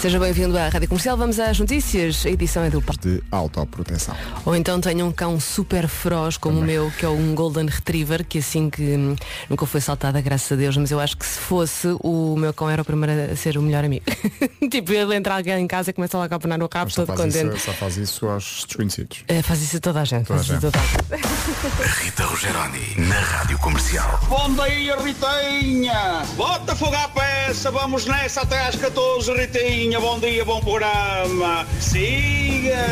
Seja 0.00 0.20
bem-vindo 0.20 0.56
à 0.56 0.68
Rádio 0.68 0.86
Comercial. 0.86 1.16
Vamos 1.16 1.40
às 1.40 1.58
notícias. 1.58 2.24
A 2.24 2.30
edição 2.30 2.62
é 2.62 2.70
do 2.70 2.80
Paulo. 2.80 3.00
de 3.02 3.20
autoproteção. 3.32 4.14
Ou 4.46 4.54
então 4.54 4.80
tenho 4.80 5.04
um 5.04 5.10
cão 5.10 5.40
super 5.40 5.88
feroz 5.88 6.36
como 6.36 6.60
o 6.60 6.62
meu, 6.62 6.88
que 6.96 7.04
é 7.04 7.08
um 7.08 7.34
Golden 7.34 7.66
Retriever, 7.66 8.24
que 8.24 8.38
assim 8.38 8.70
que 8.70 8.80
hum, 8.80 9.16
nunca 9.50 9.66
foi 9.66 9.80
saltada, 9.80 10.20
graças 10.20 10.52
a 10.52 10.54
Deus, 10.54 10.76
mas 10.76 10.92
eu 10.92 11.00
acho 11.00 11.16
que 11.16 11.26
se 11.26 11.40
fosse, 11.40 11.88
o 12.00 12.36
meu 12.36 12.54
cão 12.54 12.70
era 12.70 12.82
o 12.82 12.84
primeiro 12.84 13.32
a 13.32 13.34
ser 13.34 13.58
o 13.58 13.62
melhor 13.62 13.84
amigo. 13.84 14.04
tipo, 14.70 14.92
ele 14.92 15.16
entra 15.16 15.34
alguém 15.34 15.60
em 15.60 15.66
casa 15.66 15.90
e 15.90 15.92
começa 15.92 16.16
lá 16.16 16.26
a 16.26 16.28
capanar 16.28 16.58
no 16.58 16.68
rabo, 16.72 16.92
todo 16.94 17.08
contente. 17.08 17.56
isso, 17.56 17.66
só 17.66 17.72
faz 17.72 17.96
isso 17.96 18.28
aos 18.28 18.66
desconhecidos. 18.66 19.24
É, 19.26 19.42
faz 19.42 19.60
isso 19.60 19.78
a 19.78 19.80
toda 19.80 20.00
a 20.00 20.04
gente. 20.04 20.26
Toda 20.26 20.40
a 20.40 20.44
faz 20.44 20.62
isso 20.62 20.66
a 20.68 20.70
gente. 20.70 21.08
toda 21.08 21.14
a 21.14 21.16
gente. 21.16 22.04
Rita 22.04 22.24
Rogeroni 22.24 22.94
na 22.98 23.18
Rádio 23.18 23.58
Comercial. 23.58 24.20
Bom 24.28 24.54
dia, 24.54 24.96
Ritinha! 24.96 26.22
Bota 26.36 26.76
fogo 26.76 26.94
à 26.94 27.08
peça, 27.08 27.72
vamos 27.72 28.06
nessa 28.06 28.42
até 28.42 28.64
às 28.68 28.76
14, 28.76 29.32
Ritinha. 29.32 29.87
Bom 29.96 30.18
dia, 30.20 30.44
bom 30.44 30.60
programa. 30.60 31.66
Siga! 31.80 32.86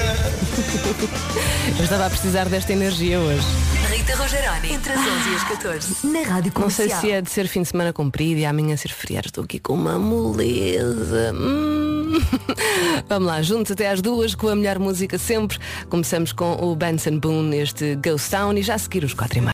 Eu 1.78 1.84
estava 1.84 2.06
a 2.06 2.10
precisar 2.10 2.48
desta 2.48 2.72
energia 2.72 3.20
hoje. 3.20 3.46
Rita 3.90 4.16
Rogeroni, 4.16 4.72
entre 4.72 4.92
as 4.92 4.98
11 5.00 5.08
e 5.30 5.34
as 5.34 5.44
14, 5.44 6.06
na 6.06 6.22
Rádio 6.22 6.52
Não 6.58 6.70
sei 6.70 6.86
Comercial. 6.88 7.00
se 7.00 7.10
é 7.10 7.20
de 7.20 7.30
ser 7.30 7.46
fim 7.48 7.62
de 7.62 7.68
semana 7.68 7.92
comprido 7.92 8.40
e 8.40 8.46
amanhã 8.46 8.76
ser 8.76 8.88
feriado. 8.88 9.28
Estou 9.28 9.44
aqui 9.44 9.58
com 9.58 9.74
uma 9.74 9.98
moleza. 9.98 11.32
Hum. 11.34 12.18
Vamos 13.08 13.28
lá, 13.28 13.42
juntos 13.42 13.72
até 13.72 13.90
às 13.90 14.00
duas 14.00 14.34
com 14.34 14.48
a 14.48 14.56
melhor 14.56 14.78
música 14.78 15.18
sempre. 15.18 15.58
Começamos 15.88 16.32
com 16.32 16.54
o 16.54 16.74
Benson 16.74 17.18
Boone, 17.18 17.58
este 17.58 17.96
Ghost 17.96 18.30
Town 18.30 18.54
e 18.54 18.62
já 18.62 18.74
a 18.74 18.78
seguir 18.78 19.04
os 19.04 19.12
quatro 19.14 19.38
e 19.38 19.40
meia. 19.40 19.44